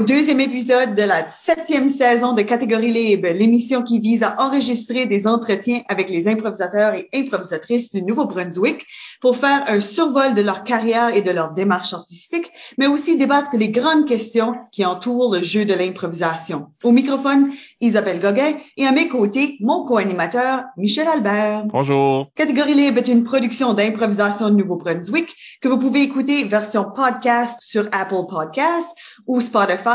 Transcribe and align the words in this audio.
Au 0.00 0.02
deuxième 0.02 0.40
épisode 0.40 0.94
de 0.94 1.02
la 1.02 1.26
septième 1.26 1.90
saison 1.90 2.32
de 2.32 2.40
Catégorie 2.40 2.90
Libre, 2.90 3.28
l'émission 3.28 3.82
qui 3.82 4.00
vise 4.00 4.22
à 4.22 4.34
enregistrer 4.38 5.04
des 5.04 5.26
entretiens 5.26 5.82
avec 5.88 6.08
les 6.08 6.26
improvisateurs 6.26 6.94
et 6.94 7.10
improvisatrices 7.12 7.92
du 7.92 8.02
Nouveau-Brunswick 8.02 8.86
pour 9.20 9.36
faire 9.36 9.62
un 9.68 9.80
survol 9.80 10.32
de 10.32 10.40
leur 10.40 10.64
carrière 10.64 11.14
et 11.14 11.20
de 11.20 11.30
leur 11.30 11.52
démarche 11.52 11.92
artistique, 11.92 12.50
mais 12.78 12.86
aussi 12.86 13.18
débattre 13.18 13.50
les 13.58 13.68
grandes 13.68 14.06
questions 14.06 14.54
qui 14.72 14.86
entourent 14.86 15.34
le 15.34 15.42
jeu 15.42 15.66
de 15.66 15.74
l'improvisation. 15.74 16.68
Au 16.82 16.92
microphone, 16.92 17.50
Isabelle 17.82 18.20
Gauguin 18.20 18.54
et 18.78 18.86
à 18.86 18.92
mes 18.92 19.08
côtés, 19.08 19.58
mon 19.60 19.84
co-animateur, 19.84 20.62
Michel 20.78 21.08
Albert. 21.08 21.64
Bonjour. 21.66 22.30
Catégorie 22.36 22.72
Libre 22.72 22.98
est 22.98 23.08
une 23.08 23.24
production 23.24 23.74
d'improvisation 23.74 24.48
de 24.48 24.54
Nouveau-Brunswick 24.54 25.36
que 25.60 25.68
vous 25.68 25.78
pouvez 25.78 26.00
écouter 26.00 26.44
version 26.44 26.86
podcast 26.96 27.58
sur 27.60 27.86
Apple 27.92 28.26
Podcast 28.30 28.88
ou 29.26 29.42
Spotify 29.42 29.89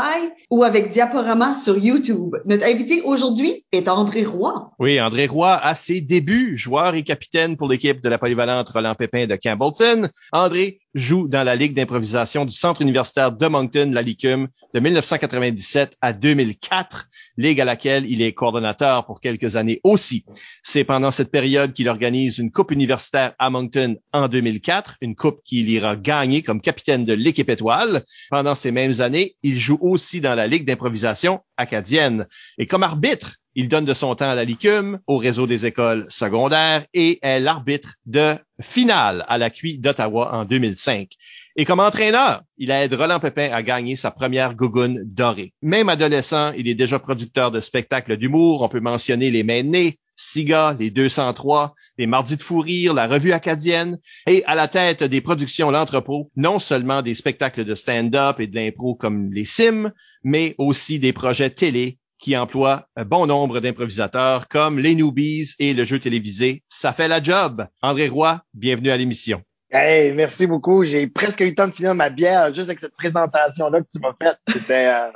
ou 0.50 0.64
avec 0.64 0.90
diaporama 0.90 1.54
sur 1.54 1.78
YouTube. 1.78 2.36
Notre 2.44 2.66
invité 2.66 3.02
aujourd'hui 3.02 3.64
est 3.72 3.88
André 3.88 4.24
Roy. 4.24 4.70
Oui, 4.78 5.00
André 5.00 5.26
Roy, 5.26 5.52
à 5.52 5.74
ses 5.74 6.00
débuts, 6.00 6.56
joueur 6.56 6.94
et 6.94 7.02
capitaine 7.02 7.56
pour 7.56 7.68
l'équipe 7.68 8.00
de 8.00 8.08
la 8.08 8.18
polyvalente 8.18 8.68
Roland 8.68 8.94
Pépin 8.94 9.26
de 9.26 9.36
Campbellton. 9.36 10.08
André 10.32 10.80
joue 10.94 11.28
dans 11.28 11.44
la 11.44 11.56
Ligue 11.56 11.74
d'improvisation 11.74 12.44
du 12.44 12.54
Centre 12.54 12.82
universitaire 12.82 13.32
de 13.32 13.46
Moncton, 13.46 13.90
la 13.92 14.02
LICUM, 14.02 14.48
de 14.74 14.80
1997 14.80 15.96
à 16.00 16.12
2004, 16.12 17.08
ligue 17.36 17.60
à 17.60 17.64
laquelle 17.64 18.04
il 18.10 18.22
est 18.22 18.32
coordonnateur 18.32 19.04
pour 19.06 19.20
quelques 19.20 19.56
années 19.56 19.80
aussi. 19.84 20.24
C'est 20.62 20.84
pendant 20.84 21.10
cette 21.10 21.30
période 21.30 21.72
qu'il 21.72 21.88
organise 21.88 22.38
une 22.38 22.50
coupe 22.50 22.70
universitaire 22.70 23.34
à 23.38 23.50
Moncton 23.50 23.96
en 24.12 24.28
2004, 24.28 24.96
une 25.00 25.14
coupe 25.14 25.42
qu'il 25.44 25.68
ira 25.68 25.96
gagner 25.96 26.42
comme 26.42 26.60
capitaine 26.60 27.04
de 27.04 27.12
l'équipe 27.12 27.50
étoile. 27.50 28.04
Pendant 28.30 28.54
ces 28.54 28.72
mêmes 28.72 29.00
années, 29.00 29.36
il 29.42 29.56
joue 29.56 29.78
aussi 29.80 30.20
dans 30.20 30.34
la 30.34 30.46
Ligue 30.46 30.66
d'improvisation 30.66 31.40
acadienne. 31.56 32.26
Et 32.58 32.66
comme 32.66 32.82
arbitre, 32.82 33.36
il 33.56 33.68
donne 33.68 33.86
de 33.86 33.94
son 33.94 34.14
temps 34.14 34.28
à 34.28 34.34
la 34.34 34.44
LICUM, 34.44 35.00
au 35.06 35.16
réseau 35.16 35.46
des 35.46 35.64
écoles 35.64 36.04
secondaires 36.10 36.84
et 36.92 37.18
est 37.22 37.40
l'arbitre 37.40 37.94
de 38.04 38.36
finale 38.60 39.24
à 39.28 39.38
la 39.38 39.48
QI 39.48 39.78
d'Ottawa 39.78 40.34
en 40.34 40.44
2005. 40.44 41.08
Et 41.56 41.64
comme 41.64 41.80
entraîneur, 41.80 42.42
il 42.58 42.70
aide 42.70 42.92
Roland 42.92 43.18
Pépin 43.18 43.50
à 43.50 43.62
gagner 43.62 43.96
sa 43.96 44.10
première 44.10 44.54
gougoune 44.54 45.02
dorée. 45.04 45.54
Même 45.62 45.88
adolescent, 45.88 46.52
il 46.52 46.68
est 46.68 46.74
déjà 46.74 46.98
producteur 46.98 47.50
de 47.50 47.60
spectacles 47.60 48.18
d'humour. 48.18 48.60
On 48.60 48.68
peut 48.68 48.80
mentionner 48.80 49.30
Les 49.30 49.42
Mains 49.42 49.62
Nées, 49.62 49.98
Siga, 50.16 50.76
Les 50.78 50.90
203, 50.90 51.74
Les 51.96 52.06
Mardis 52.06 52.36
de 52.36 52.42
Fou 52.42 52.60
Rire, 52.60 52.92
La 52.92 53.06
Revue 53.06 53.32
Acadienne 53.32 53.98
et 54.26 54.44
à 54.44 54.54
la 54.54 54.68
tête 54.68 55.02
des 55.02 55.22
productions 55.22 55.70
L'Entrepôt, 55.70 56.30
non 56.36 56.58
seulement 56.58 57.00
des 57.00 57.14
spectacles 57.14 57.64
de 57.64 57.74
stand-up 57.74 58.38
et 58.38 58.48
de 58.48 58.54
l'impro 58.54 58.94
comme 58.94 59.32
Les 59.32 59.46
Sims, 59.46 59.92
mais 60.24 60.54
aussi 60.58 60.98
des 60.98 61.14
projets 61.14 61.50
télé 61.50 61.98
qui 62.18 62.36
emploient 62.36 62.88
un 62.96 63.04
bon 63.04 63.26
nombre 63.26 63.60
d'improvisateurs 63.60 64.48
comme 64.48 64.78
les 64.78 64.94
Newbies 64.94 65.54
et 65.58 65.74
le 65.74 65.84
jeu 65.84 65.98
télévisé 65.98 66.62
Ça 66.68 66.92
fait 66.92 67.08
la 67.08 67.22
job. 67.22 67.66
André 67.82 68.08
Roy, 68.08 68.40
bienvenue 68.54 68.90
à 68.90 68.96
l'émission. 68.96 69.42
Hey, 69.70 70.12
merci 70.12 70.46
beaucoup. 70.46 70.84
J'ai 70.84 71.06
presque 71.06 71.40
eu 71.40 71.46
le 71.46 71.54
temps 71.54 71.68
de 71.68 71.72
finir 71.72 71.94
ma 71.94 72.08
bière 72.08 72.54
juste 72.54 72.68
avec 72.68 72.78
cette 72.78 72.96
présentation-là 72.96 73.80
que 73.80 73.86
tu 73.90 73.98
m'as 73.98 74.14
faite. 74.20 74.38
C'était 74.48 74.86
euh, 74.86 75.10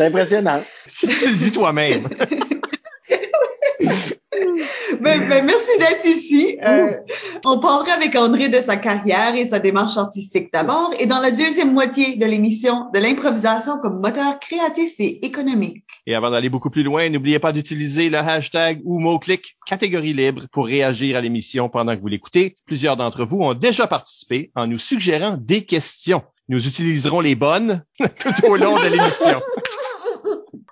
impressionnant. 0.00 0.62
Si 0.86 1.08
tu 1.08 1.30
le 1.30 1.36
dis 1.36 1.52
toi-même. 1.52 2.08
Ben, 5.00 5.28
ben, 5.28 5.44
merci 5.44 5.70
d'être 5.78 6.04
ici. 6.04 6.58
Euh, 6.62 6.92
on 7.44 7.58
parlera 7.58 7.92
avec 7.92 8.14
André 8.16 8.48
de 8.48 8.60
sa 8.60 8.76
carrière 8.76 9.34
et 9.34 9.46
sa 9.46 9.58
démarche 9.58 9.96
artistique 9.96 10.52
d'abord, 10.52 10.92
et 10.98 11.06
dans 11.06 11.20
la 11.20 11.30
deuxième 11.30 11.72
moitié 11.72 12.16
de 12.16 12.26
l'émission, 12.26 12.90
de 12.92 12.98
l'improvisation 12.98 13.78
comme 13.80 14.00
moteur 14.00 14.38
créatif 14.40 14.92
et 14.98 15.24
économique. 15.24 15.84
Et 16.06 16.14
avant 16.14 16.30
d'aller 16.30 16.50
beaucoup 16.50 16.70
plus 16.70 16.82
loin, 16.82 17.08
n'oubliez 17.08 17.38
pas 17.38 17.52
d'utiliser 17.52 18.10
le 18.10 18.18
hashtag 18.18 18.80
ou 18.84 18.98
mot-clic 18.98 19.56
catégorie 19.66 20.12
libre 20.12 20.44
pour 20.52 20.66
réagir 20.66 21.16
à 21.16 21.20
l'émission 21.20 21.68
pendant 21.68 21.96
que 21.96 22.00
vous 22.00 22.08
l'écoutez. 22.08 22.54
Plusieurs 22.66 22.96
d'entre 22.96 23.24
vous 23.24 23.40
ont 23.40 23.54
déjà 23.54 23.86
participé 23.86 24.50
en 24.54 24.66
nous 24.66 24.78
suggérant 24.78 25.38
des 25.40 25.64
questions. 25.64 26.22
Nous 26.48 26.66
utiliserons 26.66 27.20
les 27.20 27.36
bonnes 27.36 27.84
tout 28.18 28.46
au 28.46 28.56
long 28.56 28.76
de 28.76 28.88
l'émission. 28.88 29.40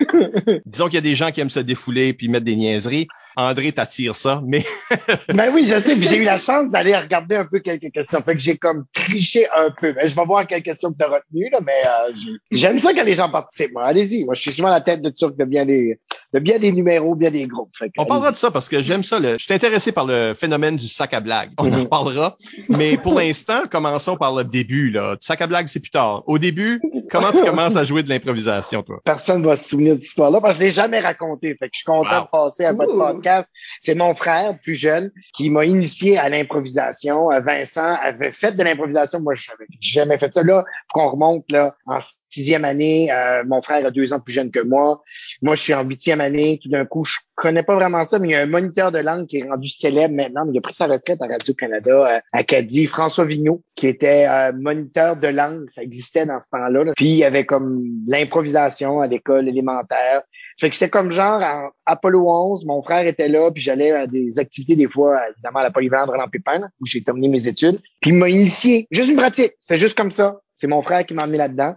Disons 0.66 0.86
qu'il 0.86 0.94
y 0.94 0.98
a 0.98 1.02
des 1.02 1.14
gens 1.14 1.30
qui 1.30 1.40
aiment 1.40 1.50
se 1.50 1.60
défouler 1.60 2.12
puis 2.12 2.28
mettre 2.28 2.44
des 2.44 2.56
niaiseries. 2.56 3.08
André 3.36 3.72
t'attire 3.72 4.14
ça, 4.14 4.42
mais... 4.44 4.64
ben 5.28 5.50
oui, 5.54 5.64
je 5.66 5.78
sais, 5.78 5.94
puis 5.94 6.08
j'ai 6.08 6.16
eu 6.16 6.24
la 6.24 6.38
chance 6.38 6.70
d'aller 6.70 6.96
regarder 6.96 7.36
un 7.36 7.44
peu 7.44 7.60
quelques 7.60 7.92
questions. 7.92 8.20
Fait 8.22 8.34
que 8.34 8.40
j'ai 8.40 8.56
comme 8.56 8.84
triché 8.92 9.46
un 9.56 9.70
peu. 9.70 9.92
Ben, 9.92 10.08
je 10.08 10.14
vais 10.14 10.24
voir 10.24 10.46
quelles 10.46 10.62
questions 10.62 10.92
que 10.92 10.98
tu 10.98 11.04
as 11.04 11.08
retenues, 11.08 11.48
là, 11.52 11.60
mais 11.64 11.72
euh, 11.84 12.32
j'aime 12.50 12.78
ça 12.78 12.92
quand 12.94 13.04
les 13.04 13.14
gens 13.14 13.30
participent. 13.30 13.72
Moi, 13.72 13.84
allez-y. 13.84 14.24
Moi, 14.24 14.34
je 14.34 14.42
suis 14.42 14.52
souvent 14.52 14.68
à 14.68 14.72
la 14.72 14.80
tête 14.80 15.02
de 15.02 15.10
trucs 15.10 15.36
de 15.36 15.44
bien 15.44 15.64
des, 15.64 15.98
de 16.32 16.38
bien 16.38 16.58
des 16.58 16.72
numéros, 16.72 17.14
bien 17.14 17.30
des 17.30 17.46
groupes. 17.46 17.70
Fait 17.76 17.88
que, 17.88 17.92
On 17.98 18.06
parlera 18.06 18.32
de 18.32 18.36
ça 18.36 18.50
parce 18.50 18.68
que 18.68 18.82
j'aime 18.82 19.04
ça. 19.04 19.18
Le... 19.18 19.38
Je 19.38 19.44
suis 19.44 19.54
intéressé 19.54 19.92
par 19.92 20.04
le 20.04 20.34
phénomène 20.36 20.76
du 20.76 20.88
sac 20.88 21.14
à 21.14 21.20
blague. 21.20 21.50
On 21.58 21.72
en 21.72 21.86
parlera. 21.86 22.36
Mais 22.68 22.96
pour 22.96 23.14
l'instant, 23.18 23.62
commençons 23.70 24.16
par 24.16 24.34
le 24.34 24.44
début. 24.44 24.90
Là. 24.90 25.16
Sac 25.20 25.42
à 25.42 25.46
blague, 25.46 25.68
c'est 25.68 25.80
plus 25.80 25.90
tard. 25.90 26.22
Au 26.26 26.38
début, 26.38 26.80
comment 27.10 27.32
tu 27.32 27.44
commences 27.44 27.76
à 27.76 27.84
jouer 27.84 28.02
de 28.02 28.08
l'improvisation, 28.08 28.82
toi? 28.82 29.00
Personne 29.04 29.42
va 29.44 29.56
souvenir 29.68 29.94
de 29.96 30.00
cette 30.00 30.08
histoire-là 30.10 30.40
parce 30.40 30.56
que 30.56 30.60
je 30.62 30.66
l'ai 30.66 30.70
jamais 30.72 31.00
raconté. 31.00 31.50
Fait 31.58 31.66
que 31.66 31.70
je 31.74 31.78
suis 31.78 31.84
content 31.84 32.08
Wow. 32.18 32.24
de 32.24 32.28
passer 32.30 32.64
à 32.64 32.72
votre 32.72 32.96
podcast. 32.96 33.50
C'est 33.82 33.94
mon 33.94 34.14
frère, 34.14 34.58
plus 34.60 34.74
jeune, 34.74 35.10
qui 35.34 35.50
m'a 35.50 35.64
initié 35.64 36.18
à 36.18 36.28
l'improvisation. 36.28 37.30
Euh, 37.30 37.40
Vincent 37.40 37.94
avait 38.02 38.32
fait 38.32 38.52
de 38.52 38.62
l'improvisation. 38.62 39.20
Moi, 39.20 39.34
je 39.34 39.50
n'avais 39.50 39.66
jamais 39.80 40.18
fait 40.18 40.32
ça. 40.34 40.42
Là, 40.42 40.64
qu'on 40.92 41.10
remonte 41.10 41.44
là, 41.50 41.76
en 41.86 41.98
sixième 42.28 42.64
année. 42.64 43.10
euh, 43.12 43.42
mon 43.46 43.62
frère 43.62 43.84
a 43.84 43.90
deux 43.90 44.12
ans 44.12 44.20
plus 44.20 44.32
jeune 44.32 44.50
que 44.50 44.60
moi. 44.60 45.02
Moi, 45.42 45.54
je 45.54 45.62
suis 45.62 45.74
en 45.74 45.84
huitième 45.84 46.20
année. 46.20 46.58
Tout 46.62 46.68
d'un 46.68 46.84
coup, 46.84 47.04
je 47.04 47.16
connais 47.34 47.62
pas 47.62 47.74
vraiment 47.74 48.04
ça, 48.04 48.18
mais 48.18 48.28
il 48.28 48.30
y 48.32 48.34
a 48.34 48.40
un 48.40 48.46
moniteur 48.46 48.92
de 48.92 48.98
langue 48.98 49.26
qui 49.26 49.38
est 49.38 49.48
rendu 49.48 49.68
célèbre 49.68 50.14
maintenant. 50.14 50.44
Mais 50.44 50.52
il 50.54 50.58
a 50.58 50.60
pris 50.60 50.74
sa 50.74 50.86
retraite 50.86 51.20
à 51.22 51.26
Radio-Canada, 51.26 52.16
euh, 52.16 52.20
Acadie, 52.32 52.86
François 52.86 53.24
Vigneault, 53.24 53.62
qui 53.74 53.86
était 53.86 54.26
euh, 54.28 54.52
moniteur 54.52 55.16
de 55.16 55.28
langue. 55.28 55.68
Ça 55.68 55.82
existait 55.82 56.26
dans 56.26 56.40
ce 56.40 56.48
temps-là. 56.50 56.84
là. 56.84 56.92
Puis, 56.96 57.10
il 57.10 57.16
y 57.16 57.24
avait 57.24 57.46
comme 57.46 57.84
l'improvisation 58.06 59.00
à 59.00 59.06
l'école 59.06 59.48
élémentaire. 59.48 60.22
Fait 60.60 60.70
que 60.70 60.76
c'était 60.76 60.90
comme 60.90 61.12
genre 61.12 61.40
en 61.40 61.70
Apollo 61.86 62.28
11, 62.28 62.64
mon 62.66 62.82
frère 62.82 63.06
était 63.06 63.28
là, 63.28 63.50
puis 63.50 63.62
j'allais 63.62 63.92
à 63.92 64.06
des 64.06 64.38
activités 64.38 64.76
des 64.76 64.88
fois, 64.88 65.20
évidemment 65.30 65.60
à 65.60 65.62
la 65.62 65.70
polyvalente 65.70 66.10
Roland 66.10 66.28
Pépin, 66.30 66.68
où 66.80 66.86
j'ai 66.86 67.02
terminé 67.02 67.28
mes 67.28 67.48
études. 67.48 67.78
Puis 68.00 68.10
il 68.10 68.16
m'a 68.16 68.28
initié, 68.28 68.86
juste 68.90 69.08
une 69.10 69.16
pratique, 69.16 69.52
c'était 69.58 69.78
juste 69.78 69.96
comme 69.96 70.10
ça. 70.12 70.40
C'est 70.56 70.66
mon 70.66 70.82
frère 70.82 71.06
qui 71.06 71.14
m'a 71.14 71.26
mis 71.26 71.38
là-dedans. 71.38 71.76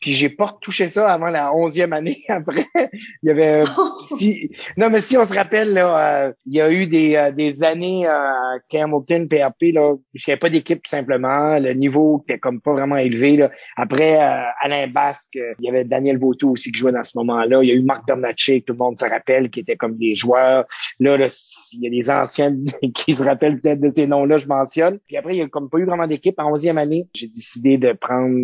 Puis 0.00 0.14
j'ai 0.14 0.28
pas 0.28 0.46
retouché 0.46 0.88
ça 0.88 1.12
avant 1.12 1.30
la 1.30 1.54
onzième 1.54 1.92
année. 1.92 2.24
Après, 2.28 2.66
il 2.74 3.28
y 3.28 3.30
avait 3.30 3.62
euh, 3.62 3.66
si 4.02 4.50
non 4.76 4.90
mais 4.90 5.00
si 5.00 5.16
on 5.16 5.24
se 5.24 5.34
rappelle 5.34 5.72
là, 5.72 6.26
euh, 6.26 6.32
il 6.46 6.54
y 6.54 6.60
a 6.60 6.72
eu 6.72 6.86
des, 6.86 7.16
euh, 7.16 7.32
des 7.32 7.62
années 7.62 8.06
euh, 8.06 8.10
à 8.10 8.58
Hamilton 8.72 9.28
PRP 9.28 9.74
là, 9.74 9.92
où 9.92 10.02
il 10.14 10.20
n'y 10.26 10.32
avait 10.32 10.38
pas 10.38 10.50
d'équipe 10.50 10.82
tout 10.82 10.90
simplement. 10.90 11.58
Le 11.58 11.72
niveau 11.72 12.22
était 12.26 12.38
comme 12.38 12.60
pas 12.60 12.72
vraiment 12.72 12.96
élevé 12.96 13.36
là. 13.36 13.50
Après 13.76 14.20
euh, 14.20 14.50
Alain 14.60 14.88
Basque, 14.88 15.36
euh, 15.36 15.52
il 15.58 15.66
y 15.66 15.68
avait 15.68 15.84
Daniel 15.84 16.18
Vautour 16.18 16.52
aussi 16.52 16.72
qui 16.72 16.78
jouait 16.78 16.92
dans 16.92 17.02
ce 17.02 17.16
moment-là. 17.18 17.62
Il 17.62 17.68
y 17.68 17.72
a 17.72 17.74
eu 17.74 17.82
Marc 17.82 18.06
Bernatchez, 18.06 18.62
tout 18.62 18.72
le 18.72 18.78
monde 18.78 18.98
se 18.98 19.04
rappelle, 19.04 19.50
qui 19.50 19.60
était 19.60 19.76
comme 19.76 19.96
des 19.96 20.14
joueurs. 20.14 20.64
Là, 21.00 21.16
là, 21.16 21.26
il 21.72 21.82
y 21.82 21.86
a 21.86 21.90
des 21.90 22.10
anciens 22.10 22.56
qui 22.94 23.14
se 23.14 23.22
rappellent 23.22 23.60
peut-être 23.60 23.80
de 23.80 23.90
ces 23.94 24.06
noms-là, 24.06 24.38
je 24.38 24.46
mentionne. 24.46 24.98
Puis 25.06 25.16
après, 25.16 25.34
il 25.34 25.38
y 25.38 25.42
a 25.42 25.48
comme 25.48 25.68
pas 25.68 25.78
eu 25.78 25.84
vraiment 25.84 26.06
d'équipe. 26.06 26.38
En 26.38 26.52
onzième 26.52 26.78
année, 26.78 27.08
j'ai 27.14 27.28
décidé 27.28 27.78
de 27.78 27.92
prendre 27.92 28.36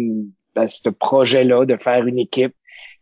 ben, 0.55 0.69
ce 0.69 0.89
projet-là, 0.89 1.65
de 1.65 1.77
faire 1.77 2.06
une 2.06 2.19
équipe. 2.19 2.55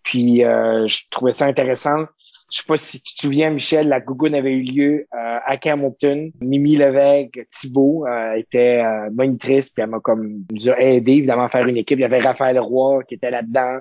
Puis 0.02 0.44
euh, 0.44 0.86
je 0.88 1.02
trouvais 1.10 1.32
ça 1.32 1.46
intéressant. 1.46 2.06
Je 2.52 2.58
sais 2.58 2.66
pas 2.66 2.76
si 2.76 3.00
tu 3.00 3.14
te 3.14 3.22
souviens, 3.22 3.48
Michel, 3.48 3.88
la 3.88 3.98
Gougoune 3.98 4.34
avait 4.34 4.52
eu 4.52 4.60
lieu 4.60 5.06
euh, 5.14 5.38
à 5.46 5.56
Campbellton. 5.56 6.32
Mimi 6.42 6.76
Levesque, 6.76 7.46
Thibault 7.50 8.06
euh, 8.06 8.34
était 8.34 8.82
euh, 8.84 9.08
monitrice, 9.10 9.70
puis 9.70 9.82
elle 9.82 9.88
m'a 9.88 10.00
comme 10.00 10.44
nous 10.52 10.68
a 10.68 10.78
aidé 10.78 11.12
évidemment 11.12 11.44
à 11.44 11.48
faire 11.48 11.66
une 11.66 11.78
équipe. 11.78 11.98
Il 11.98 12.02
y 12.02 12.04
avait 12.04 12.20
Raphaël 12.20 12.58
Roy 12.58 13.04
qui 13.04 13.14
était 13.14 13.30
là-dedans, 13.30 13.78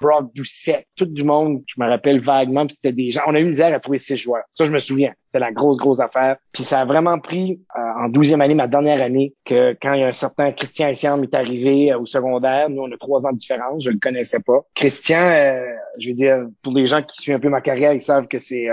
Brock 0.00 0.34
Doucet, 0.34 0.86
tout 0.96 1.04
du 1.04 1.22
monde, 1.22 1.64
je 1.66 1.74
me 1.76 1.86
rappelle 1.86 2.20
vaguement, 2.20 2.66
puis 2.66 2.76
c'était 2.76 2.94
des 2.94 3.10
gens. 3.10 3.20
On 3.26 3.34
a 3.34 3.40
eu 3.40 3.44
misère 3.44 3.74
à 3.74 3.80
trouver 3.80 3.98
six 3.98 4.16
joueurs. 4.16 4.44
Ça, 4.50 4.64
je 4.64 4.72
me 4.72 4.78
souviens. 4.78 5.12
C'était 5.34 5.44
la 5.44 5.52
grosse, 5.52 5.78
grosse 5.78 6.00
affaire. 6.00 6.36
Puis 6.52 6.62
ça 6.62 6.80
a 6.80 6.84
vraiment 6.84 7.18
pris 7.18 7.60
euh, 7.76 8.04
en 8.04 8.08
douzième 8.08 8.40
année, 8.40 8.54
ma 8.54 8.68
dernière 8.68 9.02
année, 9.02 9.34
que 9.44 9.76
quand 9.82 9.92
il 9.94 10.00
y 10.00 10.04
a 10.04 10.08
un 10.08 10.12
certain 10.12 10.52
Christian 10.52 10.88
Essiam 10.88 11.22
est 11.24 11.34
arrivé 11.34 11.92
euh, 11.92 11.98
au 11.98 12.06
secondaire, 12.06 12.70
nous 12.70 12.82
on 12.82 12.92
a 12.92 12.96
trois 12.96 13.26
ans 13.26 13.32
de 13.32 13.36
différence, 13.36 13.82
je 13.82 13.90
le 13.90 13.98
connaissais 13.98 14.40
pas. 14.40 14.60
Christian, 14.74 15.18
euh, 15.18 15.60
je 15.98 16.10
veux 16.10 16.14
dire, 16.14 16.46
pour 16.62 16.72
les 16.72 16.86
gens 16.86 17.02
qui 17.02 17.20
suivent 17.20 17.34
un 17.34 17.40
peu 17.40 17.48
ma 17.48 17.60
carrière, 17.60 17.92
ils 17.92 18.02
savent 18.02 18.28
que 18.28 18.38
c'est, 18.38 18.68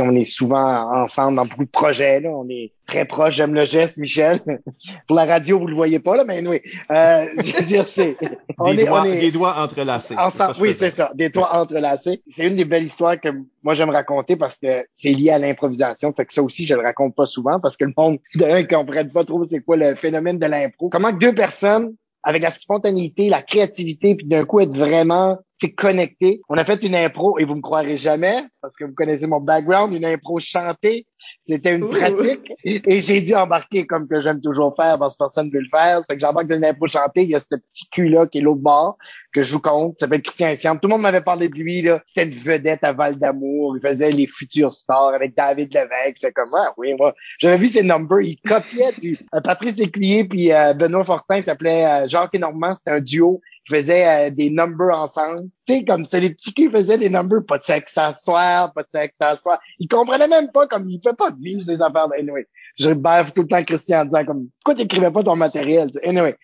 on 0.00 0.14
est 0.14 0.24
souvent 0.24 1.02
ensemble 1.02 1.36
dans 1.36 1.44
beaucoup 1.44 1.64
de 1.64 1.70
projets. 1.70 2.20
Là. 2.20 2.30
On 2.30 2.48
est 2.48 2.72
très 2.86 3.04
proche. 3.04 3.36
J'aime 3.36 3.54
le 3.54 3.64
geste, 3.64 3.98
Michel. 3.98 4.40
pour 5.06 5.16
la 5.16 5.24
radio, 5.24 5.58
vous 5.58 5.66
le 5.66 5.74
voyez 5.74 6.00
pas 6.00 6.16
là, 6.16 6.24
mais 6.24 6.46
oui. 6.46 6.60
je 6.90 7.56
veux 7.56 7.64
dire, 7.64 7.86
c'est 7.86 8.16
on 8.58 8.74
des, 8.74 8.82
est, 8.82 8.86
doigts, 8.86 9.02
on 9.02 9.04
est, 9.04 9.20
des 9.20 9.30
doigts 9.30 9.56
entrelacés. 9.58 10.16
Ensemble, 10.16 10.54
oui, 10.60 10.74
c'est 10.76 10.90
ça, 10.90 11.10
des 11.14 11.28
doigts 11.28 11.54
entrelacés. 11.54 12.22
C'est 12.28 12.46
une 12.46 12.56
des 12.56 12.64
belles 12.64 12.84
histoires 12.84 13.20
que 13.20 13.28
moi 13.62 13.74
j'aime 13.74 13.90
raconter 13.90 14.36
parce 14.36 14.58
que 14.58 14.84
c'est 14.92 15.12
lié 15.12 15.30
à 15.30 15.38
l'improvisation. 15.38 16.12
Fait 16.12 16.24
que 16.24 16.32
ça 16.32 16.42
aussi, 16.42 16.66
je 16.66 16.74
le 16.74 16.82
raconte 16.82 17.14
pas 17.14 17.26
souvent 17.26 17.60
parce 17.60 17.76
que 17.76 17.84
le 17.84 17.92
monde 17.96 18.18
de 18.34 18.44
ne 18.44 18.62
comprenne 18.62 19.10
pas 19.10 19.24
trop 19.24 19.44
c'est 19.48 19.60
quoi 19.60 19.76
le 19.76 19.94
phénomène 19.94 20.38
de 20.38 20.46
l'impro. 20.46 20.88
Comment 20.88 21.12
deux 21.12 21.34
personnes 21.34 21.94
avec 22.22 22.42
la 22.42 22.50
spontanéité, 22.50 23.28
la 23.28 23.42
créativité, 23.42 24.14
puis 24.14 24.26
d'un 24.26 24.44
coup 24.44 24.60
être 24.60 24.76
vraiment 24.76 25.38
c'est 25.60 25.72
connecté. 25.72 26.40
On 26.48 26.56
a 26.56 26.64
fait 26.64 26.82
une 26.82 26.94
impro 26.94 27.38
et 27.38 27.44
vous 27.44 27.54
me 27.54 27.60
croirez 27.60 27.96
jamais 27.96 28.44
parce 28.62 28.76
que 28.76 28.84
vous 28.84 28.94
connaissez 28.94 29.26
mon 29.26 29.40
background, 29.40 29.92
une 29.92 30.06
impro 30.06 30.40
chantée. 30.40 31.06
C'était 31.42 31.76
une 31.76 31.90
pratique 31.90 32.50
et 32.64 33.00
j'ai 33.00 33.20
dû 33.20 33.34
embarquer 33.34 33.86
comme 33.86 34.08
que 34.08 34.20
j'aime 34.20 34.40
toujours 34.40 34.74
faire 34.74 34.98
parce 34.98 35.14
que 35.14 35.18
personne 35.18 35.48
ne 35.48 35.52
veut 35.52 35.60
le 35.60 35.68
faire. 35.70 36.00
Fait 36.06 36.14
que 36.14 36.20
j'embarque 36.20 36.46
dans 36.46 36.56
une 36.56 36.64
impro 36.64 36.86
chantée. 36.86 37.24
Il 37.24 37.28
y 37.28 37.34
a 37.34 37.40
ce 37.40 37.56
petit 37.56 37.90
cul 37.90 38.08
là 38.08 38.26
qui 38.26 38.38
est 38.38 38.40
l'autre 38.40 38.62
bord 38.62 38.96
que 39.34 39.42
je 39.42 39.52
vous 39.52 39.60
compte. 39.60 39.96
Ça 39.98 40.06
s'appelle 40.06 40.22
Christian 40.22 40.56
Siam. 40.56 40.80
Tout 40.80 40.88
le 40.88 40.94
monde 40.94 41.02
m'avait 41.02 41.20
parlé 41.20 41.48
de 41.50 41.58
lui 41.58 41.82
là. 41.82 42.00
C'était 42.06 42.26
une 42.26 42.42
vedette 42.42 42.82
à 42.82 42.94
Val 42.94 43.18
d'Amour. 43.18 43.76
Il 43.76 43.86
faisait 43.86 44.12
les 44.12 44.26
futurs 44.26 44.72
stars 44.72 45.12
avec 45.14 45.36
David 45.36 45.74
Levesque. 45.74 46.16
J'étais 46.22 46.32
comme 46.32 46.54
ah 46.56 46.72
oui 46.78 46.94
moi 46.98 47.14
j'avais 47.38 47.58
vu 47.58 47.66
ses 47.66 47.82
numbers. 47.82 48.22
Il 48.22 48.38
copiait 48.40 48.92
du 48.98 49.18
euh, 49.34 49.42
Patrice 49.42 49.76
Lécuyer 49.76 50.24
puis 50.24 50.52
euh, 50.52 50.72
Benoît 50.72 51.04
Fortin. 51.04 51.42
s'appelait 51.42 51.84
euh, 51.84 52.08
Jacques 52.08 52.34
et 52.34 52.38
Normand. 52.38 52.74
C'était 52.74 52.92
un 52.92 53.00
duo 53.00 53.42
qui 53.66 53.74
faisait 53.74 54.06
euh, 54.06 54.30
des 54.30 54.50
numbers 54.50 54.96
ensemble. 54.96 55.48
Tu 55.66 55.74
sais, 55.74 55.84
comme 55.84 56.04
c'était 56.04 56.20
les 56.20 56.30
petits 56.30 56.54
qui 56.54 56.70
faisaient 56.70 56.98
des 56.98 57.10
numbers, 57.10 57.44
pas 57.46 57.58
de 57.58 57.64
sexe 57.64 57.96
à 57.98 58.12
soir, 58.14 58.72
pas 58.72 58.82
de 58.82 58.90
sexe 58.90 59.20
à 59.20 59.36
soir. 59.36 59.60
Ils 59.78 59.88
comprenaient 59.88 60.28
même 60.28 60.50
pas 60.50 60.66
comme 60.66 60.88
il 60.88 61.00
fait 61.02 61.16
pas 61.16 61.30
de 61.30 61.40
vivre 61.40 61.60
ces 61.60 61.80
affaires. 61.80 62.08
Anyway, 62.18 62.46
je 62.78 62.90
baffe 62.90 63.32
tout 63.32 63.42
le 63.42 63.48
temps 63.48 63.62
Christian 63.64 64.00
en 64.00 64.04
disant 64.04 64.24
comme 64.24 64.48
pourquoi 64.64 64.74
t'écrivais 64.74 65.10
pas 65.10 65.22
ton 65.22 65.36
matériel? 65.36 65.90
Anyway. 66.02 66.36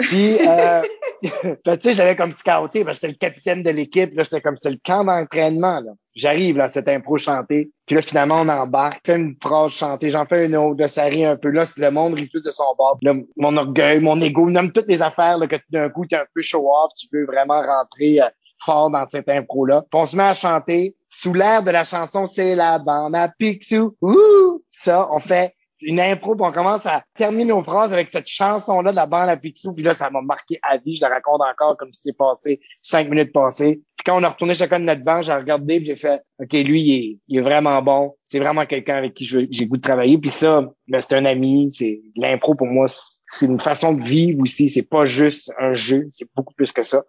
Puis, 0.00 0.38
euh, 0.46 0.82
tu 1.22 1.80
sais, 1.80 1.92
je 1.92 1.98
l'avais 1.98 2.16
comme 2.16 2.32
scouté, 2.32 2.84
parce 2.84 2.98
que 2.98 3.06
j'étais 3.06 3.08
le 3.08 3.14
capitaine 3.14 3.62
de 3.62 3.70
l'équipe. 3.70 4.12
Là, 4.14 4.22
j'étais 4.24 4.40
comme, 4.40 4.56
c'est 4.56 4.70
le 4.70 4.78
camp 4.84 5.04
d'entraînement. 5.04 5.82
J'arrive 6.14 6.56
là, 6.56 6.68
cette 6.68 6.88
impro 6.88 7.18
chantée. 7.18 7.70
Puis 7.86 7.96
là, 7.96 8.02
finalement, 8.02 8.40
on 8.40 8.48
embarque, 8.48 9.00
fait 9.04 9.16
une 9.16 9.36
phrase 9.42 9.72
chantée, 9.72 10.10
j'en 10.10 10.26
fais 10.26 10.46
une 10.46 10.56
autre, 10.56 10.80
là, 10.80 10.88
ça 10.88 11.04
un 11.04 11.36
peu. 11.36 11.50
Là, 11.50 11.64
le 11.76 11.90
monde 11.90 12.14
rit 12.14 12.26
plus 12.26 12.42
de 12.42 12.50
son 12.50 12.74
bord. 12.76 12.98
Là, 13.02 13.14
mon 13.36 13.56
orgueil, 13.56 14.00
mon 14.00 14.20
ego, 14.20 14.48
nomme 14.50 14.72
toutes 14.72 14.88
les 14.88 15.02
affaires 15.02 15.38
là, 15.38 15.46
que 15.46 15.56
d'un 15.70 15.88
coup, 15.88 16.06
tu 16.06 16.14
es 16.14 16.18
un 16.18 16.26
peu 16.34 16.42
show-off, 16.42 16.92
tu 16.96 17.06
veux 17.12 17.26
vraiment 17.26 17.60
rentrer 17.60 18.20
euh, 18.20 18.26
fort 18.64 18.90
dans 18.90 19.06
cette 19.08 19.28
impro-là. 19.28 19.82
Puis 19.90 20.00
on 20.00 20.06
se 20.06 20.16
met 20.16 20.24
à 20.24 20.34
chanter. 20.34 20.94
Sous 21.08 21.34
l'air 21.34 21.62
de 21.62 21.70
la 21.70 21.84
chanson, 21.84 22.26
c'est 22.26 22.54
la 22.54 22.78
bande 22.78 23.14
à 23.16 23.28
Picsou. 23.28 23.96
Ouh! 24.00 24.62
Ça, 24.68 25.08
on 25.10 25.18
fait 25.18 25.54
une 25.82 26.00
impro, 26.00 26.34
puis 26.34 26.44
on 26.46 26.52
commence 26.52 26.86
à 26.86 27.02
terminer 27.14 27.46
nos 27.46 27.62
phrases 27.62 27.92
avec 27.92 28.10
cette 28.10 28.26
chanson-là 28.28 28.90
de 28.90 28.96
la 28.96 29.06
bande 29.06 29.28
à 29.28 29.36
Picsou, 29.36 29.74
puis 29.74 29.84
là, 29.84 29.94
ça 29.94 30.10
m'a 30.10 30.20
marqué 30.22 30.58
à 30.62 30.76
vie. 30.76 30.94
Je 30.96 31.00
la 31.00 31.08
raconte 31.08 31.40
encore 31.40 31.76
comme 31.76 31.92
si 31.92 32.02
c'est 32.08 32.16
passé 32.16 32.60
cinq 32.82 33.08
minutes 33.08 33.32
passées. 33.32 33.82
Puis 33.96 34.04
quand 34.04 34.18
on 34.18 34.22
a 34.22 34.30
retourné 34.30 34.54
chacun 34.54 34.80
de 34.80 34.84
notre 34.84 35.04
banc, 35.04 35.20
j'ai 35.20 35.34
regardé, 35.34 35.84
j'ai 35.84 35.96
fait, 35.96 36.22
OK, 36.38 36.52
lui, 36.52 36.80
il 36.80 36.94
est, 36.94 37.18
il 37.28 37.38
est 37.38 37.42
vraiment 37.42 37.82
bon. 37.82 38.14
C'est 38.26 38.38
vraiment 38.38 38.64
quelqu'un 38.64 38.96
avec 38.96 39.12
qui 39.12 39.26
j'ai 39.26 39.66
goût 39.66 39.76
de 39.76 39.82
travailler. 39.82 40.16
Puis 40.16 40.30
ça, 40.30 40.70
ben, 40.88 41.00
c'est 41.02 41.14
un 41.14 41.26
ami. 41.26 41.70
C'est 41.70 42.00
l'impro 42.16 42.54
pour 42.54 42.66
moi, 42.66 42.86
c'est 43.26 43.46
une 43.46 43.60
façon 43.60 43.92
de 43.92 44.02
vivre 44.02 44.40
aussi. 44.40 44.68
C'est 44.68 44.88
pas 44.88 45.04
juste 45.04 45.52
un 45.58 45.74
jeu, 45.74 46.06
c'est 46.08 46.28
beaucoup 46.34 46.54
plus 46.54 46.72
que 46.72 46.82
ça. 46.82 47.04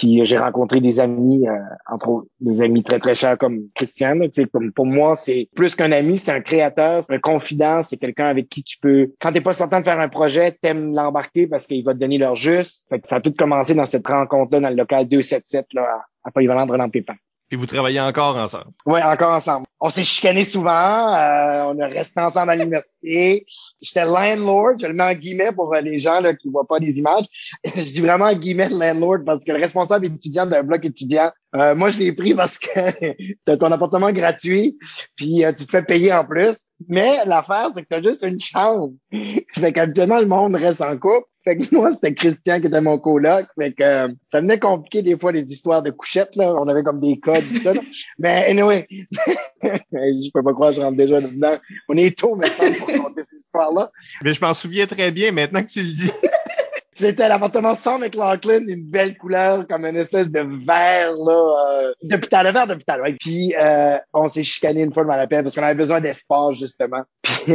Puis 0.00 0.22
euh, 0.22 0.24
j'ai 0.24 0.38
rencontré 0.38 0.80
des 0.80 0.98
amis, 0.98 1.46
euh, 1.46 1.58
entre 1.86 2.08
autres 2.08 2.28
des 2.40 2.62
amis 2.62 2.82
très 2.82 2.98
très 2.98 3.14
chers 3.14 3.36
comme 3.36 3.68
Christian. 3.74 4.18
Sais, 4.32 4.46
comme 4.46 4.72
pour 4.72 4.86
moi, 4.86 5.14
c'est 5.14 5.50
plus 5.54 5.74
qu'un 5.74 5.92
ami, 5.92 6.16
c'est 6.16 6.32
un 6.32 6.40
créateur, 6.40 7.04
un 7.10 7.18
confident, 7.18 7.82
c'est 7.82 7.98
quelqu'un 7.98 8.24
avec 8.24 8.48
qui 8.48 8.64
tu 8.64 8.78
peux. 8.78 9.12
Quand 9.20 9.30
t'es 9.30 9.42
pas 9.42 9.52
certain 9.52 9.80
de 9.80 9.84
faire 9.84 10.00
un 10.00 10.08
projet, 10.08 10.56
t'aimes 10.62 10.94
l'embarquer 10.94 11.46
parce 11.46 11.66
qu'il 11.66 11.84
va 11.84 11.92
te 11.92 11.98
donner 11.98 12.16
leur 12.16 12.34
juste. 12.34 12.88
Fait 12.88 12.98
que 12.98 13.08
ça 13.08 13.16
a 13.16 13.20
tout 13.20 13.34
commencé 13.34 13.74
dans 13.74 13.84
cette 13.84 14.06
rencontre-là 14.06 14.60
dans 14.60 14.70
le 14.70 14.76
local 14.76 15.06
277 15.06 15.66
là 15.74 15.82
à, 15.82 16.28
à 16.28 16.30
Polyvalent 16.30 16.64
Renan 16.64 16.88
Pépin. 16.88 17.16
Et 17.52 17.56
vous 17.56 17.66
travaillez 17.66 18.00
encore 18.00 18.36
ensemble? 18.36 18.70
Oui, 18.86 19.02
encore 19.02 19.32
ensemble. 19.32 19.66
On 19.80 19.88
s'est 19.88 20.04
chicané 20.04 20.44
souvent. 20.44 21.14
Euh, 21.14 21.64
on 21.64 21.80
a 21.80 21.86
resté 21.88 22.20
ensemble 22.20 22.50
à 22.50 22.56
l'université. 22.56 23.44
J'étais 23.82 24.04
landlord. 24.04 24.74
Je 24.80 24.86
le 24.86 24.92
mets 24.92 25.02
en 25.02 25.14
guillemets 25.14 25.50
pour 25.50 25.74
les 25.74 25.98
gens 25.98 26.20
là, 26.20 26.34
qui 26.34 26.48
voient 26.48 26.66
pas 26.66 26.78
les 26.78 26.98
images. 26.98 27.24
je 27.64 27.82
dis 27.82 28.00
vraiment 28.00 28.26
en 28.26 28.36
guillemets 28.36 28.68
landlord 28.68 29.24
parce 29.26 29.44
que 29.44 29.50
le 29.50 29.58
responsable 29.58 30.06
étudiant 30.06 30.46
d'un 30.46 30.62
bloc 30.62 30.84
étudiant, 30.84 31.32
euh, 31.56 31.74
moi, 31.74 31.90
je 31.90 31.98
l'ai 31.98 32.12
pris 32.12 32.34
parce 32.34 32.58
que 32.58 32.68
tu 33.16 33.36
as 33.48 33.56
ton 33.56 33.72
appartement 33.72 34.12
gratuit, 34.12 34.78
puis 35.16 35.44
euh, 35.44 35.52
tu 35.52 35.66
te 35.66 35.70
fais 35.70 35.82
payer 35.82 36.12
en 36.12 36.24
plus. 36.24 36.68
Mais 36.88 37.24
l'affaire, 37.24 37.70
c'est 37.74 37.82
que 37.82 37.88
tu 37.88 37.96
as 37.96 38.02
juste 38.02 38.22
une 38.22 38.40
chambre. 38.40 38.92
fait 39.12 39.72
qu'habituellement, 39.72 40.20
le 40.20 40.26
monde 40.26 40.54
reste 40.54 40.82
en 40.82 40.96
couple. 40.96 41.26
Fait 41.44 41.56
que 41.56 41.74
moi, 41.74 41.90
c'était 41.90 42.14
Christian 42.14 42.60
qui 42.60 42.66
était 42.66 42.80
mon 42.80 42.98
coloc. 42.98 43.46
Fait 43.58 43.72
que 43.72 43.82
euh, 43.82 44.08
ça 44.30 44.40
venait 44.40 44.58
compliquer 44.58 45.02
des 45.02 45.18
fois 45.18 45.32
les 45.32 45.42
histoires 45.50 45.82
de 45.82 45.90
couchettes, 45.90 46.36
là. 46.36 46.54
On 46.54 46.68
avait 46.68 46.82
comme 46.82 47.00
des 47.00 47.18
codes, 47.18 47.44
tout 47.48 47.60
ça. 47.60 47.72
Là. 47.72 47.80
Mais 48.18 48.46
anyway, 48.50 48.86
je 49.62 50.30
peux 50.32 50.42
pas 50.42 50.52
croire 50.52 50.70
que 50.70 50.76
je 50.76 50.80
rentre 50.82 50.96
déjà 50.96 51.20
dedans. 51.20 51.56
On 51.88 51.96
est 51.96 52.16
tôt 52.16 52.36
maintenant 52.36 52.72
pour 52.78 52.88
raconter 52.88 53.22
ces 53.24 53.36
histoires-là. 53.36 53.90
Mais 54.22 54.34
je 54.34 54.40
m'en 54.40 54.52
souviens 54.52 54.86
très 54.86 55.10
bien 55.10 55.32
maintenant 55.32 55.62
que 55.62 55.68
tu 55.68 55.82
le 55.82 55.92
dis. 55.92 56.10
C'était 57.00 57.30
l'appartement 57.30 57.74
sans 57.74 57.98
McLaughlin, 57.98 58.60
une 58.68 58.84
belle 58.84 59.16
couleur, 59.16 59.66
comme 59.66 59.86
une 59.86 59.96
espèce 59.96 60.30
de 60.30 60.40
vert, 60.40 61.14
là, 61.16 61.32
euh, 61.32 61.92
d'hôpital, 62.02 62.44
le 62.44 62.52
vert 62.52 62.66
d'hôpital, 62.66 63.00
ouais. 63.00 63.14
Puis, 63.18 63.54
euh, 63.58 63.96
on 64.12 64.28
s'est 64.28 64.44
chicané 64.44 64.82
une 64.82 64.92
fois, 64.92 65.04
de 65.04 65.08
la 65.08 65.26
peine 65.26 65.42
parce 65.42 65.54
qu'on 65.54 65.62
avait 65.62 65.74
besoin 65.74 66.02
d'espace, 66.02 66.58
justement. 66.58 67.00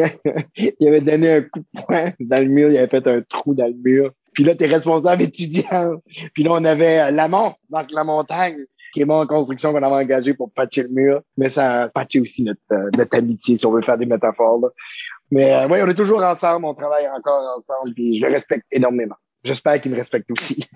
Il 0.57 0.87
avait 0.87 1.01
donné 1.01 1.31
un 1.31 1.41
coup 1.43 1.59
de 1.59 1.81
poing 1.85 2.11
dans 2.19 2.41
le 2.41 2.49
mur, 2.49 2.71
il 2.71 2.77
avait 2.77 2.87
fait 2.87 3.05
un 3.05 3.21
trou 3.21 3.53
dans 3.53 3.67
le 3.67 3.75
mur. 3.75 4.11
Puis 4.33 4.43
là, 4.43 4.55
t'es 4.55 4.65
responsable 4.65 5.21
étudiant. 5.21 5.91
Puis 6.33 6.43
là, 6.43 6.49
on 6.53 6.65
avait 6.65 6.99
euh, 6.99 7.11
Lamont, 7.11 7.53
donc 7.69 7.91
la 7.91 8.03
montagne, 8.03 8.57
qui 8.95 9.01
est 9.01 9.11
en 9.11 9.27
construction 9.27 9.73
qu'on 9.73 9.83
avait 9.83 10.03
engagé 10.03 10.33
pour 10.33 10.51
patcher 10.51 10.83
le 10.83 10.89
mur. 10.89 11.21
Mais 11.37 11.49
ça 11.49 11.83
a 11.83 11.89
patché 11.89 12.19
aussi 12.19 12.43
notre, 12.43 12.59
euh, 12.71 12.89
notre 12.97 13.15
amitié, 13.15 13.57
si 13.57 13.65
on 13.67 13.71
veut 13.71 13.83
faire 13.83 13.99
des 13.99 14.07
métaphores. 14.07 14.59
Là. 14.59 14.69
Mais 15.29 15.53
euh, 15.53 15.67
oui, 15.67 15.79
on 15.83 15.87
est 15.87 15.95
toujours 15.95 16.23
ensemble, 16.23 16.65
on 16.65 16.73
travaille 16.73 17.07
encore 17.09 17.57
ensemble, 17.57 17.93
puis 17.93 18.17
je 18.17 18.25
le 18.25 18.31
respecte 18.31 18.65
énormément. 18.71 19.15
J'espère 19.45 19.79
qu'il 19.79 19.91
me 19.91 19.97
respecte 19.97 20.29
aussi. 20.31 20.65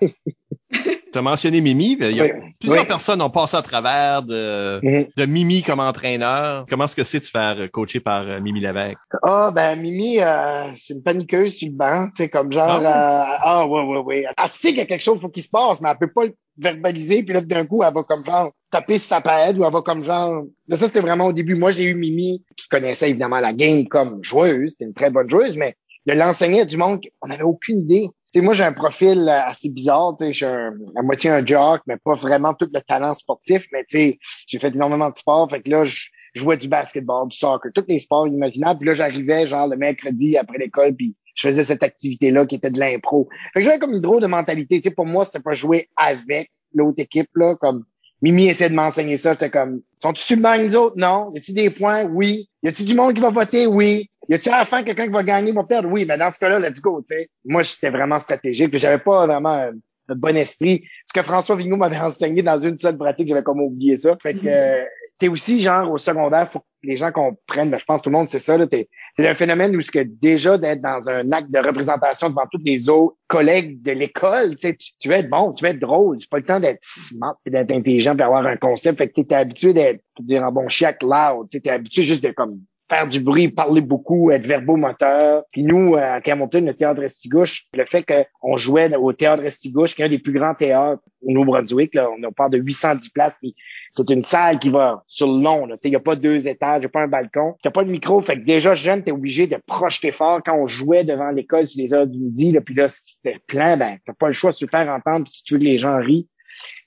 tu 1.12 1.18
as 1.18 1.22
mentionné 1.22 1.60
Mimi. 1.60 1.96
Il 2.00 2.16
y 2.16 2.20
a 2.20 2.28
plusieurs 2.60 2.86
personnes 2.86 3.20
ont 3.20 3.30
passé 3.30 3.56
à 3.56 3.62
travers 3.62 4.22
de, 4.22 4.80
mm-hmm. 4.80 5.08
de 5.16 5.26
Mimi 5.26 5.62
comme 5.62 5.80
entraîneur. 5.80 6.66
Comment 6.68 6.84
est-ce 6.84 6.94
que 6.94 7.02
c'est 7.02 7.18
de 7.18 7.24
se 7.24 7.30
faire 7.30 7.68
coacher 7.72 7.98
par 7.98 8.28
euh, 8.28 8.40
Mimi 8.40 8.60
Lévesque? 8.60 8.98
Ah, 9.22 9.50
ben 9.52 9.74
Mimi, 9.80 10.20
euh, 10.20 10.70
c'est 10.76 10.94
une 10.94 11.02
paniqueuse 11.02 11.56
sur 11.56 11.68
le 11.68 11.74
banc. 11.74 12.06
Tu 12.14 12.22
sais, 12.22 12.28
comme 12.28 12.52
genre, 12.52 12.80
ah, 12.84 13.34
euh, 13.34 13.38
ah 13.42 13.66
ouais, 13.66 13.82
ouais, 13.82 13.98
ouais. 13.98 14.24
Elle 14.36 14.48
sait 14.48 14.68
qu'il 14.68 14.78
y 14.78 14.82
a 14.82 14.86
quelque 14.86 15.02
chose, 15.02 15.20
faut 15.20 15.28
qu'il 15.28 15.42
se 15.42 15.50
passe, 15.50 15.80
mais 15.80 15.88
elle 15.90 15.98
peut 15.98 16.12
pas 16.12 16.26
le 16.26 16.34
verbaliser. 16.56 17.24
Puis 17.24 17.34
là, 17.34 17.40
d'un 17.40 17.66
coup, 17.66 17.82
elle 17.82 17.92
va 17.92 18.04
comme 18.04 18.24
genre 18.24 18.52
taper 18.70 18.98
sur 18.98 19.08
sa 19.08 19.20
paille 19.20 19.58
ou 19.58 19.64
elle 19.64 19.72
va 19.72 19.82
comme 19.82 20.04
genre... 20.04 20.44
Mais 20.68 20.76
ça, 20.76 20.86
c'était 20.86 21.00
vraiment 21.00 21.26
au 21.26 21.32
début. 21.32 21.56
Moi, 21.56 21.72
j'ai 21.72 21.84
eu 21.84 21.94
Mimi 21.96 22.44
qui 22.56 22.68
connaissait 22.68 23.10
évidemment 23.10 23.40
la 23.40 23.52
game 23.52 23.88
comme 23.88 24.22
joueuse. 24.22 24.70
C'était 24.70 24.84
une 24.84 24.94
très 24.94 25.10
bonne 25.10 25.28
joueuse, 25.28 25.56
mais 25.56 25.74
de 26.06 26.12
l'enseigner 26.12 26.62
à 26.62 26.64
du 26.64 26.76
monde, 26.76 27.00
on 27.20 27.26
n'avait 27.26 27.42
aucune 27.42 27.80
idée 27.80 28.10
sais, 28.32 28.40
moi, 28.40 28.54
j'ai 28.54 28.64
un 28.64 28.72
profil 28.72 29.28
euh, 29.28 29.42
assez 29.46 29.70
bizarre. 29.70 30.16
Je 30.20 30.30
suis 30.30 30.44
à 30.44 31.02
moitié 31.02 31.30
un 31.30 31.44
jock, 31.44 31.82
mais 31.86 31.96
pas 31.96 32.14
vraiment 32.14 32.54
tout 32.54 32.68
le 32.72 32.80
talent 32.80 33.14
sportif. 33.14 33.66
Mais 33.72 33.84
j'ai 33.90 34.18
fait 34.58 34.74
énormément 34.74 35.10
de 35.10 35.16
sport. 35.16 35.50
Fait 35.50 35.60
que 35.60 35.70
là, 35.70 35.84
je 35.84 36.08
jouais 36.34 36.56
du 36.56 36.68
basketball, 36.68 37.28
du 37.28 37.36
soccer, 37.36 37.70
tous 37.74 37.84
les 37.88 37.98
sports 37.98 38.26
imaginables. 38.26 38.78
Puis 38.78 38.86
là, 38.86 38.94
j'arrivais 38.94 39.46
genre 39.46 39.66
le 39.66 39.76
mercredi 39.76 40.36
après 40.36 40.58
l'école, 40.58 40.94
puis 40.94 41.16
je 41.34 41.48
faisais 41.48 41.64
cette 41.64 41.82
activité-là 41.82 42.46
qui 42.46 42.56
était 42.56 42.70
de 42.70 42.78
l'impro. 42.78 43.28
Fait 43.52 43.60
que 43.60 43.64
j'avais 43.64 43.78
comme 43.78 43.94
une 43.94 44.00
drôle 44.00 44.22
de 44.22 44.26
mentalité. 44.26 44.80
Sais, 44.82 44.90
pour 44.90 45.06
moi, 45.06 45.24
c'était 45.24 45.40
pas 45.40 45.54
jouer 45.54 45.88
avec 45.96 46.50
l'autre 46.74 47.00
équipe, 47.02 47.30
là, 47.34 47.56
comme 47.56 47.84
Mimi 48.22 48.48
essaie 48.48 48.68
de 48.68 48.74
m'enseigner 48.74 49.16
ça. 49.16 49.32
J'étais 49.32 49.50
comme, 49.50 49.80
sont-tu 50.02 50.22
sur 50.22 50.36
le 50.36 50.62
les 50.62 50.76
autres? 50.76 50.96
Non. 50.98 51.30
Y 51.34 51.38
a-tu 51.38 51.52
des 51.52 51.70
points? 51.70 52.04
Oui. 52.04 52.50
Y 52.62 52.68
a-tu 52.68 52.84
du 52.84 52.94
monde 52.94 53.14
qui 53.14 53.20
va 53.20 53.30
voter? 53.30 53.66
Oui. 53.66 54.10
Y 54.30 54.34
a-tu 54.34 54.48
à 54.48 54.58
la 54.58 54.64
fin 54.64 54.84
quelqu'un 54.84 55.06
qui 55.06 55.12
va 55.12 55.24
gagner, 55.24 55.50
va 55.50 55.64
perdre? 55.64 55.90
Oui. 55.90 56.04
Mais 56.06 56.16
dans 56.16 56.30
ce 56.30 56.38
cas-là, 56.38 56.60
let's 56.60 56.80
go, 56.80 57.02
tu 57.02 57.16
sais. 57.16 57.28
Moi, 57.44 57.62
j'étais 57.62 57.90
vraiment 57.90 58.20
stratégique. 58.20 58.70
Puis 58.70 58.78
j'avais 58.78 59.02
pas 59.02 59.26
vraiment 59.26 59.54
un, 59.54 59.72
bon 60.14 60.36
esprit. 60.36 60.84
Ce 61.04 61.12
que 61.12 61.24
François 61.24 61.56
Vigneault 61.56 61.76
m'avait 61.76 61.98
enseigné 62.00 62.40
dans 62.40 62.58
une 62.58 62.78
seule 62.78 62.96
pratique, 62.96 63.26
j'avais 63.26 63.42
comme 63.42 63.60
oublié 63.60 63.98
ça. 63.98 64.16
Fait 64.22 64.34
que, 64.34 64.46
euh, 64.46 64.84
t'es 65.18 65.26
aussi, 65.26 65.60
genre, 65.60 65.90
au 65.90 65.98
secondaire, 65.98 66.48
faut 66.50 66.60
que 66.60 66.64
les 66.84 66.96
gens 66.96 67.10
comprennent, 67.10 67.70
ben, 67.70 67.78
je 67.78 67.84
pense 67.84 67.98
que 67.98 68.04
tout 68.04 68.10
le 68.10 68.16
monde 68.16 68.28
c'est 68.28 68.40
ça, 68.40 68.56
là, 68.56 68.66
t'es, 68.66 68.88
c'est 69.18 69.28
un 69.28 69.34
phénomène 69.34 69.76
où 69.76 69.82
ce 69.82 69.90
que 69.90 69.98
déjà 69.98 70.56
d'être 70.56 70.80
dans 70.80 71.08
un 71.10 71.30
acte 71.30 71.50
de 71.50 71.58
représentation 71.58 72.30
devant 72.30 72.46
tous 72.50 72.62
les 72.64 72.88
autres 72.88 73.16
collègues 73.28 73.82
de 73.82 73.92
l'école, 73.92 74.56
tu, 74.56 74.74
tu 74.98 75.08
veux 75.08 75.16
être 75.16 75.28
bon, 75.28 75.52
tu 75.52 75.64
veux 75.64 75.70
être 75.72 75.78
drôle, 75.78 76.18
c'est 76.18 76.30
pas 76.30 76.38
le 76.38 76.44
temps 76.44 76.58
d'être 76.58 76.82
smart 76.82 77.36
d'être 77.44 77.70
intelligent 77.70 78.16
pour 78.16 78.24
avoir 78.24 78.46
un 78.46 78.56
concept. 78.56 78.98
Fait 78.98 79.08
que 79.08 79.20
t'es 79.20 79.34
habitué 79.34 79.74
d'être, 79.74 80.02
dire 80.18 80.42
en 80.42 80.52
bon 80.52 80.68
chiac 80.68 81.02
loud, 81.02 81.48
tu 81.50 81.58
es 81.58 81.68
habitué 81.68 82.02
juste 82.02 82.24
de 82.24 82.30
comme 82.30 82.60
faire 82.90 83.06
du 83.06 83.20
bruit, 83.20 83.48
parler 83.48 83.80
beaucoup, 83.80 84.32
être 84.32 84.46
verbomoteur. 84.46 85.44
Puis 85.52 85.62
nous, 85.62 85.94
à 85.94 86.20
Camonton, 86.20 86.66
le 86.66 86.74
théâtre 86.74 87.02
Estigouche, 87.02 87.66
le 87.72 87.86
fait 87.86 88.04
qu'on 88.04 88.56
jouait 88.56 88.94
au 88.96 89.12
théâtre 89.12 89.44
Estigouche, 89.44 89.94
qui 89.94 90.02
est 90.02 90.06
un 90.06 90.08
des 90.08 90.18
plus 90.18 90.32
grands 90.32 90.54
théâtres 90.54 91.00
au 91.22 91.30
Nouveau-Brunswick, 91.30 91.96
on 91.96 92.32
parle 92.32 92.50
de 92.50 92.58
810 92.58 93.10
places, 93.10 93.36
puis 93.40 93.54
c'est 93.90 94.08
une 94.10 94.24
salle 94.24 94.58
qui 94.58 94.70
va 94.70 95.04
sur 95.06 95.26
le 95.32 95.42
long. 95.42 95.68
Il 95.84 95.90
n'y 95.90 95.96
a 95.96 96.00
pas 96.00 96.16
deux 96.16 96.48
étages, 96.48 96.78
il 96.78 96.80
n'y 96.80 96.86
a 96.86 96.88
pas 96.88 97.02
un 97.02 97.08
balcon, 97.08 97.54
il 97.58 97.66
n'y 97.66 97.68
a 97.68 97.72
pas 97.72 97.84
de 97.84 97.90
micro. 97.90 98.20
Fait 98.20 98.36
que 98.36 98.44
déjà, 98.44 98.74
jeune, 98.74 99.04
t'es 99.04 99.12
obligé 99.12 99.46
de 99.46 99.56
projeter 99.66 100.10
fort 100.12 100.40
quand 100.44 100.56
on 100.56 100.66
jouait 100.66 101.04
devant 101.04 101.30
l'école 101.30 101.66
sur 101.66 101.80
les 101.80 101.94
heures 101.94 102.06
du 102.06 102.18
midi. 102.18 102.50
Là, 102.50 102.60
puis 102.60 102.74
là, 102.74 102.88
c'était 102.88 103.38
plein, 103.46 103.76
ben, 103.76 103.98
t'as 104.04 104.14
pas 104.14 104.26
le 104.26 104.32
choix 104.32 104.50
de 104.50 104.56
se 104.56 104.66
faire 104.66 104.88
entendre 104.88 105.28
si 105.28 105.44
tu 105.44 105.54
veux 105.54 105.60
que 105.60 105.64
les 105.64 105.78
gens 105.78 105.98
rient. 105.98 106.26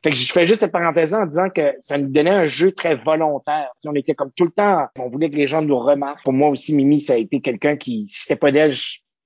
Fait 0.03 0.11
que 0.11 0.17
je 0.17 0.31
fais 0.31 0.45
juste 0.45 0.59
cette 0.59 0.73
parenthèse 0.73 1.13
en 1.13 1.25
disant 1.25 1.49
que 1.49 1.75
ça 1.79 1.97
nous 1.97 2.09
donnait 2.09 2.29
un 2.29 2.45
jeu 2.45 2.73
très 2.73 2.95
volontaire. 2.95 3.69
on 3.85 3.95
était 3.95 4.13
comme 4.13 4.31
tout 4.35 4.43
le 4.43 4.51
temps, 4.51 4.87
on 4.99 5.09
voulait 5.09 5.29
que 5.29 5.37
les 5.37 5.47
gens 5.47 5.61
nous 5.61 5.79
remarquent. 5.79 6.23
Pour 6.23 6.33
moi 6.33 6.49
aussi, 6.49 6.75
Mimi, 6.75 6.99
ça 6.99 7.13
a 7.13 7.17
été 7.17 7.39
quelqu'un 7.39 7.77
qui, 7.77 8.05
si 8.09 8.23
c'était 8.23 8.35
pas 8.35 8.51
d'elle, 8.51 8.73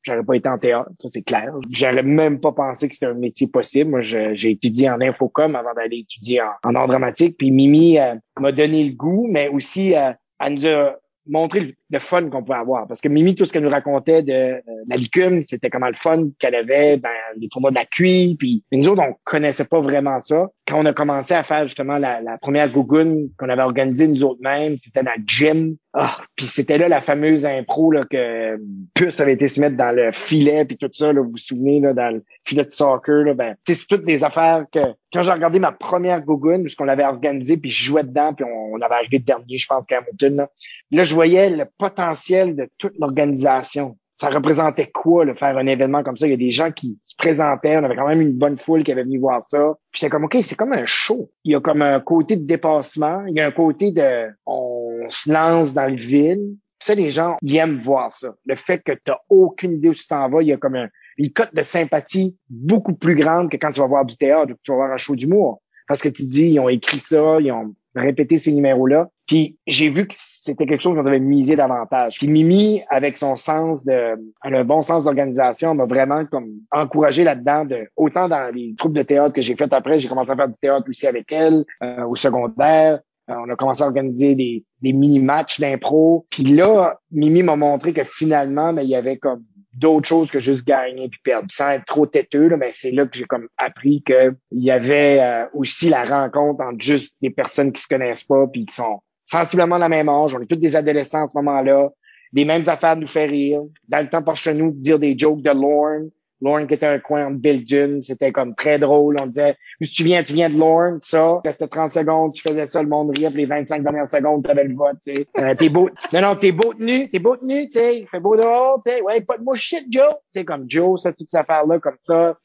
j'aurais 0.03 0.23
pas 0.23 0.35
été 0.35 0.47
en 0.47 0.59
théâtre, 0.59 0.89
ça 1.01 1.09
c'est 1.11 1.23
clair. 1.23 1.51
J'aurais 1.71 2.03
même 2.03 2.39
pas 2.39 2.51
pensé 2.51 2.87
que 2.87 2.93
c'était 2.93 3.07
un 3.07 3.15
métier 3.15 3.47
possible. 3.47 3.89
Moi, 3.89 4.01
j'ai 4.01 4.51
étudié 4.51 4.89
en 4.89 5.01
infocom 5.01 5.55
avant 5.55 5.73
d'aller 5.73 5.97
étudier 5.99 6.41
en, 6.41 6.75
art 6.75 6.87
dramatique. 6.87 7.37
Puis 7.39 7.49
Mimi 7.49 7.97
euh, 7.97 8.13
m'a 8.39 8.51
donné 8.51 8.83
le 8.83 8.93
goût, 8.93 9.27
mais 9.31 9.47
aussi 9.49 9.95
euh, 9.95 10.11
elle 10.39 10.53
nous 10.53 10.67
a 10.67 10.95
montrer 11.25 11.75
le, 11.89 11.99
fun 11.99 12.29
qu'on 12.29 12.43
pouvait 12.43 12.57
avoir. 12.57 12.87
Parce 12.87 13.01
que 13.01 13.09
Mimi, 13.09 13.35
tout 13.35 13.45
ce 13.45 13.53
qu'elle 13.53 13.63
nous 13.63 13.69
racontait 13.69 14.21
de 14.21 14.33
euh, 14.33 14.61
la 14.87 14.95
licume, 14.95 15.41
c'était 15.43 15.69
comment 15.69 15.87
le 15.87 15.95
fun 15.95 16.29
qu'elle 16.39 16.55
avait, 16.55 16.97
ben, 16.97 17.09
les 17.37 17.49
tournois 17.49 17.71
de 17.71 17.75
la 17.75 17.85
cuille, 17.85 18.35
puis 18.35 18.63
nous 18.71 18.87
autres, 18.89 19.01
on 19.01 19.15
connaissait 19.23 19.65
pas 19.65 19.79
vraiment 19.79 20.21
ça. 20.21 20.47
Quand 20.67 20.79
on 20.79 20.85
a 20.85 20.93
commencé 20.93 21.33
à 21.33 21.43
faire 21.43 21.63
justement 21.63 21.97
la, 21.97 22.37
première 22.41 22.71
gougoune 22.71 23.29
qu'on 23.37 23.49
avait 23.49 23.61
organisée 23.61 24.07
nous 24.07 24.23
autres 24.23 24.41
mêmes, 24.41 24.77
c'était 24.77 25.03
dans 25.03 25.15
le 25.15 25.23
gym. 25.25 25.75
Ah, 25.93 26.17
puis 26.35 26.45
c'était 26.45 26.77
là 26.77 26.87
la 26.87 27.01
fameuse 27.01 27.45
impro 27.45 27.91
là, 27.91 28.03
que 28.03 28.59
Puce 28.93 29.19
avait 29.19 29.33
été 29.33 29.47
se 29.47 29.59
mettre 29.59 29.75
dans 29.75 29.95
le 29.95 30.11
filet, 30.11 30.65
puis 30.65 30.77
tout 30.77 30.89
ça, 30.93 31.11
là, 31.11 31.21
vous 31.21 31.31
vous 31.31 31.37
souvenez, 31.37 31.79
là, 31.79 31.93
dans 31.93 32.13
le 32.13 32.23
filet 32.45 32.65
de 32.65 32.71
soccer. 32.71 33.23
Là, 33.23 33.33
ben, 33.33 33.55
c'est 33.65 33.87
toutes 33.87 34.05
des 34.05 34.23
affaires 34.23 34.65
que 34.71 34.79
quand 35.11 35.23
j'ai 35.23 35.31
regardé 35.31 35.59
ma 35.59 35.71
première 35.71 36.21
gougoune, 36.21 36.63
puisqu'on 36.63 36.83
l'avait 36.83 37.05
organisée, 37.05 37.57
puis 37.57 37.71
je 37.71 37.85
jouais 37.85 38.03
dedans, 38.03 38.33
puis 38.33 38.45
on, 38.45 38.67
on 38.73 38.81
avait 38.81 38.95
arrivé 38.95 39.19
dernier, 39.19 39.57
je 39.57 39.67
pense, 39.67 39.85
qu'à 39.85 39.99
Hamilton, 39.99 40.35
là, 40.35 40.49
là 40.91 41.03
je 41.03 41.13
voyais 41.13 41.49
le 41.49 41.65
potentiel 41.77 42.55
de 42.55 42.69
toute 42.77 42.93
l'organisation. 42.99 43.97
Ça 44.15 44.29
représentait 44.29 44.89
quoi, 44.89 45.25
le 45.25 45.35
faire 45.35 45.55
un 45.57 45.67
événement 45.67 46.01
comme 46.01 46.17
ça? 46.17 46.25
Il 46.25 46.31
y 46.31 46.33
a 46.33 46.37
des 46.37 46.49
gens 46.49 46.71
qui 46.71 46.97
se 47.03 47.15
présentaient, 47.15 47.77
on 47.77 47.83
avait 47.83 47.95
quand 47.95 48.07
même 48.07 48.21
une 48.21 48.33
bonne 48.33 48.57
foule 48.57 48.83
qui 48.83 48.91
avait 48.91 49.03
venu 49.03 49.19
voir 49.19 49.43
ça. 49.47 49.75
Puis 49.91 49.99
j'étais 49.99 50.09
comme, 50.09 50.25
OK, 50.25 50.37
c'est 50.41 50.55
comme 50.55 50.73
un 50.73 50.85
show. 50.85 51.29
Il 51.43 51.51
y 51.51 51.55
a 51.55 51.59
comme 51.59 51.83
un 51.83 51.99
côté 51.99 52.35
de 52.35 52.43
dépassement, 52.43 53.23
il 53.27 53.35
y 53.35 53.39
a 53.39 53.45
un 53.45 53.51
côté 53.51 53.91
de, 53.91 54.27
on 54.47 55.05
se 55.09 55.31
lance 55.31 55.73
dans 55.73 55.87
le 55.87 55.97
vide. 55.97 56.57
Puis 56.79 56.85
ça, 56.87 56.95
les 56.95 57.11
gens, 57.11 57.37
ils 57.43 57.57
aiment 57.57 57.79
voir 57.79 58.11
ça. 58.11 58.33
Le 58.45 58.55
fait 58.55 58.79
que 58.83 58.91
tu 58.91 59.01
n'as 59.07 59.17
aucune 59.29 59.73
idée 59.73 59.89
où 59.89 59.93
tu 59.93 60.07
t'en 60.07 60.29
vas, 60.29 60.41
il 60.41 60.47
y 60.47 60.53
a 60.53 60.57
comme 60.57 60.87
une 61.17 61.31
cote 61.31 61.53
de 61.53 61.61
sympathie 61.61 62.37
beaucoup 62.49 62.93
plus 62.93 63.15
grande 63.15 63.51
que 63.51 63.57
quand 63.57 63.71
tu 63.71 63.81
vas 63.81 63.87
voir 63.87 64.05
du 64.05 64.17
théâtre 64.17 64.51
ou 64.51 64.55
que 64.55 64.61
tu 64.63 64.71
vas 64.71 64.77
voir 64.77 64.91
un 64.91 64.97
show 64.97 65.15
d'humour. 65.15 65.61
Parce 65.87 66.01
que 66.01 66.09
tu 66.09 66.23
te 66.23 66.29
dis, 66.29 66.49
ils 66.49 66.59
ont 66.59 66.69
écrit 66.69 66.99
ça, 66.99 67.37
ils 67.39 67.51
ont 67.51 67.73
répété 67.95 68.37
ces 68.37 68.51
numéros-là. 68.51 69.09
Puis 69.27 69.57
j'ai 69.67 69.89
vu 69.89 70.07
que 70.07 70.15
c'était 70.17 70.65
quelque 70.65 70.81
chose 70.81 70.95
qu'on 70.95 71.03
devait 71.03 71.19
miser 71.19 71.57
davantage. 71.57 72.17
Puis 72.17 72.27
Mimi, 72.27 72.81
avec 72.89 73.17
son 73.17 73.35
sens 73.35 73.85
de, 73.85 74.15
un 74.41 74.63
bon 74.63 74.81
sens 74.81 75.03
d'organisation, 75.03 75.75
m'a 75.75 75.85
vraiment 75.85 76.25
comme 76.25 76.49
encouragé 76.71 77.25
là-dedans. 77.25 77.65
De, 77.65 77.87
autant 77.97 78.29
dans 78.29 78.53
les 78.53 78.73
troupes 78.77 78.93
de 78.93 79.03
théâtre 79.03 79.33
que 79.33 79.41
j'ai 79.41 79.55
faites 79.55 79.73
après, 79.73 79.99
j'ai 79.99 80.07
commencé 80.07 80.31
à 80.31 80.35
faire 80.35 80.47
du 80.47 80.57
théâtre 80.59 80.85
aussi 80.89 81.07
avec 81.07 81.31
elle 81.33 81.65
euh, 81.83 82.05
au 82.05 82.15
secondaire. 82.15 83.01
Euh, 83.29 83.35
on 83.45 83.49
a 83.49 83.55
commencé 83.57 83.83
à 83.83 83.87
organiser 83.87 84.35
des, 84.35 84.63
des 84.81 84.93
mini-matchs 84.93 85.59
d'impro. 85.59 86.25
Puis 86.29 86.43
là, 86.43 86.97
Mimi 87.11 87.43
m'a 87.43 87.57
montré 87.57 87.91
que 87.91 88.05
finalement, 88.05 88.71
ben, 88.71 88.83
il 88.83 88.89
y 88.89 88.95
avait 88.95 89.17
comme 89.17 89.43
d'autres 89.73 90.07
choses 90.07 90.31
que 90.31 90.39
juste 90.39 90.65
gagner 90.65 91.09
puis 91.09 91.19
perdre. 91.23 91.47
Sans 91.51 91.69
être 91.69 91.85
trop 91.85 92.05
têteux, 92.05 92.49
mais 92.57 92.71
c'est 92.71 92.91
là 92.91 93.05
que 93.05 93.17
j'ai 93.17 93.25
comme 93.25 93.47
appris 93.57 94.01
qu'il 94.03 94.35
y 94.51 94.71
avait 94.71 95.19
euh, 95.19 95.45
aussi 95.53 95.89
la 95.89 96.05
rencontre 96.05 96.63
entre 96.63 96.81
juste 96.81 97.13
des 97.21 97.29
personnes 97.29 97.73
qui 97.73 97.81
se 97.81 97.87
connaissent 97.87 98.23
pas 98.23 98.47
puis 98.47 98.65
qui 98.65 98.73
sont 98.73 99.01
sensiblement 99.27 99.77
la 99.77 99.89
même 99.89 100.09
âge. 100.09 100.35
On 100.35 100.41
est 100.41 100.47
tous 100.47 100.55
des 100.55 100.75
adolescents 100.75 101.25
à 101.25 101.27
ce 101.27 101.37
moment-là. 101.37 101.89
Les 102.33 102.45
mêmes 102.45 102.67
affaires 102.67 102.95
nous 102.95 103.07
faire 103.07 103.29
rire. 103.29 103.61
Dans 103.87 103.99
le 103.99 104.09
temps, 104.09 104.23
par 104.23 104.35
chez 104.35 104.53
nous, 104.53 104.71
dire 104.71 104.97
des 104.97 105.17
jokes 105.17 105.41
de 105.41 105.51
Lorne. 105.51 106.09
Lorne 106.41 106.67
qui 106.67 106.75
était 106.75 106.85
un 106.85 106.99
coin 106.99 107.31
de 107.31 107.37
Belgium, 107.37 108.01
c'était 108.01 108.31
comme 108.31 108.53
très 108.53 108.77
drôle. 108.77 109.17
On 109.19 109.25
disait, 109.25 109.55
où 109.81 109.85
tu 109.85 110.03
viens, 110.03 110.21
tu 110.23 110.33
viens 110.33 110.49
de 110.49 110.57
Lorne, 110.57 110.99
ça. 111.01 111.41
C'était 111.43 111.67
30 111.67 111.93
secondes, 111.93 112.33
tu 112.33 112.47
faisais 112.47 112.67
ça, 112.67 112.83
le 112.83 112.89
monde 112.89 113.17
riait, 113.17 113.29
puis 113.29 113.39
les 113.39 113.45
25 113.47 113.81
dernières 113.81 114.09
secondes, 114.09 114.43
tu 114.43 114.51
avais 114.51 114.65
le 114.65 114.75
vote, 114.75 114.97
tu 115.03 115.15
sais. 115.15 115.27
Euh, 115.39 115.55
t'es 115.55 115.69
beau, 115.69 115.89
non, 116.13 116.21
non, 116.21 116.35
t'es 116.35 116.51
beau 116.51 116.73
tenu, 116.73 117.09
t'es 117.09 117.19
beau 117.19 117.35
tenu, 117.37 117.67
tu 117.67 117.79
sais. 117.79 118.05
fait 118.11 118.19
beau 118.19 118.35
dehors, 118.35 118.81
tu 118.85 118.91
sais. 118.91 119.01
Ouais, 119.01 119.21
pas 119.21 119.37
de 119.37 119.43
mot 119.43 119.55
shit, 119.55 119.87
Joe. 119.89 120.13
Tu 120.31 120.39
sais, 120.39 120.45
comme 120.45 120.65
Joe, 120.69 121.01
ça, 121.01 121.11
toute 121.11 121.29
cette 121.29 121.41
affaire-là, 121.41 121.79
comme 121.79 121.97
ça. 122.01 122.37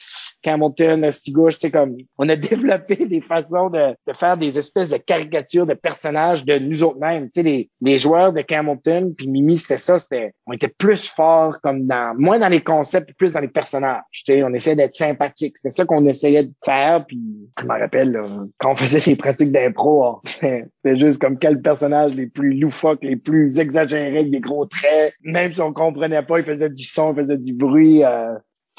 Hamilton, 0.44 1.11
Stigouche, 1.11 1.58
tu 1.58 1.66
sais, 1.66 1.70
comme, 1.70 1.96
on 2.18 2.28
a 2.28 2.37
développé 2.52 2.96
des 3.06 3.20
façons 3.20 3.70
de, 3.70 3.94
faire 4.14 4.37
des 4.37 4.58
espèces 4.58 4.90
de 4.90 4.96
caricatures 4.96 5.66
de 5.66 5.75
personnages 5.75 6.44
de 6.44 6.58
nous 6.58 6.82
autres 6.82 6.99
mêmes. 6.99 7.25
Tu 7.25 7.40
sais, 7.40 7.42
les, 7.42 7.70
les 7.80 7.99
joueurs 7.99 8.32
de 8.32 8.42
Hamilton 8.49 9.14
puis 9.14 9.28
Mimi, 9.28 9.58
c'était 9.58 9.78
ça, 9.78 9.99
c'était, 9.99 10.32
on 10.46 10.52
était 10.52 10.68
plus 10.68 11.08
forts 11.08 11.61
comme 11.62 11.87
dans, 11.87 12.14
moins 12.18 12.38
dans 12.38 12.49
les 12.49 12.61
concepts, 12.61 13.14
plus 13.14 13.32
dans 13.32 13.40
les 13.40 13.49
personnages. 13.49 14.02
Tu 14.12 14.22
sais, 14.26 14.42
on 14.42 14.52
essayait 14.54 14.76
d'être 14.76 14.96
sympathique. 14.96 15.56
C'était 15.56 15.70
ça 15.70 15.84
qu'on 15.84 16.06
essayait 16.06 16.44
de 16.44 16.52
faire, 16.64 17.04
puis 17.06 17.20
je 17.58 17.64
me 17.64 17.78
rappelle, 17.78 18.20
quand 18.58 18.72
on 18.72 18.76
faisait 18.76 19.00
des 19.00 19.16
pratiques 19.16 19.52
d'impro, 19.52 20.20
c'était 20.25 20.99
juste 20.99 21.20
comme 21.20 21.38
quel 21.38 21.61
personnage 21.61 22.14
les 22.14 22.26
plus 22.26 22.58
loufoques, 22.58 23.04
les 23.04 23.16
plus 23.16 23.58
exagérés, 23.58 24.18
avec 24.18 24.30
des 24.30 24.40
gros 24.40 24.66
traits. 24.66 25.14
Même 25.22 25.52
si 25.52 25.61
on 25.61 25.72
comprenait 25.72 26.22
pas, 26.22 26.38
il 26.38 26.44
faisait 26.44 26.70
du 26.70 26.84
son, 26.84 27.12
il 27.12 27.22
faisait 27.22 27.38
du 27.38 27.52
bruit. 27.52 28.04
Euh, 28.04 28.34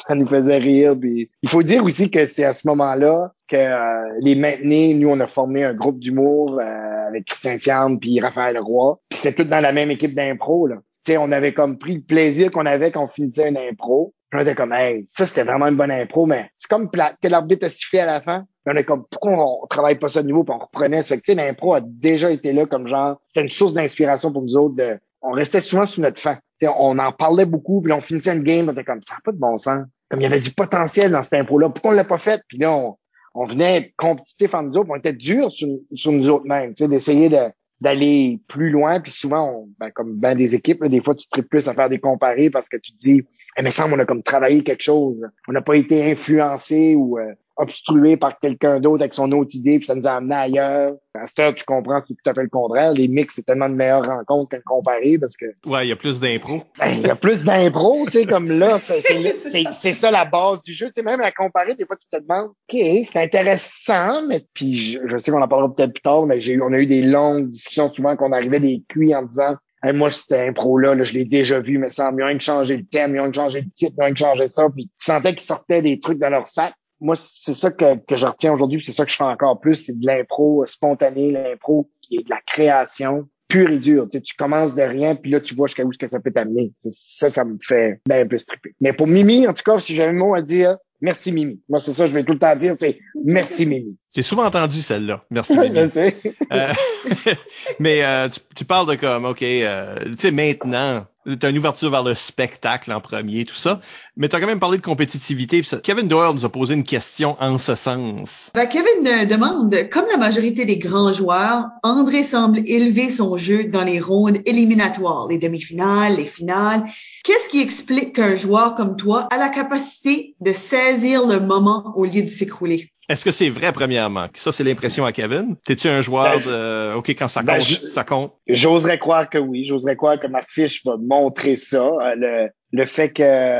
ça 0.07 0.15
nous 0.15 0.27
faisait 0.27 0.57
rire. 0.57 0.95
Puis, 0.99 1.29
il 1.41 1.49
faut 1.49 1.63
dire 1.63 1.83
aussi 1.83 2.09
que 2.09 2.25
c'est 2.25 2.43
à 2.43 2.53
ce 2.53 2.67
moment-là 2.67 3.31
que 3.47 3.55
euh, 3.55 4.17
les 4.21 4.35
maintenir, 4.35 4.97
nous, 4.97 5.09
on 5.09 5.19
a 5.19 5.27
formé 5.27 5.63
un 5.63 5.73
groupe 5.73 5.99
d'humour 5.99 6.59
euh, 6.59 7.07
avec 7.07 7.25
Christian 7.25 7.57
Thiam 7.57 7.99
puis 7.99 8.19
Raphaël 8.19 8.57
Roy. 8.59 8.99
Puis 9.09 9.19
c'était 9.19 9.43
tout 9.43 9.49
dans 9.49 9.59
la 9.59 9.71
même 9.71 9.91
équipe 9.91 10.15
d'impro. 10.15 10.67
Là. 10.67 10.77
on 11.19 11.31
avait 11.31 11.53
comme 11.53 11.77
pris 11.77 11.95
le 11.95 12.01
plaisir 12.01 12.51
qu'on 12.51 12.65
avait 12.65 12.91
quand 12.91 13.03
on 13.03 13.07
finissait 13.07 13.49
une 13.49 13.57
impro. 13.57 14.13
On 14.35 14.39
était 14.39 14.55
comme, 14.55 14.73
hey, 14.73 15.05
ça, 15.15 15.27
c'était 15.27 15.43
vraiment 15.43 15.67
une 15.67 15.75
bonne 15.75 15.91
impro, 15.91 16.25
mais 16.25 16.49
c'est 16.57 16.67
comme 16.67 16.89
que 16.89 17.27
l'arbitre 17.27 17.67
a 17.67 17.69
sifflé 17.69 17.99
à 17.99 18.07
la 18.07 18.19
fin. 18.19 18.45
on 18.65 18.75
est 18.75 18.83
comme, 18.83 19.05
pourquoi 19.11 19.33
on, 19.33 19.67
travaille 19.67 19.99
pas 19.99 20.07
ça 20.07 20.23
de 20.23 20.27
nouveau, 20.27 20.43
puis 20.43 20.55
on 20.55 20.63
reprenait 20.63 21.03
ça. 21.03 21.15
Tu 21.17 21.21
sais, 21.25 21.35
l'impro 21.35 21.75
a 21.75 21.81
déjà 21.81 22.31
été 22.31 22.51
là 22.51 22.65
comme 22.65 22.87
genre, 22.87 23.21
c'était 23.27 23.41
une 23.41 23.51
source 23.51 23.75
d'inspiration 23.75 24.33
pour 24.33 24.41
nous 24.41 24.57
autres. 24.57 24.75
De, 24.75 24.97
on 25.23 25.31
restait 25.31 25.61
souvent 25.61 25.85
sur 25.85 26.01
notre 26.01 26.21
fin 26.21 26.37
on 26.69 26.99
en 26.99 27.11
parlait 27.11 27.45
beaucoup, 27.45 27.81
puis 27.81 27.91
on 27.91 28.01
finissait 28.01 28.35
une 28.35 28.43
game, 28.43 28.69
on 28.69 28.73
était 28.73 28.83
comme, 28.83 29.01
ça 29.07 29.15
n'a 29.15 29.21
pas 29.23 29.31
de 29.31 29.37
bon 29.37 29.57
sens. 29.57 29.85
Comme 30.09 30.21
il 30.21 30.23
y 30.23 30.27
avait 30.27 30.39
du 30.39 30.51
potentiel 30.51 31.11
dans 31.11 31.23
cette 31.23 31.33
impro-là, 31.33 31.69
pourquoi 31.69 31.91
on 31.91 31.95
l'a 31.95 32.03
pas 32.03 32.19
fait? 32.19 32.41
Puis 32.47 32.57
là, 32.57 32.71
on, 32.71 32.97
on 33.33 33.45
venait 33.45 33.77
être 33.77 33.93
compétitif 33.97 34.53
en 34.53 34.63
nous 34.63 34.77
autres, 34.77 34.89
on 34.91 34.95
était 34.95 35.13
dur 35.13 35.51
sur, 35.51 36.11
nous 36.11 36.29
autres 36.29 36.45
mêmes, 36.45 36.73
d'essayer 36.73 37.29
de, 37.29 37.51
d'aller 37.81 38.39
plus 38.47 38.69
loin. 38.69 38.99
Puis 38.99 39.11
souvent, 39.11 39.65
ben, 39.79 39.89
comme 39.91 40.15
ben 40.15 40.35
des 40.35 40.55
équipes, 40.55 40.85
des 40.85 41.01
fois, 41.01 41.15
tu 41.15 41.27
te 41.27 41.41
plus 41.41 41.67
à 41.67 41.73
faire 41.73 41.89
des 41.89 41.99
comparés 41.99 42.49
parce 42.49 42.69
que 42.69 42.77
tu 42.77 42.91
te 42.93 42.97
dis, 42.97 43.23
eh, 43.57 43.63
mais 43.63 43.71
semble 43.71 43.95
on 43.95 43.99
a 43.99 44.05
comme 44.05 44.23
travaillé 44.23 44.63
quelque 44.63 44.83
chose. 44.83 45.27
On 45.47 45.51
n'a 45.51 45.61
pas 45.61 45.75
été 45.75 46.11
influencé 46.11 46.95
ou 46.95 47.17
euh, 47.17 47.33
obstrué 47.55 48.17
par 48.17 48.39
quelqu'un 48.39 48.79
d'autre 48.79 49.01
avec 49.01 49.13
son 49.13 49.31
autre 49.31 49.55
idée, 49.55 49.77
puis 49.77 49.85
ça 49.85 49.95
nous 49.95 50.07
a 50.07 50.13
amené 50.13 50.35
ailleurs. 50.35 50.93
À 51.13 51.27
cette 51.27 51.39
heure, 51.39 51.53
tu 51.53 51.63
comprends, 51.65 51.99
c'est 51.99 52.15
tout 52.15 52.29
à 52.29 52.33
fait 52.33 52.41
le 52.41 52.49
contraire. 52.49 52.93
Les 52.93 53.07
mix, 53.07 53.35
c'est 53.35 53.43
tellement 53.43 53.69
de 53.69 53.75
meilleures 53.75 54.05
rencontres 54.05 54.49
qu'un 54.49 54.61
comparé 54.65 55.17
parce 55.19 55.37
que. 55.37 55.45
Ouais, 55.65 55.85
il 55.85 55.89
y 55.89 55.91
a 55.91 55.95
plus 55.95 56.19
d'impro. 56.19 56.63
Ben, 56.79 56.87
il 56.87 57.01
y 57.01 57.09
a 57.09 57.15
plus 57.15 57.43
d'impro, 57.43 58.05
tu 58.07 58.19
sais, 58.19 58.25
comme 58.25 58.47
là, 58.47 58.79
c'est 59.71 59.91
ça 59.91 60.09
la 60.09 60.25
base 60.25 60.61
du 60.63 60.73
jeu. 60.73 60.87
Tu 60.87 60.93
sais, 60.95 61.03
même 61.03 61.19
la 61.19 61.31
comparer, 61.31 61.75
des 61.75 61.85
fois, 61.85 61.95
tu 61.95 62.07
te 62.07 62.19
demandes, 62.19 62.47
OK, 62.49 62.77
c'est 63.05 63.17
intéressant, 63.17 64.25
mais 64.27 64.43
puis 64.53 64.73
je, 64.73 65.17
sais 65.17 65.31
qu'on 65.31 65.41
en 65.41 65.47
parlera 65.47 65.73
peut-être 65.73 65.93
plus 65.93 66.01
tard, 66.01 66.25
mais 66.25 66.41
j'ai 66.41 66.53
eu, 66.53 66.61
on 66.61 66.73
a 66.73 66.79
eu 66.79 66.87
des 66.87 67.03
longues 67.03 67.49
discussions 67.49 67.93
souvent 67.93 68.15
qu'on 68.15 68.31
arrivait 68.31 68.59
des 68.59 68.83
cuits 68.89 69.13
en 69.13 69.23
disant, 69.23 69.55
moi, 69.91 70.09
c'était 70.09 70.47
impro-là, 70.47 70.95
là, 70.95 71.03
je 71.03 71.13
l'ai 71.13 71.25
déjà 71.25 71.59
vu, 71.59 71.77
mais 71.77 71.89
ça, 71.89 72.09
ils 72.17 72.23
ont 72.23 72.39
changé 72.39 72.77
le 72.77 72.85
thème, 72.85 73.15
ils 73.15 73.19
ont 73.19 73.33
changé 73.33 73.61
le 73.61 73.69
titre, 73.69 73.93
ils 73.99 74.11
ont 74.11 74.15
changé 74.15 74.47
ça, 74.47 74.67
puis 74.73 74.85
tu 74.85 75.05
sentais 75.05 75.33
qu'ils 75.33 75.41
sortaient 75.41 75.81
des 75.81 75.99
trucs 75.99 76.19
dans 76.19 76.29
leur 76.29 76.47
sac 76.47 76.73
moi, 77.03 77.15
c'est 77.15 77.53
ça 77.53 77.69
que, 77.69 77.97
que 78.07 78.15
je 78.15 78.25
retiens 78.25 78.53
aujourd'hui, 78.53 78.81
c'est 78.83 78.93
ça 78.93 79.05
que 79.05 79.11
je 79.11 79.17
fais 79.17 79.23
encore 79.23 79.59
plus, 79.59 79.75
c'est 79.75 79.99
de 79.99 80.05
l'impro 80.05 80.65
spontané, 80.65 81.31
l'impro 81.31 81.89
qui 82.01 82.15
est 82.15 82.23
de 82.23 82.29
la 82.29 82.39
création 82.47 83.27
pure 83.49 83.69
et 83.69 83.77
dure. 83.77 84.07
Tu, 84.09 84.21
tu 84.21 84.35
commences 84.35 84.73
de 84.73 84.81
rien, 84.81 85.15
puis 85.15 85.29
là, 85.29 85.41
tu 85.41 85.53
vois 85.53 85.67
jusqu'à 85.67 85.83
où 85.83 85.91
que 85.91 86.07
ça 86.07 86.19
peut 86.19 86.31
t'amener. 86.31 86.73
Ça, 86.79 87.29
ça 87.29 87.43
me 87.43 87.57
fait 87.61 88.01
bien 88.07 88.25
plus 88.25 88.45
triper. 88.45 88.73
Mais 88.79 88.93
pour 88.93 89.07
Mimi, 89.07 89.47
en 89.47 89.53
tout 89.53 89.63
cas, 89.63 89.79
si 89.79 89.95
j'avais 89.95 90.09
un 90.09 90.13
mot 90.13 90.33
à 90.33 90.41
dire, 90.41 90.77
merci 91.01 91.31
Mimi. 91.31 91.61
Moi, 91.69 91.79
c'est 91.79 91.91
ça, 91.91 92.07
je 92.07 92.13
vais 92.13 92.23
tout 92.23 92.33
le 92.33 92.39
temps 92.39 92.55
dire, 92.55 92.75
c'est 92.79 92.99
merci 93.23 93.65
Mimi. 93.65 93.97
J'ai 94.15 94.21
souvent 94.21 94.45
entendu 94.45 94.81
celle-là. 94.81 95.23
Merci. 95.31 95.53
Je 95.55 95.89
sais. 95.91 96.17
Euh, 96.51 96.71
mais 97.79 98.03
euh, 98.03 98.29
tu, 98.29 98.39
tu 98.55 98.65
parles 98.65 98.87
de 98.87 98.95
comme, 98.95 99.25
OK, 99.25 99.41
euh, 99.41 99.95
tu 100.05 100.15
sais, 100.19 100.31
maintenant, 100.31 101.05
tu 101.25 101.37
as 101.45 101.49
une 101.49 101.57
ouverture 101.57 101.89
vers 101.89 102.03
le 102.03 102.13
spectacle 102.13 102.91
en 102.91 103.01
premier, 103.01 103.43
tout 103.45 103.55
ça. 103.55 103.79
Mais 104.15 104.29
tu 104.29 104.35
as 104.35 104.39
quand 104.39 104.45
même 104.45 104.59
parlé 104.59 104.77
de 104.77 104.83
compétitivité. 104.83 105.63
ça- 105.63 105.77
Kevin 105.77 106.07
Doyle 106.07 106.33
nous 106.35 106.45
a 106.45 106.49
posé 106.49 106.73
une 106.75 106.83
question 106.83 107.37
en 107.39 107.57
ce 107.57 107.73
sens. 107.75 108.51
Ben, 108.53 108.67
Kevin 108.67 109.07
euh, 109.07 109.25
demande, 109.25 109.75
comme 109.91 110.05
la 110.11 110.17
majorité 110.17 110.65
des 110.65 110.77
grands 110.77 111.11
joueurs, 111.11 111.65
André 111.81 112.21
semble 112.23 112.59
élever 112.67 113.09
son 113.09 113.35
jeu 113.37 113.63
dans 113.63 113.83
les 113.83 113.99
rondes 113.99 114.37
éliminatoires, 114.45 115.27
les 115.27 115.39
demi-finales, 115.39 116.17
les 116.17 116.25
finales. 116.25 116.83
Qu'est-ce 117.23 117.47
qui 117.49 117.61
explique 117.61 118.13
qu'un 118.17 118.35
joueur 118.35 118.75
comme 118.75 118.95
toi 118.95 119.27
a 119.31 119.37
la 119.37 119.49
capacité 119.49 120.35
de 120.39 120.53
saisir 120.53 121.25
le 121.25 121.39
moment 121.39 121.93
au 121.95 122.05
lieu 122.05 122.21
de 122.21 122.27
s'écrouler? 122.27 122.91
Est-ce 123.09 123.25
que 123.25 123.31
c'est 123.31 123.49
vrai, 123.49 123.71
premièrement? 123.73 124.27
Ça, 124.33 124.51
c'est 124.51 124.63
l'impression 124.63 125.05
à 125.05 125.11
Kevin. 125.11 125.55
T'es-tu 125.65 125.87
un 125.87 126.01
joueur 126.01 126.39
Ben, 126.39 126.45
de, 126.45 126.95
OK, 126.95 127.09
quand 127.09 127.27
ça 127.27 127.41
compte, 127.41 127.47
Ben, 127.47 127.61
je- 127.61 127.75
ça 127.87 128.03
compte? 128.03 128.33
J'oserais 128.47 128.99
croire 128.99 129.29
que 129.29 129.37
oui. 129.37 129.65
J'oserais 129.65 129.95
croire 129.95 130.19
que 130.19 130.27
ma 130.27 130.41
fiche 130.41 130.83
va 130.85 130.95
montrer 130.97 131.55
ça. 131.57 131.83
Euh, 131.83 132.15
Le, 132.15 132.49
le 132.71 132.85
fait 132.85 133.09
que 133.09 133.23
euh, 133.23 133.59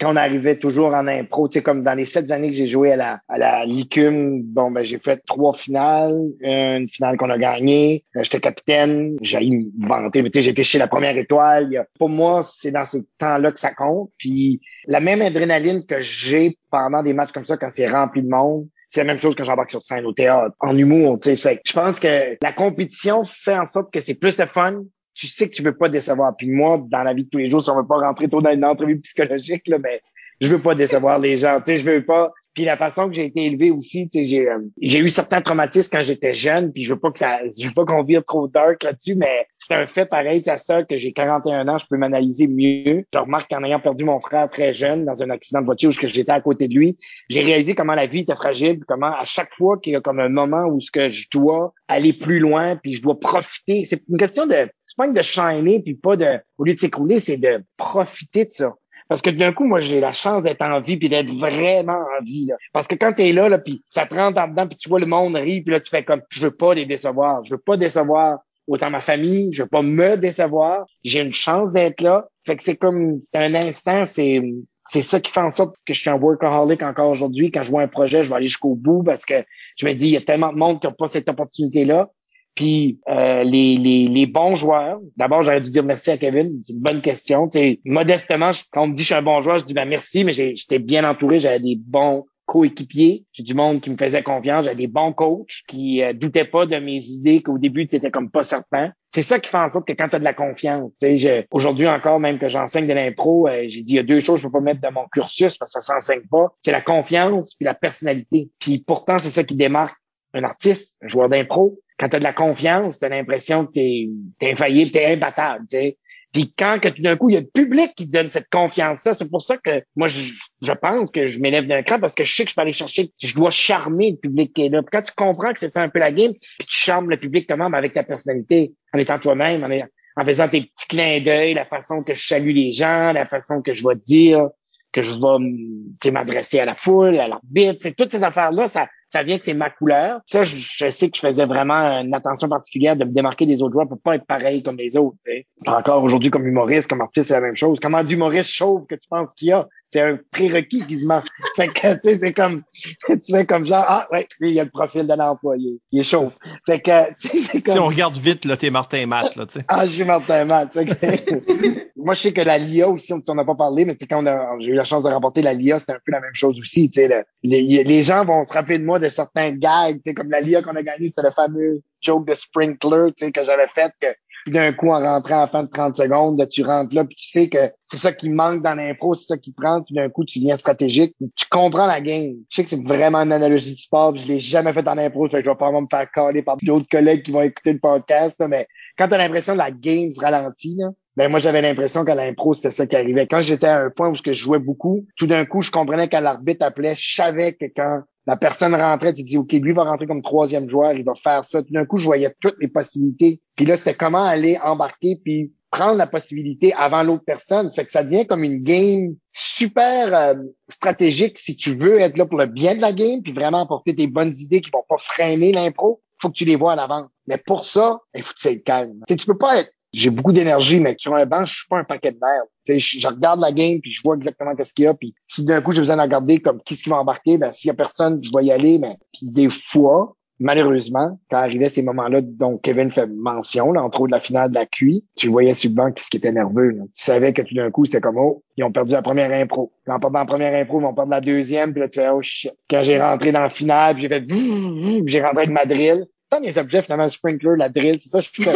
quand 0.00 0.12
on 0.12 0.16
arrivait 0.16 0.58
toujours 0.58 0.92
en 0.92 1.06
impro, 1.06 1.48
tu 1.48 1.58
sais, 1.58 1.62
comme 1.62 1.82
dans 1.84 1.94
les 1.94 2.04
sept 2.04 2.30
années 2.32 2.50
que 2.50 2.56
j'ai 2.56 2.66
joué 2.66 2.92
à 2.92 2.96
la, 2.96 3.20
à 3.28 3.38
la 3.38 3.64
Licume, 3.64 4.42
bon, 4.42 4.70
ben, 4.70 4.84
j'ai 4.84 4.98
fait 4.98 5.22
trois 5.26 5.54
finales, 5.54 6.20
une 6.40 6.88
finale 6.88 7.16
qu'on 7.16 7.30
a 7.30 7.38
gagnée. 7.38 8.04
Euh, 8.16 8.20
J'étais 8.24 8.40
capitaine. 8.40 9.16
J'ai 9.22 9.38
me 9.48 9.88
vanter, 9.88 10.22
mais 10.22 10.30
tu 10.30 10.40
sais, 10.40 10.42
j'étais 10.44 10.64
chez 10.64 10.78
la 10.78 10.88
première 10.88 11.16
étoile. 11.16 11.86
Pour 11.98 12.08
moi, 12.10 12.42
c'est 12.42 12.72
dans 12.72 12.84
ces 12.84 13.02
temps-là 13.18 13.50
que 13.52 13.58
ça 13.60 13.72
compte. 13.72 14.10
Puis 14.18 14.60
la 14.86 15.00
même 15.00 15.22
adrénaline 15.22 15.86
que 15.86 16.02
j'ai 16.02 16.58
pendant 16.70 17.02
des 17.02 17.14
matchs 17.14 17.32
comme 17.32 17.46
ça, 17.46 17.56
quand 17.56 17.70
c'est 17.70 17.88
rempli 17.88 18.22
de 18.22 18.28
monde, 18.28 18.66
c'est 18.94 19.00
la 19.00 19.06
même 19.06 19.18
chose 19.18 19.34
quand 19.34 19.42
j'embarque 19.42 19.72
sur 19.72 19.82
scène 19.82 20.06
au 20.06 20.12
théâtre, 20.12 20.54
en 20.60 20.76
humour, 20.78 21.18
tu 21.20 21.34
sais. 21.34 21.60
Je 21.64 21.72
pense 21.72 21.98
que 21.98 22.36
la 22.40 22.52
compétition 22.52 23.24
fait 23.24 23.58
en 23.58 23.66
sorte 23.66 23.92
que 23.92 23.98
c'est 23.98 24.14
plus 24.14 24.36
de 24.36 24.44
fun. 24.44 24.84
Tu 25.14 25.26
sais 25.26 25.48
que 25.48 25.54
tu 25.54 25.62
veux 25.62 25.76
pas 25.76 25.88
décevoir. 25.88 26.36
Puis 26.36 26.48
moi, 26.48 26.80
dans 26.88 27.02
la 27.02 27.12
vie 27.12 27.24
de 27.24 27.28
tous 27.28 27.38
les 27.38 27.50
jours, 27.50 27.62
si 27.62 27.70
on 27.70 27.76
veut 27.76 27.86
pas 27.86 27.98
rentrer 27.98 28.28
trop 28.28 28.40
dans 28.40 28.52
une 28.52 28.64
entrevue 28.64 29.00
psychologique, 29.00 29.66
là, 29.66 29.78
mais 29.78 30.00
je 30.40 30.46
veux 30.46 30.62
pas 30.62 30.76
décevoir 30.76 31.18
les 31.18 31.34
gens. 31.34 31.58
Tu 31.58 31.72
sais, 31.72 31.76
je 31.76 31.90
veux 31.90 32.04
pas. 32.04 32.32
Puis 32.54 32.64
la 32.64 32.76
façon 32.76 33.08
que 33.08 33.14
j'ai 33.14 33.26
été 33.26 33.44
élevé 33.44 33.70
aussi, 33.70 34.08
j'ai 34.12 34.48
euh, 34.48 34.60
j'ai 34.80 35.00
eu 35.00 35.08
certains 35.08 35.42
traumatismes 35.42 35.90
quand 35.92 36.02
j'étais 36.02 36.34
jeune, 36.34 36.72
puis 36.72 36.84
je 36.84 36.94
veux 36.94 37.00
pas 37.00 37.10
que 37.10 37.18
ça, 37.18 37.38
je 37.58 37.66
veux 37.66 37.74
pas 37.74 37.84
qu'on 37.84 38.02
vire 38.02 38.24
trop 38.24 38.48
dark 38.48 38.82
là-dessus, 38.82 39.16
mais 39.16 39.46
c'est 39.58 39.74
un 39.74 39.86
fait 39.86 40.06
pareil. 40.06 40.42
À 40.46 40.72
heure 40.72 40.86
que 40.86 40.96
j'ai 40.96 41.12
41 41.12 41.68
ans, 41.68 41.78
je 41.78 41.86
peux 41.88 41.96
m'analyser 41.96 42.46
mieux. 42.46 43.04
Je 43.12 43.18
remarque 43.18 43.50
qu'en 43.50 43.64
ayant 43.64 43.80
perdu 43.80 44.04
mon 44.04 44.20
frère 44.20 44.48
très 44.48 44.72
jeune 44.72 45.04
dans 45.04 45.22
un 45.22 45.30
accident 45.30 45.60
de 45.60 45.66
voiture 45.66 45.90
où 45.90 45.92
j'étais 45.92 46.30
à 46.30 46.40
côté 46.40 46.68
de 46.68 46.74
lui, 46.74 46.96
j'ai 47.28 47.42
réalisé 47.42 47.74
comment 47.74 47.94
la 47.94 48.06
vie 48.06 48.20
était 48.20 48.36
fragile, 48.36 48.80
comment 48.86 49.12
à 49.12 49.24
chaque 49.24 49.52
fois 49.54 49.78
qu'il 49.78 49.92
y 49.92 49.96
a 49.96 50.00
comme 50.00 50.20
un 50.20 50.28
moment 50.28 50.66
où 50.66 50.80
ce 50.80 50.90
que 50.90 51.08
je 51.08 51.28
dois 51.30 51.74
aller 51.88 52.12
plus 52.12 52.38
loin, 52.38 52.76
puis 52.76 52.94
je 52.94 53.02
dois 53.02 53.18
profiter. 53.18 53.84
C'est 53.84 54.02
une 54.08 54.16
question 54.16 54.46
de, 54.46 54.68
c'est 54.86 54.96
pas 54.96 55.08
de 55.08 55.22
shiner, 55.22 55.80
puis 55.80 55.94
pas 55.94 56.16
de, 56.16 56.38
au 56.58 56.64
lieu 56.64 56.74
de 56.74 56.78
s'écrouler, 56.78 57.20
c'est 57.20 57.36
de 57.36 57.62
profiter 57.76 58.44
de 58.44 58.50
ça. 58.50 58.74
Parce 59.08 59.20
que 59.22 59.30
d'un 59.30 59.52
coup, 59.52 59.64
moi, 59.64 59.80
j'ai 59.80 60.00
la 60.00 60.12
chance 60.12 60.42
d'être 60.42 60.62
en 60.62 60.80
vie 60.80 60.96
puis 60.96 61.08
d'être 61.08 61.30
vraiment 61.30 61.98
en 61.98 62.24
vie. 62.24 62.48
Parce 62.72 62.88
que 62.88 62.94
quand 62.94 63.12
t'es 63.12 63.32
là, 63.32 63.48
là, 63.48 63.58
puis 63.58 63.82
ça 63.88 64.06
te 64.06 64.14
rentre 64.14 64.40
en 64.40 64.48
dedans, 64.48 64.66
puis 64.66 64.78
tu 64.78 64.88
vois 64.88 65.00
le 65.00 65.06
monde 65.06 65.36
rire, 65.36 65.62
puis 65.64 65.72
là, 65.72 65.80
tu 65.80 65.90
fais 65.90 66.04
comme 66.04 66.22
je 66.30 66.46
veux 66.46 66.54
pas 66.54 66.74
les 66.74 66.86
décevoir. 66.86 67.44
Je 67.44 67.54
veux 67.54 67.60
pas 67.60 67.76
décevoir 67.76 68.38
autant 68.66 68.90
ma 68.90 69.00
famille, 69.00 69.52
je 69.52 69.62
veux 69.62 69.68
pas 69.68 69.82
me 69.82 70.16
décevoir. 70.16 70.86
J'ai 71.02 71.20
une 71.20 71.34
chance 71.34 71.72
d'être 71.72 72.00
là. 72.00 72.26
Fait 72.46 72.56
que 72.56 72.62
c'est 72.62 72.76
comme 72.76 73.20
c'est 73.20 73.36
un 73.36 73.54
instant, 73.54 74.06
c'est 74.06 74.42
c'est 74.86 75.00
ça 75.00 75.20
qui 75.20 75.32
fait 75.32 75.40
en 75.40 75.50
sorte 75.50 75.76
que 75.86 75.94
je 75.94 76.00
suis 76.00 76.10
un 76.10 76.18
workaholic 76.18 76.82
encore 76.82 77.08
aujourd'hui. 77.08 77.50
Quand 77.50 77.62
je 77.62 77.70
vois 77.70 77.82
un 77.82 77.88
projet, 77.88 78.22
je 78.22 78.28
vais 78.28 78.36
aller 78.36 78.46
jusqu'au 78.46 78.74
bout 78.74 79.02
parce 79.02 79.24
que 79.24 79.44
je 79.76 79.86
me 79.86 79.94
dis, 79.94 80.08
il 80.08 80.12
y 80.12 80.16
a 80.16 80.20
tellement 80.20 80.52
de 80.52 80.58
monde 80.58 80.80
qui 80.80 80.86
n'a 80.86 80.92
pas 80.92 81.06
cette 81.06 81.28
opportunité-là. 81.28 82.10
Puis 82.54 83.00
euh, 83.08 83.42
les, 83.42 83.76
les, 83.76 84.06
les 84.08 84.26
bons 84.26 84.54
joueurs, 84.54 85.00
d'abord 85.16 85.42
j'aurais 85.42 85.60
dû 85.60 85.70
dire 85.70 85.82
merci 85.84 86.10
à 86.10 86.18
Kevin, 86.18 86.60
c'est 86.62 86.72
une 86.72 86.80
bonne 86.80 87.02
question. 87.02 87.48
Modestement, 87.84 88.50
quand 88.72 88.82
on 88.84 88.86
me 88.88 88.94
dit 88.94 89.02
que 89.02 89.08
je 89.08 89.12
suis 89.12 89.14
un 89.14 89.22
bon 89.22 89.42
joueur, 89.42 89.58
je 89.58 89.64
dis 89.64 89.74
ben 89.74 89.88
merci, 89.88 90.24
mais 90.24 90.32
j'étais 90.32 90.78
bien 90.78 91.08
entouré, 91.08 91.38
j'avais 91.40 91.60
des 91.60 91.76
bons 91.76 92.26
coéquipiers, 92.46 93.24
j'ai 93.32 93.42
du 93.42 93.54
monde 93.54 93.80
qui 93.80 93.90
me 93.90 93.96
faisait 93.96 94.22
confiance, 94.22 94.66
j'avais 94.66 94.76
des 94.76 94.86
bons 94.86 95.12
coachs 95.14 95.62
qui 95.66 96.02
euh, 96.02 96.12
doutaient 96.12 96.44
pas 96.44 96.66
de 96.66 96.76
mes 96.76 97.02
idées, 97.06 97.42
qu'au 97.42 97.56
début 97.58 97.88
tu 97.88 97.96
étais 97.96 98.10
comme 98.10 98.30
pas 98.30 98.42
certain. 98.44 98.92
C'est 99.08 99.22
ça 99.22 99.40
qui 99.40 99.48
fait 99.50 99.56
en 99.56 99.70
sorte 99.70 99.86
que 99.88 99.94
quand 99.94 100.10
tu 100.10 100.16
as 100.16 100.18
de 100.18 100.24
la 100.24 100.34
confiance, 100.34 100.92
je- 101.02 101.42
aujourd'hui 101.50 101.88
encore 101.88 102.20
même 102.20 102.38
que 102.38 102.48
j'enseigne 102.48 102.86
de 102.86 102.92
l'impro, 102.92 103.48
euh, 103.48 103.64
j'ai 103.66 103.82
dit 103.82 103.94
il 103.94 103.96
y 103.96 104.00
a 104.00 104.02
deux 104.02 104.20
choses 104.20 104.36
que 104.36 104.42
je 104.42 104.48
peux 104.48 104.52
pas 104.52 104.60
mettre 104.60 104.80
dans 104.82 104.92
mon 104.92 105.06
cursus 105.10 105.56
parce 105.56 105.72
que 105.72 105.80
ça 105.80 105.94
s'enseigne 105.94 106.26
pas, 106.30 106.48
c'est 106.60 106.72
la 106.72 106.82
confiance 106.82 107.54
puis 107.54 107.64
la 107.64 107.74
personnalité. 107.74 108.50
Puis 108.60 108.78
pourtant 108.78 109.16
c'est 109.18 109.30
ça 109.30 109.42
qui 109.42 109.56
démarque 109.56 109.96
un 110.34 110.44
artiste, 110.44 111.00
un 111.02 111.08
joueur 111.08 111.28
d'impro, 111.30 111.78
quand 111.98 112.08
tu 112.08 112.16
as 112.16 112.18
de 112.18 112.24
la 112.24 112.32
confiance, 112.32 112.98
tu 112.98 113.06
as 113.06 113.08
l'impression 113.08 113.66
que 113.66 113.72
tu 113.72 113.80
es, 113.80 114.50
infaillible, 114.50 114.90
tu 114.90 114.98
es 114.98 115.12
imbattable. 115.12 115.66
tu 115.70 115.76
sais. 115.76 115.98
Puis 116.34 116.52
quand 116.58 116.80
que 116.80 116.88
tout 116.88 117.00
d'un 117.00 117.16
coup, 117.16 117.30
il 117.30 117.34
y 117.34 117.36
a 117.36 117.40
le 117.40 117.46
public 117.46 117.94
qui 117.94 118.08
te 118.08 118.12
donne 118.12 118.28
cette 118.28 118.50
confiance-là, 118.50 119.14
c'est 119.14 119.30
pour 119.30 119.40
ça 119.40 119.56
que 119.56 119.84
moi, 119.94 120.08
je, 120.08 120.32
je 120.62 120.72
pense 120.72 121.12
que 121.12 121.28
je 121.28 121.38
m'élève 121.38 121.68
d'un 121.68 121.84
cran 121.84 122.00
parce 122.00 122.16
que 122.16 122.24
je 122.24 122.34
sais 122.34 122.44
que 122.44 122.50
je 122.50 122.56
peux 122.56 122.60
aller 122.60 122.72
chercher, 122.72 123.12
je 123.22 123.34
dois 123.34 123.52
charmer 123.52 124.10
le 124.10 124.16
public 124.16 124.52
qui 124.52 124.66
est 124.66 124.68
là. 124.68 124.82
Puis 124.82 124.90
quand 124.90 125.02
tu 125.02 125.12
comprends 125.16 125.52
que 125.52 125.60
c'est 125.60 125.68
ça 125.68 125.80
un 125.80 125.88
peu 125.88 126.00
la 126.00 126.10
game, 126.10 126.32
puis 126.32 126.66
tu 126.66 126.76
charmes 126.76 127.08
le 127.08 127.18
public 127.18 127.48
comment? 127.48 127.70
Ben, 127.70 127.78
avec 127.78 127.94
ta 127.94 128.02
personnalité, 128.02 128.72
en 128.92 128.98
étant 128.98 129.20
toi-même, 129.20 129.62
en, 129.62 130.24
faisant 130.24 130.48
tes 130.48 130.62
petits 130.62 130.88
clins 130.88 131.20
d'œil, 131.20 131.54
la 131.54 131.66
façon 131.66 132.02
que 132.02 132.14
je 132.14 132.26
salue 132.26 132.50
les 132.50 132.72
gens, 132.72 133.12
la 133.12 133.26
façon 133.26 133.62
que 133.62 133.72
je 133.72 133.86
vais 133.86 133.94
dire, 133.94 134.48
que 134.90 135.02
je 135.02 135.12
vais 135.12 136.10
m'adresser 136.10 136.58
à 136.58 136.64
la 136.64 136.74
foule, 136.74 137.20
à 137.20 137.28
l'arbitre. 137.28 137.88
Toutes 137.96 138.10
ces 138.10 138.24
affaires-là, 138.24 138.66
ça, 138.66 138.88
ça 139.14 139.22
vient 139.22 139.38
que 139.38 139.44
c'est 139.44 139.54
ma 139.54 139.70
couleur. 139.70 140.20
Ça, 140.26 140.42
je, 140.42 140.56
je 140.56 140.90
sais 140.90 141.08
que 141.08 141.16
je 141.16 141.20
faisais 141.20 141.46
vraiment 141.46 142.00
une 142.00 142.12
attention 142.14 142.48
particulière 142.48 142.96
de 142.96 143.04
me 143.04 143.12
démarquer 143.12 143.46
des 143.46 143.62
autres 143.62 143.74
joueurs 143.74 143.86
pour 143.86 144.00
pas 144.00 144.16
être 144.16 144.26
pareil 144.26 144.64
comme 144.64 144.76
les 144.76 144.96
autres. 144.96 145.16
tu 145.24 145.30
sais. 145.30 145.46
Encore 145.68 146.02
aujourd'hui, 146.02 146.32
comme 146.32 146.44
humoriste, 146.44 146.90
comme 146.90 147.00
artiste, 147.00 147.28
c'est 147.28 147.34
la 147.34 147.40
même 147.40 147.56
chose. 147.56 147.78
Comment 147.80 148.02
d'humoriste 148.02 148.50
chauve 148.50 148.86
que 148.86 148.96
tu 148.96 149.08
penses 149.08 149.32
qu'il 149.34 149.48
y 149.48 149.52
a? 149.52 149.68
C'est 149.86 150.00
un 150.00 150.18
prérequis 150.32 150.84
qui 150.84 150.98
se 150.98 151.06
marche. 151.06 151.28
Fait 151.56 151.68
que, 151.68 151.94
tu 151.94 152.00
sais, 152.02 152.18
c'est 152.18 152.32
comme, 152.32 152.64
tu 153.06 153.32
fais 153.32 153.46
comme 153.46 153.64
genre, 153.64 153.84
ah, 153.86 154.08
ouais, 154.10 154.26
lui, 154.40 154.50
il 154.50 154.58
a 154.58 154.64
le 154.64 154.70
profil 154.70 155.06
de 155.06 155.14
l'employé. 155.14 155.78
Il 155.92 156.00
est 156.00 156.04
chauve. 156.04 156.36
Fait 156.66 156.80
que, 156.80 157.14
tu 157.20 157.28
sais, 157.28 157.38
c'est 157.38 157.62
comme... 157.62 157.74
Si 157.74 157.78
on 157.78 157.86
regarde 157.86 158.16
vite, 158.16 158.44
là, 158.44 158.56
t'es 158.56 158.70
Martin 158.70 159.06
Matt, 159.06 159.36
là, 159.36 159.46
tu 159.46 159.60
sais. 159.60 159.64
Ah, 159.68 159.86
je 159.86 159.92
suis 159.92 160.04
Martin 160.04 160.44
Matt. 160.44 160.72
tu 160.72 160.88
sais. 160.88 161.92
Moi, 162.04 162.14
je 162.14 162.20
sais 162.20 162.32
que 162.32 162.42
la 162.42 162.58
LIA 162.58 162.88
aussi, 162.88 163.12
on 163.14 163.22
n'en 163.26 163.38
a 163.38 163.44
pas 163.44 163.54
parlé, 163.54 163.84
mais 163.86 163.96
quand 163.96 164.22
j'ai 164.60 164.70
eu 164.72 164.74
la 164.74 164.84
chance 164.84 165.04
de 165.04 165.08
remporter 165.08 165.40
la 165.42 165.54
LIA, 165.54 165.78
c'était 165.78 165.92
un 165.92 166.00
peu 166.04 166.12
la 166.12 166.20
même 166.20 166.34
chose 166.34 166.58
aussi. 166.60 166.90
Le- 166.96 167.24
les, 167.42 167.82
les 167.82 168.02
gens 168.02 168.24
vont 168.24 168.44
se 168.44 168.52
rappeler 168.52 168.78
de 168.78 168.84
moi 168.84 168.98
de 168.98 169.08
certains 169.08 169.52
gags, 169.52 170.00
comme 170.14 170.30
la 170.30 170.40
LIA 170.40 170.62
qu'on 170.62 170.76
a 170.76 170.82
gagné, 170.82 171.08
c'était 171.08 171.22
le 171.22 171.30
fameux 171.32 171.80
joke 172.02 172.26
de 172.28 172.34
sprinkler, 172.34 173.12
que 173.18 173.42
j'avais 173.44 173.68
fait, 173.74 173.90
que 174.00 174.08
d'un 174.46 174.74
coup, 174.74 174.90
en 174.90 175.00
rentrant 175.00 175.42
en 175.42 175.48
fin 175.48 175.62
de 175.62 175.70
30 175.70 175.96
secondes, 175.96 176.38
là, 176.38 176.46
tu 176.46 176.62
rentres 176.62 176.94
là, 176.94 177.04
puis 177.06 177.16
tu 177.16 177.30
sais 177.30 177.48
que 177.48 177.70
c'est 177.86 177.96
ça 177.96 178.12
qui 178.12 178.28
manque 178.28 178.62
dans 178.62 178.74
l'impro, 178.74 179.14
c'est 179.14 179.24
ça 179.24 179.38
qui 179.38 179.52
prend, 179.52 179.80
puis 179.82 179.94
d'un 179.94 180.10
coup, 180.10 180.26
tu 180.26 180.38
deviens 180.38 180.58
stratégique. 180.58 181.14
Tu 181.34 181.46
comprends 181.50 181.86
la 181.86 182.02
game. 182.02 182.34
Je 182.50 182.56
sais 182.56 182.64
que 182.64 182.68
c'est 182.68 182.84
vraiment 182.84 183.20
une 183.20 183.32
analogie 183.32 183.72
de 183.72 183.78
sport, 183.78 184.12
puis 184.12 184.22
je 184.22 184.28
l'ai 184.28 184.38
jamais 184.40 184.74
fait 184.74 184.86
en 184.86 184.98
impro, 184.98 185.26
fait 185.28 185.38
que 185.38 185.46
je 185.46 185.50
vais 185.50 185.56
pas 185.56 185.72
me 185.72 185.86
faire 185.90 186.10
caler 186.10 186.42
par 186.42 186.58
d'autres 186.60 186.88
collègues 186.90 187.22
qui 187.22 187.30
vont 187.32 187.40
écouter 187.40 187.72
le 187.72 187.78
podcast, 187.78 188.38
là, 188.38 188.48
mais 188.48 188.66
quand 188.98 189.08
tu 189.08 189.14
as 189.14 189.18
l'impression 189.18 189.54
que 189.54 189.58
la 189.58 189.70
game 189.70 190.12
se 190.12 190.20
ralentit, 190.20 190.76
là, 190.78 190.90
ben 191.16 191.30
moi 191.30 191.38
j'avais 191.38 191.62
l'impression 191.62 192.04
qu'à 192.04 192.14
l'impro, 192.14 192.54
c'était 192.54 192.70
ça 192.70 192.86
qui 192.86 192.96
arrivait. 192.96 193.26
Quand 193.26 193.40
j'étais 193.40 193.66
à 193.66 193.84
un 193.84 193.90
point 193.90 194.08
où 194.08 194.14
je 194.14 194.32
jouais 194.32 194.58
beaucoup, 194.58 195.06
tout 195.16 195.26
d'un 195.26 195.44
coup, 195.44 195.62
je 195.62 195.70
comprenais 195.70 196.08
quand 196.08 196.20
l'arbitre 196.20 196.64
appelait, 196.64 196.94
je 196.96 197.14
savais 197.14 197.52
que 197.54 197.66
quand 197.66 198.02
la 198.26 198.36
personne 198.36 198.74
rentrait, 198.74 199.14
tu 199.14 199.22
dis, 199.22 199.36
OK, 199.36 199.52
lui 199.52 199.72
va 199.72 199.84
rentrer 199.84 200.06
comme 200.06 200.22
troisième 200.22 200.68
joueur, 200.68 200.92
il 200.92 201.04
va 201.04 201.14
faire 201.14 201.44
ça. 201.44 201.62
Tout 201.62 201.72
d'un 201.72 201.84
coup, 201.84 201.98
je 201.98 202.06
voyais 202.06 202.34
toutes 202.40 202.56
les 202.58 202.68
possibilités. 202.68 203.40
Puis 203.54 203.66
là, 203.66 203.76
c'était 203.76 203.94
comment 203.94 204.24
aller 204.24 204.58
embarquer 204.62 205.20
puis 205.22 205.52
prendre 205.70 205.96
la 205.96 206.06
possibilité 206.06 206.72
avant 206.74 207.02
l'autre 207.02 207.24
personne. 207.26 207.70
Ça 207.70 207.76
fait 207.76 207.86
que 207.86 207.92
ça 207.92 208.04
devient 208.04 208.26
comme 208.26 208.44
une 208.44 208.62
game 208.62 209.14
super 209.32 210.14
euh, 210.14 210.34
stratégique 210.68 211.36
si 211.36 211.56
tu 211.56 211.74
veux 211.74 212.00
être 212.00 212.16
là 212.16 212.26
pour 212.26 212.38
le 212.38 212.46
bien 212.46 212.76
de 212.76 212.80
la 212.80 212.92
game 212.92 213.22
puis 213.22 213.32
vraiment 213.32 213.62
apporter 213.62 213.94
tes 213.94 214.06
bonnes 214.06 214.32
idées 214.34 214.60
qui 214.60 214.70
vont 214.70 214.84
pas 214.88 214.96
freiner 214.98 215.52
l'impro. 215.52 216.00
Faut 216.22 216.28
que 216.28 216.34
tu 216.34 216.44
les 216.44 216.56
vois 216.56 216.72
à 216.72 216.76
l'avance. 216.76 217.10
Mais 217.26 217.38
pour 217.38 217.64
ça, 217.64 217.98
il 218.14 218.22
faut 218.22 218.32
que 218.32 218.38
tu 218.38 218.48
sois 218.48 218.58
calme. 218.64 219.00
Tu 219.08 219.16
tu 219.16 219.26
peux 219.26 219.36
pas 219.36 219.58
être 219.58 219.70
j'ai 219.94 220.10
beaucoup 220.10 220.32
d'énergie, 220.32 220.80
mais 220.80 220.94
sur 220.98 221.14
un 221.14 221.24
banc, 221.26 221.44
je 221.44 221.54
suis 221.54 221.68
pas 221.68 221.78
un 221.78 221.84
paquet 221.84 222.12
de 222.12 222.18
merde. 222.20 222.48
Je, 222.68 222.98
je 222.98 223.06
regarde 223.06 223.40
la 223.40 223.52
game, 223.52 223.80
puis 223.80 223.90
je 223.90 224.02
vois 224.02 224.16
exactement 224.16 224.54
qu'est-ce 224.54 224.74
qu'il 224.74 224.84
y 224.84 224.88
a. 224.88 224.94
Puis 224.94 225.14
si 225.26 225.44
d'un 225.44 225.62
coup, 225.62 225.72
j'ai 225.72 225.80
besoin 225.80 225.96
de 225.96 226.02
regarder 226.02 226.40
comme 226.40 226.60
qui 226.62 226.74
ce 226.76 226.82
qui 226.82 226.90
va 226.90 226.96
embarquer, 226.96 227.38
ben 227.38 227.52
s'il 227.52 227.68
y 227.68 227.70
a 227.70 227.74
personne, 227.74 228.20
je 228.22 228.30
vais 228.36 228.44
y 228.44 228.52
aller. 228.52 228.78
Mais 228.78 228.96
puis 229.12 229.28
des 229.28 229.48
fois, 229.50 230.16
malheureusement, 230.40 231.18
quand 231.30 231.38
arrivaient 231.38 231.68
ces 231.68 231.82
moments-là 231.82 232.20
dont 232.22 232.58
Kevin 232.58 232.90
fait 232.90 233.06
mention, 233.06 233.72
là, 233.72 233.82
entre 233.82 234.02
autres 234.02 234.12
la 234.12 234.20
finale 234.20 234.50
de 234.50 234.54
la 234.54 234.66
QI, 234.66 235.04
tu 235.16 235.28
voyais 235.28 235.54
sur 235.54 235.70
le 235.70 235.76
banc 235.76 235.92
ce 235.96 236.10
qui 236.10 236.16
était 236.16 236.32
nerveux. 236.32 236.70
là. 236.70 236.82
Tu 236.94 237.04
savais 237.04 237.32
que 237.32 237.42
tout 237.42 237.54
d'un 237.54 237.70
coup, 237.70 237.84
c'était 237.84 238.00
comme 238.00 238.18
oh, 238.18 238.42
ils 238.56 238.64
ont 238.64 238.72
perdu 238.72 238.92
la 238.92 239.02
première 239.02 239.32
impro. 239.32 239.72
Puis 239.84 239.92
en 239.92 239.98
perdant 239.98 240.18
la 240.18 240.26
première 240.26 240.54
impro, 240.54 240.80
ils 240.80 240.84
vont 240.84 240.94
perdre 240.94 241.10
la 241.10 241.20
deuxième, 241.20 241.72
puis 241.72 241.80
là, 241.80 241.88
tu 241.88 242.00
fais 242.00 242.08
oh 242.08 242.22
shit. 242.22 242.52
Quand 242.68 242.82
j'ai 242.82 243.00
rentré 243.00 243.32
dans 243.32 243.42
la 243.42 243.50
finale, 243.50 243.98
j'ai 243.98 244.08
fait 244.08 244.24
j'ai 245.06 245.22
rentré 245.22 245.44
avec 245.44 245.50
ma 245.50 245.66
drill. 245.66 246.06
Tant 246.30 246.40
des 246.40 246.58
objets, 246.58 246.82
finalement, 246.82 247.08
sprinkler, 247.08 247.56
la 247.56 247.68
drill, 247.68 247.98
c'est 248.00 248.08
ça, 248.08 248.20
je 248.20 248.30
fais. 248.32 248.52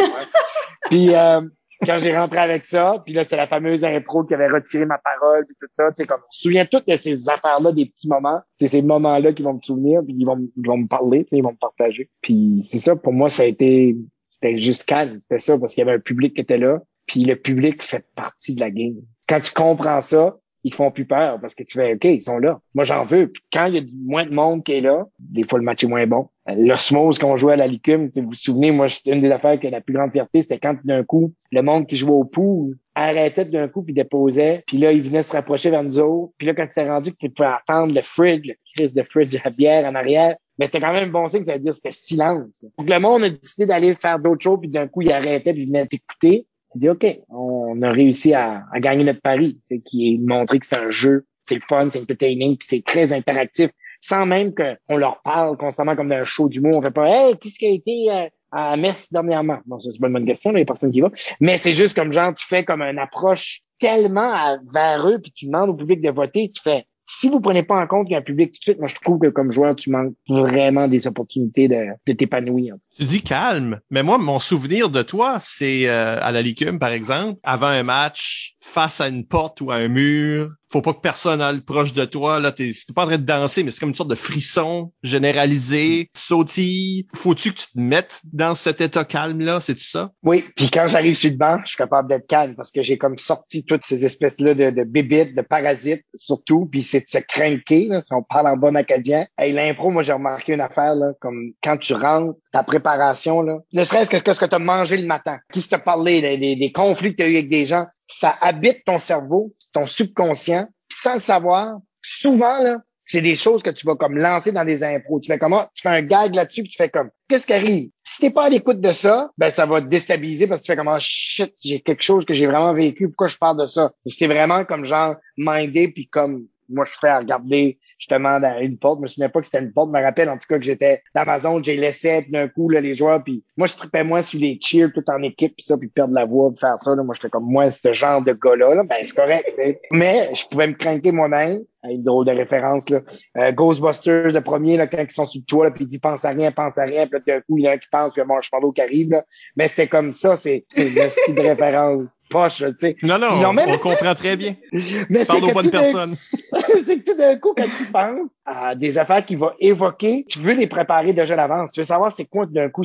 Puis, 0.89 1.15
euh, 1.15 1.41
quand 1.85 1.97
j'ai 1.99 2.15
rentré 2.15 2.39
avec 2.39 2.65
ça, 2.65 3.01
puis 3.05 3.13
là, 3.13 3.23
c'est 3.23 3.37
la 3.37 3.47
fameuse 3.47 3.85
impro 3.85 4.23
qui 4.23 4.33
avait 4.33 4.47
retiré 4.47 4.85
ma 4.85 4.97
parole, 4.97 5.45
puis 5.45 5.55
tout 5.59 5.67
ça, 5.71 5.89
tu 5.89 6.01
sais, 6.01 6.07
comme, 6.07 6.19
on 6.19 6.31
se 6.31 6.41
souvient 6.41 6.65
toutes 6.65 6.87
de 6.87 6.95
ces 6.95 7.29
affaires-là, 7.29 7.71
des 7.71 7.85
petits 7.85 8.09
moments. 8.09 8.39
C'est 8.55 8.67
ces 8.67 8.81
moments-là 8.81 9.31
qui 9.33 9.43
vont 9.43 9.53
me 9.53 9.61
souvenir, 9.61 10.01
puis 10.03 10.15
ils 10.17 10.25
vont, 10.25 10.37
me 10.77 10.87
parler, 10.87 11.25
tu 11.25 11.37
ils 11.37 11.43
vont 11.43 11.51
me 11.51 11.57
partager. 11.57 12.09
Puis 12.21 12.59
c'est 12.61 12.79
ça, 12.79 12.95
pour 12.95 13.13
moi, 13.13 13.29
ça 13.29 13.43
a 13.43 13.45
été, 13.45 13.95
c'était 14.27 14.57
juste 14.57 14.85
calme, 14.85 15.17
c'était 15.19 15.39
ça, 15.39 15.57
parce 15.57 15.73
qu'il 15.73 15.85
y 15.85 15.87
avait 15.87 15.97
un 15.97 16.01
public 16.01 16.33
qui 16.33 16.41
était 16.41 16.57
là, 16.57 16.79
puis 17.05 17.23
le 17.23 17.35
public 17.35 17.81
fait 17.81 18.05
partie 18.15 18.55
de 18.55 18.59
la 18.59 18.71
game. 18.71 18.95
Quand 19.27 19.39
tu 19.39 19.53
comprends 19.53 20.01
ça, 20.01 20.37
ils 20.63 20.73
font 20.73 20.91
plus 20.91 21.05
peur 21.05 21.39
parce 21.39 21.55
que 21.55 21.63
tu 21.63 21.77
fais 21.77 21.93
OK, 21.93 22.03
ils 22.03 22.21
sont 22.21 22.37
là. 22.37 22.59
Moi, 22.73 22.83
j'en 22.83 23.05
veux. 23.05 23.31
Puis 23.31 23.41
quand 23.53 23.65
il 23.67 23.75
y 23.75 23.77
a 23.79 23.83
moins 24.05 24.25
de 24.25 24.33
monde 24.33 24.63
qui 24.63 24.73
est 24.73 24.81
là, 24.81 25.05
des 25.17 25.43
fois 25.43 25.57
le 25.57 25.65
match 25.65 25.83
est 25.83 25.87
moins 25.87 26.05
bon. 26.05 26.29
L'osmose 26.57 27.19
qu'on 27.19 27.37
jouait 27.37 27.53
à 27.53 27.57
la 27.57 27.67
licume, 27.67 28.09
vous 28.15 28.27
vous 28.27 28.33
souvenez, 28.33 28.71
moi, 28.71 28.87
une 29.05 29.21
des 29.21 29.31
affaires 29.31 29.59
qui 29.59 29.67
a 29.67 29.69
la 29.69 29.81
plus 29.81 29.93
grande 29.93 30.11
fierté, 30.11 30.41
c'était 30.41 30.59
quand 30.59 30.75
d'un 30.83 31.03
coup, 31.03 31.33
le 31.51 31.61
monde 31.61 31.87
qui 31.87 31.95
jouait 31.95 32.11
au 32.11 32.25
pool 32.25 32.77
arrêtait 32.95 33.45
d'un 33.45 33.67
coup 33.67 33.83
puis 33.83 33.93
déposait, 33.93 34.63
puis 34.67 34.77
là, 34.77 34.91
il 34.91 35.01
venait 35.01 35.23
se 35.23 35.33
rapprocher 35.33 35.69
vers 35.69 35.83
nous 35.83 35.99
autres. 35.99 36.33
Puis 36.37 36.47
là, 36.47 36.53
quand 36.53 36.67
tu 36.75 36.87
rendu 36.87 37.11
que 37.11 37.17
tu 37.19 37.29
pouvais 37.29 37.49
attendre 37.49 37.93
le 37.93 38.01
fridge, 38.01 38.47
le 38.47 38.55
crise 38.75 38.93
de 38.93 39.03
fridge 39.03 39.35
à 39.43 39.49
bière 39.49 39.85
en 39.85 39.95
arrière, 39.95 40.35
mais 40.57 40.65
c'était 40.65 40.81
quand 40.81 40.91
même 40.91 41.09
un 41.09 41.11
bon 41.11 41.27
signe, 41.27 41.43
ça 41.43 41.53
veut 41.53 41.59
dire 41.59 41.71
que 41.71 41.77
c'était 41.77 41.91
silence. 41.91 42.65
Donc 42.77 42.89
le 42.89 42.99
monde 42.99 43.23
a 43.23 43.29
décidé 43.29 43.65
d'aller 43.65 43.95
faire 43.95 44.19
d'autres 44.19 44.41
choses, 44.41 44.59
puis 44.59 44.69
d'un 44.69 44.87
coup, 44.87 45.01
il 45.01 45.11
arrêtait, 45.11 45.53
puis 45.53 45.63
il 45.63 45.67
venait 45.67 45.85
t'écouter. 45.85 46.45
Tu 46.71 46.77
dis, 46.79 46.89
OK, 46.89 47.05
on 47.29 47.81
a 47.81 47.91
réussi 47.91 48.33
à, 48.33 48.65
à 48.71 48.79
gagner 48.79 49.03
notre 49.03 49.21
pari, 49.21 49.59
qui 49.85 50.13
est 50.13 50.17
montrer 50.17 50.59
que 50.59 50.65
c'est 50.65 50.77
un 50.77 50.91
jeu, 50.91 51.25
c'est 51.45 51.55
le 51.55 51.61
fun, 51.61 51.89
c'est 51.91 52.01
entertaining, 52.01 52.57
puis 52.57 52.67
c'est 52.69 52.83
très 52.85 53.11
interactif, 53.11 53.71
sans 53.99 54.25
même 54.25 54.53
qu'on 54.53 54.97
leur 54.97 55.21
parle 55.21 55.57
constamment 55.57 55.95
comme 55.95 56.07
d'un 56.07 56.23
show 56.23 56.49
d'humour. 56.49 56.77
On 56.77 56.81
fait 56.81 56.91
pas, 56.91 57.07
hey, 57.07 57.37
qu'est-ce 57.37 57.59
qui 57.59 57.65
a 57.65 57.69
été 57.69 58.11
euh, 58.11 58.27
à 58.51 58.77
Metz 58.77 59.11
dernièrement? 59.11 59.59
Bon, 59.65 59.79
c'est 59.79 59.99
pas 59.99 60.07
une 60.07 60.13
bonne 60.13 60.25
question, 60.25 60.51
il 60.51 60.59
y 60.59 60.61
a 60.61 60.65
personne 60.65 60.91
qui 60.91 61.01
va. 61.01 61.11
Mais 61.39 61.57
c'est 61.57 61.73
juste 61.73 61.95
comme 61.95 62.11
genre, 62.11 62.33
tu 62.33 62.45
fais 62.45 62.63
comme 62.63 62.81
une 62.81 62.99
approche 62.99 63.61
tellement 63.79 64.57
vers 64.73 65.07
eux, 65.07 65.19
puis 65.19 65.31
tu 65.31 65.45
demandes 65.45 65.69
au 65.69 65.73
public 65.73 66.01
de 66.01 66.09
voter, 66.09 66.51
tu 66.53 66.61
fais, 66.61 66.85
si 67.11 67.27
vous 67.27 67.41
prenez 67.41 67.63
pas 67.63 67.81
en 67.81 67.87
compte 67.87 68.05
qu'il 68.05 68.13
y 68.13 68.15
a 68.15 68.19
un 68.19 68.23
public 68.23 68.51
tout 68.51 68.59
de 68.59 68.63
suite, 68.63 68.79
moi 68.79 68.87
je 68.87 68.93
trouve 68.95 69.17
que 69.17 69.27
comme 69.27 69.51
joueur, 69.51 69.75
tu 69.75 69.89
manques 69.89 70.13
vraiment 70.27 70.87
des 70.87 71.07
opportunités 71.07 71.67
de, 71.67 71.87
de 72.05 72.13
t'épanouir. 72.13 72.75
Tu 72.97 73.05
dis 73.05 73.23
calme, 73.23 73.79
mais 73.89 74.03
moi, 74.03 74.19
mon 74.19 74.37
souvenir 74.37 74.91
de 74.91 75.01
toi, 75.01 75.37
c'est 75.39 75.89
euh, 75.89 76.21
à 76.21 76.31
la 76.31 76.43
Licume, 76.43 76.77
par 76.77 76.91
exemple, 76.91 77.39
avant 77.41 77.67
un 77.67 77.81
match, 77.81 78.55
face 78.61 79.01
à 79.01 79.07
une 79.07 79.25
porte 79.25 79.59
ou 79.61 79.71
à 79.71 79.75
un 79.75 79.87
mur, 79.87 80.51
faut 80.71 80.81
pas 80.81 80.93
que 80.93 81.01
personne 81.01 81.41
aille 81.41 81.61
proche 81.61 81.93
de 81.93 82.05
toi. 82.05 82.39
Là, 82.39 82.51
t'es, 82.51 82.73
pas 82.95 83.03
en 83.03 83.07
train 83.07 83.17
de 83.17 83.23
danser, 83.23 83.63
mais 83.63 83.71
c'est 83.71 83.79
comme 83.79 83.89
une 83.89 83.95
sorte 83.95 84.09
de 84.09 84.15
frisson 84.15 84.91
généralisé, 85.03 86.09
sautille. 86.15 87.07
Faut-tu 87.13 87.51
que 87.53 87.59
tu 87.59 87.65
te 87.67 87.79
mettes 87.79 88.21
dans 88.31 88.55
cet 88.55 88.81
état 88.81 89.03
calme-là, 89.03 89.61
c'est 89.61 89.79
ça? 89.79 90.11
Oui, 90.23 90.45
puis 90.55 90.69
quand 90.69 90.87
j'arrive 90.87 91.15
sur 91.15 91.31
le 91.31 91.37
banc, 91.37 91.59
je 91.63 91.69
suis 91.69 91.77
capable 91.77 92.09
d'être 92.09 92.27
calme 92.27 92.55
parce 92.55 92.71
que 92.71 92.83
j'ai 92.83 92.97
comme 92.97 93.17
sorti 93.17 93.63
toutes 93.65 93.85
ces 93.85 94.05
espèces-là 94.05 94.53
de, 94.53 94.69
de 94.69 94.83
bébites, 94.83 95.35
de 95.35 95.41
parasites, 95.41 96.03
surtout, 96.15 96.67
puis 96.71 96.81
c'est 96.81 97.01
de 97.01 97.09
se 97.09 97.89
là, 97.89 98.01
si 98.03 98.13
on 98.13 98.23
parle 98.23 98.47
en 98.47 98.57
bon 98.57 98.75
acadien. 98.75 99.25
Et 99.41 99.51
l'impro, 99.51 99.89
moi, 99.89 100.03
j'ai 100.03 100.13
remarqué 100.13 100.53
une 100.53 100.61
affaire, 100.61 100.95
là, 100.95 101.13
comme 101.19 101.51
quand 101.63 101.77
tu 101.77 101.93
rentres, 101.93 102.37
ta 102.51 102.63
préparation, 102.63 103.41
là, 103.41 103.59
ne 103.73 103.83
serait-ce 103.83 104.09
que 104.09 104.33
ce 104.33 104.39
que 104.39 104.45
tu 104.45 104.55
as 104.55 104.59
mangé 104.59 104.97
le 104.97 105.07
matin, 105.07 105.37
qui 105.51 105.61
se 105.61 105.69
t'a 105.69 105.79
parlé, 105.79 106.21
des, 106.37 106.55
des 106.55 106.71
conflits 106.71 107.11
que 107.11 107.17
tu 107.17 107.23
as 107.23 107.29
eu 107.29 107.37
avec 107.37 107.49
des 107.49 107.65
gens, 107.65 107.85
ça 108.09 108.35
habite 108.41 108.83
ton 108.85 108.99
cerveau, 108.99 109.53
ton 109.73 109.85
subconscient, 109.85 110.67
sans 110.91 111.13
le 111.13 111.19
savoir. 111.19 111.77
Souvent, 112.01 112.61
là, 112.61 112.79
c'est 113.05 113.21
des 113.21 113.35
choses 113.35 113.63
que 113.63 113.69
tu 113.69 113.85
vas 113.85 113.95
comme 113.95 114.17
lancer 114.17 114.51
dans 114.51 114.65
des 114.65 114.83
impros. 114.83 115.19
Tu 115.19 115.31
fais 115.31 115.39
comment? 115.39 115.65
Tu 115.73 115.81
fais 115.81 115.89
un 115.89 116.01
gag 116.01 116.35
là-dessus, 116.35 116.63
puis 116.63 116.71
tu 116.71 116.77
fais 116.77 116.89
comme, 116.89 117.09
qu'est-ce 117.27 117.47
qui 117.47 117.53
arrive? 117.53 117.89
Si 118.03 118.21
t'es 118.21 118.29
pas 118.31 118.45
à 118.45 118.49
l'écoute 118.49 118.81
de 118.81 118.91
ça, 118.93 119.31
ben 119.37 119.49
ça 119.49 119.65
va 119.65 119.81
te 119.81 119.87
déstabiliser 119.87 120.47
parce 120.47 120.61
que 120.61 120.65
tu 120.65 120.71
fais 120.71 120.75
comme, 120.75 120.91
oh, 120.93 120.99
shit, 120.99 121.51
j'ai 121.63 121.79
quelque 121.79 122.03
chose 122.03 122.25
que 122.25 122.33
j'ai 122.33 122.47
vraiment 122.47 122.73
vécu, 122.73 123.07
pourquoi 123.07 123.27
je 123.27 123.37
parle 123.37 123.59
de 123.59 123.65
ça? 123.65 123.91
C'était 124.05 124.27
vraiment 124.27 124.65
comme 124.65 124.85
genre 124.85 125.15
mindé, 125.37 125.87
puis 125.87 126.07
comme 126.07 126.47
moi 126.67 126.85
je 126.85 126.91
fais 126.99 127.09
à 127.09 127.19
regarder 127.19 127.79
justement 127.99 128.39
dans 128.39 128.57
une 128.59 128.77
porte. 128.77 128.99
Je 128.99 129.03
me 129.03 129.07
souviens 129.07 129.29
pas 129.29 129.41
que 129.41 129.45
c'était 129.45 129.59
une 129.59 129.73
porte. 129.73 129.89
Je 129.93 129.99
me 129.99 130.03
rappelle 130.03 130.29
en 130.29 130.37
tout 130.37 130.47
cas 130.47 130.57
que 130.57 130.63
j'étais 130.63 131.03
dans 131.13 131.61
j'ai 131.61 131.75
laissé 131.75 132.25
d'un 132.29 132.47
coup 132.47 132.69
là, 132.69 132.79
les 132.79 132.95
joueurs. 132.95 133.23
Puis 133.23 133.43
moi, 133.57 133.67
je 133.67 133.75
tripais 133.75 134.03
moins 134.03 134.21
sur 134.21 134.39
les 134.39 134.57
cheers 134.61 134.91
tout 134.93 135.03
en 135.09 135.21
équipe, 135.21 135.55
puis 135.55 135.65
ça, 135.65 135.77
puis 135.77 135.89
perdre 135.89 136.13
la 136.13 136.25
voix, 136.25 136.49
puis 136.49 136.59
faire 136.59 136.79
ça. 136.79 136.95
Là. 136.95 137.03
Moi, 137.03 137.13
j'étais 137.13 137.29
comme 137.29 137.45
moi, 137.45 137.69
ce 137.71 137.93
genre 137.93 138.23
de 138.23 138.33
gars-là. 138.33 138.83
Ben, 138.83 138.97
c'est 139.03 139.15
correct. 139.15 139.45
Mais 139.91 140.29
je 140.33 140.47
pouvais 140.47 140.67
me 140.67 140.73
craquer 140.73 141.11
moi-même. 141.11 141.59
Une 141.89 142.03
drôle 142.03 142.25
de 142.25 142.31
référence, 142.31 142.89
là. 142.89 142.99
Euh, 143.37 143.53
Ghostbusters, 143.53 144.33
le 144.33 144.41
premier, 144.41 144.75
là, 144.75 144.87
quand 144.87 145.01
ils 145.01 145.11
sont 145.11 145.25
sur 145.25 145.39
le 145.39 145.45
toit, 145.45 145.65
là, 145.65 145.71
puis 145.71 145.85
il 145.85 145.87
dit 145.87 145.97
pense 145.97 146.25
à 146.25 146.29
rien, 146.31 146.51
pense 146.51 146.77
à 146.77 146.83
rien, 146.83 147.07
puis 147.07 147.21
d'un 147.25 147.39
coup, 147.39 147.57
il 147.57 147.63
y 147.63 147.67
en 147.69 147.71
a 147.71 147.75
un 147.75 147.77
qui 147.77 147.87
pense, 147.89 148.11
puis 148.11 148.21
bon, 148.27 148.41
je 148.41 148.49
parle 148.49 148.65
au 148.65 148.73
qui 148.73 149.05
là. 149.05 149.23
Mais 149.55 149.69
c'était 149.69 149.87
comme 149.87 150.11
ça, 150.11 150.35
c'est 150.35 150.65
le 150.75 151.09
style 151.09 151.35
de 151.35 151.41
référence 151.41 152.09
poche, 152.29 152.57
tu 152.57 152.73
sais. 152.77 152.95
Non, 153.03 153.17
non, 153.17 153.41
on, 153.43 153.77
comprend 153.77 154.15
très 154.15 154.37
bien. 154.37 154.55
Mais 155.09 155.25
Parle 155.25 155.45
aux 155.45 155.51
bonnes 155.51 155.71
personnes. 155.71 156.15
c'est 156.85 156.99
que 156.99 157.11
tout 157.11 157.17
d'un 157.17 157.35
coup, 157.37 157.53
quand 157.55 157.67
tu 157.77 157.85
penses 157.85 158.39
à 158.45 158.75
des 158.75 158.97
affaires 158.97 159.25
qu'il 159.25 159.37
va 159.37 159.55
évoquer, 159.59 160.25
tu 160.27 160.39
veux 160.39 160.53
les 160.53 160.67
préparer 160.67 161.13
déjà 161.13 161.35
d'avance. 161.35 161.71
Tu 161.71 161.81
veux 161.81 161.85
savoir 161.85 162.11
c'est 162.11 162.25
quoi 162.25 162.45
d'un 162.45 162.69
coup, 162.69 162.83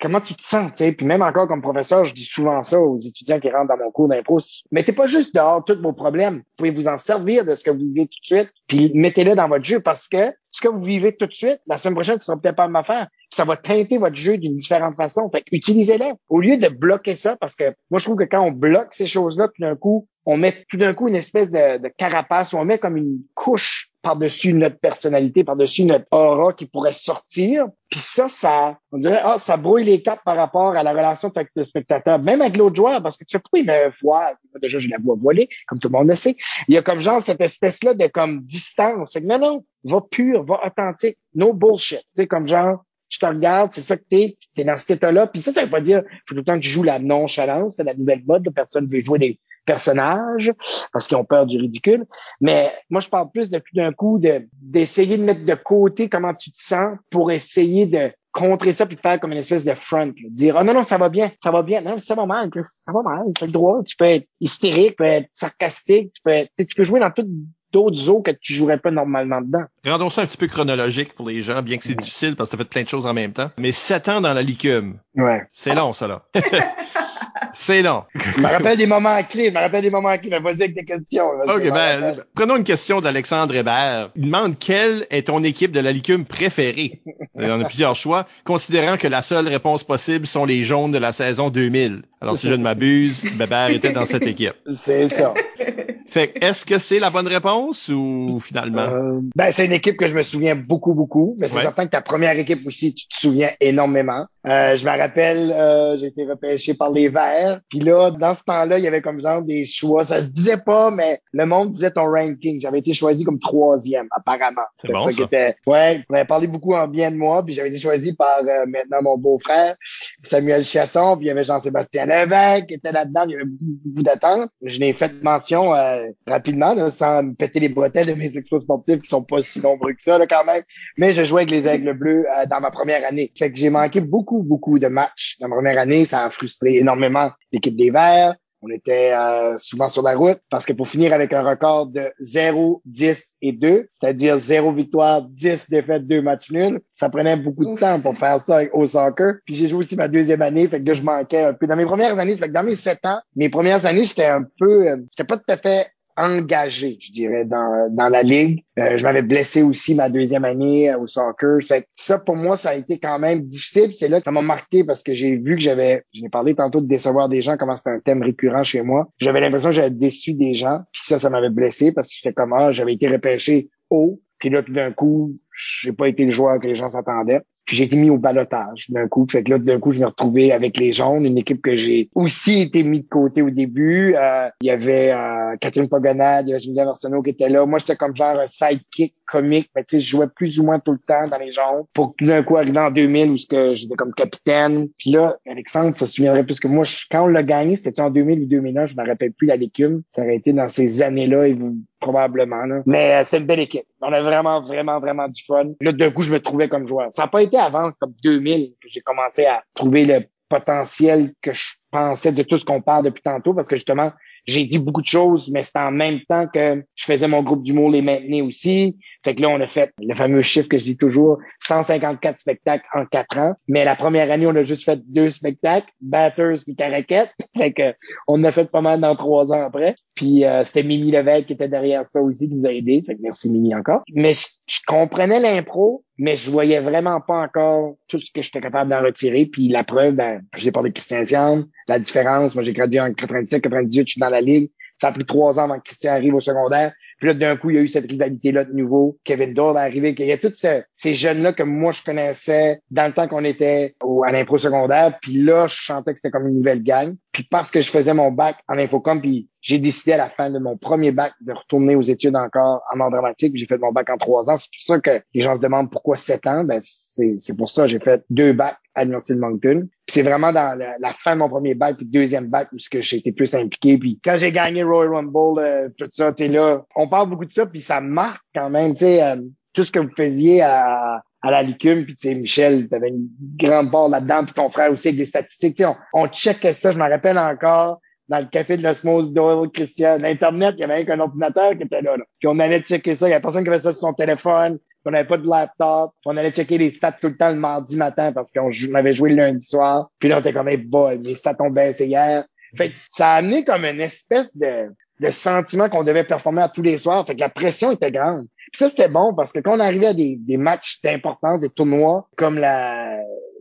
comment 0.00 0.20
tu 0.20 0.34
te 0.34 0.42
sens, 0.42 0.70
tu 0.70 0.84
sais. 0.84 0.92
Puis 0.92 1.06
même 1.06 1.22
encore 1.22 1.48
comme 1.48 1.62
professeur, 1.62 2.04
je 2.04 2.14
dis 2.14 2.24
souvent 2.24 2.62
ça 2.62 2.80
aux 2.80 2.98
étudiants 2.98 3.40
qui 3.40 3.50
rentrent 3.50 3.68
dans 3.68 3.84
mon 3.84 3.90
cours 3.90 4.08
d'impro. 4.08 4.38
Mettez 4.70 4.92
pas 4.92 5.06
juste 5.06 5.34
dehors 5.34 5.64
tous 5.64 5.80
vos 5.80 5.92
problèmes. 5.92 6.36
Vous 6.36 6.44
pouvez 6.56 6.70
vous 6.70 6.88
en 6.88 6.98
servir 6.98 7.44
de 7.44 7.54
ce 7.54 7.64
que 7.64 7.70
vous 7.70 7.78
vivez 7.78 8.06
tout 8.06 8.18
de 8.22 8.38
suite, 8.38 8.50
puis 8.66 8.90
mettez-le 8.94 9.34
dans 9.34 9.48
votre 9.48 9.64
jeu 9.64 9.80
parce 9.80 10.08
que 10.08 10.32
ce 10.54 10.60
que 10.60 10.68
vous 10.68 10.84
vivez 10.84 11.16
tout 11.16 11.26
de 11.26 11.32
suite, 11.32 11.58
la 11.66 11.78
semaine 11.78 11.96
prochaine, 11.96 12.20
ce 12.20 12.26
sera 12.26 12.40
peut-être 12.40 12.54
pas 12.54 12.68
m'affaire. 12.68 13.08
Ça 13.28 13.44
va 13.44 13.56
teinter 13.56 13.98
votre 13.98 14.14
jeu 14.14 14.38
d'une 14.38 14.56
différente 14.56 14.94
façon. 14.94 15.28
Fait 15.28 15.42
utilisez-les. 15.50 16.12
Au 16.28 16.40
lieu 16.40 16.58
de 16.58 16.68
bloquer 16.68 17.16
ça, 17.16 17.36
parce 17.36 17.56
que 17.56 17.64
moi, 17.90 17.98
je 17.98 18.04
trouve 18.04 18.14
que 18.14 18.22
quand 18.22 18.40
on 18.40 18.52
bloque 18.52 18.94
ces 18.94 19.08
choses-là, 19.08 19.48
tout 19.48 19.62
d'un 19.62 19.74
coup, 19.74 20.06
on 20.24 20.36
met 20.36 20.64
tout 20.68 20.76
d'un 20.76 20.94
coup 20.94 21.08
une 21.08 21.16
espèce 21.16 21.50
de, 21.50 21.88
carapace, 21.98 22.54
on 22.54 22.64
met 22.64 22.78
comme 22.78 22.96
une 22.96 23.18
couche 23.34 23.90
par-dessus 24.04 24.52
notre 24.52 24.78
personnalité, 24.78 25.44
par-dessus 25.44 25.84
notre 25.84 26.04
aura 26.10 26.52
qui 26.52 26.66
pourrait 26.66 26.92
sortir. 26.92 27.66
Puis 27.90 28.00
ça, 28.00 28.28
ça, 28.28 28.78
on 28.92 28.98
dirait, 28.98 29.20
ah, 29.24 29.38
ça 29.38 29.56
brouille 29.56 29.84
les 29.84 30.02
cartes 30.02 30.22
par 30.24 30.36
rapport 30.36 30.76
à 30.76 30.82
la 30.82 30.92
relation 30.92 31.32
avec 31.34 31.48
le 31.56 31.64
spectateur, 31.64 32.18
même 32.18 32.42
avec 32.42 32.56
l'autre 32.56 32.76
joueur, 32.76 33.02
parce 33.02 33.16
que 33.16 33.24
tu 33.24 33.32
fais, 33.32 33.40
pourquoi 33.40 33.60
il 33.60 33.66
me 33.66 33.90
voit? 34.02 34.34
Déjà, 34.60 34.78
j'ai 34.78 34.88
la 34.88 34.98
voix 35.02 35.16
voilée, 35.18 35.48
comme 35.66 35.78
tout 35.78 35.88
le 35.88 35.98
monde 35.98 36.08
le 36.08 36.16
sait. 36.16 36.36
Il 36.68 36.74
y 36.74 36.78
a 36.78 36.82
comme 36.82 37.00
genre 37.00 37.22
cette 37.22 37.40
espèce-là 37.40 37.94
de 37.94 38.06
comme 38.06 38.42
distance. 38.42 39.14
Que 39.14 39.20
non, 39.20 39.38
non, 39.38 39.64
va 39.84 40.00
pur, 40.02 40.44
va 40.44 40.60
authentique, 40.66 41.16
no 41.34 41.54
bullshit. 41.54 42.00
Tu 42.00 42.04
sais, 42.12 42.26
comme 42.26 42.46
genre, 42.46 42.84
je 43.14 43.20
te 43.20 43.26
regarde, 43.26 43.72
c'est 43.72 43.82
ça 43.82 43.96
que 43.96 44.02
t'es, 44.08 44.36
t'es 44.56 44.64
dans 44.64 44.76
cet 44.76 44.90
état-là. 44.90 45.28
Puis 45.28 45.40
ça, 45.40 45.52
ça 45.52 45.64
veut 45.64 45.70
pas 45.70 45.80
dire, 45.80 46.02
faut 46.26 46.34
tout 46.34 46.40
le 46.40 46.44
temps 46.44 46.56
que 46.56 46.64
tu 46.64 46.68
joues 46.68 46.82
la 46.82 46.98
nonchalance, 46.98 47.76
c'est 47.76 47.84
la 47.84 47.94
nouvelle 47.94 48.22
mode, 48.26 48.48
personne 48.54 48.86
veut 48.90 49.00
jouer 49.00 49.18
des 49.18 49.38
personnages 49.64 50.52
parce 50.92 51.06
qu'ils 51.06 51.16
ont 51.16 51.24
peur 51.24 51.46
du 51.46 51.58
ridicule. 51.58 52.04
Mais 52.40 52.72
moi, 52.90 53.00
je 53.00 53.08
parle 53.08 53.30
plus 53.30 53.50
depuis 53.50 53.76
d'un 53.76 53.92
coup 53.92 54.18
de, 54.18 54.46
d'essayer 54.60 55.16
de 55.16 55.22
mettre 55.22 55.44
de 55.44 55.54
côté 55.54 56.08
comment 56.08 56.34
tu 56.34 56.50
te 56.50 56.58
sens 56.58 56.96
pour 57.10 57.30
essayer 57.30 57.86
de 57.86 58.10
contrer 58.32 58.72
ça 58.72 58.84
puis 58.84 58.96
faire 58.96 59.20
comme 59.20 59.30
une 59.30 59.38
espèce 59.38 59.64
de 59.64 59.74
front, 59.74 60.12
dire 60.28 60.56
oh 60.60 60.64
non 60.64 60.74
non 60.74 60.82
ça 60.82 60.98
va 60.98 61.08
bien, 61.08 61.30
ça 61.40 61.52
va 61.52 61.62
bien, 61.62 61.80
non 61.82 61.98
ça 62.00 62.16
va 62.16 62.26
mal, 62.26 62.50
ça 62.58 62.90
va 62.90 63.00
mal, 63.02 63.22
tu 63.32 63.44
as 63.44 63.46
le 63.46 63.52
droit, 63.52 63.80
tu 63.84 63.94
peux 63.96 64.06
être 64.06 64.26
hystérique, 64.40 64.88
tu 64.88 64.94
peux 64.96 65.04
être 65.04 65.28
sarcastique, 65.30 66.10
tu 66.12 66.20
peux 66.24 66.44
tu 66.58 66.74
peux 66.74 66.82
jouer 66.82 66.98
dans 66.98 67.12
toutes 67.12 67.28
d'autres 67.74 68.08
eaux 68.08 68.22
que 68.22 68.30
tu 68.30 68.54
jouerais 68.54 68.78
pas 68.78 68.92
normalement 68.92 69.40
dedans. 69.40 69.64
Rendons 69.84 70.08
ça 70.08 70.22
un 70.22 70.26
petit 70.26 70.36
peu 70.36 70.46
chronologique 70.46 71.12
pour 71.14 71.28
les 71.28 71.42
gens, 71.42 71.60
bien 71.60 71.76
que 71.76 71.84
c'est 71.84 71.96
difficile 71.96 72.36
parce 72.36 72.48
que 72.48 72.56
tu 72.56 72.62
as 72.62 72.64
fait 72.64 72.70
plein 72.70 72.82
de 72.82 72.88
choses 72.88 73.04
en 73.04 73.12
même 73.12 73.32
temps. 73.32 73.50
Mais 73.58 73.72
sept 73.72 74.08
ans 74.08 74.20
dans 74.20 74.32
la 74.32 74.42
licume. 74.42 74.98
Ouais. 75.16 75.42
C'est 75.54 75.74
long, 75.74 75.92
ça, 75.92 76.06
là. 76.06 76.22
c'est 77.52 77.82
long. 77.82 78.04
Je 78.14 78.40
me 78.40 78.46
rappelle 78.46 78.78
des 78.78 78.86
moments 78.86 79.20
clés, 79.24 79.48
je 79.48 79.54
me 79.54 79.58
rappelle 79.58 79.82
des 79.82 79.90
moments 79.90 80.16
clés. 80.18 80.38
Vas-y 80.38 80.62
avec 80.62 80.74
des 80.74 80.84
questions. 80.84 81.24
OK, 81.48 81.70
ben, 81.72 82.16
prenons 82.34 82.56
une 82.56 82.64
question 82.64 83.00
d'Alexandre 83.00 83.56
Hébert. 83.56 84.10
Il 84.14 84.26
demande 84.26 84.56
quelle 84.56 85.04
est 85.10 85.26
ton 85.26 85.42
équipe 85.42 85.72
de 85.72 85.80
la 85.80 85.90
licume 85.90 86.24
préférée? 86.24 87.02
Il 87.36 87.46
y 87.46 87.50
en 87.50 87.60
a 87.60 87.64
plusieurs 87.64 87.96
choix, 87.96 88.26
considérant 88.44 88.96
que 88.96 89.08
la 89.08 89.20
seule 89.20 89.48
réponse 89.48 89.82
possible 89.82 90.28
sont 90.28 90.44
les 90.44 90.62
jaunes 90.62 90.92
de 90.92 90.98
la 90.98 91.12
saison 91.12 91.50
2000. 91.50 92.02
Alors, 92.20 92.36
si 92.36 92.46
je 92.46 92.54
ne 92.54 92.62
m'abuse, 92.62 93.24
Hébert 93.24 93.70
était 93.70 93.92
dans 93.92 94.06
cette 94.06 94.26
équipe. 94.26 94.54
C'est 94.70 95.08
ça. 95.08 95.34
Fait 96.06 96.32
est-ce 96.42 96.64
que 96.64 96.78
c'est 96.78 96.98
la 96.98 97.10
bonne 97.10 97.26
réponse 97.26 97.88
ou 97.88 98.38
finalement? 98.40 98.80
Euh, 98.80 99.20
ben, 99.34 99.50
c'est 99.52 99.66
une 99.66 99.72
équipe 99.72 99.96
que 99.96 100.06
je 100.06 100.14
me 100.14 100.22
souviens 100.22 100.54
beaucoup, 100.54 100.94
beaucoup. 100.94 101.34
Mais 101.38 101.48
c'est 101.48 101.60
certain 101.60 101.86
que 101.86 101.90
ta 101.90 102.02
première 102.02 102.38
équipe 102.38 102.66
aussi, 102.66 102.94
tu 102.94 103.08
te 103.08 103.16
souviens 103.16 103.50
énormément. 103.60 104.26
Euh, 104.46 104.76
je 104.76 104.84
me 104.84 104.90
rappelle, 104.90 105.50
euh, 105.52 105.96
j'ai 105.96 106.08
été 106.08 106.26
repêché 106.26 106.74
par 106.74 106.90
les 106.90 107.08
Verts. 107.08 107.60
Puis 107.70 107.78
là, 107.78 108.10
dans 108.10 108.34
ce 108.34 108.44
temps-là, 108.44 108.78
il 108.78 108.84
y 108.84 108.88
avait 108.88 109.00
comme 109.00 109.22
genre 109.22 109.40
des 109.42 109.64
choix. 109.64 110.04
Ça 110.04 110.22
se 110.22 110.30
disait 110.30 110.58
pas, 110.58 110.90
mais 110.90 111.20
le 111.32 111.46
monde 111.46 111.72
disait 111.72 111.90
ton 111.90 112.04
ranking. 112.04 112.60
J'avais 112.60 112.80
été 112.80 112.92
choisi 112.92 113.24
comme 113.24 113.38
troisième, 113.38 114.06
apparemment. 114.10 114.66
C'est 114.80 114.92
bon, 114.92 114.98
ça. 114.98 115.12
Qui 115.12 115.22
était... 115.22 115.56
Ouais, 115.66 116.04
on 116.10 116.14
avait 116.14 116.26
parlé 116.26 116.46
beaucoup 116.46 116.74
en 116.74 116.86
bien 116.88 117.10
de 117.10 117.16
moi. 117.16 117.42
Puis 117.42 117.54
j'avais 117.54 117.70
été 117.70 117.78
choisi 117.78 118.14
par 118.14 118.40
euh, 118.40 118.66
maintenant 118.66 119.02
mon 119.02 119.16
beau-frère, 119.16 119.76
Samuel 120.22 120.64
Chasson. 120.64 121.16
Puis 121.16 121.26
il 121.26 121.28
y 121.28 121.30
avait 121.30 121.44
Jean-Sébastien 121.44 122.04
Lévesque 122.04 122.66
qui 122.66 122.74
était 122.74 122.92
là-dedans. 122.92 123.24
Il 123.26 123.32
y 123.32 123.34
avait 123.36 123.44
beaucoup, 123.46 123.80
beaucoup 123.86 124.02
d'attentes. 124.02 124.50
Je 124.62 124.78
n'ai 124.78 124.92
fait 124.92 125.12
mention 125.22 125.74
euh, 125.74 125.93
rapidement, 126.26 126.74
là, 126.74 126.90
sans 126.90 127.22
me 127.22 127.34
péter 127.34 127.60
les 127.60 127.68
bretelles 127.68 128.06
de 128.08 128.14
mes 128.14 128.36
exploits 128.36 128.60
sportifs 128.60 129.00
qui 129.00 129.08
sont 129.08 129.22
pas 129.22 129.42
si 129.42 129.60
nombreux 129.60 129.92
que 129.92 130.02
ça 130.02 130.18
là, 130.18 130.26
quand 130.26 130.44
même. 130.44 130.62
Mais 130.96 131.12
je 131.12 131.24
jouais 131.24 131.42
avec 131.42 131.50
les 131.50 131.66
Aigles 131.66 131.92
Bleus 131.92 132.24
euh, 132.38 132.46
dans 132.46 132.60
ma 132.60 132.70
première 132.70 133.06
année. 133.06 133.32
Fait 133.36 133.50
que 133.50 133.56
j'ai 133.56 133.70
manqué 133.70 134.00
beaucoup, 134.00 134.42
beaucoup 134.42 134.78
de 134.78 134.88
matchs 134.88 135.36
dans 135.40 135.48
ma 135.48 135.56
première 135.56 135.78
année. 135.78 136.04
Ça 136.04 136.24
a 136.24 136.30
frustré 136.30 136.76
énormément 136.76 137.30
l'équipe 137.52 137.76
des 137.76 137.90
Verts. 137.90 138.36
On 138.66 138.70
était 138.70 139.12
euh, 139.12 139.58
souvent 139.58 139.90
sur 139.90 140.02
la 140.02 140.16
route 140.16 140.40
parce 140.48 140.64
que 140.64 140.72
pour 140.72 140.88
finir 140.88 141.12
avec 141.12 141.34
un 141.34 141.42
record 141.42 141.88
de 141.88 142.10
0, 142.18 142.80
10 142.86 143.36
et 143.42 143.52
2, 143.52 143.88
c'est-à-dire 143.92 144.38
0 144.38 144.72
victoire, 144.72 145.22
10 145.22 145.68
défaites, 145.68 146.06
2 146.06 146.22
matchs 146.22 146.50
nuls, 146.50 146.80
ça 146.94 147.10
prenait 147.10 147.36
beaucoup 147.36 147.64
de 147.64 147.78
temps 147.78 148.00
pour 148.00 148.16
faire 148.16 148.40
ça 148.40 148.62
au 148.72 148.86
soccer. 148.86 149.34
Puis 149.44 149.54
j'ai 149.54 149.68
joué 149.68 149.80
aussi 149.80 149.96
ma 149.96 150.08
deuxième 150.08 150.40
année, 150.40 150.66
fait 150.66 150.80
que 150.80 150.86
là, 150.88 150.94
je 150.94 151.02
manquais 151.02 151.44
un 151.44 151.52
peu. 151.52 151.66
Dans 151.66 151.76
mes 151.76 151.84
premières 151.84 152.18
années, 152.18 152.36
fait 152.36 152.48
que 152.48 152.54
dans 152.54 152.62
mes 152.62 152.74
7 152.74 153.04
ans, 153.04 153.18
mes 153.36 153.50
premières 153.50 153.84
années, 153.84 154.06
j'étais 154.06 154.24
un 154.24 154.44
peu, 154.58 154.88
euh, 154.88 154.96
j'étais 155.10 155.24
pas 155.24 155.36
tout 155.36 155.44
à 155.48 155.58
fait 155.58 155.88
engagé, 156.16 156.98
je 157.00 157.12
dirais, 157.12 157.44
dans, 157.44 157.88
dans 157.90 158.08
la 158.08 158.22
ligue. 158.22 158.64
Euh, 158.78 158.98
je 158.98 159.02
m'avais 159.02 159.22
blessé 159.22 159.62
aussi 159.62 159.94
ma 159.94 160.08
deuxième 160.08 160.44
année 160.44 160.90
euh, 160.90 160.98
au 160.98 161.06
soccer. 161.06 161.60
Fait 161.62 161.86
ça, 161.94 162.18
pour 162.18 162.36
moi, 162.36 162.56
ça 162.56 162.70
a 162.70 162.74
été 162.74 162.98
quand 162.98 163.18
même 163.18 163.42
difficile. 163.42 163.92
C'est 163.94 164.08
là 164.08 164.18
que 164.18 164.24
ça 164.24 164.30
m'a 164.30 164.42
marqué 164.42 164.84
parce 164.84 165.02
que 165.02 165.14
j'ai 165.14 165.36
vu 165.36 165.56
que 165.56 165.62
j'avais, 165.62 166.02
je 166.12 166.26
parlé 166.28 166.54
tantôt 166.54 166.80
de 166.80 166.86
décevoir 166.86 167.28
des 167.28 167.42
gens, 167.42 167.56
comment 167.56 167.76
c'était 167.76 167.90
un 167.90 168.00
thème 168.00 168.22
récurrent 168.22 168.64
chez 168.64 168.82
moi. 168.82 169.08
J'avais 169.18 169.40
l'impression 169.40 169.70
que 169.70 169.76
j'avais 169.76 169.90
déçu 169.90 170.34
des 170.34 170.54
gens. 170.54 170.80
Puis 170.92 171.02
ça, 171.04 171.18
ça 171.18 171.30
m'avait 171.30 171.50
blessé 171.50 171.92
parce 171.92 172.08
que 172.08 172.14
j'étais 172.16 172.34
comme, 172.34 172.52
ah, 172.52 172.72
j'avais 172.72 172.94
été 172.94 173.08
repêché 173.08 173.68
haut. 173.90 174.20
Puis 174.38 174.50
là, 174.50 174.62
tout 174.62 174.72
d'un 174.72 174.92
coup, 174.92 175.36
j'ai 175.56 175.92
pas 175.92 176.08
été 176.08 176.24
le 176.24 176.32
joueur 176.32 176.60
que 176.60 176.66
les 176.66 176.74
gens 176.74 176.88
s'attendaient. 176.88 177.40
Puis 177.64 177.76
j'ai 177.76 177.84
été 177.84 177.96
mis 177.96 178.10
au 178.10 178.18
balotage 178.18 178.90
d'un 178.90 179.08
coup. 179.08 179.26
Fait 179.30 179.42
que 179.42 179.50
là, 179.50 179.58
d'un 179.58 179.80
coup, 179.80 179.92
je 179.92 180.00
me 180.00 180.06
retrouvais 180.06 180.52
avec 180.52 180.76
les 180.76 180.92
jaunes, 180.92 181.24
une 181.24 181.38
équipe 181.38 181.62
que 181.62 181.76
j'ai 181.76 182.10
aussi 182.14 182.62
été 182.62 182.82
mis 182.82 183.00
de 183.00 183.08
côté 183.08 183.42
au 183.42 183.50
début. 183.50 184.14
Euh, 184.14 184.48
il 184.60 184.66
y 184.66 184.70
avait 184.70 185.12
euh, 185.12 185.56
Catherine 185.60 185.88
Pogonade, 185.88 186.46
il 186.46 186.50
y 186.50 186.54
avait 186.54 186.62
Julien 186.62 186.88
Arsenault 186.88 187.22
qui 187.22 187.30
était 187.30 187.48
là. 187.48 187.64
Moi, 187.64 187.78
j'étais 187.78 187.96
comme 187.96 188.14
genre 188.14 188.38
un 188.38 188.46
sidekick 188.46 189.14
comique. 189.26 189.70
Mais 189.74 189.82
tu 189.84 189.96
sais, 189.96 190.00
je 190.00 190.08
jouais 190.08 190.26
plus 190.28 190.58
ou 190.60 190.64
moins 190.64 190.78
tout 190.78 190.92
le 190.92 190.98
temps 190.98 191.26
dans 191.28 191.38
les 191.38 191.52
jaunes. 191.52 191.84
Pour 191.94 192.14
tout 192.16 192.26
d'un 192.26 192.42
coup 192.42 192.56
arriver 192.56 192.78
en 192.78 192.90
2000 192.90 193.30
où 193.30 193.36
j'étais 193.36 193.94
comme 193.96 194.12
capitaine. 194.12 194.88
Puis 194.98 195.10
là, 195.10 195.36
Alexandre, 195.48 195.96
ça 195.96 196.06
se 196.06 196.14
souviendrait 196.14 196.44
plus 196.44 196.60
que 196.60 196.68
moi. 196.68 196.84
quand 197.10 197.24
on 197.24 197.28
l'a 197.28 197.42
gagné, 197.42 197.76
c'était 197.76 198.00
en 198.00 198.10
2000 198.10 198.42
ou 198.42 198.46
2001, 198.46 198.86
je 198.86 198.96
me 198.96 199.06
rappelle 199.06 199.32
plus 199.32 199.46
la 199.46 199.56
légume. 199.56 200.02
Ça 200.10 200.22
aurait 200.22 200.36
été 200.36 200.52
dans 200.52 200.68
ces 200.68 201.02
années-là 201.02 201.48
et 201.48 201.54
vous 201.54 201.76
probablement. 202.04 202.82
Mais 202.86 203.14
euh, 203.14 203.24
c'est 203.24 203.38
une 203.38 203.46
belle 203.46 203.60
équipe. 203.60 203.86
On 204.02 204.12
a 204.12 204.20
vraiment, 204.20 204.60
vraiment, 204.60 205.00
vraiment 205.00 205.26
du 205.28 205.42
fun. 205.42 205.70
Là, 205.80 205.92
d'un 205.92 206.10
coup, 206.10 206.22
je 206.22 206.32
me 206.32 206.40
trouvais 206.40 206.68
comme 206.68 206.86
joueur. 206.86 207.08
Ça 207.12 207.22
n'a 207.22 207.28
pas 207.28 207.42
été 207.42 207.56
avant, 207.56 207.90
comme 207.98 208.12
2000, 208.22 208.74
que 208.80 208.88
j'ai 208.88 209.00
commencé 209.00 209.46
à 209.46 209.62
trouver 209.74 210.04
le 210.04 210.20
potentiel 210.48 211.32
que 211.40 211.54
je 211.54 211.74
pensais 211.90 212.32
de 212.32 212.42
tout 212.42 212.58
ce 212.58 212.64
qu'on 212.64 212.82
parle 212.82 213.06
depuis 213.06 213.22
tantôt, 213.22 213.54
parce 213.54 213.66
que 213.66 213.76
justement, 213.76 214.12
j'ai 214.46 214.66
dit 214.66 214.78
beaucoup 214.78 215.00
de 215.00 215.06
choses, 215.06 215.50
mais 215.50 215.62
c'est 215.62 215.78
en 215.78 215.90
même 215.90 216.20
temps 216.28 216.46
que 216.52 216.84
je 216.94 217.04
faisais 217.04 217.28
mon 217.28 217.42
groupe 217.42 217.62
d'humour 217.62 217.90
les 217.90 218.02
maintenir 218.02 218.44
aussi. 218.44 218.96
Fait 219.24 219.34
que 219.34 219.42
là, 219.42 219.48
on 219.48 219.60
a 219.60 219.66
fait 219.66 219.92
le 219.98 220.14
fameux 220.14 220.42
chiffre 220.42 220.68
que 220.68 220.78
je 220.78 220.84
dis 220.84 220.96
toujours, 220.96 221.38
154 221.60 222.38
spectacles 222.38 222.86
en 222.92 223.06
quatre 223.06 223.38
ans. 223.38 223.54
Mais 223.68 223.84
la 223.84 223.96
première 223.96 224.30
année, 224.30 224.46
on 224.46 224.54
a 224.54 224.64
juste 224.64 224.84
fait 224.84 225.00
deux 225.06 225.30
spectacles, 225.30 225.88
Batters 226.00 226.58
puis 226.64 226.74
Caraquette. 226.74 227.30
Fait 227.56 227.72
que 227.72 227.94
on 228.28 228.42
a 228.44 228.50
fait 228.50 228.70
pas 228.70 228.80
mal 228.80 229.00
dans 229.00 229.16
trois 229.16 229.52
ans 229.52 229.64
après. 229.64 229.96
Puis 230.14 230.44
euh, 230.44 230.62
c'était 230.64 230.82
Mimi 230.82 231.10
Level 231.10 231.44
qui 231.44 231.54
était 231.54 231.68
derrière 231.68 232.06
ça 232.06 232.20
aussi, 232.20 232.48
qui 232.48 232.54
nous 232.54 232.66
a 232.66 232.72
aidés. 232.72 233.02
Fait 233.04 233.14
que 233.14 233.20
merci 233.22 233.50
Mimi 233.50 233.74
encore. 233.74 234.02
Mais 234.12 234.32
je, 234.34 234.78
comprenais 234.86 235.40
l'impro, 235.40 236.04
mais 236.18 236.36
je 236.36 236.50
voyais 236.50 236.80
vraiment 236.80 237.20
pas 237.20 237.42
encore 237.42 237.96
tout 238.08 238.20
ce 238.20 238.30
que 238.30 238.42
j'étais 238.42 238.60
capable 238.60 238.90
d'en 238.90 239.02
retirer. 239.02 239.46
Puis 239.46 239.68
la 239.68 239.84
preuve, 239.84 240.14
ben, 240.14 240.42
je 240.54 240.68
ai 240.68 240.72
parlé 240.72 240.90
de 240.90 240.94
Christian 240.94 241.24
Sian, 241.24 241.64
la 241.88 241.98
différence. 241.98 242.54
Moi, 242.54 242.62
j'ai 242.62 242.72
gradué 242.72 243.00
en 243.00 243.12
97, 243.12 243.62
98, 243.62 244.06
je 244.06 244.12
suis 244.12 244.20
dans 244.20 244.28
la 244.28 244.40
ligue. 244.40 244.70
Ça 245.00 245.08
a 245.08 245.12
pris 245.12 245.24
trois 245.24 245.58
ans 245.58 245.64
avant 245.64 245.78
que 245.78 245.84
Christian 245.84 246.12
arrive 246.12 246.34
au 246.34 246.40
secondaire. 246.40 246.92
Puis 247.18 247.28
là, 247.28 247.34
d'un 247.34 247.56
coup, 247.56 247.70
il 247.70 247.76
y 247.76 247.78
a 247.78 247.82
eu 247.82 247.88
cette 247.88 248.10
rivalité-là 248.10 248.64
de 248.64 248.72
nouveau. 248.72 249.18
Kevin 249.24 249.54
Doyle 249.54 249.76
est 249.76 249.80
arrivé. 249.80 250.14
Il 250.18 250.26
y 250.26 250.32
a 250.32 250.38
tous 250.38 250.64
ces 250.96 251.14
jeunes-là 251.14 251.52
que 251.52 251.62
moi, 251.62 251.92
je 251.92 252.02
connaissais 252.02 252.80
dans 252.90 253.06
le 253.06 253.12
temps 253.12 253.28
qu'on 253.28 253.44
était 253.44 253.94
au, 254.02 254.24
à 254.24 254.32
l'impro 254.32 254.58
secondaire. 254.58 255.18
Puis 255.20 255.42
là, 255.42 255.66
je 255.66 255.84
sentais 255.84 256.12
que 256.12 256.20
c'était 256.20 256.30
comme 256.30 256.48
une 256.48 256.56
nouvelle 256.56 256.82
gang. 256.82 257.14
Puis 257.32 257.42
parce 257.50 257.70
que 257.70 257.80
je 257.80 257.90
faisais 257.90 258.14
mon 258.14 258.30
bac 258.30 258.58
en 258.68 258.78
infocom, 258.78 259.20
puis 259.20 259.48
j'ai 259.60 259.78
décidé 259.78 260.12
à 260.12 260.18
la 260.18 260.30
fin 260.30 260.50
de 260.50 260.58
mon 260.58 260.76
premier 260.76 261.10
bac 261.10 261.32
de 261.40 261.52
retourner 261.52 261.96
aux 261.96 262.02
études 262.02 262.36
encore 262.36 262.82
en 262.94 263.00
art 263.00 263.10
dramatique. 263.10 263.56
J'ai 263.56 263.66
fait 263.66 263.78
mon 263.78 263.92
bac 263.92 264.08
en 264.10 264.18
trois 264.18 264.50
ans. 264.50 264.56
C'est 264.56 264.68
pour 264.70 264.94
ça 264.94 265.00
que 265.00 265.22
les 265.32 265.40
gens 265.40 265.56
se 265.56 265.60
demandent 265.60 265.90
pourquoi 265.90 266.16
sept 266.16 266.46
ans. 266.46 266.64
Ben, 266.64 266.80
c'est 266.82 267.56
pour 267.56 267.70
ça 267.70 267.86
j'ai 267.86 267.98
fait 267.98 268.22
deux 268.30 268.52
bacs 268.52 268.76
à 268.94 269.02
l'Université 269.02 269.34
de 269.34 269.40
Moncton. 269.40 269.88
C'est 270.06 270.22
vraiment 270.22 270.52
dans 270.52 270.78
la, 270.78 271.10
fin 271.18 271.34
de 271.34 271.38
mon 271.38 271.48
premier 271.48 271.74
bac 271.74 271.96
puis 271.96 272.06
deuxième 272.06 272.46
bac 272.46 272.68
où 272.72 272.76
j'ai 272.78 273.16
été 273.16 273.32
plus 273.32 273.54
impliqué. 273.54 273.98
Puis 273.98 274.20
quand 274.22 274.36
j'ai 274.36 274.52
gagné 274.52 274.82
Royal 274.82 275.14
Rumble, 275.14 275.58
euh, 275.58 275.88
tout 275.96 276.08
ça, 276.12 276.32
tu 276.32 276.46
là, 276.48 276.84
parle 277.08 277.30
beaucoup 277.30 277.44
de 277.44 277.52
ça, 277.52 277.66
puis 277.66 277.80
ça 277.80 278.00
marque 278.00 278.44
quand 278.54 278.70
même, 278.70 278.94
tu 278.94 279.00
sais, 279.00 279.22
euh, 279.22 279.36
tout 279.72 279.82
ce 279.82 279.92
que 279.92 279.98
vous 279.98 280.14
faisiez 280.16 280.62
à, 280.62 281.22
à 281.42 281.50
la 281.50 281.62
licume, 281.62 282.04
puis 282.04 282.14
tu 282.14 282.28
sais, 282.28 282.34
Michel, 282.34 282.88
t'avais 282.88 283.08
une 283.08 283.28
grande 283.56 283.90
part 283.90 284.08
là-dedans, 284.08 284.44
puis 284.44 284.54
ton 284.54 284.70
frère 284.70 284.92
aussi 284.92 285.08
avec 285.08 285.18
des 285.18 285.24
statistiques. 285.24 285.76
Tu 285.76 285.82
sais, 285.82 285.88
on, 285.88 285.96
on 286.12 286.28
checkait 286.28 286.72
ça, 286.72 286.92
je 286.92 286.98
me 286.98 287.08
rappelle 287.08 287.38
encore, 287.38 288.00
dans 288.28 288.38
le 288.38 288.46
café 288.46 288.76
de 288.76 288.82
l'osmose 288.82 289.32
Doyle, 289.32 289.68
Christian. 289.70 290.18
L'Internet, 290.18 290.76
il 290.78 290.80
y 290.80 290.84
avait 290.84 291.10
un 291.10 291.20
ordinateur 291.20 291.76
qui 291.76 291.82
était 291.82 292.00
là, 292.00 292.16
là. 292.16 292.24
Puis 292.38 292.48
on 292.48 292.58
allait 292.58 292.80
checker 292.80 293.14
ça. 293.14 293.28
Il 293.28 293.32
y 293.32 293.34
a 293.34 293.40
personne 293.40 293.64
qui 293.64 293.68
avait 293.68 293.80
ça 293.80 293.92
sur 293.92 294.00
son 294.00 294.14
téléphone 294.14 294.78
on 295.04 295.10
n'avait 295.10 295.26
pas 295.26 295.36
de 295.36 295.46
laptop, 295.46 296.12
on 296.24 296.36
allait 296.36 296.50
checker 296.50 296.78
les 296.78 296.90
stats 296.90 297.12
tout 297.12 297.28
le 297.28 297.36
temps 297.36 297.50
le 297.50 297.56
mardi 297.56 297.96
matin 297.96 298.32
parce 298.32 298.50
qu'on 298.50 298.70
avait 298.94 299.14
joué 299.14 299.30
le 299.30 299.36
lundi 299.36 299.66
soir. 299.66 300.10
Puis 300.18 300.28
là, 300.28 300.36
on 300.36 300.40
était 300.40 300.52
comme, 300.52 300.68
hey 300.68 300.78
boy, 300.78 301.18
les 301.22 301.34
stats 301.34 301.56
ont 301.60 301.70
baissé 301.70 302.06
hier. 302.06 302.44
Fait 302.76 302.90
que 302.90 302.94
ça 303.10 303.32
a 303.32 303.34
amené 303.36 303.64
comme 303.64 303.84
une 303.84 304.00
espèce 304.00 304.56
de, 304.56 304.88
de 305.20 305.30
sentiment 305.30 305.88
qu'on 305.88 306.04
devait 306.04 306.24
performer 306.24 306.62
à 306.62 306.68
tous 306.68 306.82
les 306.82 306.98
soirs. 306.98 307.26
Fait 307.26 307.34
que 307.34 307.40
la 307.40 307.48
pression 307.48 307.92
était 307.92 308.10
grande. 308.10 308.46
Puis 308.72 308.78
ça, 308.78 308.88
c'était 308.88 309.08
bon 309.08 309.34
parce 309.34 309.52
que 309.52 309.60
quand 309.60 309.76
on 309.76 309.80
arrivait 309.80 310.08
à 310.08 310.14
des, 310.14 310.36
des 310.36 310.56
matchs 310.56 311.00
d'importance, 311.02 311.60
des 311.60 311.70
tournois 311.70 312.28
comme 312.36 312.58
la, 312.58 313.18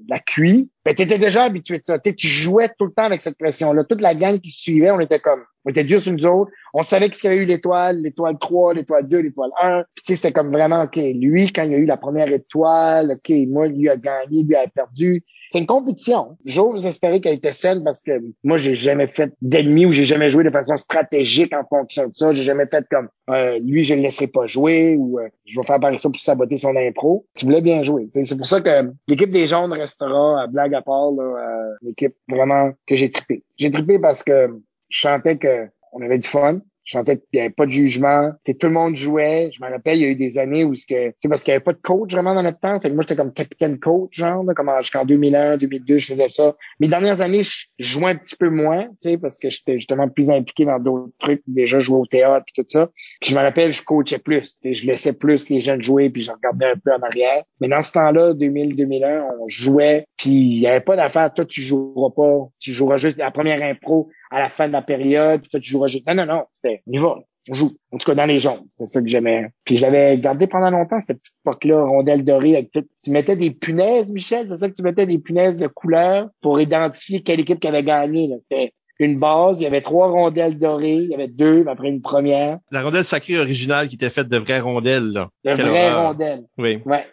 la 0.07 0.19
QI, 0.19 0.69
ben, 0.85 0.93
t'étais 0.93 1.17
déjà 1.17 1.43
habitué 1.43 1.79
de 1.79 1.85
ça. 1.85 1.99
tu 1.99 2.27
jouais 2.27 2.69
tout 2.77 2.85
le 2.85 2.91
temps 2.91 3.05
avec 3.05 3.21
cette 3.21 3.37
pression-là. 3.37 3.83
Toute 3.85 4.01
la 4.01 4.15
gang 4.15 4.39
qui 4.39 4.49
suivait, 4.49 4.91
on 4.91 4.99
était 4.99 5.19
comme, 5.19 5.43
on 5.65 5.69
était 5.69 5.87
juste 5.87 6.07
une 6.07 6.23
autres. 6.25 6.51
On 6.73 6.83
savait 6.83 7.09
qu'il 7.09 7.29
y 7.29 7.33
avait 7.33 7.41
eu 7.41 7.45
l'étoile, 7.45 8.01
l'étoile 8.01 8.37
3, 8.39 8.73
l'étoile 8.73 9.07
2, 9.07 9.19
l'étoile 9.19 9.51
1. 9.61 9.83
Puis 9.95 10.15
c'était 10.15 10.31
comme 10.31 10.51
vraiment, 10.51 10.83
OK, 10.83 10.95
lui, 10.95 11.51
quand 11.51 11.63
il 11.63 11.71
y 11.71 11.75
a 11.75 11.77
eu 11.77 11.85
la 11.85 11.97
première 11.97 12.31
étoile, 12.31 13.13
OK, 13.13 13.33
moi, 13.47 13.67
lui 13.67 13.87
a 13.89 13.95
gagné, 13.95 14.43
lui 14.43 14.55
a 14.55 14.67
perdu. 14.67 15.23
C'est 15.51 15.59
une 15.59 15.65
compétition. 15.65 16.37
J'ose 16.45 16.85
espérer 16.85 17.21
qu'elle 17.21 17.35
était 17.35 17.51
saine 17.51 17.83
parce 17.83 18.03
que 18.03 18.11
moi, 18.43 18.57
j'ai 18.57 18.75
jamais 18.75 19.07
fait 19.07 19.31
d'ennemi 19.41 19.85
ou 19.85 19.91
j'ai 19.91 20.03
jamais 20.03 20.29
joué 20.29 20.43
de 20.43 20.49
façon 20.49 20.75
stratégique 20.77 21.53
en 21.53 21.63
fonction 21.63 22.07
de 22.07 22.15
ça. 22.15 22.33
J'ai 22.33 22.43
jamais 22.43 22.65
fait 22.65 22.85
comme, 22.89 23.07
euh, 23.29 23.59
lui, 23.59 23.83
je 23.83 23.93
le 23.93 24.01
laisserai 24.01 24.27
pas 24.27 24.47
jouer 24.47 24.95
ou 24.97 25.19
euh, 25.19 25.29
je 25.45 25.59
vais 25.59 25.65
faire 25.65 25.79
par 25.79 25.97
ça 25.97 26.09
pour 26.09 26.19
saboter 26.19 26.57
son 26.57 26.75
impro. 26.75 27.25
Tu 27.35 27.45
voulais 27.45 27.61
bien 27.61 27.83
jouer. 27.83 28.09
C'est 28.11 28.37
pour 28.37 28.47
ça 28.47 28.61
que 28.61 28.91
l'équipe 29.07 29.29
des 29.29 29.45
jaunes 29.45 29.71
restera, 29.71 30.41
à 30.41 30.47
blague 30.47 30.72
à 30.73 30.81
part, 30.81 31.11
euh, 31.11 31.73
l'équipe 31.81 32.15
vraiment 32.27 32.71
que 32.87 32.95
j'ai 32.95 33.11
trippé. 33.11 33.43
J'ai 33.57 33.71
trippé 33.71 33.99
parce 33.99 34.23
que 34.23 34.49
je 34.89 34.99
sentais 34.99 35.37
qu'on 35.37 36.01
avait 36.01 36.17
du 36.17 36.27
fun. 36.27 36.59
Je 36.85 36.97
sentais 36.97 37.17
qu'il 37.17 37.25
n'y 37.33 37.39
avait 37.41 37.49
pas 37.49 37.65
de 37.65 37.71
jugement. 37.71 38.31
tout 38.45 38.67
le 38.67 38.73
monde 38.73 38.95
jouait. 38.95 39.49
Je 39.53 39.63
me 39.63 39.69
rappelle, 39.69 39.97
il 39.97 40.01
y 40.01 40.05
a 40.05 40.09
eu 40.09 40.15
des 40.15 40.37
années 40.37 40.63
où 40.65 40.75
ce 40.75 40.85
que, 40.85 41.13
parce 41.27 41.43
qu'il 41.43 41.51
n'y 41.51 41.55
avait 41.55 41.63
pas 41.63 41.73
de 41.73 41.81
coach 41.81 42.11
vraiment 42.11 42.35
dans 42.35 42.43
notre 42.43 42.59
temps. 42.59 42.79
Fait 42.81 42.89
que 42.89 42.93
moi, 42.93 43.03
j'étais 43.03 43.15
comme 43.15 43.33
capitaine 43.33 43.79
coach, 43.79 44.17
genre, 44.17 44.43
là, 44.43 44.53
comme 44.53 44.71
jusqu'en 44.79 45.05
2001, 45.05 45.57
2002, 45.57 45.99
je 45.99 46.13
faisais 46.13 46.27
ça. 46.27 46.55
Mes 46.79 46.87
dernières 46.87 47.21
années, 47.21 47.43
je, 47.43 47.65
jouais 47.79 48.11
un 48.11 48.15
petit 48.15 48.35
peu 48.35 48.49
moins, 48.49 48.87
parce 49.21 49.37
que 49.37 49.49
j'étais 49.49 49.75
justement 49.75 50.09
plus 50.09 50.29
impliqué 50.29 50.65
dans 50.65 50.79
d'autres 50.79 51.13
trucs. 51.19 51.41
Déjà, 51.47 51.79
jouer 51.79 51.99
au 51.99 52.05
théâtre 52.05 52.45
et 52.49 52.61
tout 52.61 52.67
ça. 52.67 52.89
Puis 53.21 53.31
je 53.31 53.35
me 53.35 53.41
rappelle, 53.41 53.71
je 53.71 53.83
coachais 53.83 54.19
plus. 54.19 54.57
Je 54.63 54.85
laissais 54.85 55.13
plus 55.13 55.49
les 55.49 55.61
jeunes 55.61 55.81
jouer 55.81 56.09
puis 56.09 56.21
je 56.21 56.31
regardais 56.31 56.67
un 56.67 56.77
peu 56.83 56.91
en 56.91 57.01
arrière. 57.01 57.43
Mais 57.59 57.67
dans 57.67 57.81
ce 57.81 57.91
temps-là, 57.93 58.33
2000-2001, 58.33 59.23
on 59.39 59.47
jouait 59.47 60.05
puis 60.17 60.31
il 60.31 60.59
n'y 60.59 60.67
avait 60.67 60.81
pas 60.81 60.95
d'affaire. 60.95 61.33
Toi, 61.33 61.45
tu 61.45 61.61
joueras 61.61 62.11
pas. 62.15 62.47
Tu 62.59 62.71
joueras 62.71 62.97
juste 62.97 63.17
la 63.17 63.31
première 63.31 63.61
impro 63.61 64.09
à 64.31 64.39
la 64.39 64.49
fin 64.49 64.67
de 64.67 64.73
la 64.73 64.81
période, 64.81 65.41
puis 65.41 65.49
toi, 65.49 65.59
tu 65.59 65.69
joueras 65.69 65.87
juste. 65.87 66.07
Non, 66.07 66.15
non, 66.15 66.25
non, 66.25 66.43
c'était, 66.51 66.81
on 66.87 66.91
y 66.91 66.97
va, 66.97 67.17
on 67.49 67.53
joue. 67.53 67.71
En 67.91 67.97
tout 67.97 68.05
cas, 68.05 68.15
dans 68.15 68.25
les 68.25 68.39
jaunes. 68.39 68.63
C'était 68.67 68.87
ça 68.87 69.01
que 69.01 69.07
j'aimais. 69.07 69.49
Puis 69.65 69.77
je 69.77 69.83
l'avais 69.83 70.17
gardé 70.17 70.47
pendant 70.47 70.69
longtemps, 70.69 70.99
cette 70.99 71.19
petite 71.19 71.35
poque-là, 71.43 71.83
rondelle 71.83 72.23
dorée 72.23 72.55
avec 72.55 72.71
tout. 72.71 72.85
Tu 73.03 73.11
mettais 73.11 73.35
des 73.35 73.51
punaises, 73.51 74.11
Michel, 74.11 74.47
c'est 74.47 74.57
ça 74.57 74.69
que 74.69 74.73
tu 74.73 74.83
mettais 74.83 75.05
des 75.05 75.19
punaises 75.19 75.57
de 75.57 75.67
couleur 75.67 76.29
pour 76.41 76.59
identifier 76.59 77.21
quelle 77.21 77.39
équipe 77.39 77.59
qui 77.59 77.67
avait 77.67 77.83
gagné, 77.83 78.29
C'était 78.41 78.73
une 78.99 79.19
base, 79.19 79.59
il 79.59 79.63
y 79.63 79.67
avait 79.67 79.81
trois 79.81 80.07
rondelles 80.07 80.57
dorées, 80.57 80.93
il 80.93 81.09
y 81.09 81.15
avait 81.15 81.27
deux, 81.27 81.65
après 81.67 81.89
une 81.89 82.01
première. 82.01 82.59
La 82.71 82.83
rondelle 82.83 83.03
sacrée 83.03 83.39
originale 83.39 83.87
qui 83.87 83.95
était 83.95 84.09
faite 84.09 84.29
de 84.29 84.37
vraies 84.37 84.59
rondelles, 84.59 85.11
là. 85.11 85.29
De 85.43 85.51
vraies 85.51 85.93
rondelles. 85.93 86.45
Oui. 86.57 86.79
Ouais. 86.85 87.05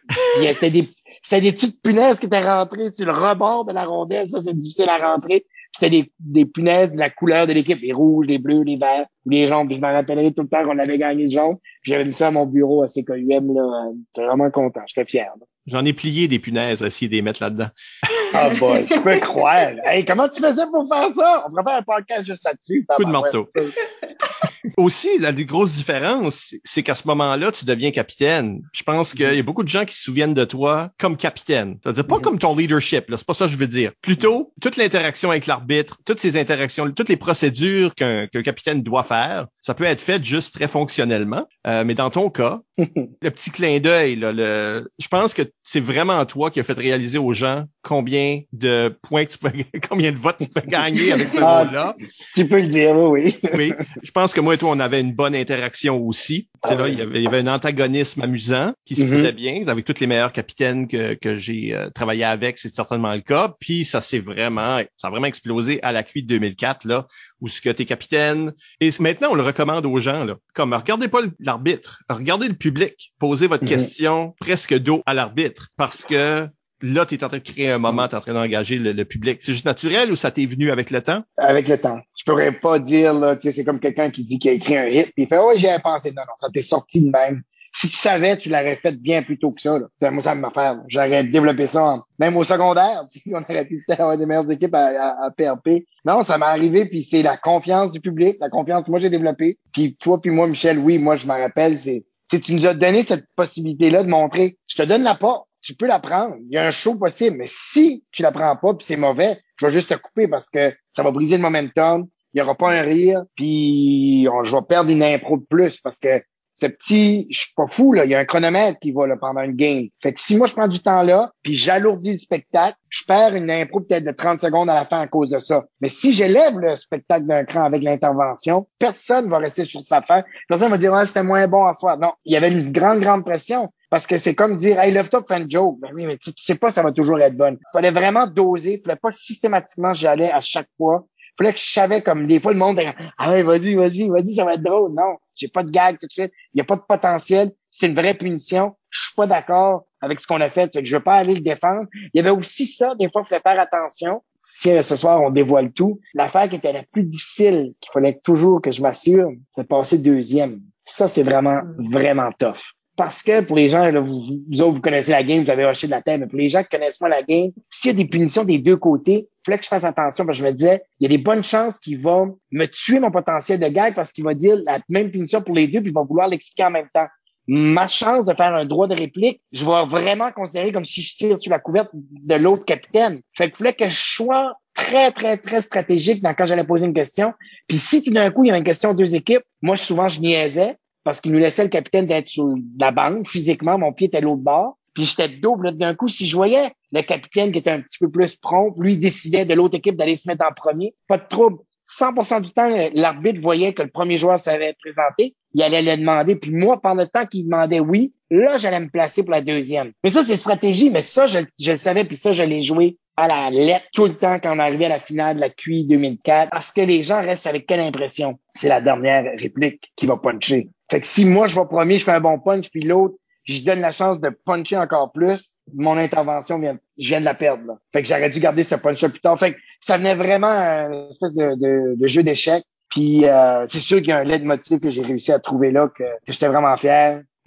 c'était 0.53 0.71
des, 0.71 0.89
c'était 1.23 1.41
des 1.41 1.53
petites 1.53 1.83
punaises 1.83 2.21
qui 2.21 2.27
étaient 2.27 2.41
rentrées 2.41 2.91
sur 2.91 3.07
le 3.07 3.13
rebord 3.13 3.65
de 3.65 3.73
la 3.73 3.85
rondelle. 3.85 4.29
Ça, 4.29 4.41
c'est 4.41 4.57
difficile 4.57 4.89
à 4.89 4.99
rentrer 4.99 5.47
c'était 5.73 5.91
des, 5.91 6.13
des 6.19 6.45
punaises 6.45 6.93
de 6.93 6.99
la 6.99 7.11
couleur 7.11 7.47
de 7.47 7.53
l'équipe, 7.53 7.81
les 7.81 7.93
rouges, 7.93 8.27
les 8.27 8.39
bleus, 8.39 8.63
les 8.63 8.77
verts, 8.77 9.07
les 9.27 9.47
jaunes. 9.47 9.67
Puis 9.67 9.77
je 9.77 9.81
me 9.81 9.87
rappellerai 9.87 10.33
tout 10.33 10.43
le 10.43 10.49
temps 10.49 10.65
qu'on 10.65 10.79
avait 10.79 10.99
gagné 10.99 11.25
le 11.25 11.31
jaune. 11.31 11.57
Puis 11.83 11.93
j'avais 11.93 12.05
mis 12.05 12.15
ça 12.15 12.29
à 12.29 12.31
mon 12.31 12.47
bureau 12.47 12.83
à 12.83 12.87
CKUM. 12.87 13.55
Là. 13.55 13.91
J'étais 14.15 14.27
vraiment 14.27 14.51
content. 14.51 14.83
J'étais 14.87 15.09
fier. 15.09 15.31
J'en 15.67 15.85
ai 15.85 15.93
plié 15.93 16.27
des 16.27 16.39
punaises, 16.39 16.83
essayer 16.83 17.09
de 17.09 17.15
les 17.15 17.23
mettre 17.23 17.43
là-dedans. 17.43 17.69
Ah 18.33 18.49
boy, 18.61 18.87
je 18.89 18.95
peux 19.01 19.19
croire. 19.19 19.73
Hey, 19.85 20.05
comment 20.05 20.29
tu 20.29 20.41
faisais 20.41 20.63
pour 20.71 20.87
faire 20.87 21.13
ça? 21.13 21.45
On 21.45 21.51
pourrait 21.51 21.65
faire 21.65 21.79
un 21.79 21.83
podcast 21.83 22.25
juste 22.25 22.45
là-dessus. 22.45 22.87
Coup 22.95 23.05
de 23.05 23.11
marteau. 23.11 23.49
Aussi, 24.77 25.09
la 25.19 25.33
grosse 25.33 25.73
différence, 25.73 26.55
c'est 26.65 26.83
qu'à 26.83 26.95
ce 26.95 27.07
moment-là, 27.09 27.53
tu 27.53 27.65
deviens 27.65 27.91
capitaine. 27.91 28.63
Je 28.73 28.83
pense 28.83 29.15
qu'il 29.15 29.35
y 29.35 29.39
a 29.39 29.43
beaucoup 29.43 29.63
de 29.63 29.69
gens 29.69 29.85
qui 29.85 29.95
se 29.95 30.03
souviennent 30.03 30.35
de 30.35 30.45
toi 30.45 30.91
comme 30.99 31.17
capitaine. 31.17 31.79
C'est-à-dire 31.83 32.07
pas 32.07 32.17
mm-hmm. 32.17 32.21
comme 32.21 32.39
ton 32.39 32.57
leadership. 32.57 33.05
C'est 33.09 33.27
pas 33.27 33.35
ça 33.35 33.47
que 33.47 33.53
je 33.53 33.57
veux 33.57 33.67
dire. 33.67 33.93
Plutôt, 34.03 34.53
toute 34.61 34.77
l'interaction 34.77 35.31
avec 35.31 35.47
l'arbitre, 35.47 35.99
toutes 36.05 36.21
ces 36.21 36.37
interactions, 36.37 36.91
toutes 36.91 37.09
les 37.09 37.17
procédures 37.17 37.95
qu'un 37.95 38.27
capitaine 38.27 38.83
doit 38.83 39.03
faire, 39.03 39.47
ça 39.61 39.75
peut 39.75 39.85
être 39.85 40.01
fait 40.01 40.23
juste 40.23 40.55
très 40.55 40.69
fonctionnellement. 40.69 41.47
Euh, 41.67 41.85
mais 41.85 41.95
dans 41.95 42.11
ton 42.11 42.31
cas, 42.31 42.61
le 42.79 43.31
petit 43.31 43.51
clin 43.51 43.81
d'œil, 43.81 44.17
le, 44.17 44.89
je 44.99 45.09
pense 45.09 45.35
que 45.35 45.43
c'est 45.63 45.81
vraiment 45.81 46.25
toi 46.27 46.51
qui 46.51 46.61
as 46.61 46.63
fait 46.63 46.73
réaliser 46.73 47.19
aux 47.19 47.33
gens 47.33 47.65
combien 47.83 48.41
de 48.53 48.97
points 49.03 49.27
tu 49.27 49.39
peux, 49.39 49.51
combien 49.89 50.13
de 50.13 50.19
votes 50.19 50.39
tu 50.41 50.49
peux 50.49 50.67
gagner 50.67 51.13
avec 51.13 51.29
ce 51.29 51.39
ah, 51.41 51.63
rôle-là. 51.63 51.97
Tu 52.35 52.47
peux 52.47 52.61
le 52.61 52.69
dire, 52.69 52.97
oui. 52.97 53.37
oui. 53.55 53.73
Je 54.03 54.11
pense 54.11 54.33
que 54.33 54.41
moi 54.41 54.50
et 54.53 54.59
toi, 54.59 54.71
on 54.71 54.81
avait 54.81 55.01
une 55.01 55.15
bonne 55.15 55.35
interaction 55.35 55.99
aussi. 55.99 56.49
Ah, 56.63 56.75
là, 56.75 56.89
il, 56.89 56.99
y 56.99 57.03
avait, 57.03 57.19
il 57.19 57.23
y 57.23 57.27
avait 57.27 57.39
un 57.39 57.47
antagonisme 57.47 58.23
amusant 58.23 58.73
qui 58.85 58.95
se 58.95 59.03
mm-hmm. 59.03 59.09
faisait 59.09 59.33
bien 59.33 59.69
avec 59.69 59.85
toutes 59.85 60.01
les 60.01 60.07
meilleurs 60.07 60.33
capitaines 60.33 60.89
que, 60.89 61.15
que 61.15 61.37
j'ai 61.37 61.75
euh, 61.75 61.91
travaillé 61.91 62.25
avec, 62.25 62.59
c'est 62.59 62.75
certainement 62.75 63.15
le 63.15 63.21
cas. 63.21 63.55
Puis 63.61 63.85
ça 63.85 64.01
s'est 64.01 64.19
vraiment, 64.19 64.81
ça 64.97 65.09
a 65.09 65.11
vraiment 65.11 65.27
explosé 65.27 65.83
à 65.83 65.93
la 65.93 66.03
cuite 66.03 66.27
2004 66.27 66.87
là, 66.87 67.07
où 67.41 67.49
ce 67.49 67.61
que 67.61 67.71
t'es 67.71 67.87
capitaine. 67.87 68.53
Et 68.81 68.91
maintenant, 69.01 69.31
on 69.33 69.35
le 69.35 69.43
recommande 69.43 69.87
aux 69.87 69.99
gens 69.99 70.25
là, 70.25 70.37
comme 70.55 70.75
regardez 70.75 71.09
pas 71.09 71.21
l'arbitre, 71.39 72.03
regardez 72.09 72.49
le 72.49 72.55
public, 72.55 73.13
posez 73.19 73.47
votre 73.47 73.65
mm-hmm. 73.65 73.69
question 73.69 74.35
presque 74.41 74.79
dos 74.79 75.03
à 75.07 75.15
l'arbitre 75.15 75.69
parce 75.77 76.05
que 76.05 76.49
là, 76.83 77.07
tu 77.07 77.15
es 77.15 77.25
en 77.25 77.29
train 77.29 77.39
de 77.39 77.43
créer 77.43 77.71
un 77.71 77.79
moment, 77.79 78.09
tu 78.09 78.15
es 78.15 78.19
en 78.19 78.21
train 78.21 78.35
d'engager 78.35 78.79
le, 78.79 79.05
public. 79.05 79.41
C'est 79.43 79.53
juste 79.53 79.65
naturel 79.65 80.13
ou 80.13 80.17
ça 80.17 80.31
t'est 80.31 80.47
venu 80.47 80.71
avec 80.71 80.91
le 80.91 81.03
temps? 81.03 81.23
Avec 81.37 81.69
le 81.69 81.79
temps. 81.79 82.01
Je 82.19 82.25
pourrais 82.25 82.53
pas 82.53 82.79
dire, 82.79 83.15
là, 83.15 83.37
tu 83.37 83.43
sais, 83.43 83.57
c'est 83.57 83.65
comme 83.65 83.81
quelqu'un 83.81 84.11
qui 84.11 84.25
dit 84.25 84.39
qu'il 84.39 84.51
a 84.51 84.55
écrit 84.55 84.77
un 84.77 84.87
hit, 84.87 85.13
puis 85.15 85.25
il 85.25 85.29
fait, 85.29 85.39
oh, 85.39 85.53
j'y 85.57 85.69
avais 85.69 85.83
pensé. 85.83 86.11
Non, 86.11 86.23
non, 86.23 86.35
ça 86.37 86.49
t'est 86.53 86.63
sorti 86.63 87.03
de 87.03 87.11
même. 87.11 87.43
Si 87.73 87.89
tu 87.89 87.97
savais, 87.97 88.37
tu 88.37 88.49
l'aurais 88.49 88.75
fait 88.75 89.01
bien 89.01 89.23
plus 89.23 89.39
tôt 89.39 89.53
que 89.53 89.63
ça. 89.63 89.79
Là. 89.79 90.11
Moi, 90.11 90.23
ça 90.23 90.35
me 90.35 90.51
faire. 90.51 90.81
J'aurais 90.89 91.23
développé 91.23 91.67
ça, 91.67 92.03
même 92.19 92.37
au 92.37 92.43
secondaire. 92.43 93.05
On 93.33 93.43
aurait 93.43 93.65
pu 93.65 93.85
avoir 93.89 94.19
des 94.19 94.27
meilleures 94.27 94.51
équipes 94.51 94.75
à, 94.75 95.25
à, 95.25 95.31
PRP. 95.31 95.85
Non, 96.05 96.23
ça 96.23 96.37
m'est 96.37 96.47
arrivé, 96.47 96.87
puis 96.87 97.05
c'est 97.05 97.23
la 97.23 97.37
confiance 97.37 97.93
du 97.93 98.01
public, 98.01 98.39
la 98.41 98.49
confiance 98.49 98.87
que 98.87 98.91
moi 98.91 98.99
j'ai 98.99 99.11
développée. 99.11 99.59
Puis 99.73 99.97
toi, 100.01 100.21
puis 100.21 100.33
moi, 100.33 100.49
Michel, 100.49 100.79
oui, 100.79 100.99
moi, 100.99 101.15
je 101.17 101.27
me 101.27 101.33
rappelle, 101.33 101.79
c'est 101.79 102.05
tu 102.39 102.55
nous 102.55 102.67
as 102.67 102.75
donné 102.75 103.03
cette 103.03 103.27
possibilité-là 103.35 104.05
de 104.05 104.09
montrer, 104.09 104.59
je 104.69 104.77
te 104.77 104.83
donne 104.83 105.03
la 105.03 105.15
porte, 105.15 105.49
tu 105.63 105.75
peux 105.75 105.87
la 105.87 105.99
prendre. 105.99 106.37
Il 106.43 106.53
y 106.53 106.57
a 106.57 106.67
un 106.67 106.71
show 106.71 106.99
possible, 106.99 107.37
mais 107.39 107.49
si 107.49 108.05
tu 108.13 108.23
la 108.23 108.33
prends 108.33 108.57
pas 108.57 108.75
puis 108.75 108.87
c'est 108.87 108.97
mauvais, 108.97 109.41
je 109.57 109.67
vais 109.67 109.73
juste 109.73 109.91
te 109.91 109.95
couper 109.95 110.29
parce 110.29 110.51
que 110.51 110.75
ça 110.93 111.03
va 111.03 111.11
briser 111.11 111.37
le 111.37 111.43
momentum. 111.43 112.07
Il 112.33 112.39
y 112.39 112.43
aura 112.43 112.55
pas 112.55 112.71
un 112.71 112.83
rire, 112.83 113.25
puis 113.35 114.23
je 114.23 114.55
vais 114.55 114.63
perdre 114.69 114.91
une 114.91 115.03
impro 115.03 115.37
de 115.37 115.45
plus 115.45 115.81
parce 115.81 115.99
que 115.99 116.23
ce 116.55 116.67
petit, 116.67 117.27
je 117.31 117.41
suis 117.41 117.55
pas 117.57 117.67
fou, 117.69 117.93
là, 117.93 118.05
il 118.05 118.11
y 118.11 118.15
a 118.15 118.19
un 118.19 118.25
chronomètre 118.25 118.79
qui 118.81 118.93
va 118.93 119.07
là, 119.07 119.17
pendant 119.17 119.41
une 119.43 119.55
game. 119.55 119.85
Fait 120.03 120.13
que 120.13 120.21
si 120.21 120.37
moi 120.37 120.47
je 120.47 120.55
prends 120.55 120.69
du 120.69 120.81
temps 120.81 121.03
là, 121.03 121.33
puis 121.43 121.57
j'alourdis 121.57 122.13
le 122.13 122.19
spectacle, 122.19 122.77
je 122.89 123.05
perds 123.07 123.35
une 123.35 123.51
impro 123.51 123.81
peut-être 123.81 124.05
de 124.05 124.11
30 124.11 124.41
secondes 124.41 124.69
à 124.69 124.75
la 124.75 124.85
fin 124.85 125.01
à 125.01 125.07
cause 125.07 125.31
de 125.31 125.39
ça. 125.39 125.65
Mais 125.81 125.89
si 125.89 126.13
j'élève 126.13 126.59
le 126.59 126.77
spectacle 126.77 127.27
d'un 127.27 127.45
cran 127.45 127.65
avec 127.65 127.83
l'intervention, 127.83 128.67
personne 128.79 129.31
va 129.31 129.39
rester 129.39 129.65
sur 129.65 129.83
sa 129.83 130.03
fin. 130.03 130.23
Personne 130.49 130.71
va 130.71 130.79
dire 130.79 130.93
ah, 130.95 131.07
c'était 131.07 131.23
moins 131.23 131.47
bon 131.47 131.65
à 131.67 131.73
soir. 131.73 131.99
Non, 131.99 132.13
il 132.25 132.33
y 132.33 132.37
avait 132.37 132.51
une 132.51 132.73
grande, 132.73 133.01
grande 133.01 133.25
pression. 133.25 133.71
Parce 133.91 134.07
que 134.07 134.19
c'est 134.19 134.37
comme 134.37 134.57
dire 134.57 134.79
Hey, 134.79 134.93
lève-toi 134.93 135.27
pour 135.27 135.37
une 135.37 135.51
joke. 135.51 135.79
Ben 135.81 135.91
oui, 135.95 136.07
mais 136.07 136.17
tu, 136.17 136.31
sais 136.37 136.57
pas, 136.57 136.71
ça 136.71 136.83
va 136.83 136.93
toujours 136.93 137.21
être 137.21 137.37
bonne. 137.37 137.59
Fallait 137.73 137.91
vraiment 137.91 138.27
doser. 138.27 138.81
Fallait 138.85 138.99
pas 139.01 139.13
systématiquement 139.13 139.93
j'allais 139.95 140.31
à 140.31 140.41
chaque 140.41 140.69
fois. 140.77 141.05
Que 141.41 141.53
je 141.53 141.73
savais 141.73 142.03
comme 142.03 142.27
des 142.27 142.39
fois 142.39 142.53
le 142.53 142.59
monde 142.59 142.81
Ah 143.17 143.31
ouais, 143.31 143.43
vas-y, 143.43 143.75
vas-y, 143.75 144.09
vas-y, 144.09 144.35
ça 144.35 144.45
va 144.45 144.55
être 144.55 144.63
drôle. 144.63 144.93
Non, 144.93 145.17
j'ai 145.35 145.49
pas 145.49 145.63
de 145.63 145.71
gag 145.71 145.99
tout 145.99 146.07
de 146.07 146.13
suite. 146.13 146.33
Il 146.53 146.59
n'y 146.59 146.61
a 146.61 146.65
pas 146.65 146.77
de 146.77 146.83
potentiel. 146.87 147.53
C'est 147.71 147.87
une 147.87 147.95
vraie 147.95 148.15
punition. 148.15 148.77
Je 148.91 149.05
suis 149.05 149.15
pas 149.15 149.27
d'accord 149.27 149.87
avec 150.03 150.21
ce 150.21 150.27
qu'on 150.27 150.41
a 150.41 150.51
fait. 150.51 150.71
C'est 150.73 150.83
que 150.83 150.87
je 150.87 150.97
veux 150.97 151.03
pas 151.03 151.15
aller 151.15 151.35
le 151.35 151.41
défendre. 151.41 151.87
Il 151.95 152.11
y 152.15 152.21
avait 152.21 152.31
aussi 152.31 152.67
ça, 152.67 152.95
des 152.95 153.09
fois, 153.11 153.23
il 153.25 153.29
fallait 153.29 153.41
faire 153.41 153.61
attention. 153.61 154.23
Si 154.41 154.71
euh, 154.71 154.83
ce 154.83 154.97
soir, 154.97 155.21
on 155.23 155.31
dévoile 155.31 155.73
tout, 155.73 156.01
l'affaire 156.15 156.49
qui 156.49 156.57
était 156.57 156.73
la 156.73 156.83
plus 156.83 157.05
difficile, 157.05 157.75
qu'il 157.81 157.93
fallait 157.93 158.21
toujours 158.23 158.61
que 158.61 158.71
je 158.71 158.83
m'assure, 158.83 159.31
c'est 159.53 159.63
de 159.63 159.67
passer 159.67 159.99
deuxième. 159.99 160.61
Ça, 160.85 161.09
c'est 161.09 161.23
vraiment, 161.23 161.61
vraiment 161.79 162.31
tough 162.39 162.75
parce 163.01 163.23
que 163.23 163.41
pour 163.41 163.57
les 163.57 163.67
gens, 163.67 163.91
vous, 164.03 164.61
autres, 164.61 164.75
vous 164.75 164.81
connaissez 164.83 165.13
la 165.13 165.23
game, 165.23 165.43
vous 165.43 165.51
avez 165.51 165.65
hoché 165.65 165.87
de 165.87 165.91
la 165.91 166.03
tête, 166.03 166.21
mais 166.21 166.27
pour 166.27 166.39
les 166.39 166.51
gens 166.51 166.63
qui 166.63 166.69
connaissent 166.69 166.99
pas 166.99 167.09
la 167.09 167.23
game, 167.23 167.51
s'il 167.71 167.93
y 167.93 167.95
a 167.95 167.97
des 167.97 168.07
punitions 168.07 168.45
des 168.45 168.59
deux 168.59 168.77
côtés, 168.77 169.27
il 169.27 169.43
fallait 169.47 169.57
que 169.57 169.65
je 169.65 169.71
fasse 169.71 169.85
attention 169.85 170.27
parce 170.27 170.39
que 170.39 170.45
je 170.45 170.51
me 170.51 170.53
disais, 170.53 170.83
il 170.99 171.05
y 171.05 171.07
a 171.07 171.09
des 171.09 171.23
bonnes 171.23 171.43
chances 171.43 171.79
qu'il 171.79 172.03
va 172.03 172.27
me 172.53 172.67
tuer 172.67 173.01
mon 173.01 173.11
potentiel 173.11 173.59
de 173.59 173.69
gag 173.69 173.95
parce 173.95 174.13
qu'il 174.13 174.23
va 174.23 174.35
dire 174.35 174.59
la 174.67 174.81
même 174.91 175.11
punition 175.11 175.41
pour 175.41 175.55
les 175.55 175.67
deux 175.67 175.81
puis 175.81 175.93
il 175.93 175.95
va 175.95 176.03
vouloir 176.03 176.29
l'expliquer 176.29 176.65
en 176.65 176.73
même 176.73 176.89
temps. 176.93 177.07
Ma 177.49 177.89
chance 177.89 178.27
de 178.27 178.35
faire 178.35 178.55
un 178.55 178.67
droit 178.67 178.87
de 178.87 178.95
réplique, 178.95 179.41
je 179.51 179.65
vais 179.65 179.87
vraiment 179.87 180.31
considérer 180.31 180.71
comme 180.71 180.85
si 180.85 181.01
je 181.01 181.17
tire 181.17 181.39
sur 181.39 181.51
la 181.51 181.59
couverte 181.59 181.89
de 181.95 182.35
l'autre 182.35 182.67
capitaine. 182.67 183.23
Fait 183.35 183.49
qu'il 183.49 183.57
fallait 183.57 183.73
que 183.73 183.89
je 183.89 183.99
sois 183.99 184.57
très, 184.75 185.11
très, 185.11 185.39
très 185.39 185.63
stratégique 185.63 186.23
quand 186.37 186.45
j'allais 186.45 186.65
poser 186.65 186.85
une 186.85 186.93
question. 186.93 187.33
Puis 187.67 187.79
si 187.79 188.05
tout 188.05 188.13
d'un 188.13 188.31
coup, 188.31 188.45
il 188.45 188.49
y 188.49 188.51
avait 188.51 188.59
une 188.59 188.65
question 188.65 188.93
deux 188.93 189.15
équipes, 189.15 189.43
moi, 189.63 189.79
souvent, 189.79 190.07
je 190.07 190.21
niaisais 190.21 190.77
parce 191.05 191.21
qu'il 191.21 191.33
nous 191.33 191.39
laissait 191.39 191.63
le 191.63 191.71
capitaine 191.71 192.07
d'être 192.07 192.29
sur 192.29 192.55
la 192.79 192.91
banque 192.91 193.29
physiquement, 193.29 193.79
mon 193.79 193.93
pied 193.93 194.09
était 194.09 194.19
à 194.19 194.21
l'autre 194.21 194.43
bord. 194.43 194.77
Puis 194.95 195.07
j'étais 195.07 195.29
double. 195.29 195.77
D'un 195.77 195.95
coup, 195.95 196.09
si 196.09 196.27
je 196.27 196.35
voyais 196.35 196.73
le 196.93 197.03
capitaine 197.03 197.53
qui 197.53 197.59
était 197.59 197.71
un 197.71 197.81
petit 197.81 197.99
peu 197.99 198.11
plus 198.11 198.37
prompt, 198.37 198.75
lui 198.79 198.97
décidait 198.97 199.45
de 199.45 199.55
l'autre 199.55 199.77
équipe 199.77 199.97
d'aller 199.97 200.17
se 200.17 200.29
mettre 200.29 200.45
en 200.45 200.53
premier. 200.53 200.95
Pas 201.07 201.19
de 201.19 201.29
trouble. 201.29 201.59
100% 201.91 202.43
du 202.43 202.51
temps, 202.51 202.71
l'arbitre 202.95 203.41
voyait 203.41 203.73
que 203.73 203.83
le 203.83 203.91
premier 203.91 204.17
joueur 204.17 204.39
s'avait 204.39 204.77
présenté, 204.81 205.35
il 205.55 205.63
allait 205.63 205.83
le 205.83 205.97
demander. 205.97 206.37
Puis 206.37 206.53
moi, 206.53 206.81
pendant 206.81 207.03
le 207.03 207.09
temps 207.09 207.27
qu'il 207.27 207.45
demandait 207.45 207.81
oui, 207.81 208.13
là, 208.31 208.59
j'allais 208.59 208.81
me 208.81 208.89
placer 208.89 209.25
pour 209.25 209.33
la 209.33 209.41
deuxième. 209.41 209.93
Mais 210.05 210.11
ça, 210.11 210.23
c'est 210.23 210.37
stratégie. 210.37 210.91
Mais 210.91 211.01
ça, 211.01 211.27
je, 211.27 211.39
le 211.39 211.77
savais. 211.77 212.05
Puis 212.05 212.17
ça, 212.17 212.33
je 212.33 212.45
l'ai 212.45 212.61
joué 212.61 212.99
à 213.17 213.27
la 213.27 213.51
lettre 213.51 213.87
tout 213.93 214.07
le 214.07 214.15
temps 214.15 214.39
quand 214.39 214.55
on 214.55 214.61
arrivait 214.61 214.87
à 214.87 214.91
la 214.91 215.01
finale 215.01 215.37
de 215.37 215.41
la 215.41 215.51
QI 215.51 215.85
2004. 215.85 216.51
Parce 216.51 216.73
que 216.73 216.81
les 216.81 217.03
gens 217.03 217.21
restent 217.21 217.49
avec 217.49 217.67
quelle 217.67 217.81
impression? 217.81 218.39
C'est 218.55 218.69
la 218.69 218.81
dernière 218.81 219.25
réplique 219.41 219.93
qui 219.97 220.07
va 220.07 220.17
puncher. 220.17 220.69
Fait 220.91 221.01
que 221.01 221.07
si 221.07 221.25
moi, 221.25 221.47
je 221.47 221.59
vais 221.59 221.67
premier, 221.67 221.99
je 221.99 222.05
fais 222.05 222.11
un 222.11 222.21
bon 222.21 222.39
punch, 222.39 222.69
puis 222.71 222.83
l'autre, 222.83 223.15
je 223.45 223.65
donne 223.65 223.81
la 223.81 223.93
chance 223.93 224.21
de 224.21 224.29
puncher 224.29 224.77
encore 224.77 225.13
plus, 225.13 225.57
mon 225.75 225.97
intervention 225.97 226.59
vient, 226.59 226.79
je 226.99 227.09
viens 227.09 227.21
de 227.21 227.25
la 227.25 227.35
perdre. 227.35 227.65
Là. 227.67 227.79
Fait 227.93 228.03
que 228.03 228.09
j'aurais 228.09 228.31
dû 228.31 228.41
garder 228.41 228.63
ce 228.63 228.75
punch-là 228.75 229.09
plus 229.09 229.21
tard. 229.21 229.39
Fait 229.39 229.55
que 229.55 229.59
ça 229.81 229.97
venait 229.97 230.15
vraiment 230.15 230.49
une 230.49 231.09
espèce 231.09 231.35
de, 231.35 231.97
de, 231.97 232.07
jeu 232.07 232.23
d'échecs. 232.23 232.65
Puis 232.91 233.25
euh, 233.25 233.67
c'est 233.67 233.79
sûr 233.79 233.99
qu'il 233.99 234.09
y 234.09 234.13
a 234.13 234.19
un 234.19 234.25
leitmotiv 234.25 234.81
que 234.81 234.91
j'ai 234.91 235.03
réussi 235.03 235.33
à 235.33 235.39
trouver 235.39 235.71
là, 235.71 235.89
que, 235.89 236.03
que 236.03 236.33
j'étais 236.33 236.49
vraiment 236.49 236.77
fier. 236.77 237.23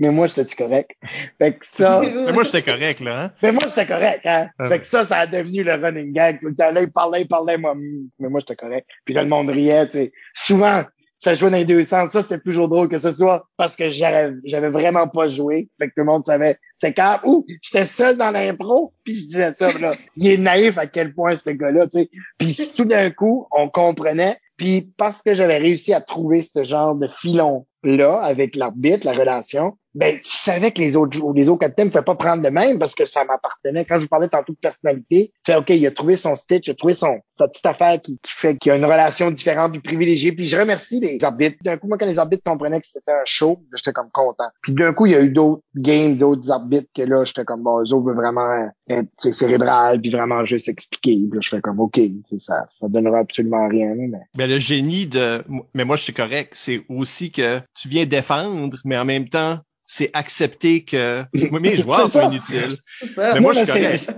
mais 0.00 0.10
moi, 0.10 0.26
j'étais 0.26 0.56
correct? 0.56 0.90
Fait 1.38 1.52
que 1.52 1.64
ça. 1.64 2.00
mais 2.26 2.32
moi, 2.32 2.42
j'étais 2.42 2.62
correct, 2.62 3.00
là. 3.00 3.24
Hein? 3.24 3.30
Mais 3.42 3.52
moi, 3.52 3.62
j'étais 3.68 3.86
correct, 3.86 4.22
hein? 4.24 4.48
Ah. 4.58 4.68
Fait 4.68 4.80
que 4.80 4.86
ça, 4.86 5.04
ça 5.04 5.18
a 5.18 5.26
devenu 5.26 5.62
le 5.62 5.74
running 5.74 6.12
gag. 6.12 6.40
Tout 6.40 6.48
le 6.48 6.56
temps, 6.56 6.72
là, 6.72 6.82
il 6.82 6.90
parlait, 6.90 7.22
il 7.22 7.28
parlait, 7.28 7.56
moi, 7.56 7.74
mais 8.18 8.28
moi, 8.28 8.40
j'étais 8.40 8.56
correct. 8.56 8.88
Puis 9.04 9.14
là, 9.14 9.22
le 9.22 9.28
monde 9.28 9.50
riait, 9.50 9.86
tu 9.88 9.98
sais. 9.98 10.12
Souvent, 10.34 10.84
ça 11.24 11.32
jouait 11.32 11.50
dans 11.50 11.56
les 11.56 11.64
deux 11.64 11.82
sens. 11.82 12.10
Ça, 12.10 12.20
c'était 12.20 12.38
toujours 12.38 12.68
drôle 12.68 12.86
que 12.86 12.98
ce 12.98 13.10
soit 13.10 13.48
parce 13.56 13.76
que 13.76 13.88
j'avais 13.88 14.68
vraiment 14.68 15.08
pas 15.08 15.26
joué. 15.26 15.70
Fait 15.80 15.88
que 15.88 15.94
tout 15.94 16.02
le 16.02 16.04
monde 16.04 16.26
savait. 16.26 16.58
C'était 16.78 16.92
quand, 16.92 17.20
ouh, 17.24 17.46
j'étais 17.62 17.86
seul 17.86 18.18
dans 18.18 18.30
l'impro, 18.30 18.92
puis 19.04 19.14
je 19.14 19.26
disais 19.26 19.54
ça, 19.56 19.72
là. 19.72 19.94
Il 20.16 20.26
est 20.26 20.36
naïf 20.36 20.76
à 20.76 20.86
quel 20.86 21.14
point 21.14 21.34
ce 21.34 21.48
gars-là, 21.48 21.86
tu 21.86 22.00
sais. 22.00 22.10
Puis 22.36 22.54
tout 22.76 22.84
d'un 22.84 23.10
coup, 23.10 23.46
on 23.52 23.70
comprenait. 23.70 24.36
Puis 24.58 24.92
parce 24.98 25.22
que 25.22 25.34
j'avais 25.34 25.56
réussi 25.56 25.94
à 25.94 26.02
trouver 26.02 26.42
ce 26.42 26.62
genre 26.62 26.94
de 26.94 27.08
filon 27.20 27.66
là 27.82 28.20
avec 28.22 28.54
l'arbitre, 28.54 29.06
la 29.06 29.14
relation, 29.14 29.78
ben, 29.94 30.16
tu 30.16 30.36
savais 30.36 30.72
que 30.72 30.80
les 30.80 30.96
autres 30.96 31.18
les 31.34 31.48
autres 31.48 31.60
capitaines 31.60 31.86
ne 31.86 31.92
pouvaient 31.92 32.04
pas 32.04 32.14
prendre 32.16 32.42
de 32.42 32.48
même 32.48 32.78
parce 32.78 32.94
que 32.94 33.04
ça 33.04 33.24
m'appartenait. 33.24 33.84
Quand 33.84 33.98
je 33.98 34.02
vous 34.02 34.08
parlais 34.08 34.28
tantôt 34.28 34.52
de 34.52 34.58
personnalité, 34.58 35.32
c'est 35.44 35.54
OK, 35.54 35.70
il 35.70 35.86
a 35.86 35.90
trouvé 35.90 36.16
son 36.16 36.34
stitch, 36.36 36.66
il 36.66 36.72
a 36.72 36.74
trouvé 36.74 36.94
son, 36.94 37.20
sa 37.34 37.48
petite 37.48 37.66
affaire 37.66 38.00
qui, 38.02 38.18
fait 38.26 38.56
qu'il 38.56 38.72
a 38.72 38.76
une 38.76 38.84
relation 38.84 39.30
différente 39.30 39.72
puis 39.72 39.80
privilégiée. 39.80 40.32
Puis 40.32 40.48
je 40.48 40.56
remercie 40.56 41.00
les 41.00 41.22
arbitres. 41.22 41.56
D'un 41.62 41.76
coup, 41.76 41.86
moi, 41.86 41.98
quand 41.98 42.06
les 42.06 42.18
arbitres 42.18 42.42
comprenaient 42.44 42.80
que 42.80 42.86
c'était 42.86 43.12
un 43.12 43.24
show, 43.24 43.60
j'étais 43.74 43.92
comme 43.92 44.10
content. 44.12 44.48
Puis 44.62 44.72
d'un 44.72 44.92
coup, 44.92 45.06
il 45.06 45.12
y 45.12 45.16
a 45.16 45.20
eu 45.20 45.30
d'autres 45.30 45.62
games, 45.76 46.16
d'autres 46.16 46.50
arbitres 46.50 46.88
que 46.94 47.02
là, 47.02 47.24
j'étais 47.24 47.44
comme, 47.44 47.62
bon, 47.62 47.78
eux 47.78 47.94
autres 47.94 48.06
veulent 48.06 48.16
vraiment 48.16 48.70
être 48.88 49.08
cérébral 49.18 50.00
puis 50.00 50.10
vraiment 50.10 50.44
juste 50.44 50.68
expliquer. 50.68 51.14
Puis 51.14 51.34
là, 51.34 51.40
je 51.40 51.48
fais 51.48 51.60
comme, 51.60 51.80
OK, 51.80 52.00
ça, 52.38 52.66
ça 52.70 52.88
donnera 52.88 53.18
absolument 53.18 53.68
rien. 53.68 53.94
Mais... 53.96 54.18
mais 54.36 54.46
le 54.46 54.58
génie 54.58 55.06
de, 55.06 55.44
mais 55.72 55.84
moi, 55.84 55.96
je 55.96 56.02
suis 56.02 56.14
correct, 56.14 56.52
c'est 56.54 56.84
aussi 56.88 57.30
que 57.30 57.60
tu 57.74 57.88
viens 57.88 58.06
défendre, 58.06 58.76
mais 58.84 58.96
en 58.96 59.04
même 59.04 59.28
temps, 59.28 59.60
c'est 59.84 60.10
accepter 60.12 60.84
que 60.84 61.24
mes 61.32 61.76
joueurs 61.76 62.08
sont 62.08 62.30
inutiles. 62.30 62.78
Mais 63.16 63.40
moi, 63.40 63.52
je 63.52 63.64
suis 63.64 63.66
correct. 63.66 64.14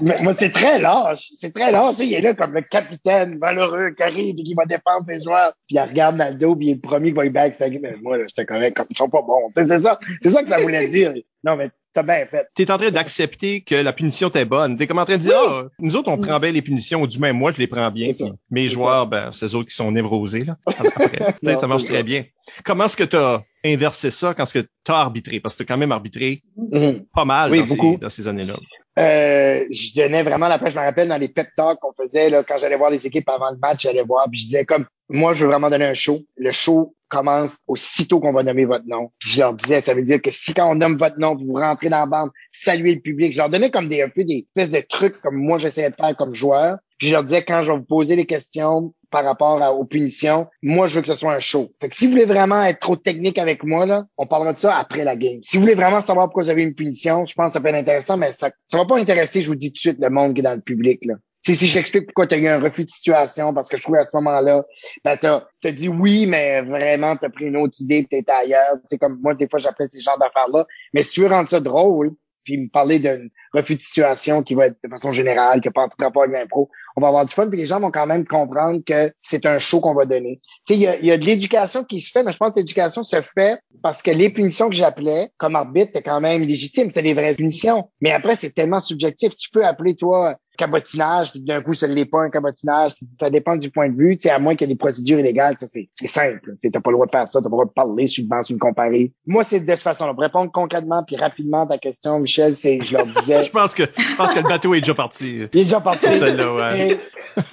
Mais 0.00 0.16
moi, 0.22 0.32
c'est 0.34 0.50
très 0.50 0.78
lâche. 0.78 1.30
C'est 1.34 1.52
très 1.52 1.72
lâche. 1.72 1.96
Il 2.00 2.12
est 2.12 2.20
là 2.20 2.34
comme 2.34 2.52
le 2.52 2.62
capitaine 2.62 3.38
valeureux 3.38 3.90
qui 3.90 4.02
arrive 4.02 4.36
et 4.38 4.42
qui 4.42 4.54
va 4.54 4.64
défendre 4.64 5.06
ses 5.06 5.20
joueurs. 5.20 5.52
Puis 5.66 5.76
il 5.76 5.80
regarde 5.80 6.38
dos, 6.38 6.54
puis 6.54 6.68
il 6.68 6.70
est 6.70 6.74
le 6.74 6.80
premier 6.80 7.08
qui 7.08 7.16
va 7.16 7.26
y 7.26 7.30
backstabber. 7.30 7.80
Mais 7.80 7.94
moi, 8.00 8.16
là, 8.16 8.24
j'étais 8.28 8.46
correct. 8.46 8.76
Comme, 8.76 8.86
ils 8.90 8.96
sont 8.96 9.08
pas 9.08 9.22
bons. 9.22 9.48
C'est 9.54 9.66
ça. 9.66 9.98
C'est 10.22 10.30
ça 10.30 10.42
que 10.42 10.48
ça 10.48 10.58
voulait 10.58 10.88
dire. 10.88 11.12
Non, 11.42 11.56
mais 11.56 11.70
t'as 11.92 12.02
bien 12.02 12.26
fait. 12.26 12.46
T'es 12.54 12.70
en 12.70 12.78
train 12.78 12.90
d'accepter 12.90 13.62
que 13.62 13.74
la 13.74 13.92
punition 13.92 14.28
était 14.28 14.44
bonne. 14.44 14.76
T'es 14.76 14.86
comme 14.86 14.98
en 14.98 15.04
train 15.04 15.16
de 15.16 15.22
dire, 15.22 15.34
ah, 15.36 15.64
nous 15.78 15.96
autres, 15.96 16.10
on 16.10 16.18
prend 16.18 16.38
bien 16.38 16.52
les 16.52 16.62
punitions, 16.62 17.02
ou 17.02 17.06
du 17.06 17.18
même 17.18 17.36
moi, 17.36 17.52
je 17.52 17.58
les 17.58 17.66
prends 17.66 17.90
bien. 17.90 18.10
Mes 18.50 18.68
joueurs, 18.68 19.06
ben, 19.06 19.30
c'est 19.32 19.46
eux 19.46 19.54
autres 19.56 19.68
qui 19.68 19.74
sont 19.74 19.90
névrosés, 19.90 20.44
là. 20.44 20.56
Après, 20.66 21.08
tu 21.10 21.46
sais, 21.46 21.54
Non, 21.54 21.60
ça 21.60 21.66
marche 21.66 21.84
très 21.84 22.02
bien. 22.02 22.24
Comment 22.64 22.84
est-ce 22.84 22.96
que 22.96 23.04
t'as 23.04 23.42
inversé 23.64 24.10
ça 24.10 24.34
quand 24.34 24.42
est-ce 24.44 24.54
que 24.60 24.68
t'as 24.84 24.96
arbitré? 24.96 25.40
Parce 25.40 25.54
que 25.54 25.62
t'as 25.62 25.72
quand 25.74 25.78
même 25.78 25.92
arbitré 25.92 26.42
Mhm. 26.56 27.04
pas 27.14 27.24
mal 27.24 27.50
Oui, 27.50 27.60
dans, 27.60 27.66
beaucoup. 27.66 27.92
ces, 27.94 27.98
dans 27.98 28.08
ces 28.08 28.28
années-là. 28.28 28.54
Euh, 28.98 29.64
je 29.70 29.94
donnais 30.02 30.22
vraiment 30.22 30.48
la 30.48 30.58
pêche. 30.58 30.74
Je 30.74 30.78
me 30.78 30.84
rappelle 30.84 31.08
dans 31.08 31.16
les 31.16 31.28
pep 31.28 31.48
talks 31.56 31.78
qu'on 31.80 31.92
faisait 31.92 32.28
là, 32.30 32.42
quand 32.42 32.58
j'allais 32.58 32.76
voir 32.76 32.90
les 32.90 33.06
équipes 33.06 33.28
avant 33.28 33.50
le 33.50 33.56
match, 33.58 33.82
j'allais 33.82 34.02
voir, 34.02 34.26
puis 34.30 34.40
je 34.40 34.46
disais 34.46 34.64
comme 34.64 34.86
moi, 35.08 35.32
je 35.32 35.44
veux 35.44 35.50
vraiment 35.50 35.70
donner 35.70 35.86
un 35.86 35.94
show. 35.94 36.20
Le 36.36 36.52
show 36.52 36.94
commence 37.08 37.58
aussitôt 37.66 38.20
qu'on 38.20 38.32
va 38.32 38.42
nommer 38.44 38.64
votre 38.66 38.86
nom. 38.86 39.10
Puis 39.18 39.30
je 39.30 39.40
leur 39.40 39.54
disais, 39.54 39.80
ça 39.80 39.94
veut 39.94 40.04
dire 40.04 40.22
que 40.22 40.30
si 40.30 40.54
quand 40.54 40.70
on 40.70 40.76
nomme 40.76 40.96
votre 40.96 41.18
nom, 41.18 41.34
vous 41.34 41.54
rentrez 41.54 41.88
dans 41.88 41.98
la 41.98 42.06
bande, 42.06 42.30
saluez 42.52 42.94
le 42.94 43.00
public. 43.00 43.32
Je 43.32 43.38
leur 43.38 43.50
donnais 43.50 43.70
comme 43.70 43.88
des 43.88 44.02
un 44.02 44.08
peu 44.08 44.22
des 44.24 44.46
espèces 44.56 44.70
de 44.70 44.84
trucs 44.88 45.20
comme 45.20 45.36
moi 45.36 45.58
j'essayais 45.58 45.90
de 45.90 45.96
faire 45.96 46.14
comme 46.16 46.34
joueur. 46.34 46.76
Puis 47.00 47.08
je 47.08 47.14
leur 47.14 47.24
disais 47.24 47.42
quand 47.42 47.64
je 47.64 47.72
vais 47.72 47.78
vous 47.78 47.84
poser 47.84 48.14
des 48.14 48.26
questions 48.26 48.94
par 49.10 49.24
rapport 49.24 49.60
à- 49.60 49.72
aux 49.72 49.84
punitions, 49.86 50.46
moi 50.62 50.86
je 50.86 50.94
veux 50.94 51.00
que 51.00 51.08
ce 51.08 51.16
soit 51.16 51.32
un 51.32 51.40
show. 51.40 51.72
Fait 51.80 51.88
que 51.88 51.96
si 51.96 52.04
vous 52.06 52.12
voulez 52.12 52.26
vraiment 52.26 52.62
être 52.62 52.78
trop 52.78 52.94
technique 52.94 53.38
avec 53.38 53.64
moi 53.64 53.86
là, 53.86 54.04
on 54.18 54.26
parlera 54.26 54.52
de 54.52 54.58
ça 54.60 54.76
après 54.76 55.02
la 55.02 55.16
game. 55.16 55.38
Si 55.42 55.56
vous 55.56 55.62
voulez 55.62 55.74
vraiment 55.74 56.00
savoir 56.00 56.26
pourquoi 56.26 56.44
vous 56.44 56.50
avez 56.50 56.62
une 56.62 56.74
punition, 56.74 57.26
je 57.26 57.34
pense 57.34 57.48
que 57.48 57.52
ça 57.54 57.60
peut 57.60 57.68
être 57.68 57.74
intéressant, 57.74 58.16
mais 58.18 58.32
ça 58.32 58.50
ça 58.68 58.76
va 58.76 58.84
pas 58.84 58.98
intéresser, 58.98 59.40
je 59.40 59.48
vous 59.48 59.56
dis 59.56 59.70
tout 59.70 59.74
de 59.74 59.78
suite, 59.78 59.96
le 59.98 60.10
monde 60.10 60.34
qui 60.34 60.40
est 60.40 60.44
dans 60.44 60.54
le 60.54 60.60
public 60.60 61.00
là. 61.06 61.14
Si, 61.42 61.54
si 61.56 61.68
j'explique 61.68 62.04
pourquoi 62.04 62.26
tu 62.26 62.34
as 62.34 62.38
eu 62.38 62.46
un 62.48 62.60
refus 62.60 62.84
de 62.84 62.90
situation, 62.90 63.54
parce 63.54 63.70
que 63.70 63.78
je 63.78 63.82
trouvais 63.82 64.00
à 64.00 64.04
ce 64.04 64.14
moment-là, 64.16 64.62
ben 65.02 65.16
t'as 65.16 65.44
as 65.64 65.72
dit 65.72 65.88
oui, 65.88 66.26
mais 66.26 66.60
vraiment 66.60 67.16
t'as 67.16 67.30
pris 67.30 67.46
une 67.46 67.56
autre 67.56 67.74
idée, 67.80 68.06
étais 68.10 68.22
ailleurs. 68.30 68.76
Sais, 68.90 68.98
comme 68.98 69.18
moi, 69.22 69.32
des 69.34 69.48
fois, 69.48 69.58
j'appelle 69.58 69.88
ces 69.88 70.02
genres 70.02 70.18
d'affaires-là. 70.18 70.66
Mais 70.92 71.02
si 71.02 71.12
tu 71.12 71.22
veux 71.22 71.28
rendre 71.28 71.48
ça 71.48 71.60
drôle, 71.60 72.10
puis 72.50 72.58
me 72.58 72.68
parler 72.68 72.98
d'un 72.98 73.18
refus 73.52 73.76
de 73.76 73.80
situation 73.80 74.42
qui 74.42 74.54
va 74.54 74.66
être 74.66 74.76
de 74.82 74.88
façon 74.88 75.12
générale, 75.12 75.60
qui 75.60 75.68
n'a 75.68 75.72
pas 75.72 75.88
tout 75.88 75.96
rapport 76.00 76.22
avec 76.22 76.34
l'impro, 76.34 76.68
on 76.96 77.00
va 77.00 77.08
avoir 77.08 77.24
du 77.24 77.32
fun, 77.32 77.48
puis 77.48 77.58
les 77.58 77.66
gens 77.66 77.80
vont 77.80 77.90
quand 77.90 78.06
même 78.06 78.26
comprendre 78.26 78.80
que 78.84 79.12
c'est 79.20 79.46
un 79.46 79.58
show 79.58 79.80
qu'on 79.80 79.94
va 79.94 80.04
donner. 80.04 80.40
Tu 80.66 80.74
sais, 80.74 80.80
il 80.80 80.82
y 80.82 80.86
a, 80.86 80.98
il 80.98 81.06
y 81.06 81.12
a 81.12 81.18
de 81.18 81.24
l'éducation 81.24 81.84
qui 81.84 82.00
se 82.00 82.10
fait, 82.10 82.24
mais 82.24 82.32
je 82.32 82.38
pense 82.38 82.54
que 82.54 82.60
l'éducation 82.60 83.04
se 83.04 83.20
fait 83.22 83.60
parce 83.82 84.02
que 84.02 84.10
les 84.10 84.30
punitions 84.30 84.68
que 84.68 84.74
j'appelais 84.74 85.30
comme 85.36 85.54
arbitre, 85.54 85.92
c'est 85.94 86.02
quand 86.02 86.20
même 86.20 86.42
légitime, 86.42 86.90
c'est 86.90 87.02
des 87.02 87.14
vraies 87.14 87.34
punitions. 87.34 87.88
Mais 88.00 88.10
après, 88.10 88.36
c'est 88.36 88.52
tellement 88.52 88.80
subjectif. 88.80 89.36
Tu 89.36 89.50
peux 89.50 89.64
appeler, 89.64 89.94
toi, 89.94 90.36
cabotinage, 90.60 91.30
puis 91.32 91.40
d'un 91.40 91.60
coup, 91.62 91.72
ce 91.72 91.86
n'est 91.86 92.04
pas 92.04 92.20
un 92.22 92.30
cabotinage. 92.30 92.92
Ça 93.18 93.30
dépend 93.30 93.56
du 93.56 93.70
point 93.70 93.88
de 93.88 93.96
vue. 93.96 94.16
Tu 94.16 94.22
sais, 94.28 94.30
à 94.30 94.38
moins 94.38 94.54
qu'il 94.54 94.68
y 94.68 94.70
ait 94.70 94.74
des 94.74 94.78
procédures 94.78 95.18
illégales, 95.18 95.54
ça, 95.58 95.66
c'est 95.66 95.88
simple. 96.06 96.54
Tu 96.62 96.68
n'as 96.72 96.80
pas 96.80 96.90
le 96.90 96.96
droit 96.96 97.06
de 97.06 97.10
faire 97.10 97.26
ça, 97.26 97.38
tu 97.40 97.42
pas 97.44 97.48
le 97.48 97.50
droit 97.50 97.64
de 97.64 97.70
parler 97.70 98.06
sur 98.06 98.24
base, 98.26 98.46
sur 98.46 98.52
une 98.54 98.60
comparée. 98.60 99.12
Moi, 99.26 99.42
c'est 99.42 99.60
de 99.60 99.66
cette 99.66 99.80
façon-là. 99.82 100.12
Pour 100.14 100.22
répondre 100.22 100.50
concrètement 100.52 101.02
puis 101.06 101.16
rapidement 101.16 101.62
à 101.62 101.66
ta 101.66 101.78
question, 101.78 102.18
Michel, 102.20 102.54
c'est, 102.54 102.80
je 102.80 102.96
leur 102.96 103.06
disais, 103.06 103.42
Je 103.50 103.50
pense 103.50 103.74
que, 103.74 103.84
je 103.84 104.16
pense 104.16 104.32
que 104.32 104.38
le 104.40 104.48
bateau 104.48 104.74
est 104.74 104.80
déjà 104.80 104.94
parti. 104.94 105.36
il 105.36 105.42
est 105.42 105.48
déjà 105.52 105.80
parti. 105.80 106.06
C'est 106.06 106.18
celle-là, 106.18 106.54
ouais. 106.54 106.98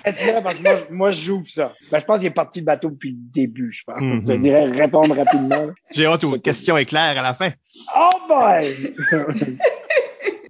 Faites-le 0.04 0.42
parce 0.44 0.56
que 0.56 0.64
moi, 0.64 0.76
je- 0.78 0.94
moi, 0.94 1.12
je 1.12 1.22
joue 1.22 1.44
ça. 1.48 1.74
Ben, 1.92 2.00
je 2.00 2.06
pense 2.06 2.18
qu'il 2.20 2.28
est 2.28 2.32
parti 2.32 2.60
le 2.60 2.66
bateau 2.66 2.90
depuis 2.90 3.12
le 3.12 3.18
début, 3.34 3.72
je 3.72 3.84
pense. 3.86 4.02
Mhm. 4.02 4.22
Je 4.28 4.34
dirais 4.34 4.66
répondre 4.66 5.16
rapidement. 5.16 5.68
J'ai 5.92 6.06
hâte 6.06 6.24
aux 6.24 6.38
questions 6.40 6.78
éclairs 6.78 7.18
à 7.18 7.22
la 7.22 7.34
fin. 7.34 7.52
Oh 7.96 8.10
boy! 8.28 8.96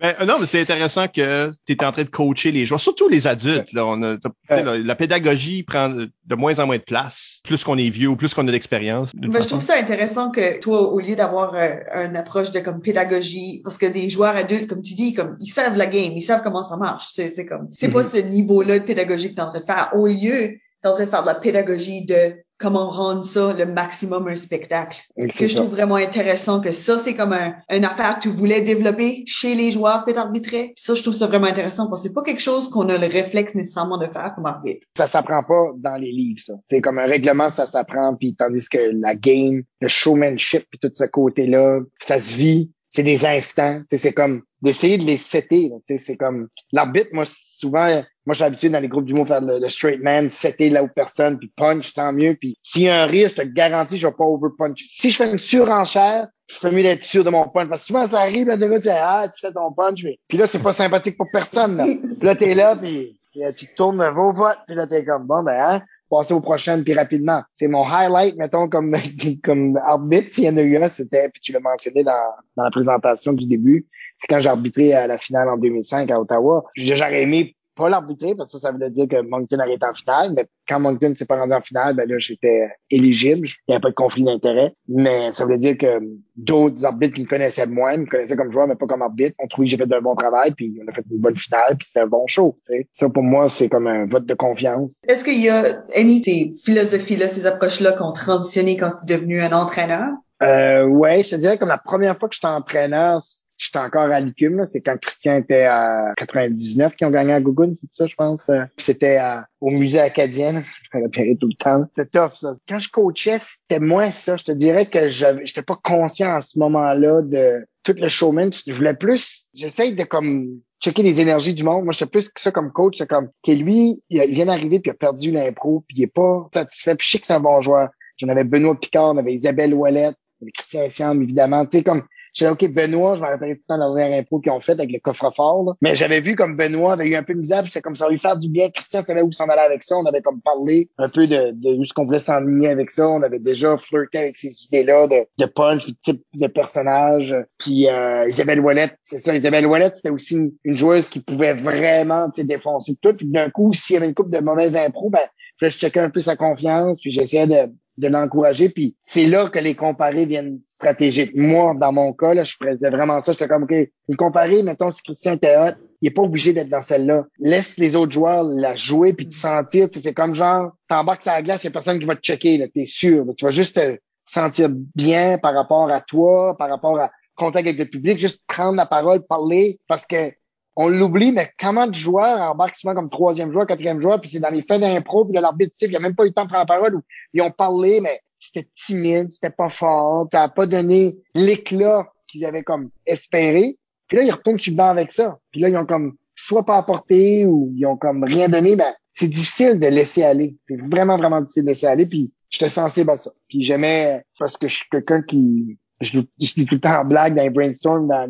Ben, 0.02 0.16
euh, 0.22 0.26
non, 0.26 0.36
mais 0.40 0.46
c'est 0.46 0.62
intéressant 0.62 1.08
que 1.08 1.52
tu 1.66 1.74
es 1.74 1.84
en 1.84 1.92
train 1.92 2.04
de 2.04 2.10
coacher 2.10 2.52
les 2.52 2.66
joueurs, 2.66 2.80
surtout 2.80 3.10
les 3.10 3.28
adultes. 3.28 3.74
Là, 3.74 3.86
on 3.86 4.02
a, 4.04 4.18
la, 4.50 4.96
pédagogie 4.96 5.64
prend 5.64 5.90
de 5.90 6.36
moins 6.36 6.60
en 6.60 6.66
moins 6.66 6.78
de 6.78 6.84
place, 6.84 7.40
plus 7.44 7.64
qu'on 7.64 7.78
est 7.78 7.90
vieux 7.90 8.10
ou 8.10 8.16
plus 8.16 8.34
qu'on 8.34 8.48
a 8.48 8.52
d'expérience. 8.52 9.12
Ben, 9.16 9.42
je 9.42 9.48
trouve 9.48 9.62
ça 9.62 9.78
intéressant 9.78 10.32
que 10.32 10.60
toi, 10.60 10.92
au 10.92 11.00
lieu 11.00 11.16
d'avoir 11.16 11.56
euh, 11.56 11.76
une 11.94 12.16
approche 12.16 12.52
de 12.52 12.60
comme 12.60 12.82
pédagogie, 12.82 13.62
parce 13.64 13.78
que 13.78 13.86
des 13.86 14.10
joueurs 14.10 14.36
adultes, 14.36 14.68
comme 14.68 14.82
tu 14.82 14.94
dis, 14.94 15.14
comme 15.14 15.38
ils 15.40 15.48
savent 15.48 15.78
la 15.78 15.88
game, 15.88 16.14
ils 16.16 16.22
savent 16.22 16.42
comment 16.44 16.64
ça 16.64 16.78
marche. 16.78 17.08
C'est, 17.12 17.30
c'est 17.30 17.46
comme, 17.46 17.70
c'est 17.74 17.90
pas 17.90 18.04
ce 18.04 18.18
niveau-là 18.18 18.80
de 18.80 18.84
pédagogie 18.84 19.30
que 19.30 19.36
tu 19.36 19.40
es 19.40 19.44
en 19.44 19.50
train 19.50 19.60
de 19.60 19.66
faire. 19.66 19.92
Au 19.96 20.08
lieu, 20.08 20.50
tu 20.50 20.60
es 20.84 20.88
en 20.88 20.94
train 20.94 21.06
de 21.06 21.10
faire 21.10 21.22
de 21.22 21.28
la 21.28 21.36
pédagogie 21.36 22.06
de 22.06 22.36
comment 22.58 22.90
rendre 22.90 23.24
ça 23.24 23.54
le 23.54 23.66
maximum 23.66 24.28
un 24.28 24.36
spectacle. 24.36 24.98
C'est 25.30 25.46
que 25.46 25.48
je 25.48 25.56
trouve 25.56 25.70
vraiment 25.70 25.96
intéressant 25.96 26.62
que 26.62 26.72
ça, 26.72 26.98
c'est 26.98 27.16
comme 27.16 27.34
un, 27.34 27.56
une 27.70 27.86
affaire 27.86 28.18
que 28.18 28.24
tu 28.24 28.30
voulais 28.30 28.62
développer 28.62 29.24
chez 29.26 29.56
les 29.56 29.72
joueurs 29.72 30.06
que 30.06 30.12
tu 30.12 30.18
arbitrais. 30.18 30.74
Puis 30.76 30.84
ça, 30.84 30.96
je 30.96 31.02
trouve 31.02 31.14
ça 31.14 31.28
vraiment 31.28 31.48
intéressant 31.48 31.90
parce 31.90 32.02
que 32.02 32.08
c'est 32.08 32.14
pas 32.14 32.24
quelque 32.24 32.42
chose 32.42 32.70
qu'on 32.70 32.90
a 32.90 32.98
le 32.98 33.08
réflexe 33.08 33.56
nécessairement 33.56 33.98
de 33.98 34.08
faire 34.08 34.34
comme 34.36 34.46
arbitre. 34.46 34.88
ça 34.96 35.08
s'apprend 35.08 35.44
pas 35.44 35.72
dans 35.78 35.96
les 35.96 36.12
livres, 36.12 36.40
ça. 36.40 36.54
C'est 36.66 36.82
comme 36.82 37.00
un 37.00 37.08
règlement, 37.08 37.50
ça 37.50 37.68
s'apprend, 37.68 38.16
puis 38.16 38.36
tandis 38.36 38.68
que 38.70 38.92
la 38.94 39.16
game, 39.16 39.64
le 39.82 39.88
showmanship, 39.88 40.66
puis 40.70 40.80
tout 40.80 40.92
ce 40.94 41.06
côté-là, 41.06 41.80
ça 42.00 42.20
se 42.20 42.36
vit. 42.36 42.72
C'est 42.90 43.04
des 43.04 43.26
instants. 43.26 43.82
C'est 43.92 44.14
comme 44.14 44.44
d'essayer 44.62 44.98
de 44.98 45.04
les 45.04 45.18
setter. 45.18 45.72
C'est 45.86 46.16
comme 46.16 46.48
l'arbitre, 46.72 47.10
moi, 47.12 47.26
souvent, 47.28 48.02
moi, 48.28 48.34
je 48.34 48.40
suis 48.40 48.44
habitué 48.44 48.70
dans 48.70 48.82
les 48.82 48.90
groupes 48.90 49.06
d'humour 49.06 49.26
faire 49.26 49.40
le, 49.40 49.58
le 49.58 49.68
straight 49.68 50.04
man, 50.04 50.30
setter 50.30 50.70
là 50.70 50.84
où 50.84 50.90
personne, 50.90 51.40
puis 51.40 51.50
punch, 51.56 51.94
tant 51.94 52.12
mieux. 52.12 52.36
Puis 52.36 52.58
s'il 52.62 52.84
y 52.84 52.90
a 52.90 53.04
un 53.04 53.06
rire, 53.06 53.30
je 53.30 53.36
te 53.36 53.42
garantis, 53.42 53.96
je 53.96 54.06
vais 54.06 54.14
pas 54.14 54.26
over 54.26 54.50
punch. 54.58 54.84
Si 54.86 55.12
je 55.12 55.16
fais 55.16 55.32
une 55.32 55.40
surenchère, 55.40 56.28
je 56.48 56.58
fais 56.58 56.70
mieux 56.72 56.84
d'être 56.84 57.06
sûr 57.06 57.24
de 57.24 57.30
mon 57.30 57.48
punch. 57.48 57.70
Parce 57.70 57.82
que 57.82 57.88
souvent, 57.88 58.06
ça 58.06 58.20
arrive, 58.20 58.48
là, 58.48 58.58
de 58.58 58.68
gars, 58.68 58.80
tu 58.80 58.90
fais, 58.90 59.00
ah, 59.00 59.28
tu 59.34 59.40
fais 59.40 59.54
ton 59.54 59.72
punch, 59.72 60.04
mais... 60.04 60.20
Puis 60.28 60.38
là, 60.38 60.46
c'est 60.46 60.62
pas 60.62 60.74
sympathique 60.74 61.16
pour 61.16 61.28
personne, 61.32 61.78
là. 61.78 61.86
Puis 61.86 62.28
là, 62.28 62.36
t'es 62.36 62.54
là, 62.54 62.76
puis 62.76 63.18
puis, 63.38 63.46
euh, 63.46 63.52
tu 63.52 63.68
tournes 63.76 64.04
vos 64.10 64.34
votes, 64.34 64.60
puis 64.66 64.76
là, 64.76 64.88
t'es 64.88 65.06
comme, 65.06 65.26
bon, 65.26 65.44
ben, 65.44 65.58
hein, 65.60 65.82
passer 66.10 66.34
aux 66.34 66.42
prochaines, 66.42 66.84
puis 66.84 66.94
rapidement. 66.94 67.44
C'est 67.56 67.68
mon 67.68 67.86
highlight, 67.86 68.36
mettons, 68.36 68.68
comme, 68.68 68.96
comme 69.44 69.78
arbitre, 69.78 70.32
s'il 70.32 70.46
y 70.46 70.50
en 70.50 70.58
a 70.58 70.62
eu 70.62 70.78
un, 70.78 70.90
c'était, 70.90 71.30
puis 71.30 71.42
tu 71.42 71.52
l'as 71.52 71.60
mentionné 71.60 72.04
dans, 72.04 72.34
dans 72.56 72.64
la 72.64 72.72
présentation 72.72 73.34
du 73.34 73.46
début, 73.46 73.86
c'est 74.18 74.28
quand 74.28 74.42
j'ai 74.42 74.50
arbitré 74.50 74.94
à 74.94 75.06
la 75.06 75.18
finale 75.20 75.50
en 75.50 75.58
2005 75.58 76.10
à 76.10 76.20
Ottawa. 76.20 76.64
J'ai 76.76 76.88
déjà 76.88 77.12
aimé 77.12 77.56
pas 77.78 77.90
l'arbitrer, 77.90 78.36
parce 78.36 78.52
que 78.52 78.60
ça, 78.60 78.68
ça 78.68 78.72
voulait 78.74 78.90
dire 78.90 79.08
que 79.08 79.22
Moncton 79.22 79.60
aurait 79.60 79.76
été 79.76 79.86
en 79.86 79.94
finale, 79.94 80.34
mais 80.36 80.48
quand 80.68 80.80
Moncton 80.80 81.14
s'est 81.16 81.26
pas 81.26 81.38
rendu 81.38 81.54
en 81.54 81.62
finale, 81.62 81.96
ben 81.96 82.10
là, 82.10 82.16
j'étais 82.20 82.70
éligible. 82.90 83.48
Il 83.48 83.70
n'y 83.70 83.76
avait 83.76 83.82
pas 83.82 83.90
de 83.90 83.96
conflit 83.96 84.24
d'intérêt. 84.24 84.74
Mais 84.88 85.32
ça 85.34 85.46
voulait 85.46 85.58
dire 85.58 85.78
que 85.78 86.00
d'autres 86.36 86.86
arbitres 86.86 87.14
qui 87.16 87.22
me 87.22 87.28
connaissaient 87.28 87.68
moins, 87.68 87.98
me 87.98 88.06
connaissaient 88.06 88.36
comme 88.36 88.52
joueur, 88.52 88.68
mais 88.68 88.76
pas 88.76 88.88
comme 88.88 89.02
arbitre, 89.02 89.36
ont 89.40 89.48
trouvé 89.48 89.68
que 89.68 89.72
j'ai 89.72 89.78
fait 89.78 89.94
un 89.94 90.02
bon 90.02 90.16
travail, 90.16 90.52
puis 90.52 90.78
on 90.84 90.90
a 90.90 90.94
fait 90.94 91.06
une 91.10 91.20
bonne 91.20 91.36
finale, 91.36 91.78
puis 91.78 91.88
c'était 91.88 92.02
un 92.02 92.08
bon 92.08 92.26
show. 92.28 92.56
tu 92.66 92.74
sais. 92.74 92.88
Ça, 92.92 93.10
pour 93.10 93.24
moi, 93.24 93.48
c'est 93.48 93.70
comme 93.70 93.88
un 93.88 94.06
vote 94.08 94.26
de 94.26 94.34
confiance. 94.34 95.02
Est-ce 95.08 95.24
qu'il 95.24 95.42
y 95.42 95.50
a 95.50 95.84
any 95.96 96.20
de 96.20 96.26
ces 96.26 96.54
philosophies-là, 96.66 97.28
ces 97.28 97.46
approches-là 97.46 97.94
qui 97.94 98.02
ont 98.02 98.12
transitionné 98.12 98.78
quand 98.78 98.90
tu 98.90 99.12
es 99.12 99.16
devenu 99.16 99.42
un 99.42 99.54
entraîneur? 99.54 100.10
Euh, 100.44 100.86
ouais, 100.86 101.24
je 101.24 101.32
te 101.32 101.36
dirais 101.36 101.58
comme 101.58 101.70
la 101.70 101.80
première 101.80 102.18
fois 102.20 102.30
que 102.30 102.36
j'étais 102.36 102.48
entraîneur, 102.48 103.22
j'étais 103.58 103.80
encore 103.80 104.10
à 104.12 104.20
l'ICUM, 104.20 104.66
c'est 104.66 104.82
quand 104.82 104.98
Christian 105.00 105.38
était 105.38 105.64
à 105.64 106.14
99 106.18 106.96
qui 106.96 107.06
ont 107.06 107.10
gagné 107.10 107.34
à 107.34 107.42
Gougoun, 107.42 107.76
c'est 107.76 107.92
ça, 107.92 108.06
je 108.06 108.16
pense. 108.16 108.48
euh, 108.50 108.64
puis 108.76 108.86
c'était 108.86 109.20
au 109.60 109.72
musée 109.72 110.00
acadien, 110.00 110.64
je 110.94 110.98
me 111.00 111.36
tout 111.38 111.48
le 111.48 111.56
temps. 111.56 111.86
C'était 111.96 112.20
tough, 112.20 112.36
ça. 112.36 112.56
Quand 112.68 112.80
je 112.80 112.90
coachais, 112.90 113.40
c'était 113.40 113.80
moins 113.80 114.12
ça. 114.12 114.38
Je 114.38 114.44
te 114.44 114.52
dirais 114.52 114.88
que 114.88 115.10
j'étais 115.10 115.64
pas 115.64 115.80
conscient 115.84 116.36
à 116.36 116.42
ce 116.42 116.60
moment-là 116.60 117.22
de 117.24 117.66
tout 117.84 117.96
le 117.98 118.10
showman. 118.10 118.52
Je 118.52 118.74
voulais 118.74 118.94
plus, 118.94 119.50
j'essaye 119.54 119.94
de 119.94 120.04
comme 120.04 120.60
checker 120.82 121.04
les 121.04 121.20
énergies 121.20 121.56
du 121.56 121.64
monde. 121.64 121.84
Moi, 121.84 121.94
j'étais 121.94 122.10
plus 122.10 122.30
que 122.30 122.40
ça 122.40 122.52
comme 122.52 122.72
coach. 122.72 122.96
C'est 122.98 123.08
comme 123.08 123.30
que 123.44 123.52
lui, 123.52 124.04
il, 124.10 124.32
vient 124.32 124.46
d'arriver 124.46 124.80
puis 124.80 124.90
il 124.90 124.92
a 124.92 124.96
perdu 124.96 125.32
l'impro 125.32 125.84
puis 125.88 125.98
il 125.98 126.04
est 126.04 126.14
pas 126.14 126.48
satisfait. 126.54 126.96
Puis 126.96 127.08
je 127.08 127.12
sais 127.14 127.20
que 127.20 127.26
c'est 127.26 127.34
un 127.34 127.40
bon 127.40 127.62
joueur. 127.62 127.90
J'en 128.18 128.30
avais 128.30 128.44
Benoît 128.44 128.80
Picard, 128.80 129.14
on 129.14 129.18
avait 129.18 129.34
Isabelle 129.34 129.74
avait 129.74 130.14
Christian 130.54 130.90
Siam, 130.90 131.22
évidemment. 131.22 131.66
Tu 131.66 131.78
sais, 131.78 131.84
comme 131.84 132.04
je 132.34 132.46
disais, 132.46 132.50
OK, 132.50 132.72
Benoît, 132.72 133.16
je 133.16 133.22
me 133.22 133.28
rappelle 133.28 133.56
tout 133.56 133.62
le 133.68 133.76
temps 133.76 133.78
la 133.78 133.94
dernière 133.96 134.20
impro 134.20 134.40
qu'ils 134.40 134.52
ont 134.52 134.60
fait 134.60 134.74
avec 134.74 134.92
le 134.92 135.00
coffre-fort. 135.00 135.64
là. 135.64 135.74
Mais 135.82 135.96
j'avais 135.96 136.22
vu 136.22 136.36
comme 136.36 136.56
Benoît 136.56 136.94
avait 136.94 137.08
eu 137.08 137.16
un 137.16 137.24
peu 137.24 137.34
de 137.34 137.40
misère, 137.40 137.64
c'était 137.66 137.82
comme 137.82 137.96
ça 137.96 138.10
lui 138.10 138.20
faire 138.20 138.38
du 138.38 138.50
bien. 138.50 138.70
Christian 138.70 139.02
savait 139.02 139.22
où 139.22 139.32
s'en 139.32 139.46
aller 139.46 139.62
avec 139.62 139.84
ça. 139.84 139.96
On 139.98 140.06
avait 140.06 140.22
comme 140.22 140.42
parlé 140.42 140.90
un 140.98 141.10
peu 141.10 141.28
de, 141.28 141.52
de 141.52 141.80
où 141.80 141.86
ce 141.86 141.94
qu'on 141.94 142.06
voulait 142.06 142.20
s'enligner 142.20 142.70
avec 142.70 142.92
ça. 142.92 143.08
On 143.08 143.22
avait 143.22 143.40
déjà 143.40 143.78
flirté 143.78 144.18
avec 144.20 144.38
ces 144.38 144.66
idées-là 144.66 145.08
de, 145.08 145.26
de 145.38 145.46
punch, 145.46 145.88
de 145.88 145.96
type 146.02 146.24
de 146.34 146.48
personnage. 146.48 147.36
Puis 147.58 147.88
euh, 147.88 148.28
Isabelle 148.28 148.60
Ouellette, 148.60 148.98
c'est 149.02 149.20
ça, 149.20 149.36
Isabelle 149.36 149.66
Ouellette, 149.66 149.98
c'était 149.98 150.10
aussi 150.10 150.36
une, 150.64 150.78
joueuse 150.78 151.10
qui 151.10 151.20
pouvait 151.20 151.54
vraiment 151.54 152.30
défoncer 152.38 152.98
tout. 153.02 153.14
Puis 153.14 153.28
d'un 153.28 153.50
coup, 153.50 153.74
s'il 153.74 153.96
y 153.96 153.98
avait 153.98 154.08
une 154.08 154.14
coupe 154.14 154.30
de 154.30 154.40
mauvaises 154.40 154.76
impro, 154.76 155.10
ben, 155.10 155.20
je 155.62 155.70
checkais 155.70 156.00
un 156.00 156.10
peu 156.10 156.22
sa 156.22 156.36
confiance, 156.36 157.00
puis 157.00 157.12
j'essayais 157.12 157.48
de 157.48 157.72
de 157.98 158.08
l'encourager. 158.08 158.70
Puis 158.70 158.96
c'est 159.06 159.26
là 159.26 159.48
que 159.48 159.60
les 159.60 159.76
comparés 159.76 160.26
viennent 160.26 160.60
stratégiques. 160.66 161.32
Moi, 161.36 161.74
dans 161.80 161.92
mon 161.92 162.14
cas, 162.14 162.34
là, 162.34 162.44
je 162.44 162.54
faisais 162.54 162.90
vraiment 162.90 163.22
ça. 163.22 163.32
J'étais 163.32 163.48
comme, 163.48 163.64
OK, 163.64 163.74
une 163.74 164.16
comparée, 164.16 164.64
mettons, 164.64 164.90
si 164.90 165.02
Christian 165.02 165.34
était 165.34 165.58
hot, 165.58 165.76
il 166.02 166.10
est 166.10 166.12
pas 166.12 166.22
obligé 166.22 166.54
d'être 166.54 166.70
dans 166.70 166.82
celle-là. 166.82 167.26
Laisse 167.40 167.78
les 167.78 167.96
autres 167.96 168.12
joueurs 168.12 168.44
la 168.44 168.76
jouer 168.76 169.14
puis 169.14 169.28
te 169.28 169.34
sentir. 169.34 169.90
Tu 169.90 169.98
sais, 170.00 170.06
C'est 170.06 170.14
comme 170.14 170.36
genre, 170.36 170.72
t'embarques 170.88 171.24
sur 171.24 171.32
la 171.32 171.42
glace, 171.42 171.64
il 171.64 171.68
y 171.68 171.70
a 171.70 171.72
personne 171.72 172.00
qui 172.00 172.06
va 172.06 172.16
te 172.16 172.22
checker, 172.22 172.58
là, 172.58 172.68
t'es 172.74 172.86
sûr. 172.86 173.26
là. 173.26 173.34
Tu 173.36 173.46
vas 173.46 173.52
juste 173.52 173.76
te 173.76 173.98
sentir 174.24 174.70
bien 174.96 175.38
par 175.38 175.54
rapport 175.54 175.90
à 175.90 176.02
toi, 176.02 176.56
par 176.58 176.70
rapport 176.70 177.00
à 177.00 177.12
contact 177.36 177.68
avec 177.68 177.80
le 177.80 177.86
public, 177.86 178.20
juste 178.20 178.44
prendre 178.48 178.76
la 178.76 178.86
parole, 178.86 179.26
parler, 179.26 179.80
parce 179.88 180.06
que 180.06 180.32
on 180.80 180.90
l'oublie, 180.90 181.32
mais 181.32 181.52
comment 181.60 181.88
de 181.88 181.96
joueurs 181.96 182.40
embarquent 182.40 182.76
souvent 182.76 182.94
comme 182.94 183.10
troisième 183.10 183.52
joueur, 183.52 183.66
quatrième 183.66 184.00
joueur, 184.00 184.22
puis 184.22 184.30
c'est 184.30 184.40
dans 184.40 184.52
les 184.52 184.62
fins 184.62 184.78
d'impro, 184.78 185.26
puis 185.26 185.36
de 185.36 185.42
l'arbitre 185.42 185.76
il 185.82 185.90
n'y 185.90 185.96
a 185.96 186.00
même 186.00 186.16
pas 186.16 186.24
eu 186.24 186.28
le 186.28 186.34
temps 186.34 186.44
de 186.44 186.50
prendre 186.50 186.66
la 186.70 186.76
parole, 186.76 186.96
où 186.96 187.02
ils 187.34 187.42
ont 187.42 187.52
parlé, 187.52 188.00
mais 188.00 188.22
c'était 188.38 188.68
timide, 188.76 189.32
c'était 189.32 189.50
pas 189.50 189.70
fort, 189.70 190.28
ça 190.32 190.42
n'a 190.42 190.50
pas 190.50 190.68
donné 190.68 191.18
l'éclat 191.34 192.08
qu'ils 192.28 192.46
avaient 192.46 192.64
comme 192.64 192.92
espéré. 193.08 193.80
Puis 194.08 194.18
là, 194.18 194.24
ils 194.24 194.32
retournent 194.32 194.60
sur 194.60 194.74
le 194.76 194.80
avec 194.84 195.12
ça. 195.12 195.40
Puis 195.52 195.62
là, 195.62 195.70
ils 195.70 195.78
ont 195.78 195.86
comme 195.86 196.16
soit 196.36 196.64
pas 196.64 196.78
apporté 196.78 197.46
ou 197.48 197.72
ils 197.76 197.86
ont 197.88 197.98
comme 197.98 198.24
rien 198.24 198.48
donné. 198.48 198.76
Ben, 198.76 198.94
c'est 199.14 199.28
difficile 199.28 199.80
de 199.80 199.88
laisser 199.88 200.24
aller. 200.24 200.58
C'est 200.62 200.80
vraiment, 200.80 201.18
vraiment 201.18 201.42
difficile 201.42 201.64
de 201.64 201.70
laisser 201.70 201.88
aller. 201.88 202.06
Puis 202.06 202.32
j'étais 202.50 202.70
sensible 202.70 203.10
à 203.10 203.16
ça. 203.16 203.32
Puis 203.50 203.64
j'aimais, 203.64 204.24
parce 204.38 204.56
que 204.56 204.68
je 204.68 204.76
suis 204.76 204.90
quelqu'un 204.90 205.24
qui, 205.24 205.78
je, 206.02 206.20
dis 206.38 206.66
tout 206.66 206.76
le 206.76 206.82
temps 206.82 207.02
en 207.02 207.06
blague 207.06 207.36
dans 207.36 207.44
les 207.44 207.50
brainstorms, 207.50 208.08
dans, 208.08 208.30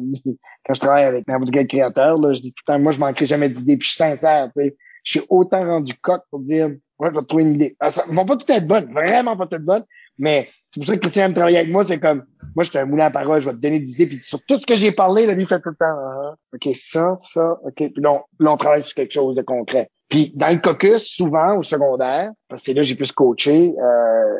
quand 0.65 0.73
je 0.73 0.79
travaille 0.79 1.03
avec 1.03 1.27
n'importe 1.27 1.51
quel 1.51 1.67
créateur, 1.67 2.17
là, 2.17 2.33
je 2.33 2.41
dis 2.41 2.51
tout 2.53 2.63
le 2.67 2.73
temps, 2.73 2.79
moi, 2.79 2.91
je 2.91 2.99
manquerai 2.99 3.25
jamais 3.25 3.49
d'idées, 3.49 3.77
puis 3.77 3.85
je 3.85 3.95
suis 3.95 3.97
sincère, 3.97 4.49
tu 4.55 4.63
sais. 4.63 4.77
Je 5.03 5.19
suis 5.19 5.27
autant 5.29 5.65
rendu 5.65 5.93
coq 6.01 6.21
pour 6.29 6.41
dire, 6.41 6.67
ouais, 6.99 7.09
je 7.13 7.19
vais 7.19 7.25
trouver 7.25 7.43
une 7.43 7.55
idée. 7.55 7.77
Ah, 7.79 7.91
ça, 7.91 8.03
vont 8.09 8.25
pas 8.25 8.35
toutes 8.35 8.49
être 8.49 8.67
bonnes, 8.67 8.91
vraiment 8.91 9.37
pas 9.37 9.47
toutes 9.47 9.63
bonnes, 9.63 9.85
mais 10.17 10.49
c'est 10.69 10.81
pour 10.81 10.87
ça 10.87 10.95
que 10.95 10.99
Christian 10.99 11.25
aime 11.25 11.33
travailler 11.33 11.59
avec 11.59 11.71
moi, 11.71 11.85
c'est 11.85 11.99
comme, 11.99 12.25
moi, 12.55 12.63
je 12.63 12.69
suis 12.69 12.77
un 12.77 12.85
moulin 12.85 13.05
à 13.05 13.11
parole, 13.11 13.39
je 13.39 13.49
vais 13.49 13.55
te 13.55 13.61
donner 13.61 13.79
des 13.79 13.93
idées, 13.93 14.07
puis 14.07 14.19
sur 14.21 14.43
tout 14.45 14.59
ce 14.59 14.65
que 14.65 14.75
j'ai 14.75 14.91
parlé, 14.91 15.25
là, 15.25 15.33
lui, 15.33 15.45
fait 15.45 15.61
tout 15.61 15.69
le 15.69 15.75
temps, 15.75 15.85
ah, 15.85 16.35
OK, 16.53 16.73
ça, 16.73 17.17
ça, 17.21 17.57
OK, 17.63 17.75
puis 17.75 18.01
là, 18.01 18.21
on, 18.39 18.57
travaille 18.57 18.83
sur 18.83 18.95
quelque 18.95 19.13
chose 19.13 19.35
de 19.35 19.41
concret. 19.41 19.89
Puis 20.09 20.33
dans 20.35 20.49
le 20.49 20.59
caucus, 20.59 21.03
souvent, 21.03 21.57
au 21.57 21.63
secondaire, 21.63 22.31
parce 22.47 22.63
que 22.63 22.71
là 22.71 22.83
j'ai 22.83 22.95
plus 22.95 23.11
coaché, 23.11 23.73
euh, 23.77 24.35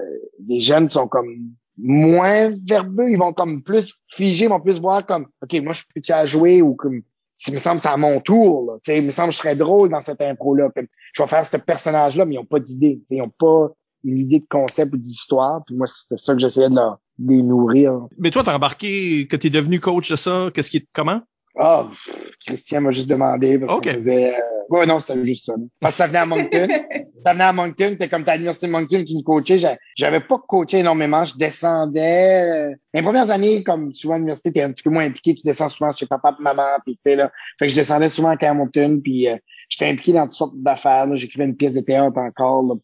les 0.47 0.61
jeunes 0.61 0.89
sont 0.89 1.07
comme 1.07 1.28
moins 1.78 2.49
verbeux, 2.65 3.09
ils 3.09 3.17
vont 3.17 3.34
comme 3.34 3.61
plus 3.61 3.95
figer, 4.09 4.45
ils 4.45 4.49
vont 4.49 4.59
plus 4.59 4.80
voir 4.80 5.05
comme, 5.05 5.28
OK, 5.41 5.61
moi, 5.61 5.73
je 5.73 5.84
suis 6.01 6.13
à 6.13 6.25
jouer 6.25 6.61
ou 6.61 6.75
comme, 6.75 7.01
il 7.47 7.53
me 7.53 7.59
semble 7.59 7.80
c'est 7.80 7.89
à 7.89 7.97
mon 7.97 8.19
tour, 8.19 8.65
là. 8.65 8.95
il 8.95 9.05
me 9.05 9.11
semble 9.11 9.30
que 9.30 9.36
je 9.36 9.39
serais 9.39 9.55
drôle 9.55 9.89
dans 9.89 10.01
cette 10.01 10.21
impro-là. 10.21 10.69
Je 11.13 11.21
vais 11.21 11.30
faire 11.30 11.45
ce 11.45 11.57
personnage-là, 11.57 12.25
mais 12.25 12.36
ils 12.36 12.38
n'ont 12.39 12.45
pas 12.45 12.59
d'idée. 12.59 13.01
Ils 13.11 13.19
n'ont 13.19 13.30
pas 13.30 13.71
une 14.03 14.17
idée 14.17 14.39
de 14.39 14.47
concept 14.49 14.93
ou 14.93 14.97
d'histoire. 14.97 15.61
Puis 15.65 15.75
moi, 15.75 15.86
c'était 15.86 16.17
ça 16.17 16.34
que 16.34 16.39
j'essayais 16.39 16.69
de, 16.69 16.75
leur, 16.75 16.99
les 17.19 17.43
nourrir. 17.43 18.07
Mais 18.17 18.32
toi, 18.32 18.43
t'as 18.43 18.55
embarqué, 18.55 19.28
que 19.28 19.36
t'es 19.36 19.49
devenu 19.49 19.80
coach 19.80 20.09
de 20.09 20.15
ça, 20.15 20.49
qu'est-ce 20.53 20.71
qui 20.71 20.78
est 20.78 20.88
comment? 20.93 21.21
Ah, 21.60 21.89
Christian 22.45 22.82
m'a 22.82 22.91
juste 22.91 23.10
demandé 23.10 23.58
parce 23.60 23.74
okay. 23.74 23.89
qu'on 23.89 23.95
faisait. 23.95 24.36
Euh... 24.36 24.41
Ouais, 24.70 24.86
non, 24.86 24.99
c'était 24.99 25.26
juste 25.26 25.45
ça. 25.45 25.53
Parce 25.80 25.93
que 25.93 25.97
ça 25.97 26.08
venait 26.08 26.20
à 26.20 26.26
Moncton. 26.26 26.68
ça 27.26 27.34
venait 27.34 27.43
à 27.43 27.53
Moncton. 27.53 27.95
T'es 27.99 28.10
comme 28.10 28.24
à 28.28 28.34
l'université 28.34 28.68
de 28.68 28.72
Moncton 28.72 29.03
qui 29.03 29.16
me 29.16 29.22
coachait. 29.24 29.78
J'avais 29.95 30.20
pas 30.20 30.38
coaché 30.47 30.80
énormément. 30.80 31.26
Je 31.26 31.38
descendais. 31.38 32.72
Euh, 32.72 32.76
les 32.93 33.01
premières 33.01 33.30
années, 33.32 33.64
comme 33.64 33.93
souvent 33.93 34.16
à 34.16 34.18
l'université, 34.18 34.51
t'es 34.51 34.62
un 34.62 34.72
petit 34.72 34.84
peu 34.84 34.89
moins 34.89 35.05
impliqué. 35.05 35.36
Tu 35.36 35.45
descends 35.45 35.70
souvent 35.70 35.91
chez 35.95 36.05
papa 36.05 36.36
et 36.38 36.43
maman. 36.43 36.68
Puis 36.86 36.95
tu 36.95 37.01
sais 37.03 37.16
là. 37.16 37.32
Fait 37.58 37.68
que 37.68 37.72
je 37.72 37.76
descendais 37.76 38.10
souvent 38.10 38.36
à 38.39 38.53
Moncton. 38.53 38.99
Puis 39.03 39.28
euh, 39.28 39.38
j'étais 39.70 39.89
impliqué 39.89 40.14
dans 40.14 40.26
toutes 40.26 40.34
sortes 40.34 40.62
d'affaires. 40.62 41.08
J'écrivais 41.16 41.45
une 41.45 41.55
pièce 41.55 41.76
de 41.76 41.82
théâtre 41.82 42.18
encore 42.18 42.64
là, 42.64 42.76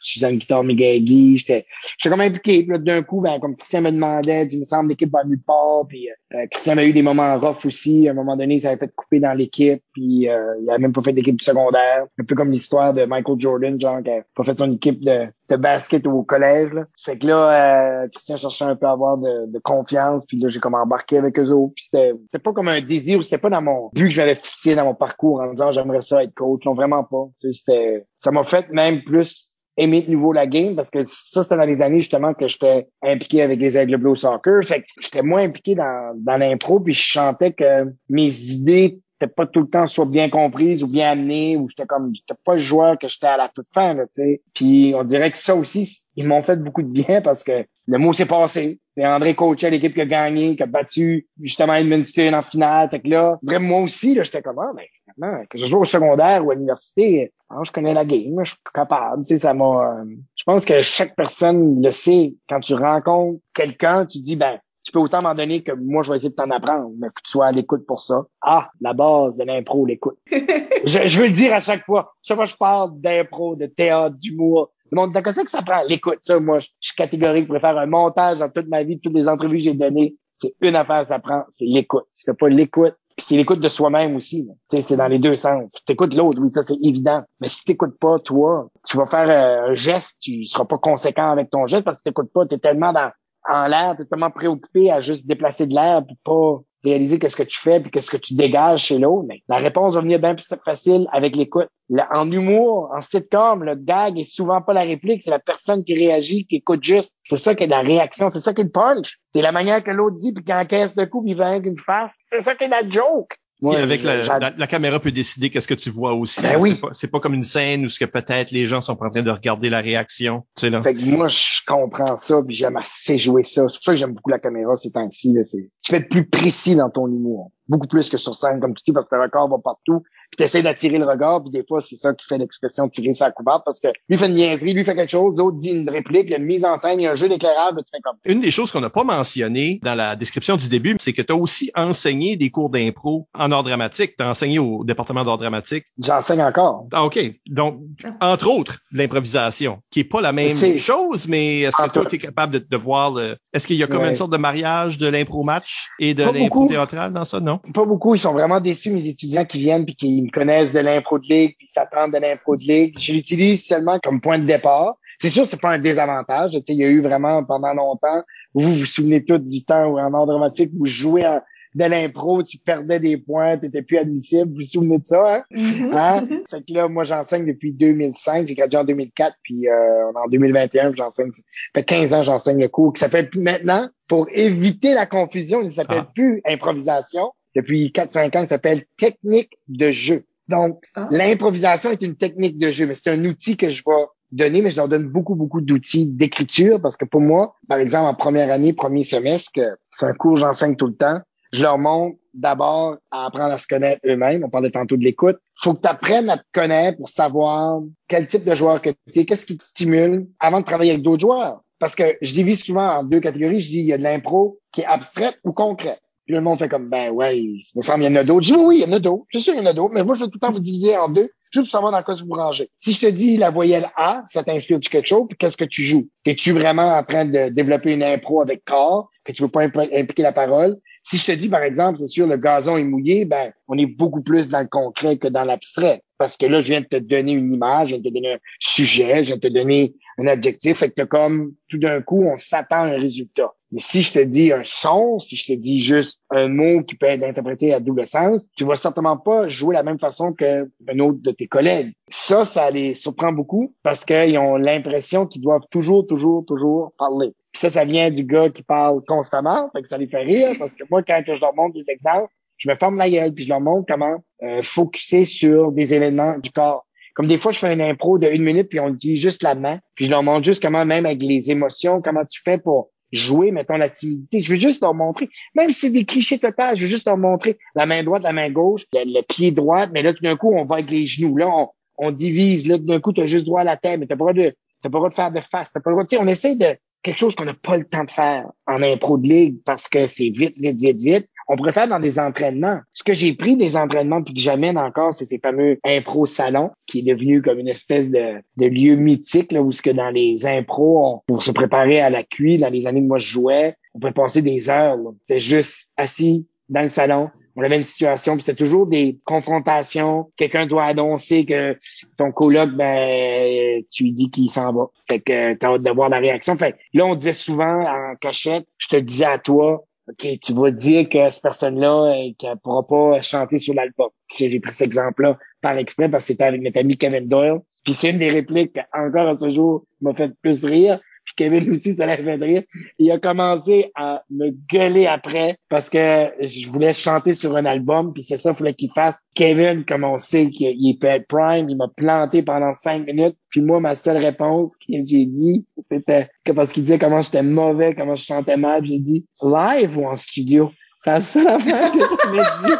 pour 0.00 0.06
euh, 0.06 0.20
Suzanne 0.20 0.36
Guitare. 0.36 0.64
J'étais 0.68 1.66
j'étais 1.98 2.10
comme 2.10 2.20
impliqué. 2.20 2.64
Puis 2.64 2.78
d'un 2.78 3.02
coup, 3.02 3.20
ben, 3.20 3.38
comme 3.38 3.56
Christian 3.56 3.82
me 3.82 3.90
demandait, 3.90 4.46
il 4.46 4.60
me 4.60 4.64
semble 4.64 4.90
l'équipe 4.90 5.12
va 5.12 5.24
nulle 5.24 5.42
part. 5.42 5.86
Puis 5.88 6.08
euh, 6.34 6.46
Christian 6.50 6.78
a 6.78 6.84
eu 6.84 6.92
des 6.92 7.02
moments 7.02 7.38
rough 7.38 7.64
aussi. 7.66 8.08
À 8.08 8.12
un 8.12 8.14
moment 8.14 8.36
donné, 8.36 8.58
ça 8.60 8.70
avait 8.70 8.78
fait 8.78 8.92
couper 8.94 9.20
dans 9.20 9.36
l'équipe. 9.36 9.82
Puis 9.92 10.28
euh, 10.28 10.54
il 10.62 10.70
avait 10.70 10.78
même 10.78 10.92
pas 10.92 11.02
fait 11.02 11.12
d'équipe 11.12 11.40
secondaire. 11.42 12.06
Un 12.18 12.24
peu 12.24 12.34
comme 12.34 12.50
l'histoire 12.50 12.94
de 12.94 13.04
Michael 13.04 13.36
Jordan, 13.38 13.80
genre 13.80 14.02
qui 14.02 14.10
a 14.10 14.22
pas 14.34 14.44
fait 14.44 14.58
son 14.58 14.72
équipe 14.72 15.04
de, 15.04 15.26
de 15.48 15.56
basket 15.56 16.06
au 16.06 16.22
collège. 16.22 16.72
Là. 16.72 16.84
Fait 17.04 17.18
que 17.18 17.26
là, 17.26 18.02
euh, 18.02 18.08
Christian 18.08 18.36
cherchait 18.36 18.64
un 18.64 18.76
peu 18.76 18.86
à 18.86 18.92
avoir 18.92 19.18
de, 19.18 19.46
de 19.46 19.58
confiance. 19.58 20.24
Puis 20.26 20.38
là, 20.38 20.48
j'ai 20.48 20.60
comme 20.60 20.74
embarqué 20.74 21.18
avec 21.18 21.38
eux 21.38 21.50
autres. 21.50 21.74
Puis 21.74 21.84
c'était, 21.84 22.12
c'était 22.26 22.42
pas 22.42 22.52
comme 22.52 22.68
un 22.68 22.80
désir 22.80 23.20
c'était 23.22 23.38
pas 23.38 23.50
dans 23.50 23.62
mon 23.62 23.90
but 23.92 24.04
que 24.04 24.10
j'avais 24.10 24.34
fixé 24.34 24.74
dans 24.74 24.84
mon 24.84 24.94
parcours 24.94 25.40
en 25.40 25.52
disant 25.52 25.72
j'aimerais 25.72 26.02
ça 26.02 26.22
être 26.22 26.34
coach. 26.34 26.64
Non, 26.64 26.74
vraiment 26.74 27.04
pas. 27.04 27.28
C'était, 27.38 28.06
ça 28.16 28.30
m'a 28.30 28.44
fait 28.44 28.68
même 28.70 29.02
plus 29.02 29.59
aimer 29.80 30.02
de 30.02 30.10
nouveau 30.10 30.32
la 30.32 30.46
game 30.46 30.76
parce 30.76 30.90
que 30.90 31.04
ça, 31.06 31.42
c'était 31.42 31.56
dans 31.56 31.66
les 31.66 31.82
années 31.82 32.00
justement 32.00 32.34
que 32.34 32.46
j'étais 32.46 32.86
impliqué 33.02 33.42
avec 33.42 33.58
les 33.58 33.78
Aigles 33.78 33.96
Bleu 33.96 34.14
Soccer. 34.14 34.62
Fait 34.64 34.80
que 34.80 34.86
j'étais 35.00 35.22
moins 35.22 35.42
impliqué 35.42 35.74
dans, 35.74 36.12
dans 36.16 36.36
l'impro, 36.36 36.80
puis 36.80 36.94
je 36.94 37.02
chantais 37.02 37.52
que 37.52 37.86
mes 38.08 38.50
idées 38.52 39.00
n'étaient 39.20 39.32
pas 39.34 39.46
tout 39.46 39.60
le 39.60 39.68
temps 39.68 39.86
soit 39.86 40.04
bien 40.04 40.28
comprises 40.28 40.82
ou 40.82 40.86
bien 40.86 41.10
amenées, 41.10 41.56
ou 41.56 41.68
j'étais 41.68 41.86
comme 41.86 42.14
j'étais 42.14 42.38
pas 42.44 42.54
le 42.54 42.60
joueur 42.60 42.98
que 42.98 43.08
j'étais 43.08 43.26
à 43.26 43.36
la 43.36 43.50
toute 43.54 43.68
fin, 43.72 43.94
tu 43.94 44.06
sais. 44.12 44.42
Puis 44.54 44.92
on 44.94 45.04
dirait 45.04 45.30
que 45.30 45.38
ça 45.38 45.54
aussi, 45.56 45.88
ils 46.16 46.26
m'ont 46.26 46.42
fait 46.42 46.56
beaucoup 46.56 46.82
de 46.82 46.88
bien 46.88 47.20
parce 47.22 47.42
que 47.42 47.64
le 47.88 47.98
mot 47.98 48.12
s'est 48.12 48.26
passé. 48.26 48.78
C'est 48.96 49.06
André 49.06 49.34
coachait 49.34 49.70
l'équipe 49.70 49.94
qui 49.94 50.00
a 50.00 50.06
gagné, 50.06 50.56
qui 50.56 50.62
a 50.62 50.66
battu 50.66 51.26
justement 51.40 51.74
Edmundston 51.74 52.34
en 52.34 52.42
finale. 52.42 52.90
Fait 52.90 53.00
que 53.00 53.08
là, 53.08 53.38
vraiment 53.42 53.68
moi 53.68 53.80
aussi, 53.82 54.14
là, 54.14 54.24
j'étais 54.24 54.42
comme 54.42 54.58
ah, 54.58 54.72
ben, 54.74 55.46
que 55.48 55.58
je 55.58 55.66
joue 55.66 55.78
au 55.78 55.84
secondaire 55.84 56.44
ou 56.44 56.50
à 56.50 56.54
l'université, 56.54 57.32
ah, 57.50 57.62
je 57.64 57.72
connais 57.72 57.94
la 57.94 58.04
game, 58.04 58.36
je 58.44 58.50
suis 58.50 58.60
capable. 58.72 59.24
Tu 59.24 59.34
sais, 59.34 59.38
ça 59.38 59.54
m'a. 59.54 60.00
Euh, 60.00 60.04
je 60.36 60.44
pense 60.44 60.64
que 60.64 60.82
chaque 60.82 61.16
personne 61.16 61.82
le 61.82 61.90
sait. 61.90 62.36
Quand 62.48 62.60
tu 62.60 62.74
rencontres 62.74 63.40
quelqu'un, 63.54 64.06
tu 64.06 64.20
dis 64.20 64.36
ben 64.36 64.58
tu 64.82 64.92
peux 64.92 64.98
autant 64.98 65.20
m'en 65.20 65.34
donner 65.34 65.62
que 65.62 65.72
moi, 65.72 66.02
je 66.02 66.10
vais 66.10 66.16
essayer 66.16 66.30
de 66.30 66.34
t'en 66.34 66.50
apprendre, 66.50 66.90
mais 66.98 67.08
que 67.08 67.20
tu 67.22 67.30
sois 67.32 67.46
à 67.46 67.52
l'écoute 67.52 67.84
pour 67.86 68.00
ça. 68.00 68.24
Ah, 68.40 68.70
la 68.80 68.94
base 68.94 69.36
de 69.36 69.44
l'impro, 69.44 69.84
l'écoute. 69.84 70.16
je, 70.30 71.06
je 71.06 71.20
veux 71.20 71.26
le 71.26 71.32
dire 71.32 71.52
à 71.52 71.60
chaque 71.60 71.84
fois. 71.84 72.14
Chaque 72.22 72.36
fois 72.36 72.46
je 72.46 72.56
parle 72.56 72.98
d'impro, 72.98 73.56
de 73.56 73.66
théâtre, 73.66 74.16
d'humour, 74.18 74.70
le 74.90 74.96
monde, 74.96 75.12
d'accord, 75.12 75.32
ça 75.32 75.44
que 75.44 75.50
ça 75.50 75.62
prend 75.62 75.82
l'écoute. 75.82 76.18
Ça, 76.22 76.40
moi, 76.40 76.58
je 76.58 76.68
suis 76.80 76.96
catégorique 76.96 77.46
pour 77.46 77.58
faire 77.60 77.78
un 77.78 77.86
montage 77.86 78.38
dans 78.38 78.48
toute 78.48 78.68
ma 78.68 78.82
vie, 78.82 78.98
toutes 78.98 79.14
les 79.14 79.28
entrevues 79.28 79.58
que 79.58 79.64
j'ai 79.64 79.74
données. 79.74 80.16
C'est 80.36 80.54
une 80.60 80.74
affaire, 80.74 81.06
ça 81.06 81.18
prend, 81.18 81.44
c'est 81.48 81.66
l'écoute. 81.66 82.06
Si 82.12 82.24
t'as 82.24 82.34
pas 82.34 82.48
l'écoute, 82.48 82.96
c'est 83.20 83.36
l'écoute 83.36 83.60
de 83.60 83.68
soi-même 83.68 84.16
aussi. 84.16 84.48
Tu 84.70 84.76
sais, 84.76 84.80
c'est 84.80 84.96
dans 84.96 85.06
les 85.06 85.18
deux 85.18 85.36
sens. 85.36 85.72
T'écoutes 85.86 86.14
l'autre, 86.14 86.40
oui, 86.40 86.50
ça 86.50 86.62
c'est 86.62 86.78
évident. 86.82 87.22
Mais 87.40 87.48
si 87.48 87.64
t'écoutes 87.64 87.98
pas 87.98 88.18
toi, 88.18 88.68
tu 88.86 88.96
vas 88.96 89.06
faire 89.06 89.28
euh, 89.28 89.70
un 89.70 89.74
geste, 89.74 90.18
tu 90.20 90.46
seras 90.46 90.64
pas 90.64 90.78
conséquent 90.78 91.30
avec 91.30 91.50
ton 91.50 91.66
geste 91.66 91.84
parce 91.84 91.98
que 91.98 92.04
t'écoutes 92.04 92.32
pas, 92.32 92.46
t'es 92.46 92.58
tellement 92.58 92.92
dans 92.92 93.10
en 93.48 93.66
l'air, 93.66 93.96
t'es 93.96 94.04
tellement 94.04 94.30
préoccupé 94.30 94.90
à 94.90 95.00
juste 95.00 95.26
déplacer 95.26 95.66
de 95.66 95.74
l'air 95.74 96.02
pour 96.04 96.16
pas 96.24 96.62
réaliser 96.84 97.18
qu'est-ce 97.18 97.36
que 97.36 97.42
tu 97.42 97.58
fais 97.58 97.80
puis 97.80 97.90
qu'est-ce 97.90 98.10
que 98.10 98.16
tu 98.16 98.34
dégages 98.34 98.84
chez 98.84 98.98
l'autre. 98.98 99.26
Mais 99.28 99.42
la 99.48 99.58
réponse 99.58 99.94
va 99.94 100.00
venir 100.00 100.18
bien 100.18 100.34
plus 100.34 100.52
facile 100.64 101.06
avec 101.12 101.36
l'écoute. 101.36 101.68
En 102.12 102.30
humour, 102.30 102.90
en 102.94 103.00
sitcom, 103.00 103.64
le 103.64 103.74
gag 103.74 104.18
est 104.18 104.24
souvent 104.24 104.62
pas 104.62 104.72
la 104.72 104.82
réplique, 104.82 105.22
c'est 105.24 105.30
la 105.30 105.40
personne 105.40 105.82
qui 105.82 105.94
réagit, 105.94 106.46
qui 106.46 106.56
écoute 106.56 106.84
juste. 106.84 107.14
C'est 107.24 107.36
ça 107.36 107.54
qui 107.54 107.64
est 107.64 107.68
la 107.68 107.80
réaction, 107.80 108.30
c'est 108.30 108.40
ça 108.40 108.54
qui 108.54 108.60
est 108.60 108.64
le 108.64 108.70
punch. 108.70 109.18
C'est 109.34 109.42
la 109.42 109.52
manière 109.52 109.82
que 109.82 109.90
l'autre 109.90 110.16
dit 110.16 110.32
puis 110.32 110.44
qu'il 110.44 110.54
encaisse 110.54 110.94
de 110.94 111.04
coup 111.04 111.22
puis 111.22 111.32
il 111.32 111.36
va 111.36 111.48
avec 111.48 111.66
une 111.66 111.78
face. 111.78 112.12
C'est 112.28 112.42
ça 112.42 112.54
qui 112.54 112.64
est 112.64 112.68
la 112.68 112.88
joke. 112.88 113.36
Et 113.62 113.76
avec 113.76 114.02
la, 114.02 114.22
la, 114.56 114.66
caméra 114.66 115.00
peut 115.00 115.12
décider 115.12 115.50
qu'est-ce 115.50 115.68
que 115.68 115.74
tu 115.74 115.90
vois 115.90 116.14
aussi. 116.14 116.40
Ben 116.42 116.58
oui. 116.58 116.80
C'est 116.92 117.10
pas, 117.10 117.20
comme 117.20 117.34
une 117.34 117.44
scène 117.44 117.84
où 117.84 117.88
ce 117.88 117.98
que 117.98 118.04
peut-être 118.04 118.50
les 118.50 118.66
gens 118.66 118.80
sont 118.80 118.92
en 118.92 119.10
train 119.10 119.22
de 119.22 119.30
regarder 119.30 119.68
la 119.68 119.80
réaction. 119.80 120.44
Tu 120.56 120.62
sais, 120.62 120.70
là. 120.70 120.82
Fait 120.82 120.94
que 120.94 121.04
moi, 121.04 121.28
je 121.28 121.60
comprends 121.66 122.16
ça, 122.16 122.42
puis 122.42 122.54
j'aime 122.54 122.76
assez 122.76 123.18
jouer 123.18 123.44
ça. 123.44 123.68
C'est 123.68 123.78
pour 123.78 123.84
ça 123.84 123.92
que 123.92 123.98
j'aime 123.98 124.14
beaucoup 124.14 124.30
la 124.30 124.38
caméra 124.38 124.76
ces 124.76 124.92
temps-ci. 124.92 125.34
Tu 125.82 125.92
peux 125.92 125.98
être 125.98 126.08
plus 126.08 126.26
précis 126.26 126.76
dans 126.76 126.90
ton 126.90 127.06
humour. 127.06 127.50
Beaucoup 127.68 127.86
plus 127.86 128.08
que 128.08 128.16
sur 128.16 128.34
scène, 128.34 128.60
comme 128.60 128.74
tu 128.74 128.82
dis, 128.86 128.92
parce 128.92 129.08
que 129.08 129.16
le 129.16 129.22
record 129.22 129.48
va 129.48 129.58
partout 129.62 130.02
puis 130.30 130.36
t'essaies 130.36 130.62
d'attirer 130.62 130.98
le 130.98 131.04
regard, 131.04 131.42
puis 131.42 131.50
des 131.50 131.64
fois, 131.66 131.80
c'est 131.80 131.96
ça 131.96 132.14
qui 132.14 132.26
fait 132.28 132.38
l'expression 132.38 132.86
de 132.86 132.90
tirer 132.90 133.12
sa 133.12 133.30
couverte, 133.30 133.62
parce 133.64 133.80
que 133.80 133.88
lui 134.08 134.18
fait 134.18 134.26
une 134.26 134.34
niaiserie, 134.34 134.74
lui 134.74 134.84
fait 134.84 134.94
quelque 134.94 135.10
chose, 135.10 135.34
l'autre 135.36 135.58
dit 135.58 135.70
une 135.70 135.88
réplique, 135.88 136.24
il 136.26 136.30
y 136.30 136.34
a 136.34 136.38
une 136.38 136.44
mise 136.44 136.64
en 136.64 136.76
scène, 136.76 137.00
il 137.00 137.04
y 137.04 137.06
a 137.06 137.12
un 137.12 137.16
jeu 137.16 137.28
d'éclairage, 137.28 137.74
tu 137.76 137.90
fais 137.92 138.00
comme... 138.02 138.16
Une 138.24 138.40
des 138.40 138.50
choses 138.50 138.70
qu'on 138.70 138.80
n'a 138.80 138.90
pas 138.90 139.04
mentionné 139.04 139.80
dans 139.82 139.94
la 139.94 140.16
description 140.16 140.56
du 140.56 140.68
début, 140.68 140.96
c'est 141.00 141.12
que 141.12 141.22
tu 141.22 141.32
as 141.32 141.36
aussi 141.36 141.70
enseigné 141.74 142.36
des 142.36 142.50
cours 142.50 142.70
d'impro 142.70 143.28
en 143.34 143.52
art 143.52 143.62
dramatique. 143.62 144.16
Tu 144.16 144.24
as 144.24 144.30
enseigné 144.30 144.58
au 144.58 144.84
département 144.84 145.24
d'art 145.24 145.38
dramatique. 145.38 145.84
J'enseigne 145.98 146.42
encore. 146.42 146.86
Ah, 146.92 147.04
OK. 147.04 147.18
Donc, 147.48 147.80
entre 148.20 148.48
autres, 148.48 148.78
l'improvisation, 148.92 149.78
qui 149.90 150.00
est 150.00 150.04
pas 150.04 150.20
la 150.20 150.32
même 150.32 150.50
chose, 150.50 151.28
mais 151.28 151.60
est-ce 151.60 151.76
que 151.76 151.92
toi, 151.92 152.04
tu 152.06 152.16
es 152.16 152.18
capable 152.18 152.66
de, 152.68 152.76
voir... 152.76 153.12
Le... 153.12 153.36
Est-ce 153.52 153.66
qu'il 153.66 153.76
y 153.76 153.82
a 153.82 153.86
comme 153.86 154.04
une 154.04 154.16
sorte 154.16 154.32
de 154.32 154.38
mariage 154.38 154.98
de 154.98 155.06
l'impro 155.06 155.42
match 155.42 155.88
et 155.98 156.14
de 156.14 156.22
l'impro 156.22 156.66
théâtral 156.66 157.12
dans 157.12 157.24
ça, 157.24 157.40
non? 157.40 157.60
Pas 157.74 157.84
beaucoup. 157.84 158.14
Ils 158.14 158.18
sont 158.18 158.32
vraiment 158.32 158.60
déçus, 158.60 158.90
mes 158.90 159.06
étudiants 159.06 159.44
qui 159.44 159.58
viennent 159.58 159.84
puis 159.84 159.94
qui 159.94 160.19
me 160.22 160.30
connaissent 160.30 160.72
de 160.72 160.80
l'impro 160.80 161.18
de 161.18 161.26
ligue 161.26 161.54
puis 161.56 161.66
s'attendent 161.66 162.12
de 162.12 162.18
l'impro 162.18 162.56
de 162.56 162.62
ligue. 162.62 162.98
Je 162.98 163.12
l'utilise 163.12 163.64
seulement 163.64 163.98
comme 163.98 164.20
point 164.20 164.38
de 164.38 164.46
départ. 164.46 164.96
C'est 165.18 165.28
sûr, 165.28 165.46
c'est 165.46 165.60
pas 165.60 165.70
un 165.70 165.78
désavantage. 165.78 166.52
il 166.68 166.76
y 166.76 166.84
a 166.84 166.88
eu 166.88 167.00
vraiment 167.00 167.44
pendant 167.44 167.74
longtemps, 167.74 168.22
vous 168.54 168.72
vous 168.72 168.86
souvenez 168.86 169.24
tous 169.24 169.38
du 169.38 169.64
temps 169.64 169.86
où 169.86 169.98
en 169.98 170.14
art 170.14 170.26
dramatique, 170.26 170.70
vous 170.76 170.86
jouez 170.86 171.26
de 171.74 171.84
l'impro, 171.84 172.42
tu 172.42 172.58
perdais 172.58 172.98
des 172.98 173.16
points, 173.16 173.56
tu 173.58 173.66
étais 173.66 173.82
plus 173.82 173.98
admissible. 173.98 174.50
Vous 174.50 174.56
vous 174.56 174.60
souvenez 174.62 174.98
de 174.98 175.06
ça, 175.06 175.36
hein? 175.36 175.42
Mm-hmm. 175.52 175.96
hein? 175.96 176.28
Fait 176.50 176.60
que 176.66 176.72
là, 176.72 176.88
moi, 176.88 177.04
j'enseigne 177.04 177.46
depuis 177.46 177.72
2005. 177.72 178.46
J'ai 178.46 178.54
gradué 178.54 178.78
en 178.78 178.84
2004, 178.84 179.36
puis 179.42 179.68
euh, 179.68 180.12
en 180.14 180.28
2021, 180.28 180.94
j'enseigne. 180.94 181.30
Ça 181.30 181.42
fait 181.74 181.84
15 181.84 182.14
ans, 182.14 182.22
j'enseigne 182.22 182.60
le 182.60 182.68
cours 182.68 182.92
qui 182.92 183.00
s'appelle 183.00 183.30
maintenant, 183.36 183.88
pour 184.08 184.26
éviter 184.32 184.94
la 184.94 185.06
confusion, 185.06 185.62
il 185.62 185.70
s'appelle 185.70 186.02
ah. 186.02 186.12
plus 186.14 186.42
improvisation. 186.44 187.32
Depuis 187.54 187.92
4-5 187.94 188.36
ans, 188.36 188.42
il 188.42 188.48
s'appelle 188.48 188.84
technique 188.96 189.58
de 189.68 189.90
jeu. 189.90 190.24
Donc, 190.48 190.84
ah. 190.94 191.08
l'improvisation 191.10 191.90
est 191.90 192.02
une 192.02 192.16
technique 192.16 192.58
de 192.58 192.70
jeu, 192.70 192.86
mais 192.86 192.94
c'est 192.94 193.10
un 193.10 193.24
outil 193.24 193.56
que 193.56 193.70
je 193.70 193.82
vais 193.86 194.04
donner, 194.32 194.62
mais 194.62 194.70
je 194.70 194.76
leur 194.76 194.88
donne 194.88 195.08
beaucoup, 195.08 195.34
beaucoup 195.34 195.60
d'outils 195.60 196.06
d'écriture 196.06 196.80
parce 196.80 196.96
que 196.96 197.04
pour 197.04 197.20
moi, 197.20 197.54
par 197.68 197.78
exemple, 197.78 198.06
en 198.06 198.14
première 198.14 198.50
année, 198.52 198.72
premier 198.72 199.04
semestre, 199.04 199.52
c'est 199.92 200.06
un 200.06 200.14
cours 200.14 200.36
j'enseigne 200.36 200.76
tout 200.76 200.86
le 200.86 200.94
temps, 200.94 201.20
je 201.52 201.62
leur 201.62 201.78
montre 201.78 202.16
d'abord 202.32 202.98
à 203.10 203.26
apprendre 203.26 203.52
à 203.52 203.58
se 203.58 203.66
connaître 203.66 204.00
eux-mêmes. 204.06 204.44
On 204.44 204.50
parlait 204.50 204.70
tantôt 204.70 204.96
de 204.96 205.02
l'écoute. 205.02 205.38
Faut 205.60 205.74
que 205.74 205.80
tu 205.80 205.88
apprennes 205.88 206.30
à 206.30 206.38
te 206.38 206.44
connaître 206.52 206.98
pour 206.98 207.08
savoir 207.08 207.80
quel 208.08 208.28
type 208.28 208.44
de 208.44 208.54
joueur 208.54 208.80
que 208.80 208.90
tu 208.90 209.20
es, 209.20 209.24
qu'est-ce 209.24 209.46
qui 209.46 209.58
te 209.58 209.64
stimule 209.64 210.28
avant 210.38 210.60
de 210.60 210.64
travailler 210.64 210.92
avec 210.92 211.02
d'autres 211.02 211.20
joueurs. 211.20 211.62
Parce 211.80 211.94
que 211.94 212.16
je 212.20 212.34
divise 212.34 212.62
souvent 212.62 212.98
en 212.98 213.04
deux 213.04 213.20
catégories. 213.20 213.60
Je 213.60 213.68
dis, 213.68 213.80
il 213.80 213.86
y 213.86 213.92
a 213.92 213.98
de 213.98 214.02
l'impro 214.02 214.60
qui 214.70 214.82
est 214.82 214.86
abstraite 214.86 215.40
ou 215.44 215.52
concrète. 215.52 216.00
Puis 216.26 216.34
le 216.34 216.40
monde 216.40 216.58
fait 216.58 216.68
comme, 216.68 216.88
ben 216.88 217.10
ouais, 217.10 217.38
il 217.38 217.60
me 217.74 217.82
semble 217.82 218.04
qu'il 218.04 218.12
y 218.12 218.16
en 218.16 218.20
a 218.20 218.24
d'autres. 218.24 218.46
Je 218.46 218.52
dis, 218.52 218.58
oui, 218.58 218.64
oui, 218.66 218.76
il 218.78 218.88
y 218.88 218.90
en 218.90 218.92
a 218.92 218.98
d'autres. 218.98 219.24
Je 219.28 219.38
suis 219.38 219.44
sûr 219.44 219.54
qu'il 219.54 219.62
y 219.62 219.66
en 219.66 219.70
a 219.70 219.72
d'autres, 219.72 219.94
mais 219.94 220.04
moi, 220.04 220.14
je 220.14 220.20
veux 220.20 220.26
tout 220.26 220.38
le 220.40 220.46
temps 220.46 220.52
vous 220.52 220.60
diviser 220.60 220.96
en 220.96 221.08
deux, 221.08 221.28
juste 221.50 221.66
pour 221.66 221.72
savoir 221.72 221.92
dans 221.92 222.02
quoi 222.02 222.14
vous 222.14 222.34
rangez. 222.34 222.68
Si 222.78 222.92
je 222.92 223.00
te 223.00 223.06
dis 223.06 223.36
la 223.36 223.50
voyelle 223.50 223.86
A, 223.96 224.22
ça 224.28 224.42
t'inspire-tu 224.44 224.90
quelque 224.90 225.08
chose, 225.08 225.24
puis 225.28 225.36
qu'est-ce 225.36 225.56
que 225.56 225.64
tu 225.64 225.82
joues? 225.82 226.08
Es-tu 226.24 226.52
vraiment 226.52 226.96
en 226.96 227.02
train 227.02 227.24
de 227.24 227.48
développer 227.48 227.94
une 227.94 228.02
impro 228.02 228.42
avec 228.42 228.64
corps, 228.64 229.10
que 229.24 229.32
tu 229.32 229.42
veux 229.42 229.48
pas 229.48 229.62
impliquer 229.64 230.22
la 230.22 230.32
parole? 230.32 230.76
Si 231.02 231.16
je 231.16 231.26
te 231.26 231.32
dis, 231.32 231.48
par 231.48 231.62
exemple, 231.62 231.98
c'est 231.98 232.06
sûr, 232.06 232.26
le 232.26 232.36
gazon 232.36 232.76
est 232.76 232.84
mouillé, 232.84 233.24
ben, 233.24 233.52
on 233.68 233.78
est 233.78 233.86
beaucoup 233.86 234.22
plus 234.22 234.50
dans 234.50 234.60
le 234.60 234.68
concret 234.68 235.16
que 235.16 235.28
dans 235.28 235.44
l'abstrait. 235.44 236.02
Parce 236.18 236.36
que 236.36 236.44
là, 236.44 236.60
je 236.60 236.66
viens 236.66 236.82
de 236.82 236.86
te 236.86 236.96
donner 236.96 237.32
une 237.32 237.54
image, 237.54 237.88
je 237.88 237.94
viens 237.94 238.02
de 238.02 238.08
te 238.08 238.14
donner 238.14 238.34
un 238.34 238.38
sujet, 238.58 239.22
je 239.22 239.28
viens 239.28 239.36
de 239.36 239.40
te 239.40 239.48
donner 239.48 239.94
un 240.18 240.26
adjectif. 240.26 240.78
Fait 240.78 240.90
que 240.90 241.02
comme, 241.02 241.54
tout 241.70 241.78
d'un 241.78 242.02
coup, 242.02 242.22
on 242.24 242.36
s'attend 242.36 242.82
à 242.82 242.88
un 242.88 243.00
résultat. 243.00 243.54
Mais 243.72 243.80
si 243.80 244.02
je 244.02 244.12
te 244.12 244.18
dis 244.18 244.52
un 244.52 244.62
son, 244.64 245.20
si 245.20 245.36
je 245.36 245.52
te 245.52 245.58
dis 245.58 245.80
juste 245.80 246.20
un 246.30 246.48
mot 246.48 246.82
qui 246.82 246.96
peut 246.96 247.06
être 247.06 247.22
interprété 247.22 247.72
à 247.72 247.78
double 247.78 248.06
sens, 248.06 248.46
tu 248.56 248.64
vas 248.64 248.74
certainement 248.74 249.16
pas 249.16 249.48
jouer 249.48 249.74
la 249.74 249.84
même 249.84 249.98
façon 249.98 250.32
qu'un 250.32 250.66
autre 250.98 251.18
de 251.22 251.30
tes 251.30 251.46
collègues. 251.46 251.92
Ça, 252.08 252.44
ça 252.44 252.70
les 252.70 252.94
surprend 252.94 253.32
beaucoup 253.32 253.74
parce 253.82 254.04
qu'ils 254.04 254.38
ont 254.38 254.56
l'impression 254.56 255.26
qu'ils 255.26 255.42
doivent 255.42 255.66
toujours, 255.70 256.06
toujours, 256.06 256.44
toujours 256.46 256.92
parler. 256.98 257.32
Puis 257.52 257.60
ça, 257.60 257.70
ça 257.70 257.84
vient 257.84 258.10
du 258.10 258.24
gars 258.24 258.50
qui 258.50 258.62
parle 258.62 259.04
constamment, 259.04 259.70
fait 259.72 259.82
que 259.82 259.88
ça 259.88 259.98
les 259.98 260.06
fait 260.08 260.22
rire 260.22 260.56
parce 260.58 260.74
que 260.74 260.84
moi, 260.90 261.02
quand 261.02 261.22
je 261.26 261.40
leur 261.40 261.54
montre 261.54 261.74
des 261.74 261.90
exemples, 261.90 262.28
je 262.56 262.68
me 262.68 262.74
forme 262.74 262.98
la 262.98 263.08
gueule 263.08 263.32
puis 263.32 263.44
je 263.44 263.48
leur 263.48 263.60
montre 263.60 263.86
comment 263.88 264.22
euh, 264.42 264.62
focuser 264.62 265.24
sur 265.24 265.72
des 265.72 265.94
éléments 265.94 266.38
du 266.38 266.50
corps. 266.50 266.86
Comme 267.14 267.26
des 267.26 267.38
fois, 267.38 267.52
je 267.52 267.58
fais 267.58 267.72
une 267.72 267.80
impro 267.80 268.18
de 268.18 268.28
une 268.28 268.42
minute 268.42 268.68
puis 268.68 268.80
on 268.80 268.90
dit 268.90 269.16
juste 269.16 269.42
la 269.42 269.54
main, 269.54 269.80
puis 269.94 270.04
je 270.04 270.10
leur 270.10 270.22
montre 270.22 270.44
juste 270.44 270.62
comment 270.62 270.84
même 270.84 271.06
avec 271.06 271.22
les 271.22 271.50
émotions, 271.50 272.00
comment 272.02 272.24
tu 272.24 272.40
fais 272.42 272.58
pour 272.58 272.89
jouer, 273.12 273.50
mettons, 273.50 273.76
l'activité. 273.76 274.40
Je 274.40 274.52
veux 274.52 274.58
juste 274.58 274.82
leur 274.82 274.94
montrer, 274.94 275.28
même 275.54 275.70
si 275.70 275.80
c'est 275.80 275.90
des 275.90 276.04
clichés 276.04 276.38
total, 276.38 276.76
je 276.76 276.82
veux 276.82 276.88
juste 276.88 277.06
leur 277.06 277.16
montrer 277.16 277.58
la 277.74 277.86
main 277.86 278.02
droite, 278.02 278.22
la 278.22 278.32
main 278.32 278.50
gauche, 278.50 278.86
le, 278.92 279.22
pied 279.22 279.50
droit, 279.50 279.86
mais 279.88 280.02
là, 280.02 280.12
tout 280.12 280.22
d'un 280.22 280.36
coup, 280.36 280.52
on 280.52 280.64
va 280.64 280.76
avec 280.76 280.90
les 280.90 281.06
genoux. 281.06 281.36
Là, 281.36 281.48
on, 281.48 281.68
on 281.98 282.12
divise. 282.12 282.66
Là, 282.66 282.78
d'un 282.78 283.00
coup, 283.00 283.12
tu 283.12 283.20
as 283.20 283.26
juste 283.26 283.46
droit 283.46 283.60
à 283.60 283.64
la 283.64 283.76
tête, 283.76 283.98
mais 284.00 284.06
t'as 284.06 284.16
pas 284.16 284.32
de, 284.32 284.52
t'as 284.82 284.88
pas 284.90 284.98
le 284.98 285.00
droit 285.00 285.08
de 285.10 285.14
faire 285.14 285.32
de 285.32 285.40
face. 285.40 285.72
T'as 285.72 285.80
pas 285.80 285.90
le 285.90 285.96
droit, 285.96 286.06
tu 286.06 286.16
on 286.18 286.26
essaie 286.26 286.56
de, 286.56 286.76
quelque 287.02 287.18
chose 287.18 287.34
qu'on 287.34 287.44
n'a 287.44 287.54
pas 287.54 287.76
le 287.76 287.84
temps 287.84 288.04
de 288.04 288.10
faire 288.10 288.50
en 288.66 288.82
impro 288.82 289.18
de 289.18 289.28
ligue 289.28 289.56
parce 289.64 289.88
que 289.88 290.06
c'est 290.06 290.30
vite, 290.30 290.54
vite, 290.58 290.80
vite, 290.80 291.00
vite 291.00 291.28
on 291.50 291.72
faire 291.72 291.88
dans 291.88 291.98
des 291.98 292.18
entraînements. 292.18 292.78
Ce 292.92 293.02
que 293.02 293.12
j'ai 293.12 293.34
pris 293.34 293.56
des 293.56 293.76
entraînements 293.76 294.22
puis 294.22 294.34
que 294.34 294.40
j'amène 294.40 294.78
encore, 294.78 295.12
c'est 295.12 295.24
ces 295.24 295.40
fameux 295.40 295.78
impro 295.84 296.24
salons 296.24 296.70
qui 296.86 297.00
est 297.00 297.02
devenu 297.02 297.42
comme 297.42 297.58
une 297.58 297.68
espèce 297.68 298.10
de, 298.10 298.40
lieu 298.56 298.94
mythique 298.94 299.52
là, 299.52 299.60
où 299.60 299.72
ce 299.72 299.82
que 299.82 299.90
dans 299.90 300.10
les 300.10 300.46
impros, 300.46 301.04
on, 301.04 301.20
pour 301.26 301.42
se 301.42 301.50
préparer 301.50 302.00
à 302.00 302.08
la 302.08 302.22
cuit, 302.22 302.58
dans 302.58 302.70
les 302.70 302.86
années 302.86 303.00
que 303.00 303.06
moi 303.06 303.18
je 303.18 303.28
jouais, 303.28 303.74
on 303.94 303.98
pouvait 303.98 304.12
passer 304.12 304.42
des 304.42 304.70
heures. 304.70 304.96
C'était 305.22 305.40
juste 305.40 305.90
assis 305.96 306.46
dans 306.68 306.82
le 306.82 306.88
salon. 306.88 307.30
On 307.56 307.62
avait 307.62 307.76
une 307.76 307.84
situation, 307.84 308.36
puis 308.36 308.44
c'était 308.44 308.64
toujours 308.64 308.86
des 308.86 309.18
confrontations. 309.24 310.30
Quelqu'un 310.36 310.66
doit 310.66 310.84
annoncer 310.84 311.44
que 311.44 311.76
ton 312.16 312.30
coloc, 312.30 312.70
ben, 312.70 313.82
tu 313.90 314.04
lui 314.04 314.12
dis 314.12 314.30
qu'il 314.30 314.48
s'en 314.48 314.72
va. 314.72 314.86
Fait 315.08 315.18
que 315.18 315.54
t'as 315.54 315.74
hâte 315.74 315.82
de 315.82 315.90
voir 315.90 316.08
la 316.08 316.20
réaction. 316.20 316.56
Fait 316.56 316.76
là, 316.94 317.06
on 317.06 317.16
disait 317.16 317.32
souvent 317.32 317.82
en 317.82 318.14
cachette, 318.20 318.66
je 318.78 318.88
te 318.88 318.96
disais 318.96 319.24
à 319.24 319.38
toi, 319.38 319.84
OK, 320.10 320.40
tu 320.40 320.52
vas 320.54 320.70
dire 320.70 321.08
que 321.08 321.30
cette 321.30 321.42
personne-là, 321.42 322.12
euh, 322.12 322.32
qu'elle 322.38 322.56
pourra 322.56 322.86
pas 322.86 323.22
chanter 323.22 323.58
sur 323.58 323.74
l'album. 323.74 324.08
J'ai 324.34 324.60
pris 324.60 324.72
cet 324.72 324.86
exemple-là 324.86 325.38
par 325.60 325.76
exprès 325.76 326.08
parce 326.08 326.24
que 326.24 326.28
c'était 326.28 326.44
avec 326.44 326.62
notre 326.62 326.80
ami 326.80 326.96
Kevin 326.96 327.28
Doyle. 327.28 327.60
Puis 327.84 327.94
c'est 327.94 328.10
une 328.10 328.18
des 328.18 328.30
répliques 328.30 328.72
qui, 328.72 328.80
encore 328.92 329.28
à 329.28 329.36
ce 329.36 329.48
jour, 329.48 329.84
m'a 330.00 330.12
fait 330.14 330.32
plus 330.42 330.64
rire. 330.64 331.00
Kevin 331.36 331.70
aussi, 331.70 331.94
ça 331.94 332.06
l'a 332.06 332.16
fait 332.16 332.34
rire. 332.34 332.62
Il 332.98 333.10
a 333.10 333.18
commencé 333.18 333.90
à 333.94 334.22
me 334.30 334.50
gueuler 334.70 335.06
après 335.06 335.56
parce 335.68 335.90
que 335.90 336.30
je 336.40 336.68
voulais 336.70 336.92
chanter 336.92 337.34
sur 337.34 337.56
un 337.56 337.64
album, 337.64 338.12
puis 338.12 338.22
c'est 338.22 338.38
ça, 338.38 338.50
il 338.50 338.56
fallait 338.56 338.74
qu'il 338.74 338.90
fasse. 338.92 339.16
Kevin, 339.34 339.84
comme 339.84 340.04
on 340.04 340.18
sait 340.18 340.50
qu'il 340.50 340.98
peut 340.98 341.06
être 341.06 341.26
prime, 341.28 341.68
il 341.68 341.76
m'a 341.76 341.88
planté 341.88 342.42
pendant 342.42 342.74
cinq 342.74 343.06
minutes. 343.06 343.36
Puis 343.50 343.62
moi, 343.62 343.80
ma 343.80 343.94
seule 343.94 344.18
réponse 344.18 344.76
que 344.76 344.92
j'ai 345.04 345.24
dit, 345.24 345.66
c'était 345.90 346.28
que 346.44 346.52
parce 346.52 346.72
qu'il 346.72 346.82
disait 346.82 346.98
comment 346.98 347.22
j'étais 347.22 347.42
mauvais, 347.42 347.94
comment 347.94 348.16
je 348.16 348.24
chantais 348.24 348.56
mal, 348.56 348.86
j'ai 348.86 348.98
dit 348.98 349.24
live 349.42 349.98
ou 349.98 350.06
en 350.06 350.16
studio? 350.16 350.70
C'est 351.02 351.10
la 351.10 351.20
seule 351.20 351.48
affaire 351.48 351.92
que 351.92 351.98
je 351.98 352.66
dit. 352.66 352.74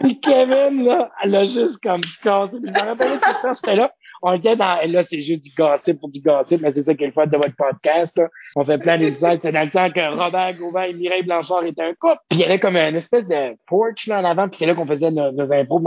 Puis 0.00 0.20
Kevin, 0.20 0.84
là, 0.84 1.10
elle 1.22 1.34
a 1.34 1.44
juste 1.44 1.82
comme 1.82 2.00
cassé. 2.22 2.58
Je 2.62 2.70
me 2.70 2.78
rappelle 2.78 3.18
que 3.18 3.26
ça, 3.42 3.52
j'étais 3.52 3.76
là 3.76 3.92
on 4.22 4.34
était 4.34 4.56
dans, 4.56 4.78
là, 4.86 5.02
c'est 5.02 5.20
juste 5.20 5.44
du 5.44 5.50
gossip 5.56 5.98
pour 5.98 6.10
du 6.10 6.20
gossip, 6.20 6.60
mais 6.60 6.70
c'est 6.70 6.84
ça 6.84 6.94
qui 6.94 7.04
est 7.04 7.08
le 7.08 7.12
fun 7.12 7.26
de 7.26 7.36
votre 7.36 7.56
podcast, 7.56 8.18
là. 8.18 8.28
On 8.56 8.64
fait 8.64 8.78
plein 8.78 8.98
d'insights. 8.98 9.42
C'est 9.42 9.52
dans 9.52 9.64
le 9.64 9.70
temps 9.70 9.90
que 9.90 10.16
Robert 10.16 10.54
Gauvin 10.58 10.82
et 10.82 10.92
Mireille 10.92 11.22
Blanchard 11.22 11.64
étaient 11.64 11.82
un 11.82 11.94
couple. 11.94 12.18
Puis 12.28 12.38
il 12.38 12.42
y 12.42 12.44
avait 12.44 12.58
comme 12.58 12.76
une 12.76 12.96
espèce 12.96 13.26
de 13.26 13.56
porch, 13.66 14.06
là, 14.06 14.20
en 14.20 14.24
avant, 14.24 14.48
puis 14.48 14.58
c'est 14.58 14.66
là 14.66 14.74
qu'on 14.74 14.86
faisait 14.86 15.10
nos, 15.10 15.32
nos 15.32 15.52
impôts. 15.52 15.82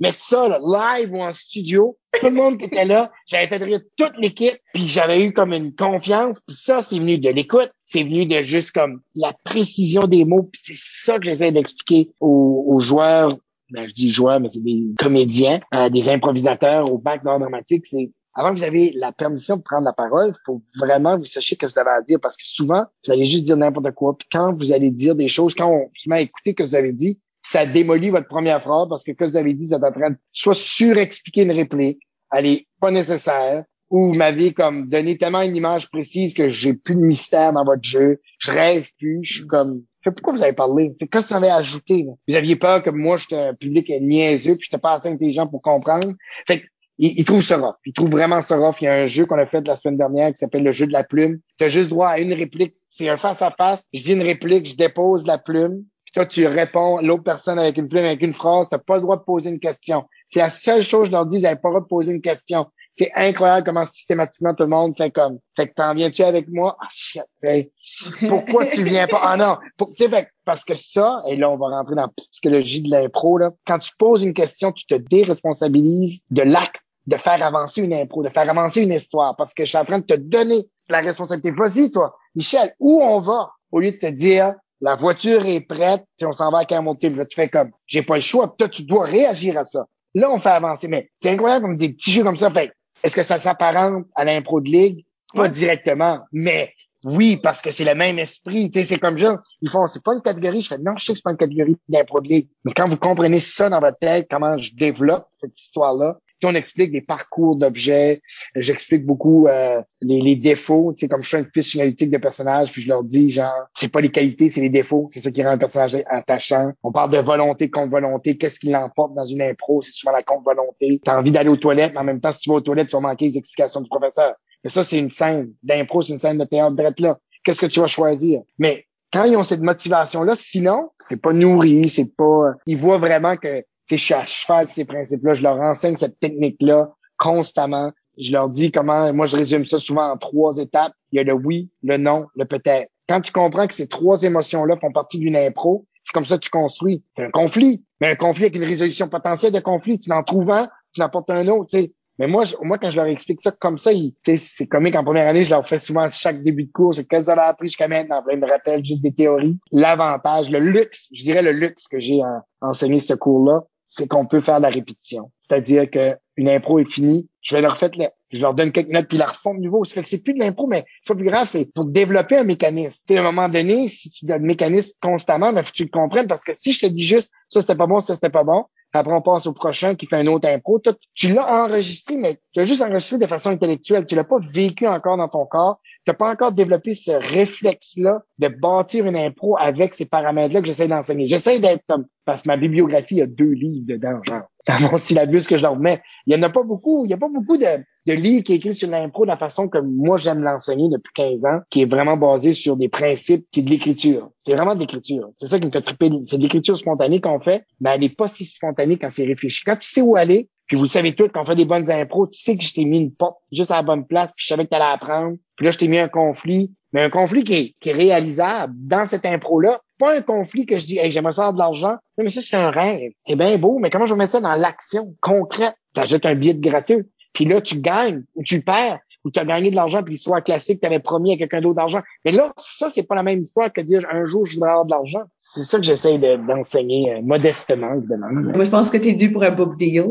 Mais 0.00 0.12
ça, 0.12 0.48
là, 0.48 0.58
live 0.98 1.12
ou 1.12 1.22
en 1.22 1.32
studio, 1.32 1.96
tout 2.18 2.26
le 2.26 2.32
monde 2.34 2.58
qui 2.58 2.64
était 2.64 2.84
là, 2.84 3.10
j'avais 3.26 3.46
fait 3.46 3.56
rire 3.58 3.80
toute 3.96 4.16
l'équipe, 4.18 4.58
puis 4.74 4.86
j'avais 4.86 5.24
eu 5.24 5.32
comme 5.32 5.52
une 5.52 5.74
confiance, 5.74 6.40
puis 6.46 6.56
ça, 6.56 6.82
c'est 6.82 6.98
venu 6.98 7.18
de 7.18 7.30
l'écoute, 7.30 7.70
c'est 7.84 8.02
venu 8.02 8.26
de 8.26 8.42
juste 8.42 8.72
comme 8.72 9.00
la 9.14 9.32
précision 9.44 10.04
des 10.04 10.24
mots, 10.24 10.48
puis 10.50 10.60
c'est 10.62 10.76
ça 10.76 11.18
que 11.18 11.26
j'essaie 11.26 11.52
d'expliquer 11.52 12.10
aux, 12.20 12.64
aux 12.68 12.80
joueurs 12.80 13.36
ben, 13.70 13.88
je 13.88 13.94
dis 13.94 14.10
joueurs, 14.10 14.40
mais 14.40 14.48
c'est 14.48 14.62
des 14.62 14.84
comédiens, 14.98 15.60
euh, 15.74 15.88
des 15.90 16.08
improvisateurs 16.08 16.90
au 16.92 16.98
bac 16.98 17.24
d'art 17.24 17.38
dramatique, 17.38 17.86
c'est 17.86 18.10
avant 18.34 18.54
que 18.54 18.58
vous 18.58 18.64
avez 18.64 18.92
la 18.94 19.12
permission 19.12 19.56
de 19.56 19.62
prendre 19.62 19.84
la 19.84 19.92
parole, 19.92 20.32
il 20.34 20.40
faut 20.46 20.62
vraiment 20.78 21.18
vous 21.18 21.24
sachiez 21.24 21.56
que 21.56 21.66
vous 21.66 21.78
avez 21.78 21.90
à 21.90 22.02
dire 22.02 22.18
parce 22.22 22.36
que 22.36 22.44
souvent, 22.46 22.84
vous 23.04 23.12
allez 23.12 23.24
juste 23.24 23.44
dire 23.44 23.56
n'importe 23.56 23.90
quoi. 23.92 24.16
Puis 24.16 24.28
quand 24.30 24.54
vous 24.54 24.72
allez 24.72 24.90
dire 24.90 25.16
des 25.16 25.28
choses, 25.28 25.54
quand 25.54 25.68
on 25.68 25.90
m'a 26.06 26.20
écouté 26.20 26.54
que 26.54 26.62
vous 26.62 26.76
avez 26.76 26.92
dit, 26.92 27.18
ça 27.42 27.66
démolit 27.66 28.10
votre 28.10 28.28
première 28.28 28.62
phrase 28.62 28.88
parce 28.88 29.02
que 29.02 29.12
que 29.12 29.24
vous 29.24 29.36
avez 29.36 29.54
dit, 29.54 29.66
vous 29.66 29.74
êtes 29.74 29.82
en 29.82 29.92
train 29.92 30.10
de 30.10 30.16
soit 30.32 30.54
surexpliquer 30.54 31.42
une 31.42 31.52
réplique, 31.52 32.00
elle 32.32 32.46
est 32.46 32.66
pas 32.80 32.92
nécessaire, 32.92 33.64
ou 33.90 34.08
vous 34.08 34.14
m'avez 34.14 34.54
comme 34.54 34.88
donné 34.88 35.18
tellement 35.18 35.42
une 35.42 35.56
image 35.56 35.90
précise 35.90 36.32
que 36.32 36.48
j'ai 36.48 36.74
plus 36.74 36.94
de 36.94 37.00
mystère 37.00 37.52
dans 37.52 37.64
votre 37.64 37.82
jeu, 37.82 38.20
je 38.38 38.52
rêve 38.52 38.88
plus, 38.98 39.18
je 39.22 39.38
suis 39.38 39.46
comme 39.48 39.82
pourquoi 40.02 40.32
vous 40.32 40.42
avez 40.42 40.52
parlé? 40.52 40.94
Qu'est-ce 40.98 41.10
que 41.10 41.20
ça 41.20 41.36
avait 41.36 41.50
ajouté? 41.50 42.06
Vous 42.28 42.36
aviez 42.36 42.56
peur 42.56 42.82
que 42.82 42.90
moi, 42.90 43.16
j'étais 43.16 43.36
un 43.36 43.54
public 43.54 43.92
niaiseux, 44.00 44.56
puis 44.56 44.68
j'étais 44.70 44.80
pas 44.80 44.94
assez 44.94 45.08
intelligent 45.08 45.46
pour 45.46 45.62
comprendre. 45.62 46.14
Fait 46.46 46.64
il, 46.98 47.18
il, 47.18 47.24
trouve 47.24 47.42
ça 47.42 47.56
rough. 47.56 47.76
Il 47.86 47.94
trouve 47.94 48.10
vraiment 48.10 48.42
ça 48.42 48.58
rough. 48.58 48.76
Il 48.82 48.84
y 48.84 48.88
a 48.88 48.94
un 48.94 49.06
jeu 49.06 49.24
qu'on 49.24 49.38
a 49.38 49.46
fait 49.46 49.66
la 49.66 49.74
semaine 49.74 49.96
dernière 49.96 50.30
qui 50.30 50.36
s'appelle 50.36 50.62
le 50.62 50.72
jeu 50.72 50.86
de 50.86 50.92
la 50.92 51.02
plume. 51.02 51.40
Tu 51.58 51.64
as 51.64 51.68
juste 51.68 51.88
droit 51.88 52.08
à 52.08 52.18
une 52.18 52.34
réplique. 52.34 52.76
C'est 52.90 53.08
un 53.08 53.16
face-à-face. 53.16 53.88
Je 53.94 54.02
dis 54.02 54.12
une 54.12 54.22
réplique, 54.22 54.66
je 54.66 54.76
dépose 54.76 55.26
la 55.26 55.38
plume. 55.38 55.84
Puis 56.04 56.12
toi, 56.12 56.26
tu 56.26 56.46
réponds 56.46 56.98
l'autre 57.00 57.22
personne 57.22 57.58
avec 57.58 57.78
une 57.78 57.88
plume, 57.88 58.04
avec 58.04 58.20
une 58.20 58.34
phrase. 58.34 58.68
Tu 58.68 58.76
pas 58.78 58.96
le 58.96 59.02
droit 59.02 59.16
de 59.16 59.22
poser 59.22 59.48
une 59.48 59.60
question. 59.60 60.04
C'est 60.28 60.40
la 60.40 60.50
seule 60.50 60.82
chose 60.82 61.02
que 61.02 61.06
je 61.06 61.12
leur 61.12 61.24
dis, 61.24 61.38
vous 61.38 61.44
n'avez 61.44 61.56
pas 61.56 61.68
le 61.68 61.74
droit 61.74 61.82
de 61.82 61.88
poser 61.88 62.12
une 62.12 62.20
question. 62.20 62.66
C'est 62.92 63.12
incroyable 63.14 63.64
comment 63.64 63.84
systématiquement 63.84 64.54
tout 64.54 64.64
le 64.64 64.70
monde 64.70 64.96
fait 64.96 65.10
comme. 65.10 65.38
Fait 65.56 65.68
que 65.68 65.74
t'en 65.74 65.94
viens-tu 65.94 66.22
avec 66.22 66.48
moi? 66.48 66.76
Ah 66.80 66.88
shit, 66.90 67.22
t'sais. 67.38 67.70
Pourquoi 68.28 68.66
tu 68.66 68.82
viens 68.82 69.06
pas? 69.06 69.20
Ah 69.22 69.36
non. 69.36 69.58
Pour, 69.76 69.92
fait, 69.96 70.28
parce 70.44 70.64
que 70.64 70.74
ça, 70.74 71.22
et 71.28 71.36
là, 71.36 71.50
on 71.50 71.56
va 71.56 71.68
rentrer 71.68 71.94
dans 71.94 72.02
la 72.02 72.12
psychologie 72.16 72.82
de 72.82 72.90
l'impro, 72.90 73.38
là. 73.38 73.50
Quand 73.66 73.78
tu 73.78 73.92
poses 73.98 74.22
une 74.22 74.34
question, 74.34 74.72
tu 74.72 74.86
te 74.86 74.94
déresponsabilises 74.94 76.22
de 76.30 76.42
l'acte 76.42 76.82
de 77.06 77.16
faire 77.16 77.42
avancer 77.42 77.82
une 77.82 77.94
impro, 77.94 78.22
de 78.22 78.28
faire 78.28 78.48
avancer 78.48 78.82
une 78.82 78.92
histoire, 78.92 79.34
parce 79.36 79.54
que 79.54 79.64
je 79.64 79.70
suis 79.70 79.78
en 79.78 79.84
train 79.84 79.98
de 79.98 80.04
te 80.04 80.14
donner 80.14 80.68
la 80.88 81.00
responsabilité. 81.00 81.50
Vas-y, 81.50 81.90
toi, 81.90 82.16
Michel, 82.34 82.74
où 82.78 83.02
on 83.02 83.20
va? 83.20 83.50
Au 83.72 83.80
lieu 83.80 83.92
de 83.92 83.96
te 83.96 84.06
dire, 84.06 84.54
la 84.80 84.96
voiture 84.96 85.44
est 85.46 85.60
prête, 85.60 86.04
si 86.18 86.24
on 86.24 86.32
s'en 86.32 86.50
va 86.50 86.58
à 86.58 86.64
Camelton, 86.64 87.14
là, 87.16 87.26
tu 87.26 87.36
fais 87.36 87.48
comme, 87.48 87.70
j'ai 87.86 88.02
pas 88.02 88.16
le 88.16 88.20
choix, 88.20 88.54
toi, 88.58 88.68
tu 88.68 88.82
dois 88.84 89.04
réagir 89.04 89.58
à 89.58 89.64
ça. 89.64 89.86
Là, 90.14 90.30
on 90.30 90.38
fait 90.38 90.50
avancer, 90.50 90.88
mais 90.88 91.10
c'est 91.16 91.30
incroyable 91.30 91.66
comme 91.66 91.76
des 91.76 91.90
petits 91.90 92.10
jeux 92.10 92.24
comme 92.24 92.38
ça. 92.38 92.50
Fait, 92.50 92.72
est-ce 93.02 93.16
que 93.16 93.22
ça 93.22 93.38
s'apparente 93.38 94.06
à 94.14 94.24
l'impro 94.24 94.60
de 94.60 94.70
ligue? 94.70 95.04
Pas 95.34 95.48
directement, 95.48 96.20
mais 96.32 96.72
oui, 97.04 97.38
parce 97.42 97.62
que 97.62 97.70
c'est 97.70 97.84
le 97.84 97.94
même 97.94 98.18
esprit. 98.18 98.68
Tu 98.68 98.80
sais, 98.80 98.84
c'est 98.84 98.98
comme 98.98 99.16
ça. 99.16 99.42
Ils 99.62 99.70
font, 99.70 99.86
c'est 99.88 100.02
pas 100.02 100.12
une 100.12 100.20
catégorie. 100.20 100.60
Je 100.60 100.68
fais, 100.68 100.78
non, 100.78 100.96
je 100.96 101.04
sais 101.04 101.12
que 101.12 101.18
c'est 101.18 101.22
pas 101.22 101.30
une 101.30 101.36
catégorie 101.36 101.76
d'impro 101.88 102.20
de 102.20 102.28
ligue. 102.28 102.48
Mais 102.64 102.72
quand 102.72 102.88
vous 102.88 102.96
comprenez 102.96 103.40
ça 103.40 103.70
dans 103.70 103.80
votre 103.80 103.98
tête, 103.98 104.26
comment 104.30 104.58
je 104.58 104.74
développe 104.74 105.26
cette 105.36 105.58
histoire-là, 105.58 106.18
on 106.46 106.54
explique 106.54 106.92
des 106.92 107.00
parcours 107.00 107.56
d'objets, 107.56 108.22
j'explique 108.54 109.04
beaucoup 109.04 109.46
euh, 109.46 109.80
les, 110.00 110.20
les, 110.20 110.36
défauts, 110.36 110.94
tu 110.96 111.04
sais, 111.04 111.08
comme 111.08 111.22
je 111.22 111.28
fais 111.28 111.38
une 111.40 111.50
fiche 111.52 111.76
analytique 111.76 112.10
de 112.10 112.18
personnages, 112.18 112.72
puis 112.72 112.82
je 112.82 112.88
leur 112.88 113.04
dis 113.04 113.28
genre, 113.28 113.52
c'est 113.74 113.90
pas 113.92 114.00
les 114.00 114.10
qualités, 114.10 114.50
c'est 114.50 114.60
les 114.60 114.70
défauts, 114.70 115.08
c'est 115.12 115.20
ça 115.20 115.30
qui 115.30 115.42
rend 115.42 115.50
un 115.50 115.58
personnage 115.58 115.96
attachant. 116.06 116.72
On 116.82 116.92
parle 116.92 117.10
de 117.10 117.18
volonté 117.18 117.70
contre 117.70 117.90
volonté, 117.90 118.36
qu'est-ce 118.36 118.58
qui 118.58 118.70
l'emporte 118.70 119.14
dans 119.14 119.24
une 119.24 119.42
impro, 119.42 119.82
c'est 119.82 119.92
souvent 119.92 120.12
la 120.12 120.22
contre 120.22 120.44
volonté. 120.44 121.00
T'as 121.04 121.18
envie 121.18 121.30
d'aller 121.30 121.50
aux 121.50 121.56
toilettes, 121.56 121.92
mais 121.92 122.00
en 122.00 122.04
même 122.04 122.20
temps, 122.20 122.32
si 122.32 122.40
tu 122.40 122.50
vas 122.50 122.56
aux 122.56 122.60
toilettes, 122.60 122.88
tu 122.88 122.96
vas 122.96 123.00
manquer 123.00 123.30
les 123.30 123.38
explications 123.38 123.80
du 123.80 123.88
professeur. 123.88 124.34
Mais 124.64 124.70
ça, 124.70 124.84
c'est 124.84 124.98
une 124.98 125.10
scène 125.10 125.52
d'impro, 125.62 126.02
c'est 126.02 126.12
une 126.12 126.18
scène 126.18 126.38
de 126.38 126.44
théâtre 126.44 126.76
drette 126.76 127.00
là. 127.00 127.18
Qu'est-ce 127.44 127.60
que 127.60 127.66
tu 127.66 127.80
vas 127.80 127.86
choisir? 127.86 128.42
Mais 128.58 128.84
quand 129.12 129.24
ils 129.24 129.36
ont 129.36 129.42
cette 129.42 129.62
motivation-là, 129.62 130.34
sinon, 130.36 130.90
c'est 130.98 131.20
pas 131.20 131.32
nourri, 131.32 131.88
c'est 131.88 132.14
pas, 132.14 132.52
ils 132.66 132.78
voient 132.78 132.98
vraiment 132.98 133.36
que, 133.36 133.64
je 133.96 134.04
suis 134.04 134.14
à 134.14 134.24
cheval 134.24 134.66
ces 134.66 134.84
principes-là, 134.84 135.34
je 135.34 135.42
leur 135.42 135.60
enseigne 135.60 135.96
cette 135.96 136.18
technique-là 136.20 136.92
constamment. 137.18 137.92
Je 138.18 138.32
leur 138.32 138.48
dis 138.48 138.70
comment, 138.72 139.12
moi, 139.12 139.26
je 139.26 139.36
résume 139.36 139.66
ça 139.66 139.78
souvent 139.78 140.10
en 140.10 140.16
trois 140.16 140.58
étapes. 140.58 140.92
Il 141.12 141.16
y 141.16 141.20
a 141.20 141.24
le 141.24 141.32
oui, 141.32 141.70
le 141.82 141.96
non, 141.96 142.26
le 142.34 142.44
peut-être. 142.44 142.90
Quand 143.08 143.20
tu 143.20 143.32
comprends 143.32 143.66
que 143.66 143.74
ces 143.74 143.88
trois 143.88 144.22
émotions-là 144.22 144.76
font 144.80 144.92
partie 144.92 145.18
d'une 145.18 145.36
impro, 145.36 145.86
c'est 146.04 146.12
comme 146.12 146.24
ça 146.24 146.36
que 146.36 146.42
tu 146.42 146.50
construis. 146.50 147.04
C'est 147.14 147.24
un 147.24 147.30
conflit. 147.30 147.84
Mais 148.00 148.08
un 148.08 148.16
conflit 148.16 148.44
avec 148.44 148.56
une 148.56 148.64
résolution 148.64 149.08
potentielle 149.08 149.52
de 149.52 149.60
conflit, 149.60 149.98
tu 149.98 150.10
en 150.12 150.22
trouves 150.22 150.50
un, 150.50 150.68
tu 150.92 151.02
en 151.02 151.06
apportes 151.06 151.30
un 151.30 151.46
autre, 151.48 151.70
tu 151.70 151.78
sais. 151.78 151.94
Mais 152.18 152.26
moi, 152.26 152.44
moi, 152.60 152.78
quand 152.78 152.90
je 152.90 152.96
leur 152.96 153.06
explique 153.06 153.40
ça 153.40 153.50
comme 153.50 153.78
ça, 153.78 153.92
c'est 154.26 154.66
comique. 154.66 154.94
En 154.94 155.02
première 155.02 155.26
année, 155.26 155.42
je 155.42 155.50
leur 155.50 155.66
fais 155.66 155.78
souvent 155.78 156.10
chaque 156.10 156.42
début 156.42 156.64
de 156.64 156.70
cours. 156.70 156.94
C'est 156.94 157.06
qu'est-ce 157.06 157.32
que 157.32 157.38
appris 157.38 157.68
jusqu'à 157.68 157.88
maintenant? 157.88 158.22
Ils 158.30 158.38
me 158.38 158.46
rappellent 158.46 158.84
juste 158.84 159.00
des 159.00 159.14
théories. 159.14 159.58
L'avantage, 159.72 160.50
le 160.50 160.58
luxe, 160.58 161.08
je 161.12 161.22
dirais 161.24 161.40
le 161.40 161.52
luxe 161.52 161.88
que 161.88 161.98
j'ai 161.98 162.20
enseigné 162.60 162.98
ce 162.98 163.14
cours-là, 163.14 163.62
c'est 163.90 164.06
qu'on 164.06 164.24
peut 164.24 164.40
faire 164.40 164.60
la 164.60 164.70
répétition. 164.70 165.32
C'est-à-dire 165.40 165.90
que 165.90 166.16
une 166.36 166.48
impro 166.48 166.78
est 166.78 166.88
finie, 166.88 167.28
je 167.42 167.56
vais 167.56 167.60
leur 167.60 167.76
faire 167.76 167.90
je 168.30 168.40
leur 168.40 168.54
donne 168.54 168.70
quelques 168.70 168.92
notes 168.92 169.08
puis 169.08 169.18
la 169.18 169.26
refont 169.26 169.52
de 169.52 169.60
nouveau. 169.60 169.84
Ça 169.84 169.94
fait 169.94 170.02
que 170.04 170.08
c'est 170.08 170.22
plus 170.22 170.32
de 170.32 170.38
l'impro, 170.38 170.68
mais 170.68 170.84
c'est 171.02 171.12
pas 171.12 171.18
plus 171.18 171.28
grave, 171.28 171.48
c'est 171.48 171.72
pour 171.74 171.84
développer 171.84 172.36
un 172.36 172.44
mécanisme. 172.44 173.04
Tu 173.08 173.16
à 173.16 173.20
un 173.20 173.24
moment 173.24 173.48
donné, 173.48 173.88
si 173.88 174.10
tu 174.12 174.26
donnes 174.26 174.42
le 174.42 174.46
mécanisme 174.46 174.92
constamment, 175.02 175.52
ben, 175.52 175.64
faut 175.64 175.72
que 175.72 175.76
tu 175.76 175.82
le 175.82 175.90
comprennes 175.90 176.28
parce 176.28 176.44
que 176.44 176.52
si 176.52 176.72
je 176.72 176.86
te 176.86 176.86
dis 176.86 177.04
juste 177.04 177.32
ça 177.48 177.60
c'était 177.60 177.74
pas 177.74 177.88
bon, 177.88 177.98
ça 177.98 178.14
c'était 178.14 178.30
pas 178.30 178.44
bon, 178.44 178.64
après, 178.98 179.12
on 179.12 179.22
passe 179.22 179.46
au 179.46 179.52
prochain 179.52 179.94
qui 179.94 180.06
fait 180.06 180.16
un 180.16 180.26
autre 180.26 180.48
impro. 180.48 180.80
tu 181.14 181.32
l'as 181.32 181.64
enregistré, 181.64 182.16
mais 182.16 182.34
tu 182.52 182.60
l'as 182.60 182.64
juste 182.64 182.82
enregistré 182.82 183.18
de 183.18 183.26
façon 183.26 183.50
intellectuelle. 183.50 184.04
Tu 184.04 184.16
l'as 184.16 184.24
pas 184.24 184.38
vécu 184.52 184.86
encore 184.86 185.16
dans 185.16 185.28
ton 185.28 185.46
corps. 185.46 185.80
Tu 186.04 186.10
n'as 186.10 186.14
pas 186.14 186.30
encore 186.30 186.52
développé 186.52 186.94
ce 186.94 187.12
réflexe-là 187.12 188.22
de 188.38 188.48
bâtir 188.48 189.06
une 189.06 189.16
impro 189.16 189.56
avec 189.58 189.94
ces 189.94 190.06
paramètres-là 190.06 190.60
que 190.60 190.66
j'essaie 190.66 190.88
d'enseigner. 190.88 191.26
J'essaie 191.26 191.60
d'être 191.60 191.84
comme, 191.88 192.06
parce 192.24 192.42
que 192.42 192.48
ma 192.48 192.56
bibliographie, 192.56 193.22
a 193.22 193.26
deux 193.26 193.52
livres 193.52 193.86
dedans, 193.86 194.20
genre, 194.26 194.49
dans 194.66 194.80
mon 194.90 194.98
syllabus 194.98 195.46
que 195.46 195.56
je 195.56 195.62
leur 195.62 195.76
mets. 195.76 196.02
Il 196.26 196.34
y 196.34 196.38
en 196.38 196.42
a 196.42 196.50
pas 196.50 196.62
beaucoup. 196.62 197.04
Il 197.04 197.10
y 197.10 197.14
a 197.14 197.16
pas 197.16 197.28
beaucoup 197.28 197.56
de, 197.56 197.66
de 198.06 198.12
livres 198.12 198.44
qui 198.44 198.54
écrit 198.54 198.74
sur 198.74 198.90
l'impro 198.90 199.24
de 199.24 199.30
la 199.30 199.36
façon 199.36 199.68
que 199.68 199.78
moi 199.78 200.18
j'aime 200.18 200.42
l'enseigner 200.42 200.88
depuis 200.88 201.12
15 201.14 201.44
ans, 201.44 201.60
qui 201.70 201.82
est 201.82 201.90
vraiment 201.90 202.16
basé 202.16 202.52
sur 202.52 202.76
des 202.76 202.88
principes 202.88 203.46
qui 203.50 203.60
est 203.60 203.62
de 203.62 203.70
l'écriture. 203.70 204.30
C'est 204.36 204.54
vraiment 204.54 204.74
de 204.74 204.80
l'écriture. 204.80 205.28
C'est 205.34 205.46
ça 205.46 205.58
qui 205.58 205.66
me 205.66 205.72
fait 205.72 205.82
triper. 205.82 206.10
C'est 206.26 206.38
de 206.38 206.42
l'écriture 206.42 206.76
spontanée 206.76 207.20
qu'on 207.20 207.40
fait, 207.40 207.64
mais 207.80 207.90
elle 207.90 208.00
n'est 208.00 208.08
pas 208.08 208.28
si 208.28 208.44
spontanée 208.44 208.96
quand 208.96 209.10
c'est 209.10 209.26
réfléchi. 209.26 209.64
Quand 209.64 209.76
tu 209.76 209.88
sais 209.88 210.02
où 210.02 210.16
aller, 210.16 210.48
puis 210.66 210.76
vous 210.76 210.86
savez 210.86 211.14
tout, 211.14 211.28
quand 211.28 211.42
on 211.42 211.46
fait 211.46 211.56
des 211.56 211.64
bonnes 211.64 211.90
impros, 211.90 212.28
tu 212.28 212.40
sais 212.40 212.56
que 212.56 212.62
je 212.62 212.72
t'ai 212.72 212.84
mis 212.84 212.98
une 212.98 213.12
porte 213.12 213.38
juste 213.50 213.72
à 213.72 213.76
la 213.76 213.82
bonne 213.82 214.06
place, 214.06 214.32
puis 214.36 214.44
je 214.44 214.48
savais 214.50 214.64
que 214.64 214.70
tu 214.70 214.76
allais 214.76 214.84
apprendre. 214.84 215.36
Puis 215.56 215.64
là, 215.64 215.72
je 215.72 215.78
t'ai 215.78 215.88
mis 215.88 215.98
un 215.98 216.08
conflit, 216.08 216.72
mais 216.92 217.02
un 217.02 217.10
conflit 217.10 217.42
qui 217.42 217.54
est, 217.54 217.74
qui 217.80 217.88
est 217.90 217.92
réalisable 217.92 218.72
dans 218.76 219.04
cette 219.04 219.26
impro-là. 219.26 219.80
Pas 220.00 220.16
un 220.16 220.22
conflit 220.22 220.66
que 220.66 220.78
je 220.78 220.86
dis, 220.86 220.98
hey, 220.98 221.10
j'aimerais 221.10 221.32
ça 221.32 221.52
de 221.52 221.58
l'argent. 221.58 221.96
mais 222.18 222.30
ça, 222.30 222.40
c'est 222.40 222.56
un 222.56 222.70
rêve. 222.70 223.12
C'est 223.26 223.36
bien 223.36 223.58
beau, 223.58 223.78
mais 223.78 223.90
comment 223.90 224.06
je 224.06 224.14
vais 224.14 224.18
mettre 224.18 224.32
ça 224.32 224.40
dans 224.40 224.54
l'action 224.54 225.14
concrète? 225.20 225.74
T'ajoutes 225.94 226.24
un 226.24 226.34
billet 226.34 226.54
de 226.54 226.66
gratteux. 226.66 227.08
Puis 227.34 227.44
là, 227.44 227.60
tu 227.60 227.80
gagnes 227.80 228.24
ou 228.34 228.42
tu 228.42 228.62
perds 228.62 228.98
ou 229.24 229.30
tu 229.30 229.38
as 229.38 229.44
gagné 229.44 229.70
de 229.70 229.76
l'argent, 229.76 230.02
puis 230.02 230.14
l'histoire 230.14 230.42
classique, 230.42 230.80
tu 230.80 230.86
avais 230.86 230.98
promis 230.98 231.34
à 231.34 231.36
quelqu'un 231.36 231.60
d'autre 231.60 231.76
d'argent. 231.76 232.00
Mais 232.24 232.32
là, 232.32 232.52
ça, 232.56 232.88
c'est 232.88 233.06
pas 233.06 233.14
la 233.14 233.22
même 233.22 233.40
histoire 233.40 233.70
que 233.70 233.82
dire 233.82 234.06
un 234.10 234.24
jour, 234.24 234.46
je 234.46 234.54
voudrais 234.54 234.70
avoir 234.70 234.86
de 234.86 234.90
l'argent. 234.90 235.22
C'est 235.38 235.62
ça 235.62 235.76
que 235.76 235.84
j'essaie 235.84 236.18
d'enseigner 236.18 237.12
euh, 237.12 237.20
modestement, 237.22 237.94
évidemment. 237.94 238.28
Moi, 238.30 238.64
je 238.64 238.70
pense 238.70 238.90
que 238.90 238.96
tu 238.96 239.08
es 239.08 239.12
dû 239.12 239.30
pour 239.30 239.42
un 239.42 239.50
book 239.50 239.76
deal. 239.76 240.06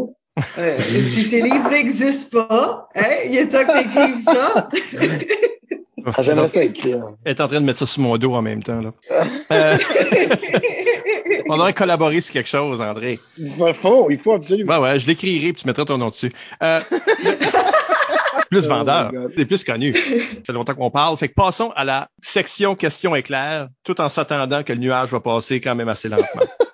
Euh, 0.57 0.77
si 0.79 1.23
ces 1.23 1.41
livres 1.41 1.69
n'existent 1.69 2.45
pas, 2.47 2.87
hein, 2.95 3.15
il 3.25 3.35
est 3.35 3.49
temps 3.49 3.65
que 3.65 3.81
tu 3.81 3.87
écrives 3.87 4.19
ça. 4.19 4.69
Ah, 6.05 6.23
J'aimerais 6.23 6.47
ça 6.47 6.63
écrire. 6.63 7.05
Elle 7.23 7.31
est 7.31 7.41
en 7.41 7.47
train 7.47 7.61
de 7.61 7.65
mettre 7.65 7.79
ça 7.79 7.85
sur 7.85 8.01
mon 8.01 8.17
dos 8.17 8.33
en 8.33 8.41
même 8.41 8.63
temps. 8.63 8.79
Là. 8.79 8.93
Euh, 9.51 9.77
on 11.49 11.59
aurait 11.59 11.73
collaboré 11.73 12.21
sur 12.21 12.33
quelque 12.33 12.49
chose, 12.49 12.81
André. 12.81 13.19
Il 13.37 13.51
faut, 13.73 14.09
il 14.09 14.19
faut 14.19 14.33
absolument. 14.33 14.79
Ouais, 14.79 14.91
ouais, 14.91 14.99
je 14.99 15.07
l'écrirai 15.07 15.53
puis 15.53 15.61
tu 15.61 15.67
mettras 15.67 15.85
ton 15.85 15.97
nom 15.97 16.09
dessus. 16.09 16.31
Euh, 16.63 16.79
plus 18.49 18.65
oh 18.65 18.69
vendeur, 18.69 19.11
c'est 19.35 19.45
plus 19.45 19.63
connu. 19.63 19.93
Ça 19.93 20.01
fait 20.45 20.53
longtemps 20.53 20.75
qu'on 20.75 20.91
parle. 20.91 21.17
Fait 21.17 21.29
que 21.29 21.33
passons 21.33 21.71
à 21.75 21.83
la 21.83 22.09
section 22.21 22.75
questions 22.75 23.15
éclairs, 23.15 23.69
tout 23.83 23.99
en 24.01 24.09
s'attendant 24.09 24.63
que 24.63 24.73
le 24.73 24.79
nuage 24.79 25.09
va 25.09 25.19
passer 25.19 25.61
quand 25.61 25.75
même 25.75 25.89
assez 25.89 26.09
lentement. 26.09 26.43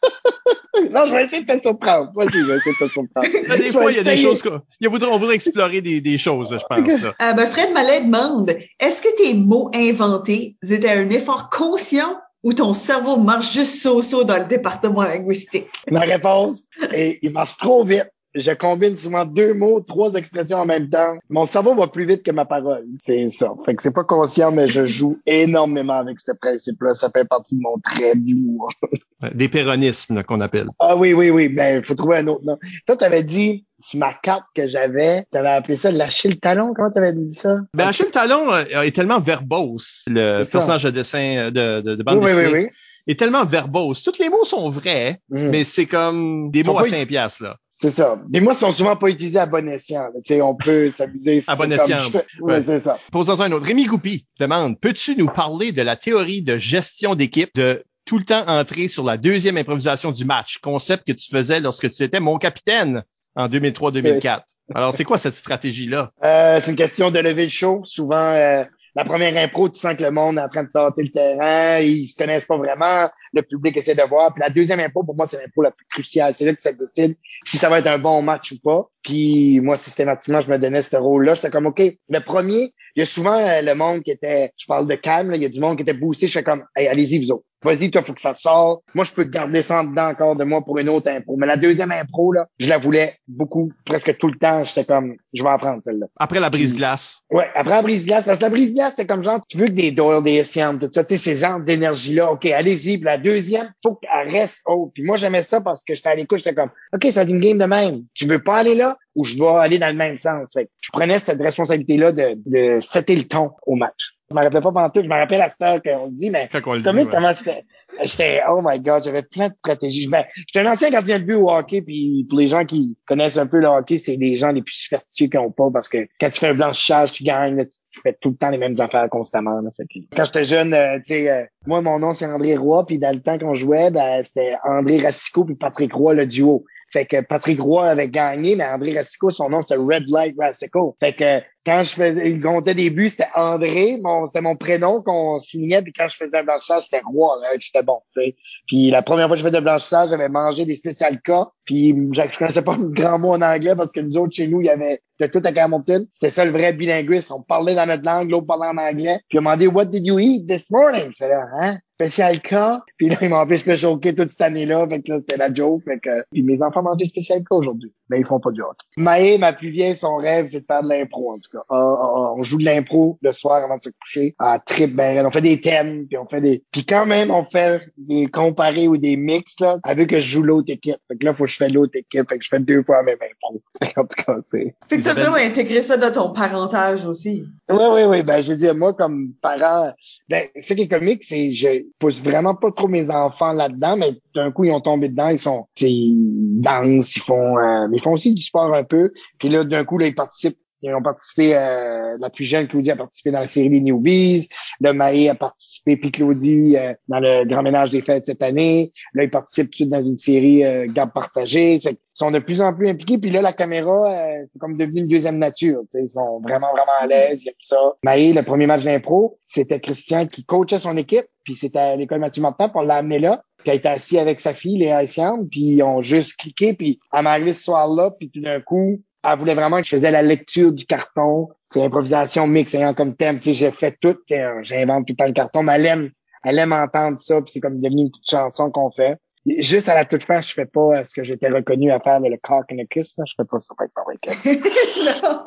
non, 0.95 1.05
je 1.07 1.13
vais 1.13 1.25
essayer 1.25 1.43
de 1.43 1.53
te 1.53 1.61
surprendre. 1.61 2.11
Vas-y, 2.15 2.29
je 2.31 2.45
vais 2.45 2.55
essayer 2.55 2.75
de 2.79 2.85
te 2.85 2.91
surprendre. 2.91 3.57
Des 3.57 3.69
fois, 3.71 3.91
il 3.91 3.97
y 3.97 3.99
a 3.99 4.03
des 4.03 4.17
choses 4.17 4.41
qu'on 4.41 4.61
voudrait, 4.89 5.09
on 5.09 5.17
voudrait 5.17 5.35
explorer 5.35 5.81
des, 5.81 5.99
des 5.99 6.17
choses, 6.17 6.57
je 6.57 6.65
pense. 6.65 7.01
Là. 7.01 7.13
Euh, 7.21 7.33
ben 7.33 7.45
Fred 7.47 7.73
Mallet 7.73 8.01
demande, 8.01 8.55
est-ce 8.79 9.01
que 9.01 9.15
tes 9.17 9.33
mots 9.33 9.69
inventés 9.75 10.55
étaient 10.63 10.89
un 10.89 11.09
effort 11.09 11.49
conscient 11.49 12.17
ou 12.43 12.53
ton 12.53 12.73
cerveau 12.73 13.17
marche 13.17 13.53
juste 13.53 13.75
so-so 13.81 14.23
dans 14.23 14.37
le 14.37 14.45
département 14.45 15.03
linguistique? 15.03 15.67
Ma 15.91 16.01
réponse 16.01 16.61
est, 16.93 17.19
il 17.21 17.31
marche 17.31 17.57
trop 17.57 17.83
vite 17.83 18.09
je 18.35 18.51
combine 18.51 18.97
souvent 18.97 19.25
deux 19.25 19.53
mots, 19.53 19.79
trois 19.79 20.13
expressions 20.15 20.57
en 20.57 20.65
même 20.65 20.89
temps. 20.89 21.15
Mon 21.29 21.45
cerveau 21.45 21.73
va 21.73 21.87
plus 21.87 22.05
vite 22.05 22.23
que 22.23 22.31
ma 22.31 22.45
parole. 22.45 22.85
C'est 22.99 23.29
ça. 23.29 23.53
Fait 23.65 23.75
que 23.75 23.81
c'est 23.81 23.93
pas 23.93 24.03
conscient, 24.03 24.51
mais 24.51 24.67
je 24.67 24.85
joue 24.85 25.19
énormément 25.25 25.93
avec 25.93 26.19
ce 26.19 26.31
principe-là. 26.33 26.93
Ça 26.93 27.09
fait 27.15 27.25
partie 27.25 27.55
de 27.55 27.61
mon 27.61 27.79
trait 27.79 28.15
d'humour. 28.15 28.71
Des 29.33 29.47
péronismes 29.47 30.23
qu'on 30.23 30.41
appelle. 30.41 30.67
Ah 30.79 30.95
oui, 30.97 31.13
oui, 31.13 31.29
oui. 31.29 31.49
Ben, 31.49 31.83
faut 31.83 31.95
trouver 31.95 32.17
un 32.17 32.27
autre 32.27 32.43
nom. 32.43 32.57
Toi, 32.85 32.97
tu 32.97 33.05
avais 33.05 33.23
dit 33.23 33.65
sur 33.79 33.99
ma 33.99 34.13
carte 34.13 34.43
que 34.53 34.67
j'avais, 34.67 35.25
tu 35.31 35.37
avais 35.37 35.49
appelé 35.49 35.77
ça 35.77 35.91
lâcher 35.91 36.29
le 36.29 36.35
talon. 36.35 36.73
Comment 36.75 36.91
tu 36.91 36.97
avais 36.97 37.13
dit 37.13 37.33
ça? 37.33 37.59
Ben, 37.73 37.85
lâcher 37.85 38.03
le 38.03 38.11
talon 38.11 38.51
euh, 38.51 38.81
est 38.81 38.95
tellement 38.95 39.19
verbose, 39.19 40.03
le 40.07 40.43
personnage 40.43 40.83
de 40.83 40.89
dessin 40.91 41.49
de, 41.51 41.81
de, 41.81 41.95
de 41.95 42.03
bande 42.03 42.17
oui, 42.17 42.25
dessinée. 42.25 42.47
Oui, 42.47 42.53
oui, 42.53 42.59
oui. 42.65 42.69
Est 43.07 43.19
tellement 43.19 43.45
verbose. 43.45 44.03
Tous 44.03 44.17
les 44.19 44.29
mots 44.29 44.45
sont 44.45 44.69
vrais, 44.69 45.21
mm. 45.29 45.49
mais 45.49 45.63
c'est 45.63 45.85
comme 45.85 46.49
des 46.51 46.63
mots 46.63 46.77
à 46.79 46.83
5 46.83 47.07
piastres, 47.07 47.43
là. 47.43 47.57
C'est 47.77 47.89
ça. 47.89 48.21
Moi, 48.31 48.53
ils 48.53 48.57
sont 48.57 48.71
souvent 48.71 48.95
pas 48.95 49.09
utilisés 49.09 49.39
à 49.39 49.45
bon 49.45 49.67
escient. 49.67 50.05
Tu 50.23 50.35
sais, 50.35 50.41
on 50.41 50.55
peut 50.55 50.91
s'amuser. 50.95 51.43
à 51.47 51.55
bon 51.55 51.71
escient. 51.71 51.99
Ouais, 52.39 52.63
c'est 52.65 52.83
ça. 52.83 52.97
Posons 53.11 53.39
un 53.41 53.51
autre. 53.51 53.65
Rémi 53.65 53.85
Goupy 53.85 54.25
demande, 54.39 54.79
peux-tu 54.79 55.15
nous 55.15 55.27
parler 55.27 55.71
de 55.71 55.81
la 55.81 55.95
théorie 55.95 56.41
de 56.41 56.57
gestion 56.57 57.15
d'équipe 57.15 57.53
de 57.55 57.83
tout 58.05 58.17
le 58.17 58.25
temps 58.25 58.45
entrer 58.47 58.87
sur 58.87 59.03
la 59.03 59.17
deuxième 59.17 59.57
improvisation 59.57 60.11
du 60.11 60.25
match, 60.25 60.59
concept 60.59 61.07
que 61.07 61.11
tu 61.13 61.29
faisais 61.29 61.59
lorsque 61.59 61.91
tu 61.91 62.03
étais 62.03 62.19
mon 62.19 62.37
capitaine 62.37 63.03
en 63.35 63.49
2003-2004. 63.49 64.41
Alors, 64.73 64.93
c'est 64.93 65.03
quoi 65.03 65.17
cette 65.17 65.35
stratégie-là? 65.35 66.11
Euh, 66.23 66.59
c'est 66.61 66.71
une 66.71 66.77
question 66.77 67.11
de 67.11 67.19
lever 67.19 67.43
le 67.43 67.49
show. 67.49 67.81
Souvent, 67.83 68.31
euh, 68.31 68.63
la 68.95 69.03
première 69.03 69.35
impro, 69.37 69.67
tu 69.69 69.79
sens 69.79 69.95
que 69.95 70.03
le 70.03 70.11
monde 70.11 70.37
est 70.37 70.41
en 70.41 70.47
train 70.47 70.63
de 70.63 70.69
tâter 70.69 71.03
le 71.03 71.09
terrain, 71.09 71.79
ils 71.79 72.07
se 72.07 72.15
connaissent 72.15 72.45
pas 72.45 72.57
vraiment, 72.57 73.09
le 73.33 73.41
public 73.41 73.75
essaie 73.75 73.93
de 73.93 74.01
voir. 74.03 74.33
Puis 74.33 74.41
la 74.41 74.49
deuxième 74.49 74.79
impro, 74.79 75.03
pour 75.03 75.15
moi, 75.15 75.27
c'est 75.29 75.37
l'impro 75.37 75.63
la 75.63 75.71
plus 75.71 75.85
cruciale. 75.89 76.33
C'est 76.35 76.45
là 76.45 76.53
que 76.53 76.61
ça 76.61 76.71
décide 76.71 77.17
si 77.43 77.57
ça 77.57 77.69
va 77.69 77.79
être 77.79 77.87
un 77.87 77.99
bon 77.99 78.21
match 78.21 78.53
ou 78.53 78.59
pas. 78.63 78.89
Puis 79.03 79.59
moi, 79.59 79.77
systématiquement, 79.77 80.39
je 80.39 80.49
me 80.49 80.57
donnais 80.57 80.81
ce 80.81 80.95
rôle-là. 80.95 81.33
J'étais 81.33 81.49
comme, 81.49 81.65
OK, 81.65 81.81
le 81.81 82.19
premier, 82.21 82.73
il 82.95 82.99
y 82.99 83.01
a 83.01 83.05
souvent 83.05 83.37
euh, 83.37 83.61
le 83.61 83.75
monde 83.75 84.01
qui 84.01 84.11
était, 84.11 84.51
je 84.57 84.65
parle 84.65 84.87
de 84.87 84.95
calme, 84.95 85.33
il 85.35 85.41
y 85.41 85.45
a 85.45 85.49
du 85.49 85.59
monde 85.59 85.75
qui 85.75 85.83
était 85.83 85.93
boosté. 85.93 86.27
Je 86.27 86.31
fais 86.31 86.43
comme, 86.43 86.63
hey, 86.75 86.87
allez-y, 86.87 87.19
vous 87.19 87.31
autres. 87.31 87.45
Vas-y, 87.65 87.89
toi, 87.89 88.03
faut 88.03 88.13
que 88.13 88.21
ça 88.21 88.33
sorte. 88.33 88.83
Moi, 88.93 89.03
je 89.03 89.11
peux 89.11 89.23
garder 89.23 89.61
ça 89.61 89.81
en 89.81 89.85
dedans 89.85 90.09
encore 90.09 90.35
de 90.35 90.43
moi 90.43 90.63
pour 90.63 90.77
une 90.77 90.89
autre 90.89 91.09
impro. 91.09 91.35
Mais 91.37 91.47
la 91.47 91.57
deuxième 91.57 91.91
impro, 91.91 92.31
là, 92.31 92.47
je 92.59 92.69
la 92.69 92.77
voulais 92.77 93.17
beaucoup, 93.27 93.71
presque 93.85 94.15
tout 94.17 94.27
le 94.27 94.37
temps. 94.37 94.63
J'étais 94.63 94.85
comme, 94.85 95.15
je 95.33 95.43
vais 95.43 95.49
apprendre 95.49 95.81
celle-là. 95.83 96.05
Après 96.17 96.39
la 96.39 96.49
brise-glace. 96.49 97.21
Ouais, 97.31 97.49
après 97.55 97.75
la 97.75 97.81
brise-glace. 97.81 98.23
Parce 98.23 98.37
que 98.37 98.43
la 98.43 98.49
brise-glace, 98.49 98.93
c'est 98.95 99.07
comme 99.07 99.23
genre, 99.23 99.41
tu 99.49 99.57
veux 99.57 99.67
que 99.67 99.71
des 99.71 99.91
Doyle, 99.91 100.23
des 100.23 100.43
Siam, 100.43 100.79
tout 100.79 100.89
ça, 100.93 101.03
tu 101.03 101.17
sais, 101.17 101.23
ces 101.23 101.41
genres 101.41 101.59
d'énergie-là. 101.59 102.31
OK, 102.31 102.45
allez-y. 102.45 102.97
Puis 102.97 103.05
la 103.05 103.17
deuxième, 103.17 103.73
faut 103.81 103.95
qu'elle 103.95 104.29
reste 104.29 104.61
haute. 104.67 104.91
Puis 104.93 105.03
moi, 105.03 105.17
j'aimais 105.17 105.41
ça 105.41 105.59
parce 105.59 105.83
que 105.83 105.95
j'étais 105.95 106.09
à 106.09 106.15
l'écoute. 106.15 106.37
J'étais 106.37 106.53
comme, 106.53 106.69
OK, 106.93 107.03
ça 107.05 107.21
va 107.21 107.23
être 107.23 107.29
une 107.29 107.41
game 107.41 107.57
de 107.57 107.65
même. 107.65 108.03
Tu 108.13 108.27
veux 108.27 108.43
pas 108.43 108.57
aller 108.57 108.75
là? 108.75 108.97
ou 109.15 109.23
je 109.23 109.35
dois 109.35 109.61
aller 109.61 109.79
dans 109.79 109.87
le 109.87 109.93
même 109.93 110.17
sens? 110.17 110.55
je 110.55 110.91
prenais 110.91 111.19
cette 111.19 111.41
responsabilité-là 111.41 112.11
de, 112.11 112.37
de 112.45 112.79
setter 112.81 113.15
le 113.15 113.23
ton 113.23 113.51
au 113.65 113.75
match. 113.75 114.14
Je 114.29 114.35
me 114.35 114.41
rappelle 114.41 114.63
pas 114.63 114.71
pendant 114.71 114.89
tout, 114.89 115.01
je 115.03 115.07
me 115.07 115.13
rappelle 115.13 115.41
à 115.41 115.49
cette 115.49 115.61
heure 115.61 115.81
qu'on 115.83 116.07
le 116.07 116.11
dit, 116.11 116.31
mais 116.31 116.47
c'est 116.51 116.61
comme 116.61 116.73
ouais. 116.73 117.05
comment 117.11 117.31
j'étais, 117.31 117.63
j'étais, 118.03 118.41
oh 118.49 118.59
my 118.63 118.79
god, 118.79 119.03
j'avais 119.03 119.21
plein 119.21 119.49
de 119.49 119.53
stratégies. 119.53 120.07
Ben, 120.07 120.23
j'étais 120.35 120.65
un 120.65 120.71
ancien 120.71 120.89
gardien 120.89 121.19
de 121.19 121.25
but 121.25 121.35
au 121.35 121.51
hockey, 121.51 121.83
puis 121.83 122.25
pour 122.27 122.39
les 122.39 122.47
gens 122.47 122.65
qui 122.65 122.97
connaissent 123.05 123.37
un 123.37 123.45
peu 123.45 123.59
le 123.59 123.67
hockey, 123.67 123.99
c'est 123.99 124.17
des 124.17 124.35
gens 124.35 124.51
les 124.51 124.63
plus 124.63 124.73
superstitieux 124.73 125.27
qu'ils 125.27 125.39
ont 125.39 125.51
pas, 125.51 125.69
parce 125.71 125.89
que 125.89 126.07
quand 126.19 126.31
tu 126.31 126.39
fais 126.39 126.47
un 126.47 126.55
blanchissage, 126.55 127.11
tu 127.11 127.23
gagnes, 127.23 127.65
tu, 127.91 128.01
fais 128.01 128.17
tout 128.19 128.31
le 128.31 128.35
temps 128.35 128.49
les 128.49 128.57
mêmes 128.57 128.75
affaires 128.79 129.07
constamment. 129.09 129.61
Là, 129.61 129.69
fait 129.77 129.85
quand 130.15 130.25
j'étais 130.25 130.45
jeune, 130.45 130.73
euh, 130.73 130.97
tu 130.97 131.13
sais, 131.13 131.29
euh, 131.29 131.43
moi 131.67 131.81
mon 131.81 131.99
nom 131.99 132.15
c'est 132.15 132.25
André 132.25 132.55
Roy, 132.55 132.83
puis 132.87 132.97
dans 132.97 133.13
le 133.13 133.21
temps 133.21 133.37
qu'on 133.37 133.53
jouait, 133.53 133.91
ben, 133.91 134.23
c'était 134.23 134.55
André 134.63 134.97
Racicot 134.97 135.45
puis 135.45 135.55
Patrick 135.55 135.93
Roy 135.93 136.15
le 136.15 136.25
duo. 136.25 136.65
Fait 136.91 137.05
que 137.05 137.21
Patrick 137.21 137.59
Roy 137.59 137.85
avait 137.85 138.09
gagné, 138.09 138.55
mais 138.55 138.65
André 138.65 138.95
Racicot, 138.95 139.31
son 139.31 139.49
nom, 139.49 139.61
c'est 139.61 139.75
Red 139.75 140.05
Light 140.07 140.35
Racicot. 140.39 140.95
Fait 140.99 141.13
que 141.13 141.41
quand 141.65 141.83
je 141.83 141.91
faisais, 141.91 142.29
il 142.29 142.41
comptait 142.41 142.75
des 142.75 142.89
buts, 142.89 143.09
c'était 143.09 143.27
André, 143.33 143.99
mon, 144.01 144.25
c'était 144.25 144.41
mon 144.41 144.55
prénom 144.55 145.01
qu'on 145.01 145.39
soulignait, 145.39 145.81
puis 145.81 145.93
quand 145.93 146.07
je 146.07 146.17
faisais 146.17 146.37
un 146.37 146.43
blanchissage, 146.43 146.83
c'était 146.83 147.01
Roi, 147.05 147.37
là, 147.41 147.49
j'étais 147.59 147.83
bon, 147.83 148.01
tu 148.13 148.21
sais. 148.21 148.35
Puis 148.67 148.91
la 148.91 149.01
première 149.01 149.27
fois 149.27 149.35
que 149.35 149.41
je 149.41 149.47
faisais 149.47 149.57
de 149.57 149.63
blanchissage, 149.63 150.09
j'avais 150.09 150.29
mangé 150.29 150.65
des 150.65 150.75
spécial 150.75 151.21
cas, 151.21 151.47
puis 151.65 151.95
je 152.13 152.37
connaissais 152.37 152.61
pas 152.61 152.73
un 152.73 152.89
grand 152.89 153.19
mot 153.19 153.33
en 153.33 153.41
anglais 153.41 153.75
parce 153.75 153.91
que 153.91 153.99
nous 153.99 154.17
autres, 154.17 154.35
chez 154.35 154.47
nous, 154.47 154.61
il 154.61 154.67
y 154.67 154.69
avait 154.69 155.01
de 155.19 155.27
tout 155.27 155.41
à 155.43 155.51
Campbellton. 155.51 156.07
C'était 156.11 156.29
ça 156.29 156.45
le 156.45 156.51
vrai 156.51 156.73
bilinguisme. 156.73 157.35
On 157.35 157.41
parlait 157.41 157.75
dans 157.75 157.85
notre 157.85 158.03
langue, 158.03 158.29
l'autre 158.29 158.47
parlait 158.47 158.67
en 158.67 158.77
anglais. 158.77 159.19
Puis 159.29 159.37
il 159.37 159.41
m'a 159.41 159.55
demandé, 159.55 159.67
What 159.67 159.85
did 159.85 160.05
you 160.05 160.19
eat 160.19 160.47
this 160.47 160.69
morning? 160.71 161.09
J'étais 161.09 161.29
là, 161.29 161.45
hein? 161.59 161.77
Spécial 161.95 162.41
cas. 162.41 162.81
Puis 162.97 163.09
là, 163.09 163.15
ils 163.21 163.29
m'ont 163.29 163.47
fait 163.47 163.65
me 163.65 163.75
choquer 163.75 164.13
toute 164.13 164.31
cette 164.31 164.41
année-là. 164.41 164.87
Fait 164.87 165.01
que 165.01 165.11
là, 165.11 165.19
c'était 165.19 165.37
la 165.37 165.53
joke. 165.53 165.83
Fait 165.85 165.99
que, 165.99 166.23
puis 166.31 166.43
mes 166.43 166.61
enfants 166.61 166.83
mangent 166.83 167.05
spécial 167.05 167.39
cas 167.39 167.55
aujourd'hui. 167.55 167.93
Mais 168.09 168.19
ils 168.19 168.25
font 168.25 168.39
pas 168.39 168.51
du 168.51 168.61
hockey. 168.61 168.85
Maë, 168.97 169.37
ma 169.37 169.53
plus 169.53 169.69
vieille, 169.69 169.95
son 169.95 170.17
rêve, 170.17 170.47
c'est 170.47 170.61
de 170.61 170.65
faire 170.65 170.83
de 170.83 170.89
l'impro, 170.89 171.31
en 171.31 171.35
tout 171.35 171.54
cas. 171.54 171.54
Ah, 171.69 171.75
ah, 171.75 171.97
ah, 171.99 172.33
on 172.37 172.43
joue 172.43 172.57
de 172.57 172.65
l'impro 172.65 173.17
le 173.21 173.31
soir 173.33 173.63
avant 173.63 173.77
de 173.77 173.83
se 173.83 173.89
coucher. 173.89 174.35
Ah, 174.39 174.59
trip 174.65 174.95
ben, 174.95 175.25
on 175.25 175.31
fait 175.31 175.41
des 175.41 175.59
thèmes, 175.61 176.07
puis 176.07 176.17
on 176.17 176.27
fait 176.27 176.41
des, 176.41 176.63
puis 176.71 176.85
quand 176.85 177.05
même, 177.05 177.31
on 177.31 177.43
fait 177.43 177.81
des 177.97 178.27
comparés 178.27 178.87
ou 178.87 178.97
des 178.97 179.15
mix, 179.15 179.59
là, 179.59 179.77
avec 179.83 180.09
que 180.09 180.19
je 180.19 180.27
joue 180.27 180.43
l'autre 180.43 180.71
équipe. 180.71 180.97
Fait 181.07 181.17
que 181.17 181.25
là, 181.25 181.33
faut 181.33 181.45
que 181.45 181.49
je 181.49 181.57
fais 181.57 181.69
l'autre 181.69 181.93
équipe. 181.95 182.27
Fait 182.29 182.37
que 182.37 182.43
je 182.43 182.49
fais 182.49 182.59
deux 182.59 182.83
fois 182.83 182.97
la 182.97 183.03
même 183.03 183.17
impro. 183.21 183.61
en 183.97 184.03
tout 184.03 184.23
cas, 184.25 184.37
c'est. 184.41 184.75
Fait 184.87 184.97
que 184.97 185.03
t'as 185.03 185.13
vraiment 185.13 185.35
intégré 185.35 185.81
ça 185.81 185.97
dans 185.97 186.11
ton 186.11 186.33
parentage 186.33 187.05
aussi. 187.05 187.45
Oui, 187.69 187.85
oui, 187.91 188.01
oui. 188.07 188.23
Ben, 188.23 188.41
je 188.41 188.51
veux 188.51 188.57
dire, 188.57 188.75
moi, 188.75 188.93
comme 188.93 189.33
parent, 189.41 189.93
ben, 190.29 190.47
ce 190.59 190.73
qui 190.73 190.83
est 190.83 190.87
comique, 190.87 191.23
c'est, 191.23 191.51
je 191.51 191.85
pousse 191.99 192.21
vraiment 192.21 192.55
pas 192.55 192.71
trop 192.71 192.87
mes 192.87 193.09
enfants 193.09 193.53
là-dedans, 193.53 193.97
mais 193.97 194.13
d'un 194.33 194.51
coup, 194.51 194.65
ils 194.65 194.71
ont 194.71 194.81
tombé 194.81 195.09
dedans, 195.09 195.29
ils 195.29 195.39
sont, 195.39 195.65
ils 195.79 196.61
dansent, 196.61 197.15
ils 197.15 197.21
font, 197.21 197.57
euh, 197.57 197.87
mais 197.89 197.97
ils 197.97 198.01
font 198.01 198.13
aussi 198.13 198.33
du 198.33 198.41
sport 198.41 198.73
un 198.73 198.83
peu. 198.83 199.11
Puis 199.39 199.49
là, 199.49 199.63
d'un 199.63 199.83
coup, 199.85 199.97
là, 199.97 200.07
ils 200.07 200.15
participent 200.15 200.57
ils 200.85 200.95
ont 200.95 201.01
participé, 201.01 201.55
euh, 201.55 202.17
la 202.19 202.29
plus 202.29 202.43
jeune 202.43 202.67
Claudie 202.67 202.91
a 202.91 202.95
participé 202.95 203.31
dans 203.31 203.39
la 203.39 203.47
série 203.47 203.69
des 203.69 203.81
Newbies, 203.81 204.47
le 204.79 204.93
Maé 204.93 205.29
a 205.29 205.35
participé, 205.35 205.97
puis 205.97 206.11
Claudie 206.11 206.77
euh, 206.77 206.93
dans 207.07 207.19
le 207.19 207.45
Grand 207.45 207.63
Ménage 207.63 207.89
des 207.89 208.01
Fêtes 208.01 208.25
cette 208.25 208.41
année. 208.41 208.91
Là, 209.13 209.23
ils 209.23 209.29
participent 209.29 209.71
tout 209.71 209.85
dans 209.85 210.03
une 210.03 210.17
série 210.17 210.63
euh, 210.63 210.87
Garde 210.87 211.13
partagée. 211.13 211.75
Ils 211.75 211.97
sont 212.13 212.31
de 212.31 212.39
plus 212.39 212.61
en 212.61 212.73
plus 212.73 212.89
impliqués. 212.89 213.17
Puis 213.17 213.31
là, 213.31 213.41
la 213.41 213.53
caméra, 213.53 214.11
euh, 214.11 214.43
c'est 214.47 214.59
comme 214.59 214.77
devenu 214.77 215.01
une 215.01 215.07
deuxième 215.07 215.37
nature. 215.37 215.81
Ils 215.93 216.09
sont 216.09 216.39
vraiment, 216.41 216.71
vraiment 216.71 216.93
à 217.01 217.07
l'aise. 217.07 217.43
Il 217.43 217.47
y 217.47 217.49
a 217.49 217.53
ça. 217.59 217.77
Maé, 218.03 218.33
le 218.33 218.43
premier 218.43 218.67
match 218.67 218.83
d'impro, 218.83 219.37
c'était 219.47 219.79
Christian 219.79 220.27
qui 220.27 220.43
coachait 220.43 220.79
son 220.79 220.97
équipe. 220.97 221.25
Puis 221.43 221.55
c'était 221.55 221.79
à 221.79 221.95
l'école 221.95 222.19
Mathieu 222.19 222.41
Martin, 222.41 222.69
pour 222.69 222.83
l'a 222.83 222.95
amené 222.95 223.19
là. 223.19 223.43
Puis 223.57 223.69
elle 223.69 223.77
était 223.77 223.89
assis 223.89 224.17
avec 224.17 224.39
sa 224.39 224.53
fille, 224.53 224.77
les 224.77 224.89
Haïtiennes, 224.89 225.47
puis 225.49 225.61
ils 225.61 225.83
ont 225.83 226.01
juste 226.01 226.37
cliqué. 226.37 226.73
Puis 226.73 226.99
elle 227.13 227.23
m'a 227.23 227.31
arrivé 227.31 227.53
ce 227.53 227.63
soir-là, 227.63 228.11
puis 228.11 228.29
tout 228.29 228.41
d'un 228.41 228.59
coup, 228.61 229.01
elle 229.25 229.39
voulait 229.39 229.55
vraiment 229.55 229.77
que 229.77 229.87
je 229.87 229.95
faisais 229.95 230.11
la 230.11 230.21
lecture 230.21 230.71
du 230.71 230.85
carton, 230.85 231.49
c'est 231.71 231.83
improvisation 231.83 232.47
mix 232.47 232.73
ayant 232.73 232.93
comme 232.93 233.15
thème, 233.15 233.39
tu 233.39 233.49
sais, 233.49 233.53
j'ai 233.53 233.71
fait 233.71 233.97
tout, 233.99 234.17
j'invente 234.61 235.07
tout 235.07 235.13
le 235.13 235.17
temps 235.17 235.25
le 235.25 235.33
carton, 235.33 235.63
mais 235.63 235.75
elle 235.75 235.85
aime, 235.85 236.09
elle 236.43 236.59
aime 236.59 236.73
entendre 236.73 237.19
ça, 237.19 237.41
puis 237.41 237.51
c'est 237.51 237.59
comme 237.59 237.79
devenu 237.79 238.03
une 238.03 238.11
petite 238.11 238.29
chanson 238.29 238.71
qu'on 238.71 238.91
fait. 238.91 239.17
Juste 239.59 239.89
à 239.89 239.95
la 239.95 240.05
toute 240.05 240.23
fin, 240.23 240.41
je 240.41 240.53
fais 240.53 240.65
pas 240.65 241.03
ce 241.03 241.13
que 241.13 241.23
j'étais 241.23 241.49
reconnu 241.49 241.91
à 241.91 241.99
faire, 241.99 242.19
le 242.19 242.37
cock 242.41 242.65
and 242.71 242.79
a 242.79 242.85
kiss, 242.85 243.17
là. 243.17 243.25
je 243.27 243.33
fais 243.37 243.45
pas 243.45 243.59
ça 243.59 243.75
par 243.77 243.85
exemple 243.85 244.11
avec 244.11 245.43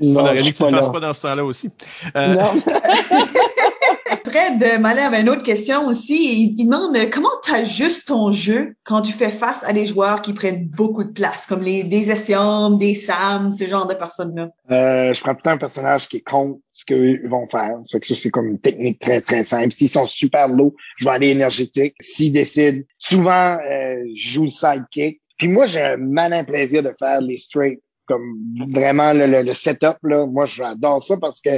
non. 0.00 0.16
On 0.16 0.16
aurait 0.16 0.36
dit 0.38 0.52
que 0.52 0.56
tu 0.56 0.64
ne 0.64 0.70
fasses 0.70 0.88
pas 0.90 1.00
dans 1.00 1.12
ce 1.12 1.22
temps-là 1.22 1.44
aussi. 1.44 1.70
Euh... 2.16 2.34
Non. 2.34 2.54
de 4.16 4.78
m'aller 4.78 5.00
à 5.00 5.20
une 5.20 5.28
autre 5.28 5.42
question 5.42 5.86
aussi. 5.86 6.54
Il, 6.56 6.64
demande 6.64 6.96
comment 7.10 7.28
tu 7.42 7.52
ajustes 7.52 8.08
ton 8.08 8.32
jeu 8.32 8.74
quand 8.84 9.02
tu 9.02 9.12
fais 9.12 9.30
face 9.30 9.64
à 9.64 9.72
des 9.72 9.86
joueurs 9.86 10.22
qui 10.22 10.32
prennent 10.32 10.68
beaucoup 10.68 11.04
de 11.04 11.12
place, 11.12 11.46
comme 11.46 11.62
les 11.62 11.84
des 11.84 12.10
Estium, 12.10 12.78
des 12.78 12.94
Sam, 12.94 13.52
ce 13.52 13.64
genre 13.66 13.86
de 13.86 13.94
personnes-là? 13.94 14.50
Euh, 14.70 15.12
je 15.12 15.20
prends 15.20 15.34
tout 15.34 15.40
le 15.44 15.50
un 15.50 15.58
personnage 15.58 16.08
qui 16.08 16.22
contre 16.22 16.58
ce 16.70 16.84
qu'ils 16.84 17.28
vont 17.28 17.48
faire. 17.48 17.76
Ça 17.84 17.98
que 17.98 18.06
ça, 18.06 18.14
c'est 18.16 18.30
comme 18.30 18.48
une 18.48 18.60
technique 18.60 18.98
très, 18.98 19.20
très 19.20 19.44
simple. 19.44 19.72
S'ils 19.72 19.88
sont 19.88 20.06
super 20.06 20.48
low, 20.48 20.74
je 20.96 21.04
vais 21.04 21.12
aller 21.12 21.28
énergétique. 21.30 21.94
S'ils 22.00 22.32
décident, 22.32 22.82
souvent, 22.98 23.56
euh, 23.58 23.96
je 24.16 24.32
joue 24.32 24.44
le 24.44 24.50
sidekick. 24.50 25.20
Puis 25.38 25.48
moi, 25.48 25.66
j'ai 25.66 25.82
un 25.82 25.96
malin 25.96 26.44
plaisir 26.44 26.82
de 26.82 26.94
faire 26.98 27.20
les 27.20 27.38
straight 27.38 27.80
comme 28.06 28.36
vraiment 28.72 29.12
le, 29.14 29.52
setup 29.52 29.96
là 30.02 30.26
moi 30.26 30.44
j'adore 30.44 31.00
ça 31.00 31.16
parce 31.18 31.40
que 31.40 31.50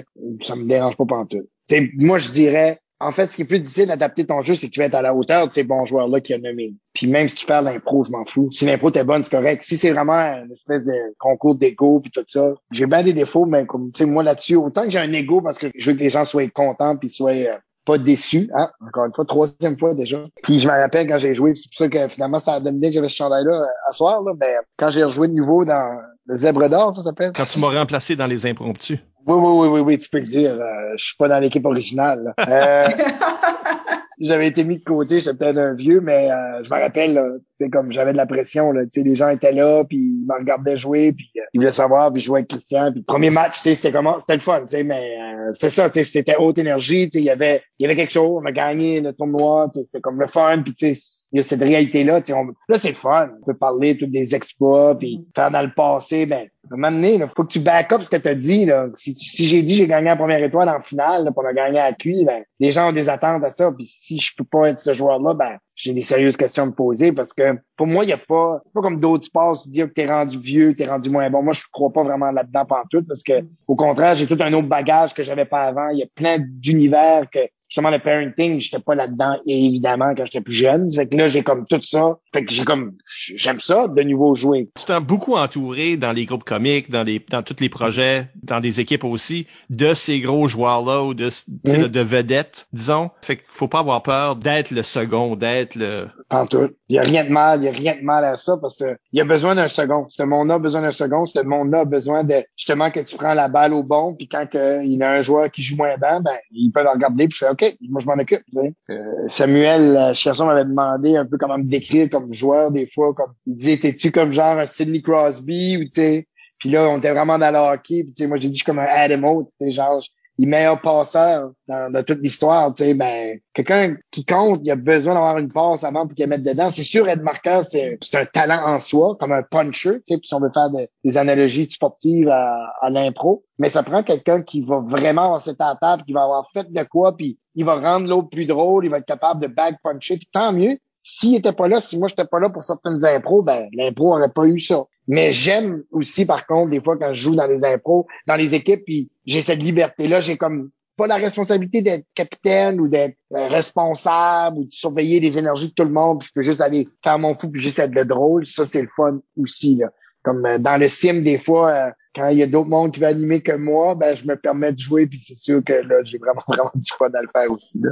ça 0.42 0.55
me 0.55 0.66
dérange 0.66 0.94
pas 0.94 1.07
pantoute 1.07 1.48
T'sais, 1.67 1.91
moi, 1.97 2.19
je 2.19 2.31
dirais, 2.31 2.81
en 3.01 3.12
fait, 3.12 3.31
ce 3.31 3.37
qui 3.37 3.43
est 3.43 3.47
plus 3.47 3.61
difficile 3.61 3.87
d'adapter 3.87 4.25
ton 4.25 4.41
jeu, 4.41 4.55
c'est 4.55 4.69
que 4.69 4.73
tu 4.73 4.81
vas 4.81 4.87
être 4.87 4.95
à 4.95 5.03
la 5.03 5.15
hauteur 5.15 5.49
de 5.49 5.53
ces 5.53 5.65
bons 5.65 5.85
joueurs-là 5.85 6.21
qui 6.21 6.33
a 6.33 6.39
nommé. 6.39 6.75
Puis 6.93 7.07
même 7.07 7.29
si 7.29 7.37
tu 7.37 7.47
fais 7.47 7.61
l'impro, 7.61 8.05
je 8.05 8.11
m'en 8.11 8.25
fous. 8.25 8.49
Si 8.53 8.65
l'impro 8.65 8.91
t'es 8.91 9.05
bonne, 9.05 9.23
c'est 9.25 9.31
correct. 9.31 9.62
Si 9.62 9.77
c'est 9.77 9.93
vraiment 9.93 10.15
une 10.15 10.53
espèce 10.53 10.85
de 10.85 11.15
concours 11.19 11.55
d'ego 11.55 12.01
puis 12.01 12.11
tout 12.11 12.25
ça, 12.27 12.55
j'ai 12.71 12.87
bien 12.87 13.03
des 13.03 13.12
défauts, 13.12 13.47
mais 13.47 13.67
comme 13.67 13.93
tu 13.93 13.99
sais, 13.99 14.07
moi 14.07 14.23
là-dessus, 14.23 14.57
autant 14.57 14.85
que 14.85 14.91
j'ai 14.91 15.01
un 15.01 15.12
ego 15.12 15.43
parce 15.43 15.59
que 15.59 15.67
je 15.75 15.91
veux 15.91 15.97
que 15.97 16.03
les 16.03 16.11
gens 16.11 16.25
soient 16.25 16.49
contents 16.49 16.97
puis 16.97 17.11
soient 17.11 17.33
euh, 17.33 17.57
pas 17.85 17.99
déçus. 17.99 18.49
Hein? 18.55 18.71
Encore 18.87 19.07
une 19.07 19.12
fois, 19.12 19.25
troisième 19.25 19.79
fois 19.79 19.95
déjà. 19.95 20.25
Puis 20.43 20.59
je 20.61 20.69
me 20.69 20.73
rappelle 20.73 21.07
quand 21.07 21.19
j'ai 21.19 21.35
joué, 21.35 21.53
c'est 21.57 21.69
pour 21.69 21.79
ça 21.79 21.89
que 21.89 22.09
finalement 22.09 22.39
ça 22.39 22.55
a 22.55 22.61
donné 22.61 22.89
que 22.89 22.95
j'avais 22.95 23.09
ce 23.09 23.17
chandail-là 23.17 23.55
euh, 23.55 23.89
à 23.89 23.93
soir, 23.93 24.23
là, 24.23 24.33
ben, 24.35 24.61
quand 24.79 24.91
j'ai 24.91 25.05
rejoué 25.05 25.29
de 25.29 25.35
nouveau 25.35 25.65
dans 25.65 26.01
le 26.27 26.35
Zèbre 26.35 26.68
d'or, 26.68 26.95
ça 26.95 27.03
s'appelle? 27.03 27.33
Quand 27.35 27.47
tu 27.47 27.59
m'as 27.59 27.68
remplacé 27.68 28.16
dans 28.16 28.27
les 28.27 28.47
impromptus. 28.47 28.99
Oui, 29.27 29.37
oui, 29.39 29.53
oui, 29.53 29.68
oui, 29.68 29.81
oui, 29.81 29.99
tu 29.99 30.09
peux 30.11 30.18
le 30.18 30.27
dire. 30.27 30.53
Euh, 30.53 30.93
je 30.97 31.05
suis 31.05 31.16
pas 31.16 31.29
dans 31.29 31.39
l'équipe 31.39 31.64
originale. 31.64 32.35
Euh, 32.47 32.89
j'avais 34.21 34.49
été 34.49 34.65
mis 34.65 34.79
de 34.79 34.85
côté, 34.85 35.21
j'étais 35.21 35.37
peut-être 35.37 35.59
un 35.59 35.75
vieux, 35.75 36.01
mais 36.01 36.31
euh, 36.31 36.62
je 36.62 36.71
me 36.71 36.81
rappelle, 36.81 37.21
c'est 37.57 37.71
comme 37.71 37.93
j'avais 37.93 38.12
de 38.12 38.17
la 38.17 38.27
pression. 38.27 38.73
Là, 38.73 38.83
les 38.95 39.15
gens 39.15 39.29
étaient 39.29 39.53
là, 39.53 39.85
puis 39.85 39.99
ils 39.99 40.27
me 40.27 40.39
regardaient 40.39 40.77
jouer, 40.77 41.12
puis 41.12 41.31
euh, 41.37 41.43
ils 41.53 41.59
voulaient 41.59 41.71
savoir, 41.71 42.12
puis 42.12 42.23
jouais 42.23 42.41
avec 42.41 42.51
Christian. 42.51 42.93
Puis 42.93 43.03
premier 43.03 43.31
match, 43.31 43.61
c'était 43.62 43.93
comment 43.93 44.19
C'était 44.19 44.35
le 44.35 44.41
fun, 44.41 44.65
mais 44.85 45.17
euh, 45.21 45.53
c'était 45.53 45.71
ça, 45.71 45.91
c'était 45.93 46.37
haute 46.37 46.59
énergie. 46.59 47.09
Il 47.15 47.23
y 47.23 47.31
avait 47.31 47.62
il 47.79 47.85
y 47.85 47.87
avait 47.87 47.97
quelque 47.97 48.12
chose. 48.12 48.41
On 48.43 48.47
a 48.47 48.53
gagné 48.53 49.01
le 49.01 49.12
tournoi, 49.12 49.71
c'était 49.73 50.01
comme 50.01 50.21
le 50.21 50.27
fun. 50.27 50.62
Puis 50.62 50.75
il 50.81 51.39
y 51.39 51.41
a 51.41 51.43
cette 51.43 51.62
réalité-là. 51.62 52.21
On, 52.31 52.47
là, 52.69 52.79
c'est 52.79 52.93
fun. 52.93 53.31
On 53.43 53.47
peut 53.47 53.57
parler 53.57 53.97
tous 53.97 54.07
des 54.07 54.35
exploits, 54.35 54.97
puis 54.99 55.27
faire 55.35 55.51
dans 55.51 55.62
le 55.62 55.73
passé. 55.75 56.27
Ben, 56.27 56.49
à 56.71 56.75
un 56.75 57.29
faut 57.29 57.45
que 57.45 57.53
tu 57.53 57.61
back 57.61 57.93
up 57.93 58.03
ce 58.03 58.11
que 58.11 58.17
tu 58.17 58.29
as 58.29 58.35
dit. 58.35 58.69
Si, 58.95 59.15
si 59.15 59.47
j'ai 59.47 59.62
dit 59.62 59.77
j'ai 59.77 59.87
gagné 59.87 60.07
la 60.07 60.17
première 60.17 60.43
étoile 60.43 60.69
en 60.69 60.81
finale, 60.81 61.31
pour 61.35 61.45
on 61.45 61.47
a 61.47 61.53
gagné 61.53 61.79
à 61.79 61.93
cuit, 61.93 62.25
ben, 62.25 62.43
les 62.61 62.73
gens 62.73 62.89
ont 62.89 62.93
des 62.93 63.09
attentes 63.09 63.45
à 63.45 63.51
ça. 63.51 63.71
Puis 63.73 63.87
si 63.87 64.19
je 64.19 64.35
peux 64.37 64.45
pas 64.45 64.71
être 64.71 64.79
ce 64.79 64.93
joueur-là, 64.93 65.35
ben 65.35 65.59
j'ai 65.77 65.93
des 65.93 66.03
sérieuses 66.03 66.37
questions 66.37 66.62
à 66.62 66.67
me 66.67 66.73
poser 66.73 67.12
parce 67.12 67.33
que 67.33 67.59
pour 67.77 67.87
moi, 67.87 68.05
il 68.05 68.11
y 68.11 68.12
a 68.12 68.19
pas, 68.19 68.61
pas 68.73 68.81
comme 68.81 69.01
d'autres 69.01 69.27
sports, 69.27 69.61
dis 69.67 69.81
que 69.81 69.85
t'es 69.87 70.07
rendu 70.07 70.39
vieux, 70.39 70.75
t'es 70.75 70.87
rendu 70.87 71.11
moins 71.11 71.29
bon. 71.31 71.43
Moi, 71.43 71.53
je 71.53 71.62
crois 71.71 71.93
pas 71.93 72.05
vraiment 72.05 72.31
là-dedans 72.31 72.65
tout 72.91 73.05
parce 73.07 73.23
que 73.23 73.45
au 73.67 73.75
contraire, 73.75 74.15
j'ai 74.15 74.27
tout 74.27 74.39
un 74.41 74.53
autre 74.53 74.69
bagage 74.69 75.15
que 75.15 75.23
j'avais 75.23 75.45
pas 75.45 75.65
avant. 75.65 75.89
Il 75.89 75.99
y 75.99 76.03
a 76.03 76.07
plein 76.15 76.39
d'univers 76.39 77.29
que 77.31 77.41
justement 77.75 77.91
le 77.91 77.99
parenting, 77.99 78.61
j'étais 78.61 78.79
pas 78.79 78.95
là-dedans 78.95 79.37
évidemment 79.47 80.14
quand 80.16 80.25
j'étais 80.27 80.41
plus 80.41 80.55
jeune. 80.55 80.89
Fait 80.93 81.09
que 81.09 81.16
là, 81.16 81.27
j'ai 81.27 81.43
comme 81.43 81.66
tout 81.66 81.81
ça. 81.83 82.18
Fait 82.33 82.45
que 82.45 82.53
j'ai 82.53 82.64
comme 82.64 82.93
j'aime 83.09 83.61
ça 83.61 83.89
de 83.89 84.03
nouveau 84.03 84.37
jouer. 84.37 84.70
Tu 84.79 84.85
t'es 84.85 85.01
beaucoup 85.01 85.35
entouré 85.35 85.97
dans 85.97 86.12
les 86.12 86.25
groupes 86.25 86.45
comiques, 86.45 86.89
dans 86.89 87.03
les 87.03 87.20
dans 87.31 87.43
tous 87.43 87.57
les 87.59 87.68
projets, 87.68 88.29
dans 88.45 88.61
des 88.61 88.79
équipes 88.79 89.03
aussi, 89.03 89.49
de 89.70 89.93
ces 89.93 90.20
gros 90.20 90.47
joueurs-là 90.47 91.03
ou 91.03 91.14
de, 91.14 91.31
mm-hmm. 91.31 91.89
de 91.89 92.01
vedettes, 92.01 92.68
disons. 92.72 93.11
Fait 93.22 93.37
qu'il 93.37 93.47
faut 93.49 93.66
pas 93.66 93.81
avoir 93.81 94.05
peur 94.05 94.37
d'être 94.37 94.70
le 94.70 94.85
second, 94.85 95.35
d'être 95.35 95.75
le. 95.75 96.07
En 96.31 96.47
tout. 96.47 96.70
Il 96.89 96.95
y 96.95 96.99
a 97.01 97.03
rien 97.03 97.25
de 97.25 97.31
mal, 97.31 97.61
il 97.61 97.64
y 97.64 97.68
a 97.68 97.72
rien 97.72 97.97
de 97.97 98.05
mal 98.05 98.25
à 98.25 98.37
ça 98.37 98.57
parce 98.57 98.79
que 98.79 98.97
il 99.12 99.18
y 99.18 99.20
a 99.20 99.25
besoin 99.25 99.57
d'un 99.57 99.68
second. 99.68 100.07
Ce 100.11 100.22
monde-là 100.22 100.55
a 100.55 100.59
besoin 100.61 100.83
d'un 100.83 100.93
second. 100.93 101.27
Ce 101.27 101.41
monde-là 101.41 101.81
a 101.81 101.85
besoin 101.85 102.22
de 102.22 102.37
justement 102.57 102.93
que 102.93 103.01
tu 103.01 103.16
prends 103.16 103.35
la 103.35 103.49
balle 103.49 103.75
au 103.75 103.83
bon, 103.83 104.14
puis 104.14 104.29
quand 104.29 104.47
il 104.55 104.97
y 104.97 105.03
a 105.03 105.11
un 105.11 105.22
joueur 105.22 105.51
qui 105.51 105.62
joue 105.62 105.77
moins 105.77 105.97
bien, 105.97 106.20
ben 106.20 106.37
il 106.53 106.70
peut 106.70 106.85
le 106.85 106.91
regarder 106.91 107.27
puis 107.27 107.39
faire 107.39 107.53
OK, 107.53 107.64
moi 107.89 108.01
je 108.01 108.07
m'en 108.07 108.15
occupe. 108.15 108.43
Euh, 108.91 109.01
Samuel 109.29 109.97
euh, 109.97 110.15
Chasson 110.15 110.47
m'avait 110.47 110.65
demandé 110.65 111.17
un 111.17 111.27
peu 111.27 111.37
comment 111.39 111.59
me 111.59 111.65
décrire 111.65 112.09
comme 112.11 112.33
joueur 112.33 112.71
des 112.71 112.89
fois, 112.93 113.15
comme 113.15 113.33
il 113.47 113.55
disait 113.55 113.77
t'es-tu 113.77 114.11
comme 114.11 114.33
genre 114.33 114.59
un 114.59 114.67
Sidney 114.67 115.03
Crosby 115.03 115.77
ou 115.77 115.85
tu. 115.89 116.27
Puis 116.59 116.71
là 116.71 116.89
on 116.91 116.99
était 116.99 117.12
vraiment 117.12 117.39
dans 117.39 117.51
le 117.51 117.59
hockey. 117.59 118.05
Puis 118.05 118.27
moi 118.27 118.39
j'ai 118.39 118.49
dit 118.49 118.55
je 118.55 118.65
suis 118.65 118.67
comme 118.67 118.79
un 118.79 118.87
Adam 118.87 119.43
tu 119.45 119.55
sais 119.57 119.71
genre 119.71 120.01
les 120.39 120.47
meilleurs 120.47 120.81
passeurs 120.81 121.53
dans, 121.69 121.93
dans 121.93 122.03
toute 122.03 122.19
l'histoire, 122.21 122.73
tu 122.75 122.83
sais, 122.83 122.95
ben, 122.95 123.39
quelqu'un 123.53 123.97
qui 124.11 124.25
compte, 124.25 124.61
il 124.65 124.71
a 124.71 124.77
besoin 124.77 125.15
d'avoir 125.15 125.39
une 125.39 125.53
passe 125.53 125.85
avant 125.85 126.07
pour 126.07 126.17
qu'il 126.17 126.27
mette 126.27 126.43
dedans. 126.43 126.71
C'est 126.71 126.83
sûr, 126.83 127.09
être 127.09 127.23
marqueur, 127.23 127.65
c'est, 127.65 127.99
un 128.15 128.25
talent 128.25 128.67
en 128.67 128.81
soi, 128.81 129.17
comme 129.19 129.33
un 129.33 129.43
puncher, 129.43 130.01
tu 130.07 130.15
sais, 130.15 130.21
si 130.23 130.35
on 130.35 130.41
veut 130.41 130.51
faire 130.53 130.71
des 130.71 131.19
analogies 131.19 131.71
sportives 131.71 132.29
à, 132.29 132.73
à 132.81 132.91
l'impro. 132.91 133.45
Mais 133.59 133.69
ça 133.69 133.83
prend 133.85 134.03
quelqu'un 134.03 134.43
qui 134.43 134.62
va 134.62 134.81
vraiment 134.81 135.25
avoir 135.25 135.41
cette 135.41 135.59
table, 135.59 136.03
qui 136.05 136.12
va 136.12 136.25
avoir 136.25 136.49
fait 136.53 136.71
de 136.71 136.83
quoi, 136.83 137.17
puis 137.17 137.39
il 137.55 137.64
va 137.64 137.76
rendre 137.76 138.09
l'autre 138.09 138.28
plus 138.28 138.46
drôle, 138.46 138.84
il 138.84 138.90
va 138.90 138.98
être 138.98 139.07
capable 139.07 139.40
de 139.40 139.46
back 139.46 139.76
puncher, 139.82 140.16
puis 140.16 140.28
tant 140.32 140.52
mieux. 140.52 140.78
S'il 141.07 141.34
était 141.34 141.52
pas 141.52 141.68
là, 141.68 141.80
si 141.80 141.98
moi 141.98 142.09
j'étais 142.09 142.24
pas 142.24 142.40
là 142.40 142.48
pour 142.48 142.62
certaines 142.62 143.05
impros, 143.05 143.42
ben 143.42 143.68
l'impro 143.74 144.14
aurait 144.14 144.30
pas 144.30 144.46
eu 144.46 144.59
ça. 144.59 144.84
Mais 145.07 145.32
j'aime 145.32 145.82
aussi, 145.90 146.24
par 146.24 146.46
contre, 146.46 146.70
des 146.70 146.80
fois 146.80 146.96
quand 146.96 147.12
je 147.12 147.22
joue 147.22 147.36
dans 147.36 147.46
les 147.46 147.62
impros, 147.64 148.07
dans 148.26 148.36
les 148.36 148.55
équipes, 148.55 148.84
puis 148.86 149.11
j'ai 149.26 149.42
cette 149.42 149.62
liberté-là, 149.62 150.22
j'ai 150.22 150.38
comme 150.38 150.70
pas 150.96 151.07
la 151.07 151.16
responsabilité 151.16 151.82
d'être 151.82 152.07
capitaine 152.14 152.80
ou 152.80 152.88
d'être 152.88 153.16
euh, 153.34 153.48
responsable 153.48 154.59
ou 154.59 154.64
de 154.64 154.72
surveiller 154.72 155.20
les 155.20 155.38
énergies 155.38 155.68
de 155.68 155.74
tout 155.74 155.84
le 155.84 155.90
monde, 155.90 156.20
puis 156.20 156.28
je 156.28 156.32
peux 156.34 156.42
juste 156.42 156.61
aller 156.61 156.88
faire 157.02 157.18
mon 157.18 157.36
fou 157.36 157.50
puis 157.50 157.61
juste 157.61 157.78
être 157.78 157.94
le 157.94 158.05
drôle. 158.05 158.46
Ça, 158.46 158.64
c'est 158.64 158.82
le 158.82 158.88
fun 158.88 159.20
aussi. 159.36 159.76
Là. 159.76 159.90
Comme 160.22 160.46
euh, 160.46 160.59
dans 160.59 160.76
le 160.76 160.88
sim, 160.88 161.20
des 161.22 161.38
fois, 161.38 161.70
euh, 161.70 161.90
quand 162.15 162.29
il 162.29 162.39
y 162.39 162.43
a 162.43 162.47
d'autres 162.47 162.69
mondes 162.69 162.93
qui 162.93 163.01
veulent 163.01 163.11
animer 163.11 163.41
que 163.41 163.53
moi, 163.53 163.95
ben 163.95 164.15
je 164.15 164.25
me 164.25 164.37
permets 164.37 164.73
de 164.73 164.79
jouer, 164.79 165.07
puis 165.07 165.21
c'est 165.23 165.35
sûr 165.35 165.62
que 165.65 165.73
là, 165.73 165.97
j'ai 166.05 166.19
vraiment, 166.19 166.43
vraiment 166.49 166.71
du 166.75 166.91
fun 166.97 167.11
à 167.12 167.23
le 167.23 167.29
faire 167.35 167.51
aussi. 167.51 167.81
Là. 167.83 167.91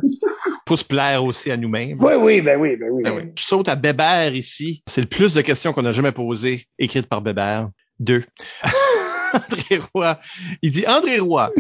Faut 0.69 0.77
se 0.77 0.85
plaire 0.85 1.25
aussi 1.25 1.51
à 1.51 1.57
nous-mêmes. 1.57 1.99
Oui, 2.01 2.15
oui, 2.19 2.41
ben 2.41 2.61
oui, 2.61 2.77
ben 2.77 2.91
oui. 2.91 3.03
Ben 3.03 3.15
oui. 3.15 3.23
Je 3.37 3.43
saute 3.43 3.69
à 3.69 3.75
Bébert 3.75 4.35
ici. 4.35 4.83
C'est 4.89 5.01
le 5.01 5.07
plus 5.07 5.35
de 5.35 5.41
questions 5.41 5.73
qu'on 5.73 5.83
n'a 5.83 5.93
jamais 5.93 6.13
posées, 6.13 6.67
écrites 6.79 7.07
par 7.07 7.21
Bébert. 7.21 7.71
Deux. 7.99 8.25
André 9.35 9.81
Roy. 9.95 10.19
Il 10.61 10.71
dit 10.71 10.87
André 10.87 11.19
Roy, 11.19 11.51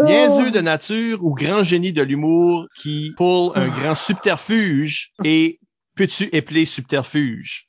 niaiseux 0.00 0.50
de 0.50 0.60
nature 0.60 1.22
ou 1.22 1.34
grand 1.34 1.62
génie 1.62 1.92
de 1.92 2.02
l'humour 2.02 2.66
qui 2.80 3.12
pull 3.16 3.52
un 3.54 3.68
grand 3.68 3.94
subterfuge 3.94 5.12
et 5.24 5.60
peux-tu 5.94 6.28
épeler 6.32 6.64
subterfuge? 6.64 7.68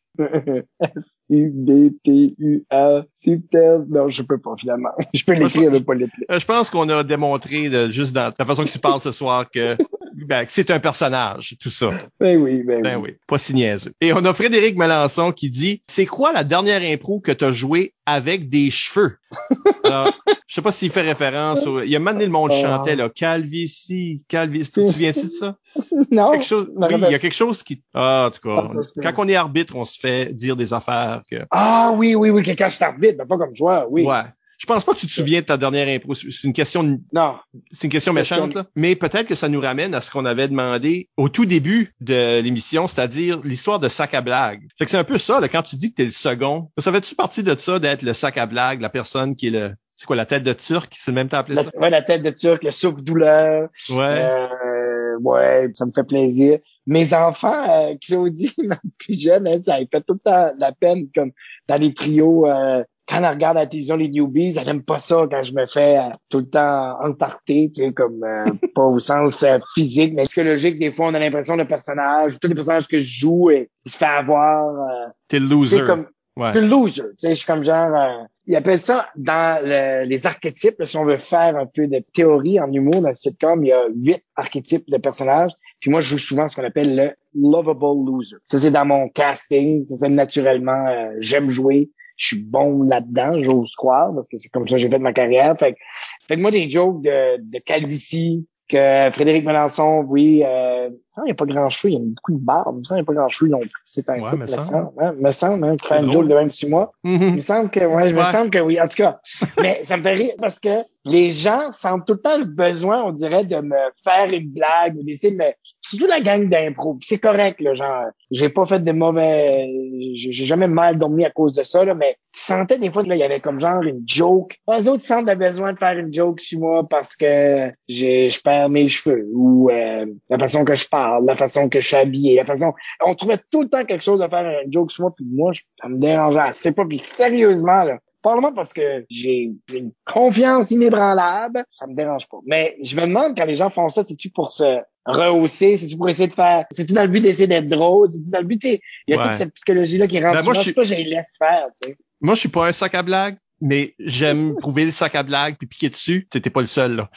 S-U-B-T-U-A, 0.80 3.04
subterfuge. 3.18 3.88
Non, 3.90 4.10
je 4.10 4.22
peux 4.22 4.38
pas, 4.38 4.56
finalement. 4.58 4.92
Je 5.14 5.26
peux 5.26 5.34
l'écrire, 5.34 5.72
mais 5.72 5.82
pas 5.82 5.96
l'épeler. 5.96 6.26
Euh, 6.30 6.40
Je 6.40 6.46
pense 6.46 6.70
qu'on 6.70 6.88
a 6.90 7.04
démontré, 7.04 7.70
de, 7.70 7.90
juste 7.90 8.14
dans 8.14 8.32
la 8.38 8.46
façon 8.46 8.64
que 8.64 8.70
tu 8.70 8.80
parles 8.80 9.00
ce 9.00 9.12
soir, 9.12 9.50
que, 9.50 9.76
ben, 10.24 10.46
c'est 10.48 10.72
un 10.72 10.80
personnage, 10.80 11.56
tout 11.62 11.70
ça. 11.70 11.92
Ben 12.20 12.38
oui, 12.42 12.64
ben, 12.64 12.82
Ben 12.82 12.96
oui. 12.98 13.10
oui, 13.12 13.18
pas 13.28 13.38
si 13.38 13.54
niaiseux. 13.54 13.94
Et 14.02 14.14
on 14.14 14.24
a 14.26 14.34
Frédéric 14.34 14.78
Melançon 14.78 15.32
qui 15.32 15.50
dit 15.50 15.82
C'est 15.88 16.06
quoi 16.06 16.32
la 16.34 16.44
dernière 16.44 16.82
impro 16.82 17.20
que 17.20 17.32
tu 17.32 17.46
as 17.46 17.52
joué 17.52 17.94
avec 18.06 18.50
des 18.50 18.70
cheveux? 18.72 19.18
Alors, 19.84 20.14
je 20.48 20.54
sais 20.56 20.62
pas 20.62 20.72
s'il 20.72 20.92
fait 20.92 21.02
référence 21.02 21.66
au. 21.68 21.82
Il 21.82 21.90
y 21.90 21.96
a 21.96 22.00
maintenant 22.00 22.22
le 22.22 22.28
monde 22.30 22.52
Ah. 22.54 22.62
chantait 22.62 22.96
là, 22.96 23.10
Calvici, 23.10 24.26
Calvici. 24.28 24.72
Tu 24.72 24.82
te 24.86 24.92
souviens-tu 24.92 25.22
de 25.26 25.28
ça? 25.32 25.56
Non. 26.12 26.32
Quelque 26.32 26.46
chose. 26.46 26.72
Oui, 26.76 26.88
il 26.92 27.00
y 27.12 27.16
a 27.16 27.20
quelque 27.20 27.34
chose 27.34 27.64
qui. 27.64 27.82
Ah, 27.94 28.28
en 28.28 28.32
tout 28.32 28.42
cas, 28.48 28.66
Ah, 28.68 29.12
quand 29.12 29.24
on 29.26 29.28
est 29.28 29.36
arbitre, 29.36 29.76
on 29.76 29.86
se 29.86 29.98
fait 30.00 30.34
dire 30.34 30.56
des 30.56 30.74
affaires 30.74 31.22
que. 31.30 31.38
Ah 31.52 31.92
oui, 31.96 32.14
oui, 32.16 32.30
oui, 32.30 32.44
quelqu'un 32.44 32.70
je 32.70 32.84
arbitre, 32.84 33.16
mais 33.20 33.26
pas 33.26 33.38
comme 33.38 33.56
joueur, 33.56 33.88
oui. 33.92 34.04
Ouais. 34.04 34.22
Je 34.64 34.68
pense 34.68 34.86
pas 34.86 34.94
que 34.94 35.00
tu 35.00 35.08
te 35.08 35.12
souviens 35.12 35.42
de 35.42 35.46
ta 35.46 35.58
dernière 35.58 35.90
impro. 35.90 36.14
C'est 36.16 36.46
une 36.46 36.54
question, 36.54 36.84
Non. 37.12 37.36
c'est 37.70 37.84
une 37.84 37.90
question 37.90 38.14
Question- 38.14 38.38
méchante, 38.38 38.56
là. 38.56 38.66
Mais 38.78 38.96
peut-être 38.96 39.28
que 39.28 39.36
ça 39.36 39.50
nous 39.50 39.60
ramène 39.60 39.94
à 39.94 40.00
ce 40.00 40.10
qu'on 40.10 40.24
avait 40.24 40.48
demandé 40.48 41.10
au 41.18 41.28
tout 41.28 41.46
début 41.46 41.94
de 42.00 42.40
l'émission, 42.40 42.88
c'est-à-dire 42.88 43.42
l'histoire 43.44 43.80
de 43.82 43.90
sac 43.90 44.14
à 44.14 44.22
blague. 44.22 44.62
Fait 44.80 44.86
que 44.86 44.92
c'est 44.92 44.98
un 44.98 45.04
peu 45.04 45.18
ça, 45.18 45.42
là, 45.42 45.50
quand 45.50 45.64
tu 45.64 45.76
dis 45.76 45.90
que 45.92 45.96
t'es 45.96 46.06
le 46.06 46.12
second. 46.12 46.70
Ça 46.78 46.94
fait-tu 46.94 47.14
partie 47.14 47.44
de 47.44 47.54
ça, 47.56 47.80
d'être 47.80 48.04
le 48.04 48.14
sac 48.14 48.38
à 48.38 48.46
blague, 48.46 48.80
la 48.80 48.88
personne 48.90 49.36
qui 49.36 49.48
est 49.48 49.52
le, 49.52 49.74
c'est 49.98 50.06
quoi, 50.06 50.16
la 50.16 50.26
tête 50.26 50.44
de 50.44 50.54
turc? 50.54 50.94
C'est 50.98 51.12
le 51.12 51.16
même 51.16 51.28
temps 51.28 51.40
appelé 51.40 51.56
La, 51.58 51.64
ça? 51.64 51.70
ouais, 51.78 51.90
la 51.90 52.02
tête 52.02 52.24
de 52.24 52.30
turc, 52.30 52.64
le 52.64 52.72
souffle-douleur. 52.72 53.68
Ouais. 53.90 53.98
Euh, 54.00 55.18
ouais, 55.20 55.70
ça 55.74 55.86
me 55.86 55.92
fait 55.94 56.04
plaisir. 56.08 56.60
Mes 56.86 57.14
enfants, 57.14 57.64
euh, 57.70 57.96
Claudie, 58.02 58.54
ma 58.64 58.80
plus 58.98 59.20
jeune, 59.20 59.46
elle, 59.46 59.64
ça 59.64 59.76
fait 59.92 60.02
tout 60.02 60.14
le 60.14 60.20
temps 60.20 60.52
la 60.58 60.72
peine, 60.72 61.08
comme 61.14 61.32
dans 61.68 61.78
les 61.78 61.94
trios, 61.94 62.48
euh, 62.48 62.84
quand 63.14 63.24
elle 63.24 63.34
regarde 63.34 63.58
la 63.58 63.66
télévision 63.68 63.96
les 63.96 64.10
newbies, 64.10 64.56
elle 64.60 64.70
aime 64.70 64.84
pas 64.84 65.00
ça 65.00 65.28
quand 65.30 65.44
je 65.44 65.54
me 65.54 65.66
fais 65.68 65.98
euh, 65.98 66.10
tout 66.30 66.40
le 66.40 66.50
temps 66.50 66.98
entarter, 67.02 67.72
tu 67.74 67.84
sais, 67.84 67.92
comme 67.94 68.24
euh, 68.24 68.46
pas 68.76 68.84
au 68.84 69.00
sens 69.00 69.44
euh, 69.44 69.60
physique, 69.76 70.14
mais 70.16 70.24
psychologique. 70.26 70.80
Des 70.80 70.92
fois, 70.92 71.08
on 71.08 71.14
a 71.14 71.20
l'impression 71.20 71.56
le 71.56 71.68
personnage, 71.68 72.40
tous 72.40 72.48
les 72.48 72.56
personnages 72.56 72.88
que 72.88 73.00
je 73.00 73.20
joue, 73.20 73.52
et, 73.52 73.70
il 73.86 73.92
se 73.92 73.98
fait 73.98 74.06
avoir. 74.06 74.68
Euh, 74.70 75.08
T'es 75.28 75.40
le 75.40 75.48
loser. 75.48 75.82
comme 75.86 76.08
Ouais. 76.36 76.52
suis 76.52 76.62
le 76.62 76.68
loser. 76.68 77.04
Tu 77.12 77.14
sais, 77.20 77.30
je 77.30 77.34
suis 77.36 77.46
comme 77.46 77.64
genre, 77.64 77.96
euh, 77.96 78.24
ils 78.48 78.56
appellent 78.56 78.80
ça 78.80 79.08
dans 79.16 79.64
le- 79.64 80.06
les 80.06 80.26
archétypes. 80.26 80.80
là, 80.80 80.88
si 80.88 80.98
on 80.98 81.06
veut 81.06 81.18
faire 81.18 81.56
un 81.56 81.68
peu 81.68 81.88
de 81.88 82.00
théorie 82.12 82.60
en 82.60 82.72
humour 82.74 83.02
dans 83.02 83.10
le 83.10 83.14
sitcom, 83.14 83.64
il 83.64 83.68
y 83.68 83.72
a 83.72 83.84
huit 83.96 84.24
archétypes 84.36 84.90
de 84.90 84.98
personnages. 84.98 85.52
Puis 85.80 85.92
moi, 85.92 86.02
je 86.02 86.10
joue 86.10 86.18
souvent 86.18 86.48
ce 86.48 86.56
qu'on 86.56 86.64
appelle 86.66 86.96
le 86.96 87.12
lovable 87.40 87.82
loser. 88.10 88.38
Ça, 88.50 88.58
c'est 88.58 88.72
dans 88.72 88.84
mon 88.84 89.10
casting. 89.10 89.84
Ça, 89.84 89.96
c'est 89.98 90.10
naturellement, 90.10 90.88
euh, 90.88 91.12
j'aime 91.20 91.50
jouer. 91.52 91.92
Je 92.16 92.28
suis 92.28 92.44
bon 92.44 92.84
là-dedans, 92.84 93.42
j'ose 93.42 93.74
croire, 93.76 94.14
parce 94.14 94.28
que 94.30 94.38
c'est 94.38 94.50
comme 94.50 94.68
ça 94.68 94.76
que 94.76 94.82
j'ai 94.82 94.90
fait 94.90 95.00
ma 95.00 95.14
carrière. 95.14 95.58
Fait 95.58 95.74
que, 95.74 95.80
fait 96.28 96.36
que 96.36 96.42
moi, 96.42 96.52
des 96.52 96.70
jokes 96.70 97.02
de, 97.02 97.38
de 97.38 97.60
calvitie, 97.60 98.48
que 98.70 99.10
Frédéric 99.12 99.46
Melançon, 99.46 100.06
oui, 100.08 100.44
euh, 100.46 100.90
il 101.22 101.26
n'y 101.26 101.32
a 101.32 101.36
pas 101.36 101.46
grand 101.46 101.70
cheveux, 101.70 101.92
il 101.92 101.94
y 101.94 101.98
a 101.98 102.04
beaucoup 102.04 102.32
de 102.34 102.38
barbe, 102.44 102.82
il 102.90 102.94
n'y 102.94 103.00
a 103.00 103.04
pas 103.04 103.14
grand 103.14 103.30
cheveux 103.30 103.50
non 103.52 103.60
plus. 103.60 103.72
C'est 103.86 104.10
un 104.10 104.16
Ouais, 104.16 104.24
site, 104.24 104.40
me 104.40 104.48
semble. 104.48 104.90
hein, 105.00 105.14
me 105.20 105.32
semble, 105.32 105.64
hein, 105.66 105.76
tu 105.76 106.12
joke 106.12 106.28
de 106.28 106.34
même 106.34 106.52
sur 106.52 106.70
moi. 106.70 106.94
Il 107.04 107.12
Mhm. 107.20 107.34
me 107.36 107.40
semble 107.40 107.70
que, 107.70 107.86
ouais, 107.86 108.10
je 108.10 108.16
me 108.16 108.24
semble 108.24 108.50
que 108.50 108.60
oui. 108.60 108.80
En 108.82 108.88
tout 108.88 108.98
cas, 108.98 109.20
mais 109.62 109.82
ça 109.84 109.98
me 109.98 110.04
fait 110.04 110.14
rire 110.14 110.34
parce 110.40 110.60
que 110.60 110.70
les 111.06 111.32
gens 111.32 111.72
sentent 111.74 112.06
tout 112.08 112.14
le 112.14 112.22
temps 112.22 112.38
le 112.38 112.46
besoin, 112.46 113.04
on 113.04 113.12
dirait, 113.12 113.44
de 113.44 113.58
me 113.58 113.76
faire 114.04 114.32
une 114.32 114.50
blague 114.50 114.96
ou 114.98 115.04
d'essayer 115.04 115.34
de 115.34 115.38
me, 115.38 115.52
surtout 115.82 116.08
la 116.08 116.22
gang 116.22 116.48
d'impro. 116.50 116.98
C'est 117.02 117.20
correct, 117.20 117.60
là, 117.62 117.74
genre, 117.76 118.06
j'ai 118.32 118.50
pas 118.50 118.66
fait 118.66 118.80
de 118.80 118.92
mauvais, 118.94 119.68
j'ai 120.16 120.32
jamais 120.46 120.68
mal 120.68 120.98
dormi 120.98 121.26
à 121.26 121.30
cause 121.30 121.54
de 121.54 121.64
ça, 121.64 121.84
là, 121.84 121.94
mais 121.94 122.16
tu 122.34 122.42
sentais 122.42 122.80
des 122.80 122.90
fois, 122.92 123.04
là, 123.04 123.16
il 123.16 123.20
y 123.20 123.24
avait 123.24 123.42
comme 123.42 123.60
genre 123.60 123.84
une 123.84 124.02
joke. 124.08 124.58
Les 124.72 124.88
autres 124.88 125.04
sentent 125.04 125.28
le 125.28 125.36
besoin 125.36 125.74
de 125.74 125.78
faire 125.78 125.98
une 126.00 126.12
joke 126.14 126.40
sur 126.40 126.60
moi 126.60 126.88
parce 126.90 127.16
que 127.16 127.70
je 127.90 128.42
perds 128.42 128.70
mes 128.70 128.88
cheveux 128.90 129.28
ou 129.34 129.70
euh, 129.70 130.06
la 130.30 130.40
façon 130.40 130.64
que 130.66 130.74
je 130.74 130.88
parle, 130.88 131.03
la 131.24 131.36
façon 131.36 131.70
que 131.70 131.80
je 131.82 131.88
suis 131.88 131.96
habillé, 131.96 132.36
la 132.36 132.46
façon, 132.46 132.74
on 133.06 133.16
trouvait 133.16 133.40
tout 133.52 133.64
le 133.64 133.70
temps 133.70 133.86
quelque 133.86 134.04
chose 134.04 134.22
à 134.22 134.30
faire 134.30 134.62
une 134.66 134.72
joke 134.72 134.92
sur 134.92 135.04
moi, 135.04 135.14
puis 135.16 135.26
moi, 135.30 135.52
je- 135.54 135.62
ça 135.82 135.88
me 135.90 135.98
dérangeait 135.98 136.40
assez 136.40 136.72
pas. 136.72 136.86
Puis 136.86 136.98
sérieusement, 136.98 137.84
là, 137.84 138.00
probablement 138.22 138.54
parce 138.54 138.72
que 138.74 139.06
j'ai 139.10 139.52
une 139.74 139.92
confiance 140.06 140.72
inébranlable, 140.72 141.66
ça 141.72 141.88
me 141.88 141.96
dérange 141.96 142.28
pas. 142.30 142.38
Mais 142.46 142.76
je 142.82 142.96
me 142.96 143.02
demande 143.02 143.36
quand 143.38 143.46
les 143.46 143.56
gens 143.56 143.70
font 143.70 143.90
ça, 143.90 144.04
c'est-tu 144.08 144.30
pour 144.30 144.54
se 144.54 144.80
rehausser, 145.06 145.78
c'est-tu 145.78 145.98
pour 145.98 146.10
essayer 146.10 146.28
de 146.30 146.34
faire, 146.34 146.66
c'est-tu 146.72 146.94
dans 146.94 147.02
le 147.02 147.08
but 147.10 147.22
d'essayer 147.22 147.48
d'être 147.48 147.68
drôle, 147.68 148.10
c'est-tu 148.10 148.30
dans 148.30 148.40
le 148.40 148.46
but, 148.46 148.62
tu 148.62 148.68
il 148.70 148.80
y 149.08 149.14
a 149.14 149.18
Ouais. 149.18 149.28
toute 149.28 149.38
cette 149.38 149.54
psychologie-là 149.54 150.08
qui 150.08 150.20
rentre 150.24 150.38
Ben, 150.38 150.44
moi, 150.46 150.54
je 150.54 150.60
suis- 150.62 150.74
pas 150.74 150.84
je 150.84 150.96
les 150.96 151.04
laisse 151.04 151.36
faire, 151.38 151.68
tu 151.82 151.90
sais. 151.90 151.98
Moi, 152.22 152.36
je 152.36 152.40
suis 152.40 152.50
pas 152.50 152.68
un 152.68 152.72
sac 152.72 152.96
à 152.96 153.04
blague, 153.04 153.36
mais 153.64 153.96
j'aime 153.98 154.56
trouver 154.60 154.86
le 154.86 154.92
sac 154.92 155.16
à 155.16 155.24
blague 155.24 155.56
puis 155.58 155.68
piquer 155.68 155.90
dessus. 155.90 156.28
T'étais 156.30 156.50
pas 156.50 156.62
le 156.62 156.68
seul, 156.68 156.98
là. 156.98 157.10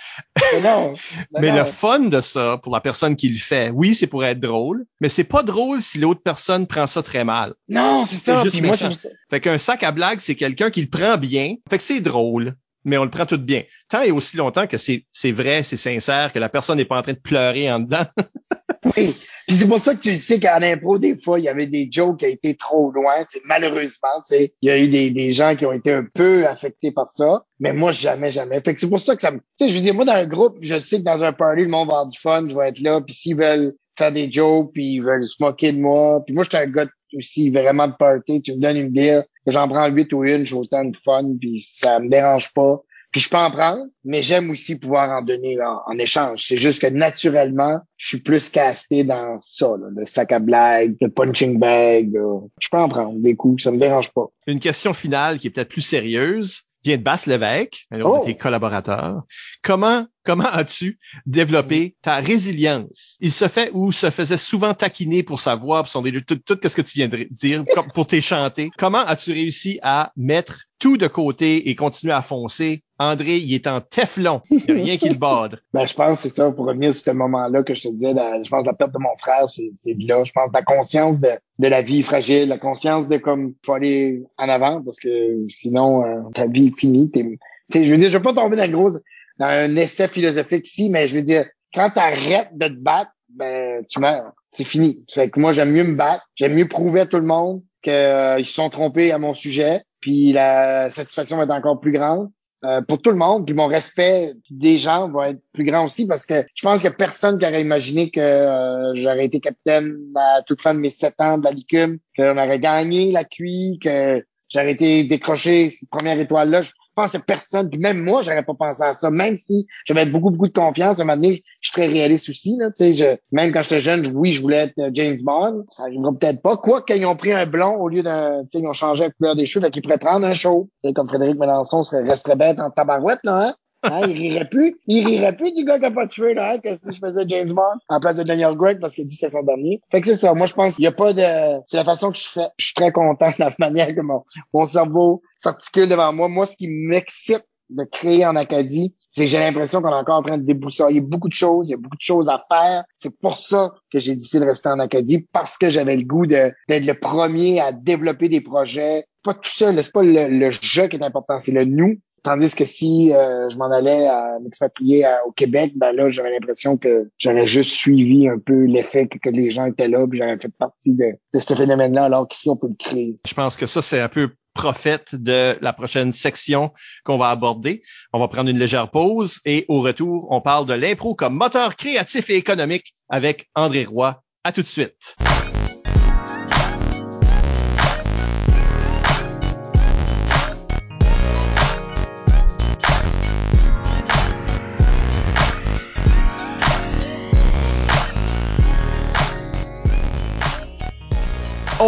Mais 0.52 0.60
non. 0.60 0.94
mais 1.32 1.40
Mais 1.40 1.50
non. 1.50 1.56
le 1.58 1.64
fun 1.64 1.98
de 2.00 2.20
ça, 2.20 2.58
pour 2.62 2.72
la 2.72 2.80
personne 2.80 3.16
qui 3.16 3.28
le 3.28 3.38
fait, 3.38 3.70
oui, 3.70 3.94
c'est 3.94 4.06
pour 4.06 4.24
être 4.24 4.40
drôle, 4.40 4.86
mais 5.00 5.08
c'est 5.08 5.24
pas 5.24 5.42
drôle 5.42 5.82
si 5.82 5.98
l'autre 5.98 6.22
personne 6.22 6.66
prend 6.66 6.86
ça 6.86 7.02
très 7.02 7.24
mal. 7.24 7.54
Non, 7.68 8.04
c'est 8.04 8.16
ça. 8.16 8.44
Juste 8.44 8.56
Puis 8.56 8.66
moi, 8.66 8.76
je 8.76 8.86
Fait 9.28 9.40
qu'un 9.40 9.58
sac 9.58 9.82
à 9.82 9.90
blague, 9.90 10.20
c'est 10.20 10.36
quelqu'un 10.36 10.70
qui 10.70 10.80
le 10.80 10.88
prend 10.88 11.18
bien. 11.18 11.56
Fait 11.68 11.78
que 11.78 11.82
c'est 11.82 12.00
drôle, 12.00 12.54
mais 12.84 12.96
on 12.96 13.04
le 13.04 13.10
prend 13.10 13.26
tout 13.26 13.38
bien. 13.38 13.64
Tant 13.88 14.02
et 14.02 14.12
aussi 14.12 14.36
longtemps 14.36 14.68
que 14.68 14.78
c'est, 14.78 15.04
c'est 15.12 15.32
vrai, 15.32 15.64
c'est 15.64 15.76
sincère, 15.76 16.32
que 16.32 16.38
la 16.38 16.48
personne 16.48 16.78
n'est 16.78 16.84
pas 16.84 16.96
en 16.96 17.02
train 17.02 17.14
de 17.14 17.18
pleurer 17.18 17.70
en 17.70 17.80
dedans. 17.80 18.06
Oui. 18.84 19.16
Puis 19.46 19.56
c'est 19.56 19.68
pour 19.68 19.78
ça 19.78 19.94
que 19.94 20.00
tu 20.00 20.14
sais 20.16 20.40
qu'en 20.40 20.60
impro, 20.60 20.98
des 20.98 21.16
fois, 21.16 21.38
il 21.38 21.44
y 21.44 21.48
avait 21.48 21.66
des 21.66 21.88
jokes 21.90 22.18
qui 22.18 22.26
été 22.26 22.56
trop 22.56 22.90
loin. 22.90 23.20
tu 23.20 23.38
sais, 23.38 23.40
malheureusement, 23.44 24.08
il 24.30 24.50
y 24.62 24.70
a 24.70 24.78
eu 24.78 24.88
des, 24.88 25.10
des 25.10 25.30
gens 25.30 25.54
qui 25.54 25.64
ont 25.66 25.72
été 25.72 25.92
un 25.92 26.04
peu 26.04 26.46
affectés 26.46 26.90
par 26.90 27.08
ça. 27.08 27.44
Mais 27.60 27.72
moi, 27.72 27.92
jamais, 27.92 28.30
jamais. 28.30 28.60
Fait 28.60 28.74
que 28.74 28.80
c'est 28.80 28.90
pour 28.90 29.00
ça 29.00 29.14
que 29.14 29.22
ça 29.22 29.30
me. 29.30 29.38
Tu 29.38 29.44
sais, 29.58 29.68
je 29.68 29.74
veux 29.76 29.80
dire, 29.80 29.94
moi, 29.94 30.04
dans 30.04 30.14
un 30.14 30.26
groupe, 30.26 30.56
je 30.60 30.78
sais 30.78 30.98
que 30.98 31.04
dans 31.04 31.22
un 31.22 31.32
party, 31.32 31.62
le 31.62 31.68
monde 31.68 31.88
va 31.88 31.94
avoir 31.94 32.06
du 32.08 32.18
fun, 32.18 32.46
je 32.48 32.56
vais 32.56 32.68
être 32.68 32.80
là. 32.80 33.00
Puis 33.00 33.14
s'ils 33.14 33.36
veulent 33.36 33.74
faire 33.96 34.12
des 34.12 34.30
jokes, 34.30 34.72
puis 34.74 34.94
ils 34.94 35.00
veulent 35.00 35.26
se 35.26 35.36
moquer 35.40 35.72
de 35.72 35.80
moi. 35.80 36.22
Puis 36.24 36.34
moi, 36.34 36.42
je 36.42 36.48
suis 36.48 36.58
un 36.58 36.70
gars 36.70 36.86
aussi 37.16 37.50
vraiment 37.50 37.88
de 37.88 37.94
party. 37.96 38.42
Tu 38.42 38.54
me 38.54 38.60
donnes 38.60 38.76
une 38.76 38.90
bière, 38.90 39.24
j'en 39.46 39.68
prends 39.68 39.86
huit 39.88 40.12
ou 40.12 40.24
une, 40.24 40.44
j'ai 40.44 40.56
autant 40.56 40.84
de 40.84 40.96
fun, 40.96 41.36
puis 41.40 41.60
ça 41.60 42.00
me 42.00 42.08
dérange 42.08 42.52
pas. 42.52 42.82
Puis 43.16 43.22
je 43.22 43.30
peux 43.30 43.38
en 43.38 43.50
prendre, 43.50 43.84
mais 44.04 44.22
j'aime 44.22 44.50
aussi 44.50 44.78
pouvoir 44.78 45.08
en 45.08 45.22
donner 45.22 45.56
en, 45.62 45.80
en 45.86 45.96
échange. 45.98 46.44
C'est 46.46 46.58
juste 46.58 46.82
que 46.82 46.86
naturellement, 46.88 47.80
je 47.96 48.08
suis 48.08 48.20
plus 48.22 48.50
casté 48.50 49.04
dans 49.04 49.38
ça, 49.40 49.68
là, 49.68 49.86
le 49.96 50.04
sac 50.04 50.32
à 50.32 50.38
blague, 50.38 50.96
le 51.00 51.08
punching 51.08 51.58
bag. 51.58 52.12
là. 52.12 52.40
Je 52.60 52.68
peux 52.70 52.76
en 52.76 52.90
prendre 52.90 53.18
des 53.18 53.34
coups, 53.34 53.62
ça 53.62 53.72
me 53.72 53.78
dérange 53.78 54.12
pas. 54.12 54.26
Une 54.46 54.60
question 54.60 54.92
finale 54.92 55.38
qui 55.38 55.46
est 55.46 55.50
peut-être 55.50 55.70
plus 55.70 55.80
sérieuse 55.80 56.60
vient 56.84 56.98
de 56.98 57.02
Basse 57.02 57.24
Lévesque, 57.26 57.86
un 57.90 58.02
Oh. 58.02 58.18
de 58.20 58.24
tes 58.26 58.36
collaborateurs. 58.36 59.22
Comment, 59.62 60.04
comment 60.26 60.44
as-tu 60.46 60.98
développé 61.24 61.96
ta 62.02 62.16
résilience? 62.16 63.16
Il 63.20 63.32
se 63.32 63.48
fait 63.48 63.70
ou 63.72 63.92
se 63.92 64.10
faisait 64.10 64.36
souvent 64.38 64.74
taquiner 64.74 65.22
pour 65.22 65.40
sa 65.40 65.54
voix, 65.54 65.78
pour 65.80 65.88
son 65.88 66.02
délire, 66.02 66.22
tout, 66.26 66.36
tout 66.36 66.58
ce 66.68 66.76
que 66.76 66.82
tu 66.82 66.98
viens 66.98 67.08
de 67.08 67.26
dire, 67.30 67.64
pour 67.94 68.06
tes 68.06 68.20
chanter. 68.20 68.70
Comment 68.76 68.98
as-tu 69.06 69.32
réussi 69.32 69.78
à 69.82 70.12
mettre 70.16 70.62
tout 70.78 70.96
de 70.96 71.06
côté 71.06 71.70
et 71.70 71.74
continuer 71.74 72.12
à 72.12 72.22
foncer? 72.22 72.82
André, 72.98 73.36
il 73.36 73.52
est 73.54 73.66
en 73.66 73.80
teflon. 73.82 74.40
Il 74.50 74.56
n'y 74.74 74.80
a 74.80 74.84
rien 74.84 74.96
qui 74.96 75.08
le 75.10 75.18
bade. 75.18 75.60
Ben, 75.74 75.86
je 75.86 75.92
pense 75.94 76.22
que 76.22 76.28
c'est 76.28 76.34
ça, 76.34 76.50
pour 76.50 76.66
revenir 76.66 76.94
sur 76.94 77.04
ce 77.04 77.10
moment-là 77.10 77.62
que 77.62 77.74
je 77.74 77.82
te 77.82 77.92
disais, 77.92 78.14
la- 78.14 78.42
je 78.42 78.48
pense 78.48 78.62
que 78.62 78.68
la 78.68 78.72
perte 78.74 78.92
de 78.92 78.98
mon 78.98 79.14
frère, 79.18 79.48
c'est 79.50 79.68
c'est 79.74 79.94
de 79.94 80.08
là. 80.08 80.24
Je 80.24 80.32
pense 80.32 80.50
la 80.54 80.62
conscience 80.62 81.20
de, 81.20 81.28
de 81.58 81.68
la 81.68 81.82
vie 81.82 82.02
fragile, 82.02 82.48
la 82.48 82.56
conscience 82.58 83.06
de 83.08 83.18
comme 83.18 83.52
faut 83.64 83.74
aller 83.74 84.22
en 84.38 84.48
avant 84.48 84.82
parce 84.82 84.98
que 84.98 85.08
sinon 85.48 86.02
euh, 86.04 86.20
ta 86.34 86.46
vie 86.46 86.68
est 86.68 86.78
finie. 86.78 87.10
T'es- 87.10 87.38
t'es- 87.70 87.86
je 87.86 87.92
veux 87.92 87.98
dire, 87.98 88.10
je 88.10 88.16
veux 88.16 88.22
pas 88.22 88.32
tomber 88.32 88.56
dans, 88.56 88.64
le 88.64 88.70
gros, 88.72 88.90
dans 89.38 89.46
un 89.46 89.76
essai 89.76 90.08
philosophique 90.08 90.66
ici, 90.66 90.90
mais 90.90 91.08
je 91.08 91.16
veux 91.16 91.22
dire, 91.22 91.46
quand 91.74 91.90
tu 91.90 92.00
arrêtes 92.00 92.50
de 92.52 92.68
te 92.68 92.80
battre, 92.80 93.10
ben 93.28 93.84
tu 93.88 94.00
meurs. 94.00 94.32
C'est 94.50 94.64
fini. 94.64 95.04
Fait 95.12 95.28
que 95.28 95.38
moi, 95.38 95.52
j'aime 95.52 95.72
mieux 95.72 95.84
me 95.84 95.94
battre, 95.94 96.24
j'aime 96.34 96.54
mieux 96.54 96.68
prouver 96.68 97.00
à 97.00 97.06
tout 97.06 97.18
le 97.18 97.26
monde 97.26 97.62
qu'ils 97.82 98.46
se 98.46 98.52
sont 98.52 98.70
trompés 98.70 99.12
à 99.12 99.18
mon 99.18 99.34
sujet, 99.34 99.82
puis 100.00 100.32
la 100.32 100.90
satisfaction 100.90 101.36
va 101.36 101.44
être 101.44 101.50
encore 101.50 101.80
plus 101.80 101.92
grande 101.92 102.30
euh, 102.64 102.80
pour 102.80 103.00
tout 103.00 103.10
le 103.10 103.16
monde. 103.16 103.44
Puis 103.44 103.54
mon 103.54 103.66
respect 103.66 104.32
des 104.50 104.78
gens 104.78 105.08
va 105.08 105.30
être 105.30 105.40
plus 105.52 105.64
grand 105.64 105.84
aussi 105.84 106.06
parce 106.06 106.26
que 106.26 106.44
je 106.54 106.62
pense 106.62 106.84
a 106.84 106.90
personne 106.90 107.38
qui 107.38 107.46
aurait 107.46 107.62
imaginé 107.62 108.10
que 108.10 108.20
euh, 108.20 108.94
j'aurais 108.94 109.26
été 109.26 109.40
capitaine 109.40 109.94
à 110.16 110.42
toute 110.42 110.62
fin 110.62 110.74
de 110.74 110.80
mes 110.80 110.90
sept 110.90 111.14
ans 111.20 111.38
de 111.38 111.44
la 111.44 111.50
licume, 111.50 111.98
qu'on 112.16 112.38
aurait 112.38 112.58
gagné 112.58 113.12
la 113.12 113.24
cuit, 113.24 113.78
que 113.80 114.24
j'aurais 114.48 114.72
été 114.72 115.04
décroché 115.04 115.70
cette 115.70 115.90
première 115.90 116.18
étoile-là. 116.18 116.62
Pense 116.96 117.12
que 117.12 117.18
personne, 117.18 117.68
même 117.78 118.02
moi, 118.02 118.22
j'aurais 118.22 118.42
pas 118.42 118.54
pensé 118.54 118.82
à 118.82 118.94
ça, 118.94 119.10
même 119.10 119.36
si 119.36 119.66
j'avais 119.84 120.06
beaucoup, 120.06 120.30
beaucoup 120.30 120.48
de 120.48 120.52
confiance. 120.52 120.98
À 120.98 121.02
un 121.02 121.04
moment 121.04 121.22
je 121.22 121.68
suis 121.68 121.72
très 121.72 121.86
réaliste 121.88 122.30
aussi, 122.30 122.56
là, 122.58 122.70
tu 122.70 122.90
je, 122.90 123.16
même 123.32 123.52
quand 123.52 123.62
j'étais 123.62 123.82
jeune, 123.82 124.10
oui, 124.14 124.32
je 124.32 124.40
voulais 124.40 124.56
être 124.56 124.78
euh, 124.78 124.90
James 124.94 125.18
Bond. 125.22 125.66
Ça 125.70 125.82
arrivera 125.82 126.12
peut-être 126.14 126.40
pas. 126.40 126.56
Quoi 126.56 126.80
qu'ils 126.80 127.04
ont 127.04 127.14
pris 127.14 127.32
un 127.32 127.44
blond 127.44 127.76
au 127.76 127.88
lieu 127.88 128.02
d'un, 128.02 128.44
ils 128.50 128.66
ont 128.66 128.72
changé 128.72 129.04
la 129.04 129.10
couleur 129.10 129.36
des 129.36 129.44
cheveux, 129.44 129.62
fait 129.62 129.70
qu'ils 129.70 129.82
pourraient 129.82 129.98
prendre 129.98 130.26
un 130.26 130.32
show. 130.32 130.70
Sais, 130.82 130.94
comme 130.94 131.06
Frédéric 131.06 131.38
Mélenchon 131.38 131.82
serait, 131.82 132.02
resterait 132.02 132.36
bête 132.36 132.58
en 132.58 132.70
tabarouette, 132.70 133.20
là, 133.24 133.48
hein? 133.48 133.54
Hein, 133.90 134.02
il 134.08 134.16
rirait 134.16 134.48
plus. 134.48 134.78
Il 134.86 135.06
rirait 135.06 135.36
plus 135.36 135.52
du 135.52 135.64
gars 135.64 135.78
qui 135.78 135.86
a 135.86 135.90
pas 135.90 136.06
de 136.06 136.12
cheveux, 136.12 136.34
là, 136.34 136.52
hein, 136.52 136.58
que 136.58 136.76
si 136.76 136.92
je 136.92 136.98
faisais 136.98 137.24
James 137.28 137.50
Bond 137.50 137.78
en 137.88 138.00
place 138.00 138.16
de 138.16 138.22
Daniel 138.22 138.56
Craig 138.56 138.80
parce 138.80 138.94
qu'il 138.94 139.06
dit 139.06 139.16
que 139.16 139.20
c'était 139.20 139.32
son 139.32 139.42
dernier. 139.42 139.80
Fait 139.90 140.00
que 140.00 140.06
c'est 140.06 140.14
ça. 140.14 140.34
Moi, 140.34 140.46
je 140.46 140.54
pense 140.54 140.76
qu'il 140.76 140.84
y 140.84 140.88
a 140.88 140.92
pas 140.92 141.12
de, 141.12 141.60
c'est 141.68 141.76
la 141.76 141.84
façon 141.84 142.10
que 142.10 142.18
je 142.18 142.28
fais. 142.28 142.48
Je 142.58 142.66
suis 142.66 142.74
très 142.74 142.92
content 142.92 143.28
de 143.28 143.34
la 143.38 143.52
manière 143.58 143.94
que 143.94 144.00
mon, 144.00 144.24
mon 144.52 144.66
cerveau 144.66 145.22
s'articule 145.36 145.88
devant 145.88 146.12
moi. 146.12 146.28
Moi, 146.28 146.46
ce 146.46 146.56
qui 146.56 146.68
m'excite 146.68 147.44
de 147.70 147.84
créer 147.84 148.24
en 148.24 148.36
Acadie, 148.36 148.94
c'est 149.10 149.24
que 149.24 149.30
j'ai 149.30 149.38
l'impression 149.38 149.82
qu'on 149.82 149.90
est 149.90 149.94
encore 149.94 150.18
en 150.18 150.22
train 150.22 150.38
de 150.38 150.44
déboussoler 150.44 151.00
beaucoup 151.00 151.28
de 151.28 151.34
choses, 151.34 151.68
il 151.68 151.72
y 151.72 151.74
a 151.74 151.78
beaucoup 151.78 151.96
de 151.96 152.02
choses 152.02 152.28
à 152.28 152.44
faire. 152.48 152.84
C'est 152.94 153.18
pour 153.18 153.38
ça 153.38 153.74
que 153.90 153.98
j'ai 153.98 154.14
décidé 154.14 154.44
de 154.44 154.48
rester 154.48 154.68
en 154.68 154.78
Acadie, 154.78 155.26
parce 155.32 155.58
que 155.58 155.68
j'avais 155.70 155.96
le 155.96 156.04
goût 156.04 156.26
d'être 156.26 156.54
le 156.68 156.94
premier 156.94 157.60
à 157.60 157.72
développer 157.72 158.28
des 158.28 158.40
projets. 158.40 159.06
Pas 159.22 159.34
tout 159.34 159.50
seul, 159.50 159.82
c'est 159.82 159.92
pas 159.92 160.02
le, 160.04 160.28
le 160.28 160.50
jeu 160.50 160.86
qui 160.86 160.96
est 160.96 161.04
important, 161.04 161.40
c'est 161.40 161.52
le 161.52 161.64
nous. 161.64 161.96
Tandis 162.26 162.56
que 162.56 162.64
si 162.64 163.12
euh, 163.14 163.48
je 163.50 163.56
m'en 163.56 163.70
allais 163.70 164.08
à 164.08 164.40
m'expatrier 164.42 165.06
au 165.28 165.30
Québec, 165.30 165.74
ben 165.76 165.92
là, 165.92 166.10
j'avais 166.10 166.32
l'impression 166.32 166.76
que 166.76 167.08
j'aurais 167.18 167.46
juste 167.46 167.70
suivi 167.70 168.28
un 168.28 168.40
peu 168.44 168.64
l'effet 168.64 169.06
que, 169.06 169.30
les 169.30 169.50
gens 169.50 169.66
étaient 169.66 169.86
là, 169.86 170.04
puis 170.08 170.18
j'aurais 170.18 170.36
fait 170.36 170.48
partie 170.48 170.96
de, 170.96 171.04
de 171.32 171.38
ce 171.38 171.54
phénomène-là, 171.54 172.06
alors 172.06 172.26
qu'ici, 172.26 172.50
on 172.50 172.56
peut 172.56 172.66
le 172.66 172.74
créer. 172.76 173.16
Je 173.24 173.32
pense 173.32 173.56
que 173.56 173.66
ça, 173.66 173.80
c'est 173.80 174.00
un 174.00 174.08
peu 174.08 174.30
prophète 174.54 175.14
de 175.14 175.56
la 175.60 175.72
prochaine 175.72 176.10
section 176.10 176.72
qu'on 177.04 177.16
va 177.16 177.30
aborder. 177.30 177.82
On 178.12 178.18
va 178.18 178.26
prendre 178.26 178.50
une 178.50 178.58
légère 178.58 178.90
pause 178.90 179.38
et 179.44 179.64
au 179.68 179.80
retour, 179.80 180.26
on 180.30 180.40
parle 180.40 180.66
de 180.66 180.74
l'impro 180.74 181.14
comme 181.14 181.36
moteur 181.36 181.76
créatif 181.76 182.28
et 182.30 182.34
économique 182.34 182.92
avec 183.08 183.46
André 183.54 183.84
Roy. 183.84 184.20
À 184.42 184.50
tout 184.50 184.62
de 184.62 184.66
suite. 184.66 185.14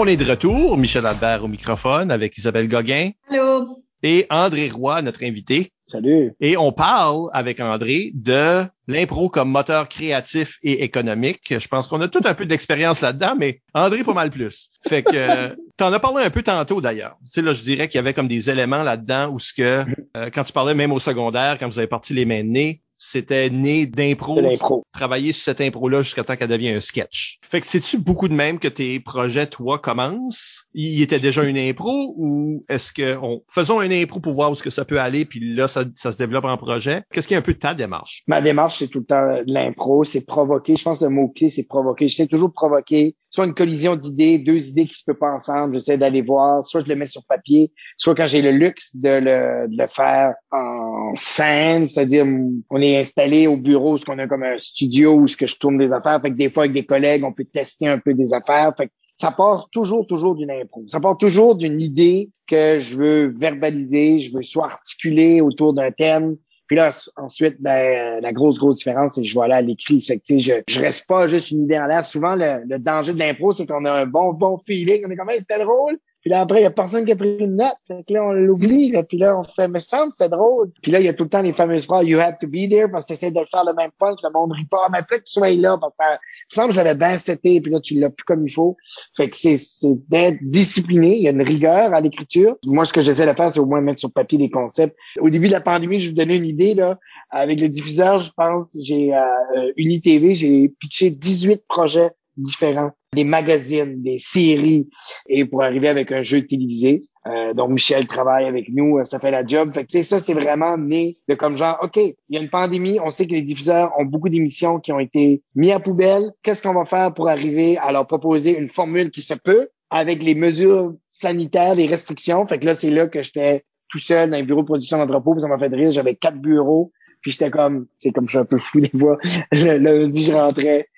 On 0.01 0.07
est 0.07 0.17
de 0.17 0.31
retour, 0.31 0.79
Michel 0.79 1.05
Albert 1.07 1.43
au 1.43 1.49
microphone 1.49 2.13
avec 2.13 2.39
Isabelle 2.39 2.69
Gauguin. 2.69 3.11
Allô. 3.29 3.67
Et 4.05 4.27
André 4.31 4.71
Roy, 4.71 5.03
notre 5.03 5.25
invité. 5.25 5.73
Salut. 5.89 6.35
Et 6.41 6.57
on 6.57 6.71
parle 6.71 7.31
avec 7.33 7.59
André 7.59 8.13
de 8.15 8.65
l'impro 8.87 9.29
comme 9.29 9.51
moteur 9.51 9.89
créatif 9.89 10.59
et 10.63 10.85
économique. 10.85 11.53
Je 11.59 11.67
pense 11.67 11.89
qu'on 11.89 12.01
a 12.01 12.07
tout 12.07 12.21
un 12.27 12.35
peu 12.35 12.47
d'expérience 12.47 13.01
là-dedans, 13.01 13.35
mais 13.37 13.61
André 13.75 14.05
pas 14.05 14.15
mal 14.15 14.31
plus. 14.31 14.71
Fait 14.89 15.03
que 15.03 15.57
t'en 15.77 15.93
as 15.93 15.99
parlé 15.99 16.23
un 16.23 16.31
peu 16.31 16.45
tantôt 16.45 16.81
d'ailleurs. 16.81 17.17
Tu 17.25 17.33
sais 17.33 17.43
là, 17.43 17.53
je 17.53 17.65
dirais 17.65 17.89
qu'il 17.89 17.99
y 17.99 17.99
avait 17.99 18.15
comme 18.15 18.29
des 18.29 18.51
éléments 18.51 18.85
là-dedans 18.85 19.31
où 19.31 19.41
ce 19.41 19.53
que 19.53 19.85
euh, 20.17 20.31
quand 20.33 20.45
tu 20.45 20.53
parlais 20.53 20.75
même 20.75 20.93
au 20.93 21.01
secondaire, 21.01 21.57
quand 21.59 21.67
vous 21.67 21.81
avez 21.81 21.89
parti 21.89 22.15
les 22.15 22.25
mains 22.25 22.45
de 22.45 22.51
nez, 22.51 22.83
c'était 22.99 23.49
né 23.49 23.87
d'impro. 23.87 24.85
Travailler 24.93 25.33
sur 25.33 25.45
cette 25.45 25.61
impro-là 25.61 26.03
jusqu'à 26.03 26.25
temps 26.25 26.37
qu'elle 26.37 26.49
devienne 26.49 26.77
un 26.77 26.81
sketch. 26.81 27.39
Fait 27.43 27.61
que 27.61 27.67
c'est-tu 27.67 27.99
beaucoup 27.99 28.29
de 28.29 28.35
même 28.35 28.59
que 28.59 28.69
tes 28.69 29.01
projets, 29.01 29.47
toi, 29.47 29.79
commencent? 29.79 30.67
Il 30.75 31.01
était 31.01 31.21
déjà 31.21 31.45
une 31.45 31.57
impro 31.57 32.15
ou 32.17 32.65
est-ce 32.69 32.93
que 32.93 33.17
on 33.17 33.43
faisons 33.49 33.81
une 33.81 33.93
impro 33.93 34.21
pour 34.21 34.35
voir 34.35 34.51
où 34.51 34.55
ce 34.55 34.63
que 34.63 34.71
ça 34.71 34.85
peut 34.85 35.01
aller 35.01 35.25
puis 35.25 35.55
là, 35.55 35.69
ça, 35.69 35.85
ça 35.95 36.13
se 36.13 36.19
développe 36.19 36.45
en 36.45 36.57
projet? 36.57 37.03
Qu'est-ce 37.13 37.29
qui 37.29 37.35
est 37.35 37.39
un 37.39 37.43
peu 37.43 37.55
ta 37.55 37.75
démarche? 37.75 38.25
Ma 38.27 38.43
démarche, 38.43 38.79
c'est 38.79 38.89
tout 38.89 39.01
le 39.01 39.07
temps 39.07 39.43
de 39.47 39.53
l'impro, 39.53 40.05
c'est 40.05 40.27
provoquer. 40.27 40.77
Je 40.77 40.83
pense 40.83 40.99
que 40.99 41.05
le 41.05 41.11
mot-clé, 41.11 41.51
c'est 41.51 41.67
provoquer. 41.67 42.09
J'essaie 42.09 42.27
toujours 42.27 42.49
de 42.49 42.55
provoquer 42.55 43.17
soit 43.31 43.45
une 43.45 43.55
collision 43.55 43.97
d'idées, 43.97 44.39
deux 44.39 44.69
idées 44.69 44.87
qui 44.87 44.95
se 44.95 45.05
peuvent 45.05 45.19
pas 45.19 45.33
ensemble, 45.33 45.75
j'essaie 45.75 45.99
d'aller 45.99 46.23
voir, 46.23 46.65
soit 46.65 46.81
je 46.81 46.87
le 46.87 46.97
mets 46.97 47.07
sur 47.07 47.25
papier, 47.25 47.73
soit 47.97 48.15
quand 48.15 48.27
j'ai 48.27 48.43
le 48.43 48.53
luxe 48.53 48.95
de 48.95 49.09
le, 49.09 49.69
de 49.69 49.77
le 49.77 49.87
faire 49.87 50.35
en 50.51 51.13
scène, 51.15 51.89
c'est-à-dire 51.89 52.27
on 52.71 52.81
est 52.81 52.88
installé 52.97 53.47
au 53.47 53.57
bureau, 53.57 53.99
ce 53.99 54.05
qu'on 54.05 54.19
a 54.19 54.27
comme 54.27 54.43
un 54.43 54.59
studio 54.59 55.15
où 55.15 55.27
ce 55.27 55.37
que 55.37 55.47
je 55.47 55.57
tourne 55.59 55.79
des 55.79 55.93
affaires, 55.93 56.21
fait 56.21 56.31
que 56.31 56.37
des 56.37 56.51
fois 56.51 56.65
avec 56.65 56.75
des 56.75 56.87
collègues, 56.87 57.25
on 57.25 57.33
peut 57.33 57.45
tester 57.45 57.89
un 57.89 57.99
peu 57.99 58.15
des 58.15 58.33
affaires, 58.33 58.73
fait 58.77 58.87
que 58.87 58.93
ça 59.17 59.33
part 59.33 59.69
toujours, 59.73 60.07
toujours 60.07 60.37
d'une 60.37 60.51
impro. 60.51 60.85
Ça 60.87 61.01
part 61.01 61.19
toujours 61.19 61.57
d'une 61.57 61.81
idée 61.81 62.31
que 62.47 62.79
je 62.81 62.97
veux 62.97 63.35
verbaliser, 63.37 64.19
je 64.19 64.33
veux 64.37 64.43
soit 64.43 64.67
articuler 64.67 65.41
autour 65.41 65.75
d'un 65.75 65.91
thème, 65.91 66.37
puis 66.69 66.77
là, 66.77 66.91
ensuite, 67.17 67.57
ben, 67.61 68.21
la 68.21 68.33
grosse, 68.33 68.59
grosse 68.59 68.77
différence, 68.77 69.15
c'est 69.15 69.23
que 69.23 69.27
je 69.27 69.33
vois 69.33 69.49
là 69.49 69.57
à 69.57 69.63
l'écrit. 69.63 70.03
Fait 70.03 70.19
que, 70.19 70.39
je, 70.39 70.53
je 70.69 70.81
reste 70.81 71.07
pas 71.07 71.27
juste 71.27 71.51
une 71.51 71.65
idée 71.65 71.79
en 71.79 71.87
l'air. 71.87 72.05
Souvent, 72.05 72.37
le, 72.37 72.63
le 72.69 72.79
danger 72.79 73.15
de 73.15 73.19
l'impro, 73.19 73.55
c'est 73.55 73.67
qu'on 73.67 73.87
a 73.87 74.03
un 74.03 74.07
bon, 74.07 74.35
bon 74.35 74.59
feeling. 74.67 75.03
On 75.07 75.11
est 75.11 75.17
comme, 75.17 75.31
c'était 75.31 75.65
drôle. 75.65 75.99
Puis 76.21 76.31
là, 76.31 76.41
après, 76.41 76.61
il 76.61 76.63
y 76.65 76.67
a 76.67 76.71
personne 76.71 77.05
qui 77.05 77.13
a 77.13 77.17
pris 77.17 77.37
une 77.39 77.57
note. 77.57 77.77
Fait 77.87 78.05
que 78.07 78.13
là, 78.13 78.25
on 78.25 78.33
l'oublie. 78.33 78.93
Puis 79.09 79.19
là, 79.19 79.39
on 79.39 79.45
fait, 79.45 79.69
mais 79.69 79.81
ça 79.81 80.05
c'était 80.11 80.29
drôle. 80.29 80.71
Puis 80.83 80.91
là, 80.91 81.01
il 81.01 81.07
y 81.07 81.09
a 81.09 81.15
tout 81.15 81.25
le 81.25 81.31
temps 81.31 81.43
les 81.43 81.53
fameuses 81.53 81.85
phrases, 81.85 82.07
you 82.07 82.19
have 82.19 82.39
to 82.41 82.47
be 82.47 82.69
there, 82.69 82.89
parce 82.91 83.05
que 83.05 83.13
t'essaies 83.13 83.31
de 83.31 83.41
faire 83.51 83.65
le 83.65 83.75
même 83.75 83.91
punch, 83.99 84.19
le 84.23 84.31
monde 84.33 84.53
rit 84.53 84.65
pas. 84.65 84.89
Mais 84.91 84.99
fait 85.09 85.19
que 85.19 85.25
tu 85.25 85.33
sois 85.33 85.51
là, 85.51 85.79
parce 85.79 85.95
que 85.95 86.05
ça, 86.05 86.13
il 86.13 86.15
me 86.15 86.55
semble 86.55 86.69
que 86.71 86.75
j'avais 86.75 86.95
bien 86.95 87.19
seté, 87.19 87.61
puis 87.61 87.71
là, 87.71 87.81
tu 87.81 87.99
l'as 87.99 88.11
plus 88.11 88.25
comme 88.25 88.47
il 88.47 88.53
faut. 88.53 88.77
Fait 89.17 89.29
que 89.29 89.37
c'est, 89.37 89.57
c'est 89.57 89.97
d'être 90.09 90.39
discipliné. 90.43 91.17
Il 91.17 91.23
y 91.23 91.29
a 91.29 91.31
une 91.31 91.43
rigueur 91.43 91.95
à 91.95 92.01
l'écriture. 92.01 92.57
Moi, 92.67 92.85
ce 92.85 92.93
que 92.93 93.01
j'essaie 93.01 93.27
de 93.27 93.33
faire, 93.33 93.53
c'est 93.53 93.61
au 93.61 93.67
moins 93.67 93.81
mettre 93.81 94.01
sur 94.01 94.13
papier 94.13 94.39
des 94.39 94.51
concepts. 94.51 94.97
Au 95.21 95.31
début 95.31 95.47
de 95.47 95.53
la 95.53 95.61
pandémie, 95.61 96.01
je 96.01 96.11
vous 96.11 96.17
donnais 96.17 96.37
une 96.37 96.47
idée, 96.47 96.75
là. 96.75 96.99
Avec 97.31 97.61
le 97.61 97.69
diffuseur, 97.69 98.19
je 98.19 98.31
pense, 98.37 98.77
j'ai, 98.83 99.15
euh, 99.15 99.73
UniTV, 99.77 100.35
j'ai 100.35 100.69
pitché 100.81 101.11
18 101.11 101.65
projets 101.69 102.11
différents, 102.37 102.93
des 103.15 103.25
magazines, 103.25 104.03
des 104.03 104.19
séries, 104.19 104.89
et 105.29 105.45
pour 105.45 105.63
arriver 105.63 105.89
avec 105.89 106.13
un 106.13 106.23
jeu 106.23 106.43
télévisé. 106.43 107.05
Euh, 107.27 107.53
donc 107.53 107.71
Michel 107.71 108.07
travaille 108.07 108.47
avec 108.47 108.69
nous, 108.71 108.99
euh, 108.99 109.05
ça 109.05 109.19
fait 109.19 109.31
la 109.31 109.47
job. 109.47 109.73
Fait 109.75 109.85
que 109.85 110.03
ça, 110.03 110.21
c'est 110.21 110.35
vraiment 110.35 110.79
né 110.79 111.15
de 111.29 111.35
comme 111.35 111.57
genre, 111.57 111.79
OK, 111.83 111.97
il 111.97 112.15
y 112.31 112.39
a 112.39 112.41
une 112.41 112.49
pandémie, 112.49 112.99
on 113.03 113.11
sait 113.11 113.27
que 113.27 113.33
les 113.33 113.43
diffuseurs 113.43 113.93
ont 113.99 114.05
beaucoup 114.05 114.29
d'émissions 114.29 114.79
qui 114.79 114.93
ont 114.93 114.99
été 114.99 115.43
mis 115.55 115.73
à 115.73 115.81
poubelle. 115.81 116.33
Qu'est-ce 116.43 116.63
qu'on 116.63 116.75
va 116.75 116.85
faire 116.85 117.13
pour 117.13 117.29
arriver 117.29 117.77
à 117.79 117.93
leur 117.93 118.07
proposer 118.07 118.57
une 118.57 118.69
formule 118.69 119.11
qui 119.11 119.21
se 119.21 119.35
peut 119.35 119.69
avec 119.91 120.23
les 120.23 120.35
mesures 120.35 120.95
sanitaires, 121.11 121.75
les 121.75 121.87
restrictions? 121.87 122.47
Fait 122.47 122.59
que 122.59 122.67
là, 122.67 122.75
c'est 122.75 122.91
là 122.91 123.09
que 123.09 123.23
j'étais 123.23 123.65
tout 123.89 123.99
seul 123.99 124.31
dans 124.31 124.37
un 124.37 124.43
bureau 124.43 124.63
de 124.63 124.67
production 124.67 124.99
d'entrepôt, 124.99 125.39
ça 125.41 125.49
m'a 125.49 125.59
fait 125.59 125.75
rire. 125.75 125.93
J'avais 125.93 126.15
quatre 126.15 126.39
bureaux, 126.39 126.93
puis 127.21 127.33
j'étais 127.33 127.51
comme, 127.51 127.87
c'est 127.99 128.13
comme 128.13 128.27
je 128.27 128.31
suis 128.31 128.39
un 128.39 128.45
peu 128.45 128.59
fou 128.59 128.81
des 128.81 128.97
fois. 128.99 129.19
Le 129.53 129.79
lundi, 129.79 130.25
je 130.25 130.33
rentrais, 130.33 130.89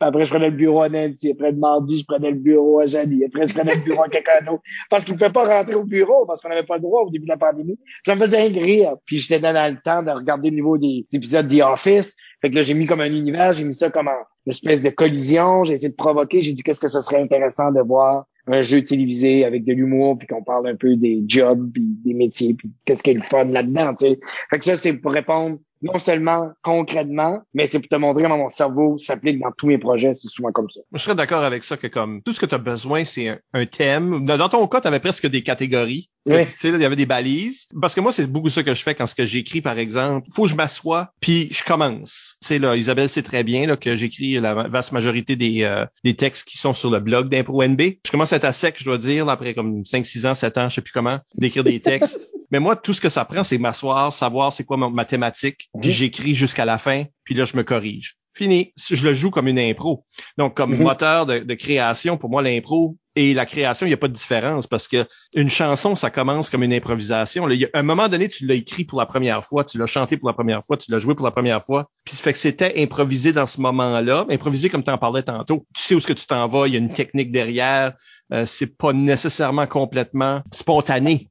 après, 0.00 0.26
je 0.26 0.30
prenais 0.30 0.50
le 0.50 0.56
bureau 0.56 0.82
à 0.82 0.88
Nancy. 0.88 1.32
Après, 1.32 1.50
le 1.50 1.58
mardi, 1.58 1.98
je 2.00 2.04
prenais 2.04 2.30
le 2.30 2.36
bureau 2.36 2.80
à 2.80 2.86
Janie. 2.86 3.24
Après, 3.24 3.48
je 3.48 3.54
prenais 3.54 3.74
le 3.74 3.80
bureau 3.80 4.04
à 4.04 4.08
quelqu'un 4.08 4.42
d'autre. 4.46 4.62
Parce 4.88 5.04
qu'il 5.04 5.14
ne 5.14 5.18
pouvait 5.18 5.32
pas 5.32 5.44
rentrer 5.44 5.74
au 5.74 5.84
bureau 5.84 6.24
parce 6.26 6.40
qu'on 6.40 6.48
n'avait 6.48 6.62
pas 6.62 6.76
le 6.76 6.82
droit 6.82 7.02
au 7.02 7.10
début 7.10 7.24
de 7.24 7.30
la 7.30 7.36
pandémie. 7.36 7.78
Ça 8.06 8.14
me 8.14 8.24
faisait 8.24 8.46
rire. 8.46 8.94
Puis 9.06 9.18
j'étais 9.18 9.40
dans 9.40 9.52
le 9.52 9.80
temps 9.80 10.02
de 10.02 10.10
regarder 10.10 10.50
le 10.50 10.56
niveau 10.56 10.78
des 10.78 11.04
épisodes 11.12 11.48
The 11.48 11.62
Office. 11.62 12.14
Fait 12.40 12.50
que 12.50 12.56
là, 12.56 12.62
j'ai 12.62 12.74
mis 12.74 12.86
comme 12.86 13.00
un 13.00 13.12
univers, 13.12 13.52
j'ai 13.52 13.64
mis 13.64 13.74
ça 13.74 13.90
comme 13.90 14.08
une 14.08 14.50
espèce 14.50 14.82
de 14.82 14.90
collision. 14.90 15.64
J'ai 15.64 15.74
essayé 15.74 15.90
de 15.90 15.94
provoquer. 15.94 16.42
J'ai 16.42 16.52
dit 16.52 16.62
qu'est-ce 16.62 16.80
que 16.80 16.88
ça 16.88 17.02
serait 17.02 17.20
intéressant 17.20 17.70
de 17.70 17.80
voir 17.80 18.24
un 18.46 18.62
jeu 18.62 18.84
télévisé 18.84 19.44
avec 19.44 19.64
de 19.64 19.72
l'humour 19.72 20.18
puis 20.18 20.26
qu'on 20.26 20.42
parle 20.42 20.66
un 20.68 20.76
peu 20.76 20.96
des 20.96 21.22
jobs 21.26 21.70
puis 21.72 21.84
des 22.04 22.14
métiers 22.14 22.54
puis 22.54 22.70
qu'est-ce 22.84 23.02
qui 23.02 23.10
est 23.10 23.14
le 23.14 23.22
fun 23.22 23.44
là-dedans, 23.44 23.94
tu 23.94 24.06
sais. 24.06 24.20
Fait 24.50 24.58
que 24.58 24.64
ça, 24.64 24.76
c'est 24.76 24.94
pour 24.94 25.12
répondre 25.12 25.58
non 25.82 25.98
seulement 25.98 26.52
concrètement, 26.62 27.40
mais 27.54 27.66
c'est 27.66 27.78
pour 27.78 27.88
te 27.88 27.96
montrer 27.96 28.22
comment 28.22 28.36
mon 28.36 28.50
cerveau 28.50 28.98
s'applique 28.98 29.40
dans 29.40 29.50
tous 29.56 29.66
mes 29.66 29.78
projets, 29.78 30.12
c'est 30.14 30.28
souvent 30.28 30.52
comme 30.52 30.68
ça. 30.68 30.80
je 30.92 30.98
serais 30.98 31.14
d'accord 31.14 31.42
avec 31.42 31.64
ça 31.64 31.76
que 31.76 31.86
comme 31.86 32.22
tout 32.22 32.32
ce 32.32 32.40
que 32.40 32.46
tu 32.46 32.54
as 32.54 32.58
besoin, 32.58 33.04
c'est 33.04 33.40
un, 33.54 33.66
thème. 33.66 34.26
Dans 34.26 34.48
ton 34.48 34.66
cas, 34.66 34.80
tu 34.80 34.88
avais 34.88 35.00
presque 35.00 35.26
des 35.26 35.42
catégories. 35.42 36.10
Oui. 36.26 36.44
Tu 36.44 36.52
sais, 36.58 36.68
il 36.68 36.80
y 36.80 36.84
avait 36.84 36.96
des 36.96 37.06
balises. 37.06 37.68
Parce 37.80 37.94
que 37.94 38.00
moi, 38.00 38.12
c'est 38.12 38.26
beaucoup 38.26 38.48
ça 38.50 38.62
que 38.62 38.74
je 38.74 38.82
fais 38.82 38.94
quand 38.94 39.06
ce 39.06 39.14
que 39.14 39.24
j'écris, 39.24 39.62
par 39.62 39.78
exemple. 39.78 40.26
Faut 40.32 40.42
que 40.42 40.50
je 40.50 40.54
m'assoie, 40.54 41.12
puis 41.20 41.48
je 41.50 41.64
commence. 41.64 42.29
Sais, 42.40 42.58
là, 42.58 42.76
Isabelle 42.76 43.08
sait 43.08 43.22
très 43.22 43.44
bien 43.44 43.66
là, 43.66 43.76
que 43.76 43.96
j'écris 43.96 44.34
la 44.34 44.54
vaste 44.68 44.92
majorité 44.92 45.36
des, 45.36 45.62
euh, 45.62 45.84
des 46.04 46.14
textes 46.14 46.48
qui 46.48 46.58
sont 46.58 46.72
sur 46.72 46.90
le 46.90 47.00
blog 47.00 47.28
d'Impro 47.28 47.62
NB. 47.62 47.80
Je 48.04 48.10
commence 48.10 48.32
à 48.32 48.36
être 48.36 48.44
à 48.44 48.52
sec, 48.52 48.76
je 48.78 48.84
dois 48.84 48.98
dire, 48.98 49.28
après 49.28 49.54
comme 49.54 49.84
5, 49.84 50.04
6 50.06 50.26
ans, 50.26 50.34
7 50.34 50.58
ans, 50.58 50.68
je 50.68 50.76
sais 50.76 50.80
plus 50.80 50.92
comment, 50.92 51.20
d'écrire 51.34 51.64
des 51.64 51.80
textes. 51.80 52.28
Mais 52.50 52.60
moi, 52.60 52.76
tout 52.76 52.94
ce 52.94 53.00
que 53.00 53.08
ça 53.08 53.24
prend, 53.24 53.44
c'est 53.44 53.58
m'asseoir, 53.58 54.12
savoir 54.12 54.52
c'est 54.52 54.64
quoi 54.64 54.76
ma 54.76 55.04
thématique, 55.04 55.70
puis 55.80 55.92
j'écris 55.92 56.34
jusqu'à 56.34 56.64
la 56.64 56.78
fin, 56.78 57.04
puis 57.24 57.34
là, 57.34 57.44
je 57.44 57.56
me 57.56 57.62
corrige. 57.62 58.16
Fini. 58.32 58.72
Je 58.76 59.04
le 59.04 59.12
joue 59.12 59.30
comme 59.30 59.48
une 59.48 59.58
impro. 59.58 60.04
Donc, 60.38 60.56
comme 60.56 60.74
mhm. 60.74 60.82
moteur 60.82 61.26
de, 61.26 61.40
de, 61.40 61.54
création, 61.54 62.16
pour 62.16 62.30
moi, 62.30 62.42
l'impro 62.42 62.96
et 63.16 63.34
la 63.34 63.46
création, 63.46 63.86
il 63.86 63.90
n'y 63.90 63.94
a 63.94 63.98
pas 63.98 64.08
de 64.08 64.12
différence 64.12 64.66
parce 64.66 64.86
que 64.86 65.06
une 65.34 65.50
chanson, 65.50 65.96
ça 65.96 66.10
commence 66.10 66.48
comme 66.48 66.62
une 66.62 66.72
improvisation. 66.72 67.46
À 67.46 67.78
un 67.78 67.82
moment 67.82 68.08
donné, 68.08 68.28
tu 68.28 68.46
l'as 68.46 68.54
écrit 68.54 68.84
pour 68.84 69.00
la 69.00 69.06
première 69.06 69.44
fois, 69.44 69.64
tu 69.64 69.78
l'as 69.78 69.86
chanté 69.86 70.16
pour 70.16 70.28
la 70.28 70.34
première 70.34 70.64
fois, 70.64 70.76
tu 70.76 70.90
l'as 70.92 70.98
joué 70.98 71.14
pour 71.14 71.26
la 71.26 71.32
première 71.32 71.62
fois. 71.64 71.88
Puis 72.04 72.14
ça 72.14 72.22
fait 72.22 72.32
que 72.32 72.38
c'était 72.38 72.80
improvisé 72.82 73.32
dans 73.32 73.46
ce 73.46 73.60
moment-là, 73.60 74.26
improvisé 74.30 74.68
comme 74.68 74.84
tu 74.84 74.90
en 74.90 74.98
parlais 74.98 75.22
tantôt. 75.22 75.66
Tu 75.74 75.82
sais 75.82 75.94
où 75.94 75.98
est-ce 75.98 76.06
que 76.06 76.12
tu 76.12 76.26
t'en 76.26 76.46
vas, 76.48 76.68
il 76.68 76.74
y 76.74 76.76
a 76.76 76.78
une 76.78 76.92
technique 76.92 77.32
derrière. 77.32 77.94
Euh, 78.32 78.46
c'est 78.46 78.76
pas 78.76 78.92
nécessairement 78.92 79.66
complètement 79.66 80.42
spontané 80.52 81.29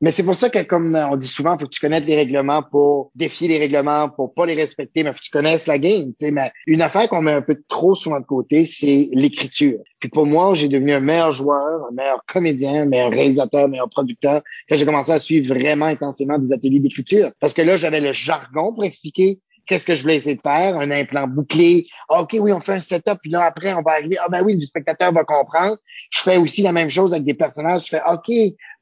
mais, 0.00 0.10
c'est 0.10 0.22
pour 0.22 0.36
ça 0.36 0.50
que, 0.50 0.62
comme 0.62 0.94
on 0.94 1.16
dit 1.16 1.26
souvent, 1.26 1.58
faut 1.58 1.66
que 1.66 1.70
tu 1.70 1.80
connaisses 1.80 2.04
les 2.04 2.16
règlements 2.16 2.62
pour 2.62 3.10
défier 3.14 3.48
les 3.48 3.58
règlements, 3.58 4.08
pour 4.08 4.34
pas 4.34 4.46
les 4.46 4.54
respecter, 4.54 5.02
mais 5.02 5.10
faut 5.10 5.18
que 5.18 5.24
tu 5.24 5.30
connaisses 5.30 5.66
la 5.66 5.78
game. 5.78 6.12
sais. 6.16 6.30
Mais 6.30 6.52
une 6.66 6.82
affaire 6.82 7.08
qu'on 7.08 7.22
met 7.22 7.32
un 7.32 7.42
peu 7.42 7.56
trop 7.68 7.94
souvent 7.94 8.20
de 8.20 8.26
côté, 8.26 8.64
c'est 8.64 9.08
l'écriture. 9.12 9.80
Puis 10.00 10.08
pour 10.08 10.26
moi, 10.26 10.54
j'ai 10.54 10.68
devenu 10.68 10.92
un 10.92 11.00
meilleur 11.00 11.32
joueur, 11.32 11.86
un 11.90 11.94
meilleur 11.94 12.22
comédien, 12.26 12.82
un 12.82 12.86
meilleur 12.86 13.10
réalisateur, 13.10 13.64
un 13.64 13.68
meilleur 13.68 13.88
producteur 13.88 14.42
quand 14.68 14.76
j'ai 14.76 14.84
commencé 14.84 15.12
à 15.12 15.18
suivre 15.18 15.54
vraiment 15.54 15.86
intensément 15.86 16.38
des 16.38 16.52
ateliers 16.52 16.80
d'écriture. 16.80 17.30
Parce 17.40 17.54
que 17.54 17.62
là, 17.62 17.76
j'avais 17.76 18.00
le 18.00 18.12
jargon 18.12 18.72
pour 18.74 18.84
expliquer 18.84 19.40
qu'est-ce 19.66 19.86
que 19.86 19.94
je 19.94 20.02
voulais 20.02 20.16
essayer 20.16 20.36
de 20.36 20.40
faire, 20.40 20.76
un 20.76 20.90
implant 20.90 21.26
bouclé. 21.26 21.86
Ah, 22.08 22.22
OK, 22.22 22.36
oui, 22.40 22.52
on 22.52 22.60
fait 22.60 22.74
un 22.74 22.80
setup, 22.80 23.18
puis 23.22 23.30
là, 23.30 23.44
après, 23.44 23.72
on 23.74 23.82
va 23.82 23.92
arriver. 23.92 24.16
Ah, 24.20 24.28
ben 24.28 24.42
oui, 24.44 24.54
le 24.54 24.60
spectateur 24.60 25.12
va 25.12 25.24
comprendre. 25.24 25.76
Je 26.10 26.20
fais 26.20 26.36
aussi 26.36 26.62
la 26.62 26.72
même 26.72 26.90
chose 26.90 27.12
avec 27.12 27.24
des 27.24 27.34
personnages. 27.34 27.84
Je 27.84 27.88
fais, 27.88 28.02
OK, 28.10 28.30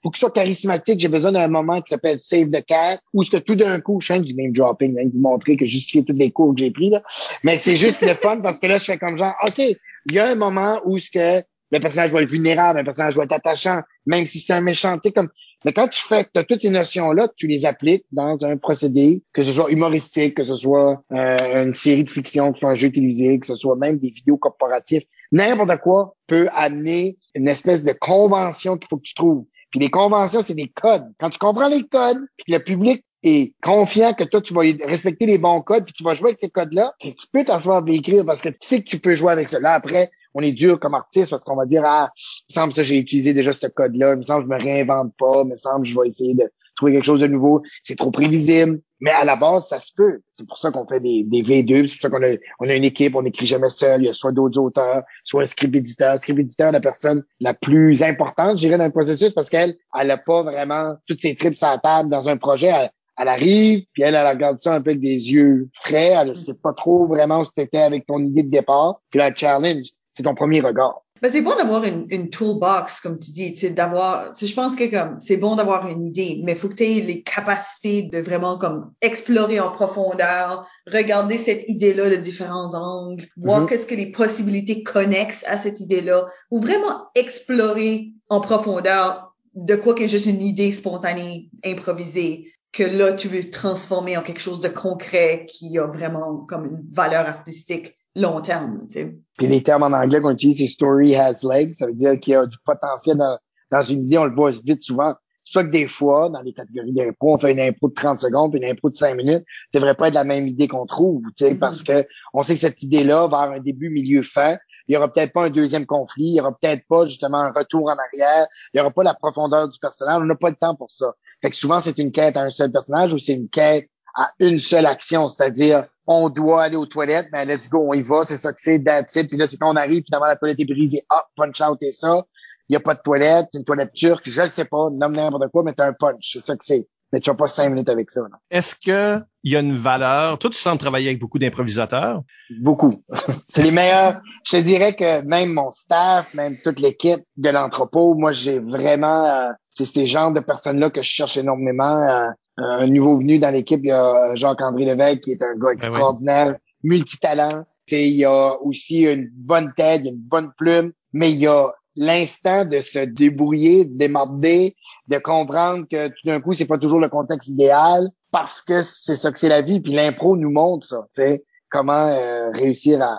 pour 0.02 0.12
qu'il 0.12 0.20
soit 0.20 0.32
charismatique, 0.32 1.00
j'ai 1.00 1.08
besoin 1.08 1.32
d'un 1.32 1.48
moment 1.48 1.80
qui 1.80 1.90
s'appelle 1.90 2.18
Save 2.18 2.50
the 2.50 2.64
Cat, 2.64 2.98
où 3.12 3.22
ce 3.22 3.30
que 3.30 3.36
tout 3.36 3.54
d'un 3.54 3.80
coup, 3.80 4.00
je 4.00 4.06
fais 4.06 4.20
du 4.20 4.34
name 4.34 4.52
dropping, 4.52 4.98
hein, 4.98 5.08
vous 5.12 5.20
montrer 5.20 5.56
que 5.56 5.66
justifier 5.66 6.04
tous 6.04 6.14
les 6.14 6.30
cours 6.30 6.54
que 6.54 6.60
j'ai 6.60 6.70
pris, 6.70 6.90
là. 6.90 7.02
Mais 7.44 7.58
c'est 7.58 7.76
juste 7.76 8.02
le 8.02 8.14
fun 8.14 8.40
parce 8.40 8.58
que 8.58 8.66
là, 8.66 8.78
je 8.78 8.84
fais 8.84 8.98
comme 8.98 9.16
genre, 9.16 9.34
OK, 9.46 9.58
il 9.58 10.12
y 10.12 10.18
a 10.18 10.28
un 10.28 10.34
moment 10.34 10.80
où 10.84 10.98
ce 10.98 11.10
que 11.10 11.42
le 11.72 11.78
personnage 11.78 12.10
va 12.10 12.22
être 12.22 12.30
vulnérable, 12.30 12.78
le 12.78 12.84
personnage 12.84 13.14
va 13.16 13.24
être 13.24 13.32
attachant, 13.32 13.82
même 14.06 14.26
si 14.26 14.40
c'est 14.40 14.52
un 14.52 14.60
méchant, 14.60 14.94
tu 14.94 15.08
sais, 15.08 15.12
comme, 15.12 15.28
mais 15.64 15.72
quand 15.72 15.88
tu 15.88 16.02
fais, 16.02 16.26
as 16.34 16.44
toutes 16.44 16.62
ces 16.62 16.70
notions-là, 16.70 17.28
tu 17.36 17.46
les 17.46 17.66
appliques 17.66 18.04
dans 18.12 18.44
un 18.44 18.56
procédé, 18.56 19.22
que 19.32 19.44
ce 19.44 19.52
soit 19.52 19.70
humoristique, 19.70 20.34
que 20.34 20.44
ce 20.44 20.56
soit 20.56 21.02
euh, 21.12 21.64
une 21.64 21.74
série 21.74 22.04
de 22.04 22.10
fiction, 22.10 22.50
que 22.52 22.58
ce 22.58 22.60
soit 22.60 22.70
un 22.70 22.74
jeu 22.74 22.90
télévisé, 22.90 23.38
que 23.38 23.46
ce 23.46 23.54
soit 23.54 23.76
même 23.76 23.98
des 23.98 24.10
vidéos 24.10 24.38
corporatifs, 24.38 25.04
n'importe 25.32 25.80
quoi 25.80 26.16
peut 26.26 26.48
amener 26.54 27.18
une 27.34 27.48
espèce 27.48 27.84
de 27.84 27.92
convention 27.92 28.76
qu'il 28.76 28.88
faut 28.88 28.96
que 28.96 29.02
tu 29.02 29.14
trouves. 29.14 29.44
Puis 29.70 29.80
les 29.80 29.90
conventions, 29.90 30.42
c'est 30.42 30.54
des 30.54 30.68
codes. 30.68 31.06
Quand 31.18 31.30
tu 31.30 31.38
comprends 31.38 31.68
les 31.68 31.84
codes, 31.84 32.20
puis 32.38 32.52
le 32.52 32.58
public 32.58 33.04
est 33.22 33.54
confiant 33.62 34.14
que 34.14 34.24
toi, 34.24 34.40
tu 34.40 34.54
vas 34.54 34.62
respecter 34.84 35.26
les 35.26 35.38
bons 35.38 35.60
codes, 35.60 35.84
puis 35.84 35.92
tu 35.92 36.02
vas 36.02 36.14
jouer 36.14 36.30
avec 36.30 36.38
ces 36.38 36.48
codes-là, 36.48 36.94
et 37.00 37.14
tu 37.14 37.26
peux 37.32 37.44
t'asseoir 37.44 37.82
et 37.86 37.94
écrire 37.94 38.24
parce 38.24 38.40
que 38.40 38.48
tu 38.48 38.58
sais 38.60 38.82
que 38.82 38.88
tu 38.88 38.98
peux 38.98 39.14
jouer 39.14 39.32
avec 39.32 39.48
cela. 39.48 39.74
Après, 39.74 40.10
on 40.34 40.42
est 40.42 40.52
dur 40.52 40.78
comme 40.78 40.94
artiste 40.94 41.30
parce 41.30 41.44
qu'on 41.44 41.56
va 41.56 41.66
dire, 41.66 41.82
ah, 41.84 42.10
il 42.16 42.44
me 42.50 42.54
semble 42.54 42.72
que 42.72 42.82
j'ai 42.82 42.98
utilisé 42.98 43.34
déjà 43.34 43.52
ce 43.52 43.66
code-là, 43.66 44.12
il 44.12 44.18
me 44.18 44.22
semble 44.22 44.48
que 44.48 44.54
je 44.54 44.58
me 44.58 44.62
réinvente 44.62 45.12
pas, 45.18 45.42
il 45.44 45.50
me 45.50 45.56
semble 45.56 45.82
que 45.82 45.88
je 45.88 46.00
vais 46.00 46.06
essayer 46.06 46.34
de 46.34 46.50
trouver 46.80 46.92
quelque 46.92 47.04
chose 47.04 47.20
de 47.20 47.26
nouveau. 47.26 47.62
C'est 47.82 47.96
trop 47.96 48.10
prévisible. 48.10 48.80
Mais 49.00 49.10
à 49.10 49.24
la 49.24 49.36
base, 49.36 49.68
ça 49.68 49.78
se 49.78 49.92
peut. 49.96 50.20
C'est 50.34 50.46
pour 50.46 50.58
ça 50.58 50.70
qu'on 50.70 50.86
fait 50.86 51.00
des, 51.00 51.24
des 51.24 51.42
V2, 51.42 51.88
c'est 51.88 51.94
pour 51.94 52.02
ça 52.02 52.10
qu'on 52.10 52.22
a, 52.22 52.36
on 52.58 52.68
a 52.68 52.74
une 52.74 52.84
équipe, 52.84 53.14
on 53.14 53.22
n'écrit 53.22 53.46
jamais 53.46 53.70
seul. 53.70 54.02
Il 54.02 54.06
y 54.06 54.08
a 54.08 54.14
soit 54.14 54.32
d'autres 54.32 54.60
auteurs, 54.60 55.02
soit 55.24 55.42
un 55.42 55.46
script 55.46 55.74
éditeur. 55.74 56.18
Script 56.18 56.38
éditeur, 56.38 56.72
la 56.72 56.80
personne 56.80 57.22
la 57.40 57.54
plus 57.54 58.02
importante, 58.02 58.58
je 58.58 58.66
dirais, 58.66 58.76
dans 58.76 58.84
le 58.84 58.90
processus 58.90 59.32
parce 59.32 59.48
qu'elle, 59.48 59.76
elle 59.98 60.10
a 60.10 60.18
pas 60.18 60.42
vraiment 60.42 60.94
toutes 61.06 61.20
ses 61.20 61.34
tripes 61.34 61.56
à 61.62 61.72
la 61.72 61.78
table 61.78 62.10
dans 62.10 62.28
un 62.28 62.36
projet. 62.36 62.68
Elle, 62.68 62.90
elle 63.18 63.28
arrive, 63.28 63.84
puis 63.92 64.02
elle, 64.02 64.14
elle 64.14 64.26
regarde 64.26 64.58
ça 64.58 64.74
un 64.74 64.80
peu 64.80 64.90
avec 64.90 65.00
des 65.00 65.32
yeux 65.32 65.68
frais. 65.74 66.12
Elle 66.20 66.28
ne 66.28 66.34
sait 66.34 66.54
pas 66.62 66.72
trop 66.72 67.06
vraiment 67.06 67.40
où 67.40 67.44
c'était 67.44 67.78
avec 67.78 68.06
ton 68.06 68.18
idée 68.18 68.42
de 68.42 68.50
départ. 68.50 69.00
Puis 69.10 69.18
là, 69.18 69.30
challenge, 69.34 69.86
c'est 70.12 70.22
ton 70.22 70.34
premier 70.34 70.60
regard. 70.60 71.02
Ben, 71.22 71.30
c'est 71.30 71.42
bon 71.42 71.54
d'avoir 71.56 71.84
une, 71.84 72.06
une, 72.08 72.30
toolbox, 72.30 73.00
comme 73.00 73.18
tu 73.18 73.30
dis, 73.30 73.52
d'avoir, 73.70 74.32
je 74.34 74.54
pense 74.54 74.74
que 74.74 74.84
comme, 74.90 75.20
c'est 75.20 75.36
bon 75.36 75.54
d'avoir 75.56 75.86
une 75.88 76.02
idée, 76.02 76.40
mais 76.44 76.52
il 76.52 76.58
faut 76.58 76.68
que 76.68 76.74
tu 76.74 76.84
aies 76.84 77.00
les 77.00 77.22
capacités 77.22 78.02
de 78.02 78.18
vraiment 78.18 78.56
comme 78.56 78.92
explorer 79.02 79.60
en 79.60 79.70
profondeur, 79.70 80.66
regarder 80.86 81.36
cette 81.36 81.68
idée-là 81.68 82.08
de 82.08 82.16
différents 82.16 82.74
angles, 82.74 83.26
voir 83.36 83.62
mm-hmm. 83.62 83.68
qu'est-ce 83.68 83.86
que 83.86 83.94
les 83.94 84.10
possibilités 84.10 84.82
connexes 84.82 85.44
à 85.46 85.58
cette 85.58 85.80
idée-là, 85.80 86.26
ou 86.50 86.60
vraiment 86.60 87.08
explorer 87.14 88.12
en 88.30 88.40
profondeur 88.40 89.34
de 89.54 89.74
quoi 89.76 89.94
que 89.94 90.06
juste 90.08 90.26
une 90.26 90.42
idée 90.42 90.72
spontanée, 90.72 91.50
improvisée, 91.64 92.46
que 92.72 92.84
là, 92.84 93.12
tu 93.12 93.28
veux 93.28 93.50
transformer 93.50 94.16
en 94.16 94.22
quelque 94.22 94.40
chose 94.40 94.60
de 94.60 94.68
concret 94.68 95.46
qui 95.48 95.76
a 95.78 95.86
vraiment 95.86 96.38
comme 96.48 96.66
une 96.66 96.84
valeur 96.92 97.26
artistique 97.26 97.99
long 98.16 98.40
terme. 98.40 98.86
Tu 98.88 99.00
sais. 99.00 99.18
Puis 99.38 99.46
les 99.46 99.62
termes 99.62 99.82
en 99.82 99.92
anglais 99.92 100.20
qu'on 100.20 100.30
utilise, 100.30 100.58
c'est 100.58 100.66
story 100.66 101.16
has 101.16 101.40
legs. 101.42 101.74
Ça 101.74 101.86
veut 101.86 101.94
dire 101.94 102.18
qu'il 102.20 102.32
y 102.32 102.36
a 102.36 102.46
du 102.46 102.56
potentiel 102.64 103.16
dans, 103.16 103.38
dans 103.70 103.82
une 103.82 104.04
idée. 104.04 104.18
On 104.18 104.24
le 104.24 104.34
voit 104.34 104.50
vite 104.50 104.82
souvent. 104.82 105.14
Soit 105.42 105.64
que 105.64 105.70
des 105.70 105.88
fois, 105.88 106.28
dans 106.28 106.42
les 106.42 106.52
catégories 106.52 106.92
d'impro, 106.92 107.34
on 107.34 107.38
fait 107.38 107.50
une 107.50 107.60
impro 107.60 107.88
de 107.88 107.94
30 107.94 108.20
secondes 108.20 108.52
puis 108.52 108.60
une 108.60 108.70
impro 108.70 108.88
de 108.88 108.94
5 108.94 109.16
minutes. 109.16 109.42
Ça 109.72 109.80
devrait 109.80 109.96
pas 109.96 110.08
être 110.08 110.14
la 110.14 110.22
même 110.22 110.46
idée 110.46 110.68
qu'on 110.68 110.86
trouve, 110.86 111.22
tu 111.36 111.44
sais, 111.44 111.54
mm-hmm. 111.54 111.58
parce 111.58 111.82
que 111.82 112.06
on 112.34 112.42
sait 112.42 112.54
que 112.54 112.60
cette 112.60 112.82
idée-là 112.82 113.26
va 113.26 113.40
avoir 113.40 113.52
un 113.52 113.60
début, 113.60 113.90
milieu, 113.90 114.22
fin. 114.22 114.58
Il 114.86 114.94
y 114.94 114.96
aura 114.96 115.12
peut-être 115.12 115.32
pas 115.32 115.46
un 115.46 115.50
deuxième 115.50 115.86
conflit. 115.86 116.26
Il 116.26 116.34
y 116.34 116.40
aura 116.40 116.56
peut-être 116.56 116.84
pas, 116.88 117.06
justement, 117.06 117.38
un 117.38 117.52
retour 117.52 117.84
en 117.86 117.96
arrière. 117.96 118.46
Il 118.72 118.78
y 118.78 118.80
aura 118.80 118.90
pas 118.90 119.02
la 119.02 119.14
profondeur 119.14 119.68
du 119.68 119.78
personnage. 119.78 120.20
On 120.20 120.26
n'a 120.26 120.36
pas 120.36 120.50
le 120.50 120.56
temps 120.56 120.76
pour 120.76 120.90
ça. 120.90 121.14
Fait 121.42 121.50
que 121.50 121.56
souvent, 121.56 121.80
c'est 121.80 121.98
une 121.98 122.12
quête 122.12 122.36
à 122.36 122.42
un 122.42 122.50
seul 122.50 122.70
personnage 122.70 123.12
ou 123.14 123.18
c'est 123.18 123.34
une 123.34 123.48
quête 123.48 123.88
à 124.14 124.30
une 124.40 124.60
seule 124.60 124.86
action, 124.86 125.28
c'est-à-dire 125.28 125.86
on 126.12 126.28
doit 126.28 126.64
aller 126.64 126.76
aux 126.76 126.86
toilettes, 126.86 127.28
mais 127.32 127.44
let's 127.44 127.68
go, 127.68 127.86
on 127.88 127.94
y 127.94 128.02
va, 128.02 128.24
c'est 128.24 128.36
ça 128.36 128.52
que 128.52 128.60
c'est, 128.60 128.82
that's 128.82 129.14
it. 129.14 129.28
Puis 129.28 129.38
là, 129.38 129.46
c'est 129.46 129.56
quand 129.56 129.72
on 129.72 129.76
arrive, 129.76 130.02
finalement, 130.04 130.26
la 130.26 130.34
toilette 130.34 130.58
est 130.58 130.64
brisée, 130.64 131.04
hop, 131.08 131.24
punch 131.36 131.60
out 131.60 131.78
et 131.82 131.92
ça. 131.92 132.24
Il 132.68 132.72
n'y 132.72 132.76
a 132.76 132.80
pas 132.80 132.94
de 132.94 133.00
toilette, 133.00 133.46
c'est 133.52 133.58
une 133.58 133.64
toilette 133.64 133.92
turque, 133.92 134.28
je 134.28 134.42
ne 134.42 134.48
sais 134.48 134.64
pas, 134.64 134.90
nomme 134.90 135.14
n'importe 135.14 135.48
quoi, 135.52 135.62
mais 135.62 135.72
t'as 135.72 135.86
un 135.86 135.92
punch, 135.92 136.30
c'est 136.32 136.44
ça 136.44 136.56
que 136.56 136.64
c'est. 136.64 136.88
Mais 137.12 137.20
tu 137.20 137.30
vas 137.30 137.36
pas 137.36 137.46
cinq 137.46 137.70
minutes 137.70 137.88
avec 137.88 138.10
ça. 138.10 138.22
Est-ce 138.50 138.74
que 138.74 139.20
il 139.42 139.52
y 139.52 139.56
a 139.56 139.60
une 139.60 139.74
valeur? 139.74 140.38
Toi, 140.38 140.50
tu 140.50 140.58
sembles 140.58 140.80
travailler 140.80 141.08
avec 141.08 141.20
beaucoup 141.20 141.40
d'improvisateurs. 141.40 142.22
Beaucoup. 142.60 143.02
c'est 143.48 143.62
les 143.62 143.72
meilleurs. 143.72 144.20
Je 144.46 144.58
te 144.58 144.62
dirais 144.62 144.94
que 144.94 145.22
même 145.22 145.52
mon 145.52 145.72
staff, 145.72 146.32
même 146.34 146.58
toute 146.62 146.78
l'équipe 146.78 147.20
de 147.36 147.50
l'entrepôt, 147.50 148.14
moi, 148.14 148.32
j'ai 148.32 148.60
vraiment, 148.60 149.24
euh, 149.24 149.50
c'est 149.72 149.86
ces 149.86 150.06
genres 150.06 150.32
de 150.32 150.38
personnes-là 150.38 150.90
que 150.90 151.02
je 151.02 151.08
cherche 151.08 151.36
énormément. 151.36 152.00
Euh, 152.08 152.28
un 152.60 152.86
nouveau 152.86 153.16
venu 153.16 153.38
dans 153.38 153.50
l'équipe, 153.50 153.80
il 153.82 153.88
y 153.88 153.92
a 153.92 154.34
Jacques-André 154.34 154.84
Lévesque, 154.84 155.20
qui 155.20 155.32
est 155.32 155.42
un 155.42 155.54
gars 155.54 155.70
ben 155.70 155.76
extraordinaire, 155.76 156.56
multitalent. 156.82 157.64
il 157.90 158.16
y 158.16 158.24
a 158.24 158.60
aussi 158.62 159.04
une 159.04 159.28
bonne 159.32 159.72
tête, 159.76 160.04
une 160.04 160.16
bonne 160.16 160.52
plume, 160.56 160.92
mais 161.12 161.32
il 161.32 161.38
y 161.38 161.46
a 161.46 161.72
l'instant 161.96 162.64
de 162.64 162.80
se 162.80 163.00
débrouiller, 163.00 163.84
de 163.84 163.96
démarder, 163.96 164.76
de 165.08 165.18
comprendre 165.18 165.86
que 165.90 166.08
tout 166.08 166.26
d'un 166.26 166.40
coup, 166.40 166.54
c'est 166.54 166.66
pas 166.66 166.78
toujours 166.78 167.00
le 167.00 167.08
contexte 167.08 167.48
idéal 167.48 168.08
parce 168.30 168.62
que 168.62 168.82
c'est 168.82 169.16
ça 169.16 169.32
que 169.32 169.38
c'est 169.38 169.48
la 169.48 169.62
vie. 169.62 169.80
Puis 169.80 169.92
l'impro 169.92 170.36
nous 170.36 170.50
montre 170.50 170.86
ça, 170.86 171.08
tu 171.14 171.22
sais, 171.22 171.44
comment 171.68 172.06
euh, 172.06 172.50
réussir 172.52 173.02
à, 173.02 173.18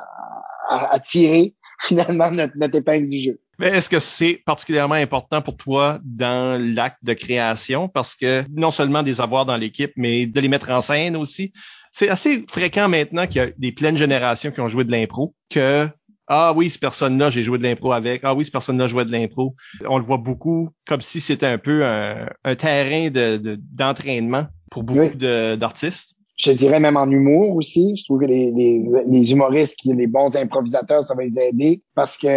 à, 0.70 1.00
tirer 1.00 1.56
finalement 1.82 2.32
notre, 2.32 2.54
notre 2.56 2.78
épingle 2.78 3.10
du 3.10 3.18
jeu. 3.18 3.40
Mais 3.62 3.68
est-ce 3.68 3.90
que 3.90 4.00
c'est 4.00 4.42
particulièrement 4.44 4.96
important 4.96 5.44
pour 5.44 5.56
toi 5.56 6.00
dans 6.04 6.60
l'acte 6.60 6.98
de 7.04 7.14
création? 7.14 7.88
Parce 7.88 8.16
que 8.16 8.44
non 8.50 8.72
seulement 8.72 9.04
des 9.04 9.22
avoirs 9.22 9.46
dans 9.46 9.56
l'équipe, 9.56 9.92
mais 9.96 10.26
de 10.26 10.40
les 10.40 10.48
mettre 10.48 10.72
en 10.72 10.82
scène 10.82 11.16
aussi. 11.16 11.54
C'est 11.92 12.10
assez 12.10 12.44
fréquent 12.50 12.90
maintenant 12.90 13.28
qu'il 13.28 13.36
y 13.36 13.46
a 13.46 13.52
des 13.56 13.72
pleines 13.72 13.98
générations 13.98 14.50
qui 14.50 14.62
ont 14.62 14.68
joué 14.68 14.84
de 14.84 14.92
l'impro 14.92 15.36
que 15.52 15.88
ah 16.26 16.54
oui, 16.56 16.72
cette 16.72 16.82
personne-là, 16.82 17.30
j'ai 17.30 17.44
joué 17.44 17.60
de 17.60 17.64
l'impro 17.64 17.92
avec. 17.92 18.22
Ah 18.24 18.34
oui, 18.34 18.46
cette 18.46 18.54
personne-là 18.54 18.88
jouait 18.88 19.06
de 19.06 19.12
l'impro. 19.12 19.54
On 19.88 20.00
le 20.00 20.04
voit 20.04 20.18
beaucoup 20.18 20.70
comme 20.88 21.02
si 21.02 21.22
c'était 21.22 21.46
un 21.46 21.60
peu 21.60 21.86
un, 21.86 22.56
terrain 22.56 23.12
de, 23.12 23.60
d'entraînement 23.72 24.48
pour 24.72 24.82
beaucoup 24.82 25.14
d'artistes. 25.16 26.16
Je 26.40 26.52
dirais 26.52 26.80
même 26.80 26.98
en 26.98 27.12
humour 27.12 27.56
aussi. 27.56 27.96
Je 27.96 28.06
trouve 28.06 28.22
que 28.22 28.26
les, 28.26 28.52
les, 28.52 28.80
les 29.08 29.32
humoristes, 29.32 29.76
qui, 29.78 29.94
les 29.94 30.08
bons 30.08 30.36
improvisateurs, 30.36 31.06
ça 31.06 31.14
va 31.14 31.24
les 31.24 31.38
aider 31.38 31.84
parce 31.94 32.18
que 32.18 32.28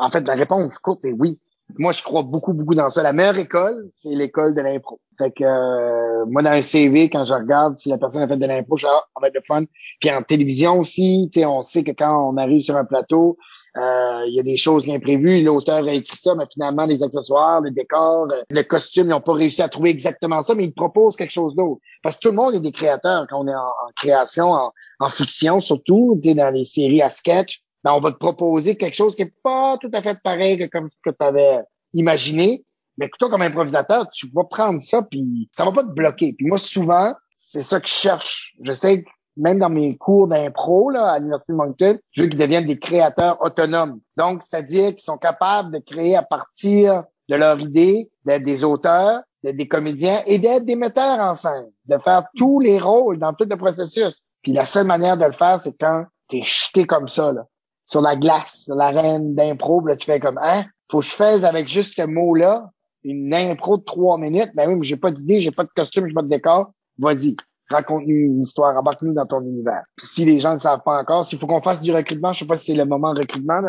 en 0.00 0.10
fait, 0.10 0.26
la 0.26 0.34
réponse 0.34 0.78
courte 0.78 1.04
est 1.04 1.12
oui. 1.12 1.38
Moi, 1.78 1.92
je 1.92 2.02
crois 2.02 2.22
beaucoup, 2.22 2.52
beaucoup 2.52 2.74
dans 2.74 2.90
ça. 2.90 3.02
La 3.02 3.12
meilleure 3.12 3.38
école, 3.38 3.88
c'est 3.92 4.14
l'école 4.14 4.54
de 4.54 4.60
l'impro. 4.60 5.00
Fait 5.18 5.30
que 5.30 5.44
euh, 5.44 6.24
moi, 6.26 6.42
dans 6.42 6.50
un 6.50 6.62
CV, 6.62 7.08
quand 7.10 7.24
je 7.24 7.34
regarde 7.34 7.78
si 7.78 7.90
la 7.90 7.98
personne 7.98 8.22
a 8.22 8.28
fait 8.28 8.38
de 8.38 8.46
l'impro, 8.46 8.76
je 8.76 8.86
ah, 8.88 9.04
on 9.14 9.20
va 9.20 9.28
être 9.28 9.34
de 9.34 9.42
fun. 9.46 9.64
Puis 10.00 10.10
en 10.10 10.22
télévision 10.22 10.80
aussi, 10.80 11.30
on 11.36 11.62
sait 11.62 11.84
que 11.84 11.92
quand 11.92 12.32
on 12.32 12.36
arrive 12.38 12.62
sur 12.62 12.76
un 12.76 12.84
plateau, 12.84 13.36
euh, 13.76 14.22
il 14.26 14.34
y 14.34 14.40
a 14.40 14.42
des 14.42 14.56
choses 14.56 14.88
imprévues. 14.88 15.42
L'auteur 15.42 15.86
a 15.86 15.92
écrit 15.92 16.16
ça, 16.16 16.34
mais 16.34 16.44
finalement, 16.52 16.86
les 16.86 17.04
accessoires, 17.04 17.60
les 17.60 17.70
décors, 17.70 18.26
euh, 18.32 18.42
le 18.50 18.62
costume, 18.62 19.06
ils 19.06 19.10
n'ont 19.10 19.20
pas 19.20 19.34
réussi 19.34 19.62
à 19.62 19.68
trouver 19.68 19.90
exactement 19.90 20.42
ça, 20.44 20.54
mais 20.54 20.64
ils 20.64 20.74
proposent 20.74 21.14
quelque 21.14 21.32
chose 21.32 21.54
d'autre. 21.54 21.80
Parce 22.02 22.16
que 22.16 22.22
tout 22.22 22.30
le 22.30 22.36
monde 22.36 22.54
est 22.54 22.60
des 22.60 22.72
créateurs 22.72 23.26
quand 23.28 23.44
on 23.44 23.46
est 23.46 23.54
en, 23.54 23.92
création, 23.94 24.50
en, 24.50 24.72
en 24.98 25.08
fiction 25.08 25.60
surtout, 25.60 26.20
dans 26.24 26.50
les 26.52 26.64
séries 26.64 27.02
à 27.02 27.10
sketch 27.10 27.62
ben, 27.84 27.92
on 27.92 28.00
va 28.00 28.12
te 28.12 28.18
proposer 28.18 28.76
quelque 28.76 28.96
chose 28.96 29.16
qui 29.16 29.22
est 29.22 29.34
pas 29.42 29.78
tout 29.78 29.90
à 29.94 30.02
fait 30.02 30.18
pareil 30.22 30.58
que 30.58 30.66
comme 30.66 30.90
ce 30.90 30.98
que 31.02 31.10
tu 31.10 31.24
avais 31.24 31.60
imaginé. 31.92 32.64
Mais 32.98 33.08
toi, 33.18 33.30
comme 33.30 33.42
improvisateur, 33.42 34.10
tu 34.10 34.28
vas 34.34 34.44
prendre 34.44 34.82
ça, 34.82 35.02
puis 35.02 35.48
ça 35.56 35.64
va 35.64 35.72
pas 35.72 35.84
te 35.84 35.92
bloquer. 35.92 36.34
Puis 36.34 36.46
moi, 36.46 36.58
souvent, 36.58 37.14
c'est 37.34 37.62
ça 37.62 37.80
que 37.80 37.88
je 37.88 37.94
cherche. 37.94 38.54
Je 38.62 38.74
sais 38.74 39.02
que 39.02 39.08
même 39.36 39.58
dans 39.58 39.70
mes 39.70 39.96
cours 39.96 40.28
d'impro 40.28 40.90
là, 40.90 41.12
à 41.12 41.18
l'Université 41.18 41.52
de 41.52 41.56
Moncton, 41.56 41.98
je 42.10 42.22
veux 42.22 42.28
qu'ils 42.28 42.38
deviennent 42.38 42.66
des 42.66 42.78
créateurs 42.78 43.40
autonomes. 43.42 44.00
Donc, 44.16 44.42
c'est-à-dire 44.42 44.90
qu'ils 44.90 45.00
sont 45.00 45.16
capables 45.16 45.72
de 45.72 45.78
créer 45.78 46.16
à 46.16 46.22
partir 46.22 47.04
de 47.30 47.36
leur 47.36 47.58
idée, 47.60 48.10
d'être 48.26 48.44
des 48.44 48.64
auteurs, 48.64 49.20
d'être 49.42 49.56
des 49.56 49.68
comédiens 49.68 50.20
et 50.26 50.38
d'être 50.38 50.66
des 50.66 50.76
metteurs 50.76 51.20
en 51.20 51.36
scène, 51.36 51.70
de 51.86 51.96
faire 52.04 52.24
tous 52.36 52.60
les 52.60 52.78
rôles 52.78 53.18
dans 53.18 53.32
tout 53.32 53.46
le 53.48 53.56
processus. 53.56 54.26
Puis 54.42 54.52
la 54.52 54.66
seule 54.66 54.86
manière 54.86 55.16
de 55.16 55.24
le 55.24 55.32
faire, 55.32 55.58
c'est 55.58 55.76
quand 55.78 56.04
t'es 56.28 56.42
jeté 56.42 56.84
comme 56.84 57.08
ça. 57.08 57.32
Là 57.32 57.46
sur 57.90 58.00
la 58.00 58.14
glace, 58.14 58.64
sur 58.66 58.76
l'arène 58.76 59.34
d'impro, 59.34 59.84
là, 59.84 59.96
tu 59.96 60.06
fais 60.06 60.20
comme, 60.20 60.38
hein, 60.42 60.64
faut 60.90 61.00
que 61.00 61.06
je 61.06 61.10
fasse 61.10 61.42
avec 61.42 61.66
juste 61.66 61.96
ce 61.96 62.06
mot-là. 62.06 62.70
une 63.02 63.34
impro 63.34 63.78
de 63.78 63.82
trois 63.82 64.16
minutes, 64.16 64.50
ben 64.54 64.68
oui, 64.68 64.76
mais 64.76 64.84
j'ai 64.84 64.96
pas 64.96 65.10
d'idée, 65.10 65.40
j'ai 65.40 65.50
pas 65.50 65.64
de 65.64 65.70
costume, 65.74 66.06
j'ai 66.06 66.14
pas 66.14 66.22
de 66.22 66.28
décor. 66.28 66.72
Vas-y, 66.98 67.36
raconte-nous 67.68 68.14
une 68.14 68.42
histoire, 68.42 68.76
embarque-nous 68.76 69.14
dans 69.14 69.26
ton 69.26 69.40
univers. 69.40 69.82
Puis 69.96 70.06
si 70.06 70.24
les 70.24 70.38
gens 70.38 70.52
ne 70.52 70.58
savent 70.58 70.82
pas 70.84 71.00
encore, 71.00 71.26
s'il 71.26 71.38
faut 71.40 71.48
qu'on 71.48 71.62
fasse 71.62 71.82
du 71.82 71.90
recrutement, 71.92 72.32
je 72.32 72.40
sais 72.40 72.46
pas 72.46 72.56
si 72.56 72.66
c'est 72.66 72.78
le 72.78 72.84
moment 72.84 73.12
de 73.12 73.20
recrutement, 73.20 73.60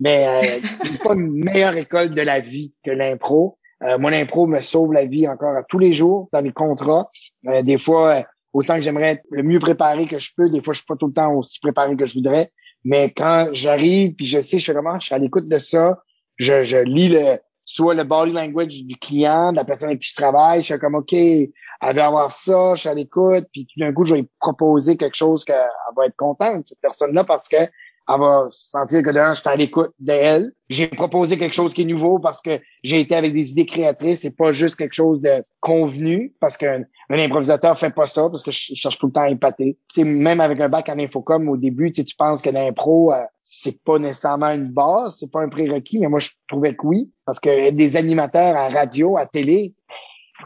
mais 0.00 0.26
euh, 0.26 0.68
il 0.84 0.98
pas 0.98 1.14
une 1.14 1.44
meilleure 1.44 1.76
école 1.76 2.10
de 2.10 2.22
la 2.22 2.40
vie 2.40 2.72
que 2.82 2.92
l'impro. 2.92 3.58
Euh, 3.82 3.98
moi, 3.98 4.10
l'impro 4.10 4.46
me 4.46 4.58
sauve 4.60 4.94
la 4.94 5.04
vie 5.04 5.28
encore 5.28 5.54
à 5.54 5.62
tous 5.64 5.78
les 5.78 5.92
jours 5.92 6.30
dans 6.32 6.40
les 6.40 6.52
contrats. 6.52 7.10
Euh, 7.48 7.60
des 7.60 7.76
fois, 7.76 8.24
autant 8.54 8.76
que 8.76 8.80
j'aimerais 8.80 9.10
être 9.10 9.24
le 9.30 9.42
mieux 9.42 9.58
préparé 9.58 10.06
que 10.06 10.18
je 10.18 10.30
peux, 10.34 10.48
des 10.48 10.62
fois, 10.62 10.72
je 10.72 10.78
suis 10.78 10.86
pas 10.86 10.96
tout 10.96 11.08
le 11.08 11.12
temps 11.12 11.34
aussi 11.34 11.60
préparé 11.60 11.94
que 11.94 12.06
je 12.06 12.14
voudrais. 12.14 12.52
Mais 12.86 13.12
quand 13.16 13.48
j'arrive, 13.50 14.14
puis 14.14 14.26
je 14.26 14.40
sais, 14.40 14.58
je 14.58 14.62
suis 14.62 14.72
vraiment, 14.72 15.00
je 15.00 15.06
suis 15.06 15.14
à 15.14 15.18
l'écoute 15.18 15.48
de 15.48 15.58
ça, 15.58 16.00
je, 16.36 16.62
je 16.62 16.78
lis 16.78 17.08
le, 17.08 17.38
soit 17.64 17.94
le 17.94 18.04
body 18.04 18.30
language 18.30 18.84
du 18.84 18.94
client, 18.96 19.50
de 19.50 19.56
la 19.56 19.64
personne 19.64 19.88
avec 19.88 20.02
qui 20.02 20.10
je 20.10 20.14
travaille, 20.14 20.60
je 20.60 20.66
suis 20.66 20.78
comme, 20.78 20.94
OK, 20.94 21.12
elle 21.12 21.50
veut 21.82 22.00
avoir 22.00 22.30
ça, 22.30 22.76
je 22.76 22.82
suis 22.82 22.88
à 22.88 22.94
l'écoute, 22.94 23.44
puis 23.52 23.66
tout 23.66 23.80
d'un 23.80 23.92
coup, 23.92 24.04
je 24.04 24.14
vais 24.14 24.20
lui 24.20 24.28
proposer 24.38 24.96
quelque 24.96 25.16
chose 25.16 25.44
qu'elle 25.44 25.66
va 25.96 26.06
être 26.06 26.14
contente, 26.14 26.64
cette 26.64 26.80
personne-là, 26.80 27.24
parce 27.24 27.48
que 27.48 27.56
elle 28.08 28.20
va 28.20 28.48
sentir 28.50 29.02
que 29.02 29.10
d'un, 29.10 29.34
je 29.34 29.40
suis 29.40 29.48
à 29.48 29.56
l'écoute 29.56 29.92
d'elle. 29.98 30.52
J'ai 30.68 30.86
proposé 30.88 31.38
quelque 31.38 31.54
chose 31.54 31.74
qui 31.74 31.82
est 31.82 31.86
nouveau 31.86 32.18
parce 32.18 32.40
que 32.40 32.60
j'ai 32.82 33.00
été 33.00 33.14
avec 33.16 33.32
des 33.32 33.50
idées 33.50 33.66
créatrices 33.66 34.24
et 34.24 34.30
pas 34.30 34.52
juste 34.52 34.76
quelque 34.76 34.94
chose 34.94 35.20
de 35.20 35.44
convenu 35.60 36.34
parce 36.40 36.56
qu'un 36.56 36.84
un 37.10 37.18
improvisateur 37.18 37.78
fait 37.78 37.90
pas 37.90 38.06
ça 38.06 38.28
parce 38.28 38.42
que 38.42 38.50
je 38.50 38.74
cherche 38.74 38.98
tout 38.98 39.06
le 39.06 39.12
temps 39.12 39.22
à 39.22 39.30
épater. 39.30 39.78
sais, 39.92 40.04
même 40.04 40.40
avec 40.40 40.60
un 40.60 40.68
bac 40.68 40.88
en 40.88 40.98
infocom, 40.98 41.48
au 41.48 41.56
début, 41.56 41.92
tu 41.92 42.04
penses 42.16 42.42
que 42.42 42.50
l'impro, 42.50 43.12
euh, 43.12 43.22
c'est 43.42 43.82
pas 43.82 43.98
nécessairement 43.98 44.50
une 44.50 44.68
base, 44.68 45.18
c'est 45.20 45.30
pas 45.30 45.42
un 45.42 45.48
prérequis, 45.48 45.98
mais 45.98 46.08
moi, 46.08 46.20
je 46.20 46.30
trouvais 46.48 46.74
que 46.74 46.86
oui 46.86 47.10
parce 47.24 47.40
que 47.40 47.70
des 47.70 47.96
animateurs 47.96 48.56
à 48.56 48.68
radio, 48.68 49.16
à 49.16 49.26
télé, 49.26 49.74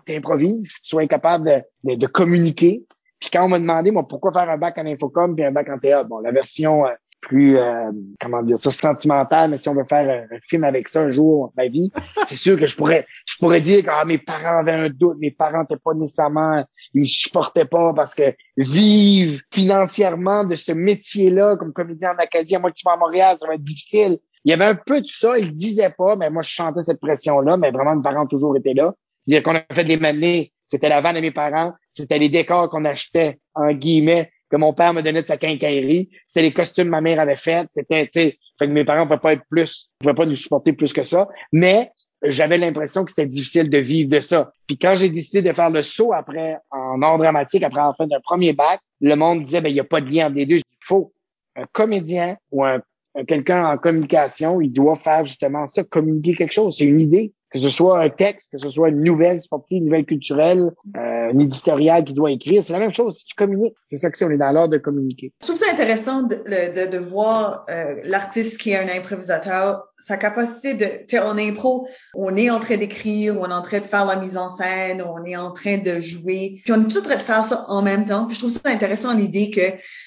que 0.07 0.13
tu 0.13 0.61
tu 0.61 0.71
sois 0.83 1.03
incapable 1.03 1.65
de, 1.85 1.95
de, 1.95 2.07
communiquer. 2.07 2.85
Puis 3.21 3.31
quand 3.31 3.45
on 3.45 3.49
m'a 3.49 3.59
demandé, 3.59 3.91
moi, 3.91 4.07
pourquoi 4.07 4.33
faire 4.33 4.49
un 4.49 4.57
bac 4.57 4.79
en 4.79 4.87
infocom 4.87 5.35
puis 5.35 5.45
un 5.45 5.53
bac 5.53 5.69
en 5.69 5.79
théâtre, 5.79 6.09
bon, 6.09 6.21
la 6.21 6.31
version 6.31 6.87
euh, 6.87 6.91
plus, 7.21 7.57
euh, 7.57 7.91
comment 8.21 8.43
dire 8.43 8.59
ça, 8.59 8.71
sentimental, 8.71 9.51
mais 9.51 9.59
si 9.59 9.69
on 9.69 9.75
veut 9.75 9.85
faire 9.89 10.27
un, 10.31 10.39
film 10.49 10.65
avec 10.65 10.89
ça 10.89 11.03
un 11.03 11.11
jour, 11.11 11.53
ma 11.57 11.69
vie, 11.69 11.91
c'est 12.27 12.37
sûr 12.37 12.59
que 12.59 12.67
je 12.67 12.77
pourrais, 12.77 13.07
je 13.27 13.37
pourrais 13.39 13.61
dire 13.61 13.85
que 13.85 13.91
ah, 13.91 14.05
mes 14.05 14.19
parents 14.19 14.59
avaient 14.61 14.73
un 14.73 14.89
doute, 14.89 15.19
mes 15.21 15.31
parents 15.31 15.61
n'étaient 15.61 15.81
pas 15.83 15.95
nécessairement, 15.95 16.65
ils 16.95 17.03
me 17.03 17.07
supportaient 17.07 17.67
pas 17.67 17.93
parce 17.95 18.15
que 18.15 18.35
vivre 18.57 19.41
financièrement 19.53 20.45
de 20.45 20.57
ce 20.57 20.73
métier-là 20.73 21.57
comme 21.57 21.73
comédien 21.73 22.13
en 22.13 22.23
Acadie, 22.23 22.57
à 22.57 22.59
moi 22.59 22.71
qui 22.73 22.83
vais 22.85 22.93
à 22.93 22.97
Montréal, 22.97 23.37
ça 23.39 23.47
va 23.47 23.55
être 23.55 23.65
difficile. 23.65 24.19
Il 24.45 24.51
y 24.51 24.55
avait 24.55 24.65
un 24.65 24.75
peu 24.75 25.01
de 25.01 25.07
ça, 25.07 25.39
ils 25.39 25.55
disaient 25.55 25.95
pas, 25.97 26.17
mais 26.17 26.31
moi 26.31 26.43
je 26.43 26.51
chantais 26.51 26.81
cette 26.85 27.01
pression-là, 27.01 27.57
mais 27.57 27.71
vraiment 27.71 27.97
mes 27.97 28.03
parents 28.03 28.25
ont 28.25 28.29
toujours 28.29 28.57
été 28.57 28.73
là. 28.75 28.95
dire 29.27 29.43
qu'on 29.43 29.55
a 29.55 29.63
fait 29.73 29.85
des 29.85 29.99
manées, 29.99 30.53
c'était 30.67 30.89
la 30.89 31.01
vanne 31.01 31.17
de 31.17 31.21
mes 31.21 31.31
parents, 31.31 31.75
c'était 31.91 32.19
les 32.19 32.29
décors 32.29 32.71
qu'on 32.71 32.85
achetait, 32.85 33.39
en 33.55 33.73
guillemets, 33.73 34.31
que 34.51 34.57
mon 34.57 34.73
père 34.73 34.93
me 34.93 35.03
donnait 35.03 35.23
de 35.23 35.29
sa 35.29 35.37
quincaillerie. 35.37 36.11
C'était 36.27 36.43
les 36.43 36.53
costumes 36.53 36.87
que 36.87 36.91
ma 36.91 37.01
mère 37.01 37.21
avait 37.21 37.37
fait. 37.37 37.69
C'était, 37.71 38.07
tu 38.07 38.21
sais, 38.21 38.39
que 38.59 38.65
mes 38.67 38.85
parents 38.85 39.01
ne 39.01 39.05
pouvaient 39.05 39.19
pas 39.19 39.33
être 39.35 39.45
plus, 39.49 39.91
ne 40.01 40.05
pouvaient 40.05 40.25
pas 40.25 40.27
nous 40.27 40.37
supporter 40.37 40.73
plus 40.73 40.93
que 40.93 41.03
ça. 41.03 41.29
Mais 41.53 41.91
j'avais 42.23 42.59
l'impression 42.59 43.05
que 43.05 43.11
c'était 43.11 43.29
difficile 43.29 43.71
de 43.71 43.79
vivre 43.79 44.11
de 44.11 44.21
ça. 44.21 44.53
Puis 44.67 44.77
quand 44.77 44.95
j'ai 44.97 45.09
décidé 45.09 45.41
de 45.43 45.55
faire 45.55 45.71
le 45.71 45.83
saut 45.83 46.13
après, 46.13 46.57
en 46.71 47.01
art 47.01 47.19
dramatique, 47.19 47.63
après 47.63 47.81
en 47.81 47.95
fin 47.95 48.07
d'un 48.07 48.21
premier 48.21 48.53
bac, 48.53 48.81
le 49.01 49.15
monde 49.15 49.45
disait, 49.45 49.61
ben, 49.61 49.71
il 49.71 49.75
n'y 49.75 49.81
a 49.81 49.85
pas 49.85 50.01
de 50.01 50.11
lien 50.11 50.27
entre 50.27 50.37
les 50.37 50.47
deux. 50.47 50.57
Il 50.57 50.63
faut 50.81 51.13
un 51.57 51.65
comédien 51.73 52.37
ou 52.51 52.65
un, 52.65 52.83
quelqu'un 53.27 53.67
en 53.67 53.79
communication, 53.79 54.61
il 54.61 54.73
doit 54.73 54.97
faire 54.97 55.25
justement 55.25 55.67
ça, 55.69 55.85
communiquer 55.85 56.35
quelque 56.35 56.53
chose. 56.53 56.77
C'est 56.77 56.85
une 56.85 57.01
idée 57.01 57.33
que 57.51 57.59
ce 57.59 57.69
soit 57.69 58.01
un 58.01 58.09
texte, 58.11 58.53
que 58.53 58.59
ce 58.59 58.71
soit 58.71 58.91
une 58.91 59.03
nouvelle 59.03 59.41
sportive, 59.41 59.79
une 59.79 59.87
nouvelle 59.87 60.05
culturelle, 60.05 60.71
euh, 60.97 61.31
un 61.31 61.39
éditorial 61.39 62.05
qui 62.05 62.15
doit 62.15 62.31
écrire, 62.31 62.63
c'est 62.65 62.73
la 62.73 62.79
même 62.79 62.95
chose. 62.95 63.19
Si 63.19 63.25
tu 63.25 63.35
communiques, 63.35 63.75
c'est 63.81 63.97
ça 63.97 64.11
que 64.11 64.19
c'est, 64.19 64.25
on 64.25 64.31
est 64.31 64.37
dans 64.37 64.53
l'ordre 64.53 64.73
de 64.73 64.79
communiquer. 64.79 65.33
Je 65.41 65.47
trouve 65.47 65.59
ça 65.59 65.71
intéressant 65.73 66.23
de, 66.23 66.37
de, 66.37 66.91
de 66.91 66.99
voir 66.99 67.67
euh, 67.71 67.97
l'artiste 68.05 68.61
qui 68.61 68.71
est 68.71 68.77
un 68.77 68.89
improvisateur, 68.97 69.85
sa 69.97 70.17
capacité 70.17 70.75
de, 70.75 71.19
en 71.19 71.37
impro, 71.37 71.89
on 72.15 72.37
est 72.37 72.51
en 72.51 72.61
train 72.61 72.77
d'écrire, 72.77 73.37
on 73.39 73.49
est 73.49 73.53
en 73.53 73.63
train 73.63 73.81
de 73.81 73.85
faire 73.85 74.07
la 74.07 74.17
mise 74.17 74.37
en 74.37 74.49
scène, 74.49 75.03
on 75.03 75.25
est 75.25 75.37
en 75.37 75.53
train 75.53 75.79
de 75.79 76.01
jouer, 76.01 76.61
puis 76.65 76.73
on 76.73 76.81
est 76.81 76.89
tout 76.89 76.99
en 76.99 77.03
train 77.03 77.17
de 77.17 77.23
faire 77.23 77.45
ça 77.45 77.65
en 77.69 77.83
même 77.83 78.05
temps. 78.05 78.27
Puis 78.27 78.37
je 78.37 78.41
trouve 78.41 78.53
ça 78.53 78.61
intéressant 78.65 79.15
l'idée 79.15 79.51
que 79.51 79.61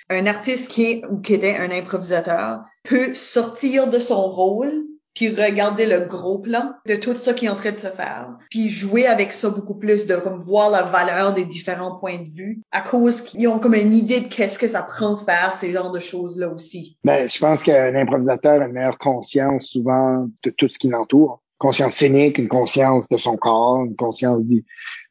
un 0.10 0.26
artiste 0.26 0.72
qui 0.72 0.86
est 0.86 1.02
ou 1.10 1.20
qui 1.20 1.34
était 1.34 1.56
un 1.56 1.72
improvisateur 1.72 2.61
peut 2.84 3.14
sortir 3.14 3.90
de 3.90 3.99
son 3.99 4.22
rôle 4.22 4.72
puis 5.14 5.30
regarder 5.30 5.85
le 5.85 6.02
gros 6.02 6.40
plan 6.40 6.73
de 6.88 6.95
tout 6.95 7.15
ça 7.15 7.34
qui 7.34 7.45
est 7.45 7.49
en 7.49 7.56
train 7.56 7.72
de 7.72 7.77
se 7.77 7.88
faire, 7.88 8.38
puis 8.49 8.69
jouer 8.69 9.06
avec 9.06 9.34
ça 9.34 9.49
beaucoup 9.49 9.76
plus, 9.76 10.06
de 10.06 10.15
comme 10.15 10.41
voir 10.41 10.69
la 10.69 10.84
valeur 10.84 11.34
des 11.34 11.45
différents 11.45 11.95
points 11.95 12.18
de 12.18 12.30
vue, 12.30 12.61
à 12.72 12.81
cause 12.81 13.22
qu'ils 13.22 13.48
ont 13.48 13.60
comme 13.60 13.76
une 13.76 13.94
idée 13.94 14.22
de 14.22 14.27
qu'est-ce 14.27 14.60
que 14.60 14.68
ça 14.68 14.84
prend 14.84 15.18
faire 15.18 15.53
ces 15.53 15.72
genres 15.72 15.91
de 15.91 15.99
choses-là 15.99 16.49
aussi. 16.49 16.98
Ben, 17.03 17.27
je 17.30 17.40
pense 17.40 17.64
qu'un 17.64 17.95
improvisateur 17.95 18.61
a 18.61 18.65
une 18.65 18.73
meilleure 18.73 18.98
conscience 18.98 19.68
souvent 19.68 20.27
de 20.44 20.49
tout 20.49 20.68
ce 20.68 20.80
qui 20.80 20.90
l'entoure. 20.90 21.41
Conscience 21.60 21.94
scénique, 21.94 22.40
une 22.40 22.49
conscience 22.49 23.07
de 23.07 23.18
son 23.18 23.38
corps, 23.38 23.85
une 23.85 23.95
conscience 23.95 24.44
du, 24.44 24.65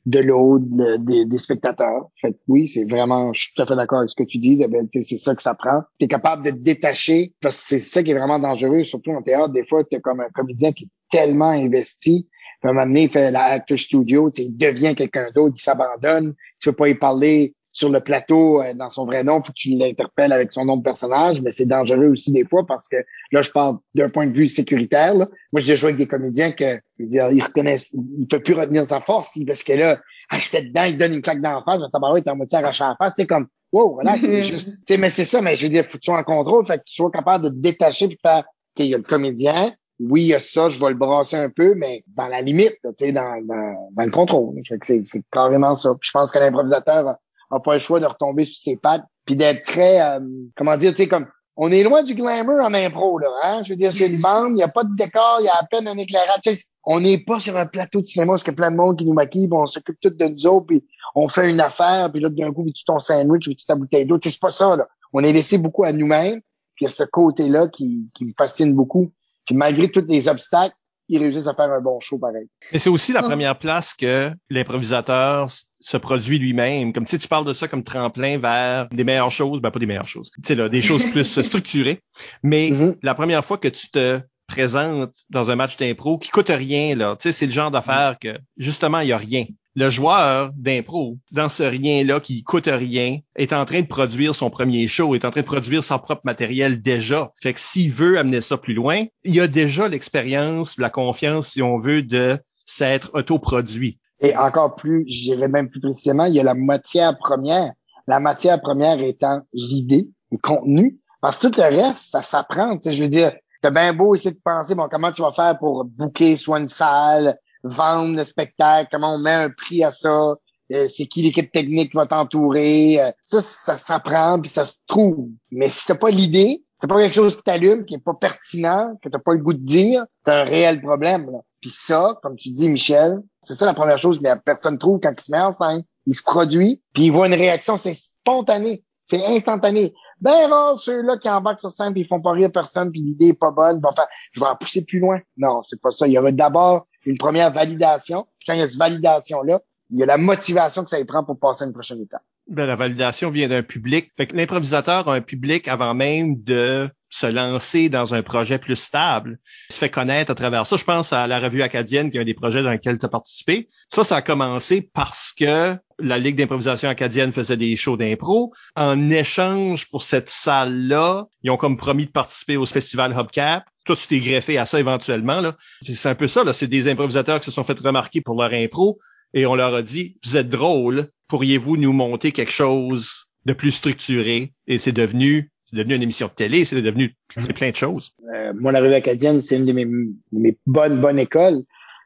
de 0.07 0.19
l'autre, 0.21 0.65
des, 0.99 1.39
spectateurs. 1.39 2.09
Fait 2.17 2.37
oui, 2.49 2.67
c'est 2.67 2.85
vraiment, 2.85 3.33
je 3.33 3.43
suis 3.43 3.53
tout 3.55 3.63
à 3.63 3.67
fait 3.67 3.77
d'accord 3.77 3.99
avec 3.99 4.11
ce 4.11 4.17
que 4.17 4.25
tu 4.25 4.39
dis, 4.39 4.61
c'est 4.91 5.17
ça 5.17 5.35
que 5.35 5.43
ça 5.43 5.55
prend. 5.55 5.83
Tu 5.99 6.07
es 6.07 6.09
capable 6.09 6.45
de 6.45 6.51
te 6.51 6.57
détacher, 6.57 7.35
parce 7.41 7.57
que 7.59 7.63
c'est 7.69 7.79
ça 7.79 8.03
qui 8.03 8.11
est 8.11 8.19
vraiment 8.19 8.39
dangereux, 8.39 8.85
surtout 8.85 9.13
en 9.13 9.23
théâtre. 9.23 9.51
Des 9.51 9.67
fois, 9.67 9.85
tu 9.85 10.01
comme 10.01 10.21
un 10.21 10.31
comédien 10.35 10.73
qui 10.73 10.85
est 10.85 10.89
tellement 11.11 11.51
investi. 11.51 12.29
À 12.63 12.69
un 12.69 12.73
moment 12.73 12.87
donné, 12.87 13.05
il 13.05 13.11
fait 13.11 13.31
la 13.31 13.45
actor 13.45 13.79
studio, 13.79 14.31
il 14.37 14.57
devient 14.57 14.95
quelqu'un 14.95 15.29
d'autre, 15.35 15.57
il 15.59 15.63
s'abandonne, 15.63 16.35
tu 16.61 16.71
peux 16.71 16.77
pas 16.77 16.89
y 16.89 16.95
parler 16.95 17.55
sur 17.73 17.89
le 17.89 18.01
plateau 18.01 18.63
euh, 18.63 18.75
dans 18.75 18.91
son 18.91 19.07
vrai 19.07 19.25
nom, 19.25 19.43
faut 19.43 19.53
que 19.53 19.57
tu 19.57 19.71
l'interpelles 19.71 20.33
avec 20.33 20.53
son 20.53 20.65
nom 20.65 20.77
de 20.77 20.83
personnage, 20.83 21.41
mais 21.41 21.51
c'est 21.51 21.67
dangereux 21.67 22.09
aussi 22.09 22.31
des 22.31 22.45
fois 22.45 22.65
parce 22.67 22.87
que 22.87 22.97
là, 23.33 23.43
je 23.43 23.51
parle 23.51 23.79
d'un 23.95 24.11
point 24.11 24.27
de 24.27 24.33
vue 24.33 24.49
sécuritaire. 24.49 25.15
Là. 25.15 25.27
Moi, 25.53 25.61
j'ai 25.61 25.75
joué 25.75 25.89
avec 25.89 25.99
des 25.99 26.07
comédiens 26.07 26.53
que 26.53 26.81
dire, 27.01 27.31
ils 27.33 27.43
reconnaissent, 27.43 27.93
ils 27.95 28.27
peuvent 28.27 28.43
plus 28.43 28.55
retenir 28.55 28.87
sa 28.87 29.01
force 29.01 29.37
parce 29.47 29.63
que 29.63 29.73
là, 29.73 29.99
ah, 30.31 30.39
j'étais 30.39 30.63
dedans, 30.63 30.85
il 30.85 30.99
donne 30.99 31.15
une 31.15 31.23
claque 31.23 31.41
d'en 31.41 31.65
face, 31.65 31.81
tabarouette 31.93 32.27
est 32.27 32.31
en 32.31 32.37
moitié 32.37 32.59
arraché 32.59 32.85
en 32.85 32.95
face. 32.97 33.15
C'est 33.17 33.27
comme 33.27 33.49
Wow, 33.73 33.95
voilà, 33.95 34.17
c'est 34.21 34.43
juste. 34.43 34.99
mais 34.99 35.09
c'est 35.09 35.25
ça, 35.25 35.41
mais 35.41 35.57
je 35.57 35.63
veux 35.63 35.71
dire, 35.71 35.85
faut 35.85 35.93
que 35.93 36.03
tu 36.03 36.11
sois 36.11 36.21
en 36.21 36.25
contrôle, 36.25 36.67
fait 36.67 36.77
que 36.77 36.85
tu 36.85 36.95
sois 36.95 37.11
capable 37.11 37.45
de 37.45 37.49
te 37.49 37.55
détacher 37.55 38.07
puis 38.07 38.19
faire 38.21 38.45
qu'il 38.75 38.85
y 38.87 38.95
a 38.95 38.99
le 38.99 39.03
comédien, 39.03 39.73
oui, 39.99 40.23
il 40.23 40.27
y 40.27 40.35
a 40.35 40.41
ça, 40.41 40.69
je 40.69 40.79
vais 40.79 40.91
le 40.91 40.95
brasser 40.95 41.37
un 41.37 41.49
peu, 41.49 41.75
mais 41.75 42.05
dans 42.09 42.27
la 42.27 42.43
limite, 42.43 42.77
tu 42.83 42.91
sais, 42.99 43.13
dans, 43.13 43.41
dans, 43.43 43.89
dans, 43.93 44.05
le 44.05 44.11
contrôle. 44.11 44.55
Fait 44.69 44.79
que 44.79 44.87
c'est, 44.87 45.03
c'est 45.05 45.23
carrément 45.31 45.75
ça. 45.75 45.91
Puis 45.99 46.09
je 46.09 46.11
pense 46.13 46.31
que 46.31 46.39
l'improvisateur 46.39 47.17
a 47.53 47.61
pas 47.61 47.75
le 47.75 47.79
choix 47.79 48.01
de 48.01 48.07
retomber 48.07 48.45
sur 48.45 48.61
ses 48.61 48.77
pattes 48.77 49.05
puis 49.25 49.37
d'être 49.37 49.65
très 49.65 50.01
euh, 50.01 50.21
comment 50.57 50.77
dire 50.77 50.91
tu 50.91 50.99
sais 50.99 51.09
comme 51.09 51.27
on 51.57 51.71
est 51.71 51.83
loin 51.83 52.03
du 52.03 52.15
glamour 52.15 52.61
en 52.61 52.73
impro 52.73 53.19
là 53.19 53.29
hein? 53.45 53.63
Je 53.63 53.71
veux 53.71 53.77
dire 53.77 53.93
c'est 53.93 54.09
une 54.09 54.21
bande 54.21 54.53
il 54.57 54.61
y 54.61 54.63
a 54.63 54.69
pas 54.69 54.85
de 54.85 54.95
décor 54.97 55.39
il 55.41 55.45
y 55.45 55.49
a 55.49 55.55
à 55.55 55.65
peine 55.65 55.87
un 55.87 55.97
éclairage. 55.97 56.41
On 56.85 57.01
n'est 57.01 57.19
pas 57.19 57.39
sur 57.39 57.57
un 57.57 57.67
plateau 57.67 58.01
de 58.01 58.07
cinéma 58.07 58.33
parce 58.33 58.43
qu'il 58.43 58.53
y 58.53 58.55
a 58.55 58.57
plein 58.57 58.71
de 58.71 58.77
monde 58.77 58.99
qui 58.99 59.05
nous 59.05 59.13
maquille 59.13 59.49
on 59.53 59.67
s'occupe 59.67 59.99
tout 60.01 60.11
de 60.11 60.25
nous 60.27 60.47
autres 60.47 60.67
puis 60.67 60.85
on 61.15 61.29
fait 61.29 61.51
une 61.51 61.61
affaire 61.61 62.11
puis 62.11 62.21
là 62.21 62.31
d'un 62.31 62.53
coup 62.53 62.65
tu 62.75 62.85
ton 62.85 62.99
sandwich 62.99 63.45
tu 63.45 63.55
ta 63.57 63.77
bouteille 63.77 64.07
d'eau? 64.07 64.19
C'est 64.23 64.41
pas 64.41 64.51
ça 64.51 64.77
là. 64.77 64.89
On 65.13 65.23
est 65.23 65.33
laissé 65.33 65.59
beaucoup 65.59 65.85
à 65.85 65.93
nous-mêmes 65.93 66.41
puis 66.75 66.85
il 66.85 66.85
y 66.85 66.89
a 66.89 66.91
ce 66.91 67.05
côté 67.05 67.49
là 67.49 67.69
qui, 67.69 68.09
qui 68.15 68.25
me 68.25 68.33
fascine 68.37 68.73
beaucoup 68.73 69.13
puis 69.47 69.55
malgré 69.55 69.91
tous 69.91 70.07
les 70.09 70.29
obstacles 70.29 70.75
ils 71.13 71.19
réussissent 71.19 71.47
à 71.47 71.55
faire 71.55 71.71
un 71.71 71.81
bon 71.81 72.01
show 72.01 72.19
pareil. 72.19 72.49
Mais 72.73 72.79
c'est 72.79 72.89
aussi 72.89 73.13
la 73.13 73.23
première 73.23 73.59
place 73.59 73.93
que 73.93 74.31
l'improvisateur 74.49 75.51
se 75.81 75.97
produit 75.99 76.39
lui-même. 76.39 76.93
Comme 76.93 77.05
tu 77.05 77.11
sais, 77.11 77.19
tu 77.19 77.29
parles 77.29 77.45
de 77.45 77.53
ça 77.53 77.69
comme 77.69 77.85
tremplin 77.85 78.39
vers 78.39 78.89
des 78.89 79.05
meilleures 79.05 79.31
choses, 79.31 79.61
ben 79.61 79.71
pas 79.71 79.79
des 79.79 79.87
meilleures 79.87 80.07
choses. 80.07 80.31
Tu 80.31 80.41
sais 80.45 80.55
là, 80.55 80.71
des 80.71 80.81
choses 80.81 81.05
plus 81.11 81.25
structurées. 81.43 82.01
Mais 82.43 82.71
mm-hmm. 82.71 82.97
la 83.03 83.15
première 83.15 83.45
fois 83.45 83.59
que 83.59 83.69
tu 83.69 83.91
te 83.91 84.21
présentes 84.47 85.15
dans 85.29 85.51
un 85.51 85.57
match 85.57 85.77
d'impro 85.77 86.19
qui 86.19 86.31
coûte 86.31 86.49
rien 86.49 86.95
là, 86.95 87.17
tu 87.17 87.25
sais, 87.25 87.33
c'est 87.33 87.47
le 87.47 87.53
genre 87.53 87.71
d'affaire 87.71 88.17
que 88.19 88.39
justement 88.57 89.01
il 89.01 89.09
y 89.09 89.13
a 89.13 89.19
rien 89.19 89.45
le 89.75 89.89
joueur 89.89 90.51
d'impro, 90.57 91.17
dans 91.33 91.49
ce 91.49 91.63
rien-là 91.63 92.21
qui 92.21 92.43
coûte 92.43 92.69
rien, 92.71 93.19
est 93.37 93.53
en 93.53 93.65
train 93.65 93.81
de 93.81 93.87
produire 93.87 94.35
son 94.35 94.51
premier 94.51 94.87
show, 94.87 95.15
est 95.15 95.25
en 95.25 95.31
train 95.31 95.41
de 95.41 95.47
produire 95.47 95.83
son 95.83 95.99
propre 95.99 96.23
matériel 96.25 96.83
déjà. 96.83 97.33
Fait 97.41 97.55
que 97.55 97.61
s'il 97.61 97.91
veut 97.91 98.19
amener 98.19 98.41
ça 98.41 98.59
plus 98.59 98.75
loin, 98.75 99.05
il 99.25 99.41
a 99.41 99.49
déjà 99.49 99.89
l'expérience, 99.89 100.79
la 100.79 100.91
confiance, 100.91 101.49
si 101.49 101.63
on 101.63 101.79
veut, 101.79 102.03
de 102.03 102.39
s'être 102.67 103.11
autoproduit. 103.15 103.99
Et 104.21 104.37
encore 104.37 104.77
plus, 104.77 105.05
je 105.09 105.33
dirais 105.33 105.49
même 105.49 105.69
plus 105.69 105.81
précisément, 105.81 106.27
il 106.27 106.35
y 106.35 106.41
a 106.41 106.45
la 106.45 106.55
matière 106.55 107.17
première. 107.19 107.73
La 108.07 108.21
matière 108.21 108.61
première 108.61 109.01
étant 109.01 109.43
l'idée, 109.53 110.09
le 110.31 110.39
contenu. 110.39 110.99
Parce 111.21 111.39
que 111.39 111.49
tout 111.49 111.61
le 111.61 111.77
reste, 111.77 112.11
ça 112.11 112.23
s'apprend. 112.23 112.79
Je 112.85 113.03
veux 113.03 113.09
dire, 113.09 113.33
t'as 113.61 113.71
bien 113.71 113.93
beau 113.93 114.15
essayer 114.15 114.35
de 114.35 114.41
penser, 114.45 114.75
bon, 114.75 114.89
comment 114.91 115.13
tu 115.13 115.23
vas 115.23 115.33
faire 115.33 115.59
pour 115.59 115.85
booker 115.85 116.37
soit 116.37 116.59
une 116.59 116.69
salle, 116.69 117.37
vendre 117.65 118.17
le 118.17 118.25
spectacle, 118.25 118.89
comment 118.91 119.15
on 119.15 119.19
met 119.19 119.33
un 119.33 119.51
prix 119.51 119.85
à 119.85 119.91
ça, 119.91 120.35
euh, 120.73 120.87
c'est 120.89 121.07
qui 121.07 121.23
l'équipe 121.23 121.51
technique 121.53 121.91
qui 121.91 121.97
va 121.97 122.07
t'entourer. 122.07 123.01
Euh, 123.01 123.11
ça, 123.25 123.41
ça 123.41 123.77
s'apprend 123.77 124.41
puis 124.41 124.51
ça 124.51 124.65
se 124.65 124.75
trouve. 124.87 125.29
Mais 125.51 125.69
si 125.69 125.87
t'as 125.87 125.95
pas 125.95 126.11
l'idée, 126.11 126.65
c'est 126.77 126.87
pas 126.87 126.99
quelque 126.99 127.15
chose 127.15 127.37
qui 127.37 127.43
t'allume, 127.43 127.85
qui 127.85 127.95
est 127.95 128.05
pas 128.05 128.15
pertinent, 128.15 128.97
que 129.03 129.09
t'as 129.09 129.19
pas 129.19 129.35
le 129.35 129.41
goût 129.41 129.53
de 129.53 129.65
dire, 129.65 130.05
t'as 130.25 130.43
un 130.43 130.45
réel 130.45 130.81
problème. 130.81 131.31
Puis 131.61 131.71
ça, 131.71 132.19
comme 132.23 132.37
tu 132.37 132.51
dis, 132.51 132.69
Michel, 132.69 133.21
c'est 133.41 133.55
ça 133.55 133.67
la 133.67 133.75
première 133.75 133.99
chose 133.99 134.19
que 134.19 134.25
la 134.25 134.37
personne 134.37 134.79
trouve 134.79 134.99
quand 135.01 135.13
il 135.17 135.23
se 135.23 135.31
met 135.31 135.41
en 135.41 135.53
scène. 135.53 135.85
Il 136.07 136.15
se 136.15 136.23
produit, 136.23 136.83
puis 136.93 137.05
il 137.05 137.13
voit 137.13 137.29
une 137.29 137.35
réaction, 137.35 137.77
c'est 137.77 137.95
spontané, 137.95 138.83
c'est 139.05 139.25
instantané. 139.25 139.95
Ben 140.23 140.49
non, 140.49 140.77
ceux-là 140.77 141.17
qui 141.17 141.29
embarquent 141.29 141.59
sur 141.59 141.73
scène, 141.73 141.95
ils 141.97 142.07
font 142.07 142.21
pas 142.21 142.31
rire 142.31 142.53
personne, 142.53 142.93
puis 142.93 143.01
l'idée 143.01 143.29
est 143.31 143.35
pas 143.35 143.51
bonne, 143.51 143.81
bon, 143.81 143.91
je 144.31 144.39
vais 144.39 144.47
en 144.47 144.55
pousser 144.55 144.85
plus 144.85 145.01
loin. 145.01 145.19
Non, 145.37 145.63
c'est 145.63 145.81
pas 145.81 145.91
ça. 145.91 146.07
Il 146.07 146.13
y 146.13 146.19
aura 146.19 146.31
d'abord 146.31 146.87
une 147.05 147.19
première 147.19 147.53
validation. 147.53 148.29
Puis 148.39 148.47
quand 148.47 148.53
il 148.53 148.61
y 148.61 148.63
a 148.63 148.69
cette 148.69 148.79
validation-là, 148.79 149.61
il 149.91 149.99
y 149.99 150.03
a 150.05 150.07
la 150.07 150.19
motivation 150.19 150.85
que 150.85 150.91
ça 150.91 151.01
y 151.01 151.05
prend 151.05 151.25
pour 151.25 151.41
passer 151.41 151.65
à 151.65 151.67
une 151.67 151.73
prochaine 151.73 152.01
étape. 152.01 152.23
Ben, 152.49 152.67
la 152.67 152.77
validation 152.77 153.31
vient 153.31 153.49
d'un 153.49 153.63
public. 153.63 154.11
Fait 154.17 154.27
que 154.27 154.37
l'improvisateur 154.37 155.09
a 155.09 155.15
un 155.15 155.21
public 155.21 155.69
avant 155.69 155.95
même 155.95 156.43
de 156.43 156.91
se 157.09 157.27
lancer 157.27 157.89
dans 157.89 158.15
un 158.15 158.23
projet 158.23 158.59
plus 158.59 158.77
stable. 158.77 159.39
Il 159.71 159.75
se 159.75 159.79
fait 159.79 159.91
connaître 159.91 160.31
à 160.31 160.35
travers 160.35 160.67
ça. 160.67 160.77
Je 160.77 160.85
pense 160.85 161.13
à 161.13 161.27
la 161.27 161.39
revue 161.39 161.63
acadienne, 161.63 162.11
qui 162.11 162.17
est 162.17 162.21
un 162.21 162.25
des 162.25 162.35
projets 162.35 162.63
dans 162.63 162.71
lesquels 162.71 162.99
tu 162.99 163.07
as 163.07 163.11
participé. 163.11 163.69
Ça, 163.93 164.03
ça 164.03 164.17
a 164.17 164.23
commencé 164.23 164.91
parce 164.95 165.33
que 165.33 165.77
la 165.99 166.19
Ligue 166.19 166.37
d'improvisation 166.37 166.89
acadienne 166.89 167.31
faisait 167.31 167.59
des 167.59 167.77
shows 167.77 167.97
d'impro. 167.97 168.53
En 168.77 169.11
échange 169.11 169.89
pour 169.91 170.03
cette 170.03 170.31
salle-là, 170.31 171.27
ils 171.43 171.51
ont 171.51 171.59
comme 171.59 171.77
promis 171.77 172.07
de 172.07 172.11
participer 172.11 172.57
au 172.57 172.67
festival 172.67 173.13
Hubcap. 173.13 173.65
Toi, 173.85 173.95
tu 173.95 174.09
t'es 174.09 174.21
greffé 174.21 174.59
à 174.59 174.67
ça 174.67 174.81
éventuellement. 174.81 175.53
C'est 175.83 176.09
un 176.09 176.15
peu 176.15 176.29
ça. 176.29 176.51
C'est 176.55 176.67
des 176.67 176.89
improvisateurs 176.89 177.41
qui 177.41 177.47
se 177.47 177.51
sont 177.51 177.65
fait 177.65 177.79
remarquer 177.79 178.21
pour 178.21 178.41
leur 178.41 178.53
impro 178.53 178.99
et 179.35 179.47
on 179.47 179.55
leur 179.55 179.75
a 179.75 179.83
dit, 179.83 180.17
vous 180.25 180.37
êtes 180.37 180.49
drôle, 180.49 181.09
pourriez-vous 181.33 181.79
nous 181.79 181.95
monter 181.95 182.31
quelque 182.31 182.53
chose 182.53 183.25
de 183.47 183.55
plus 183.55 183.71
structuré? 183.71 184.53
Et 184.67 184.77
c'est 184.77 184.93
devenu 184.93 185.51
c'est 185.65 185.77
devenu 185.77 185.95
une 185.95 186.03
émission 186.03 186.27
de 186.27 186.33
télé, 186.33 186.67
c'est 186.67 186.83
devenu 186.83 187.17
plein 187.55 187.71
de 187.71 187.75
choses. 187.75 188.13
Euh, 188.35 188.53
moi, 188.55 188.71
la 188.71 188.81
revue 188.81 188.93
acadienne, 188.93 189.41
c'est 189.41 189.57
une 189.57 189.65
de 189.65 189.73
mes, 189.73 189.87
de 189.87 190.39
mes, 190.39 190.59
bonnes, 190.67 191.01
bonnes 191.01 191.19
écoles. 191.19 191.63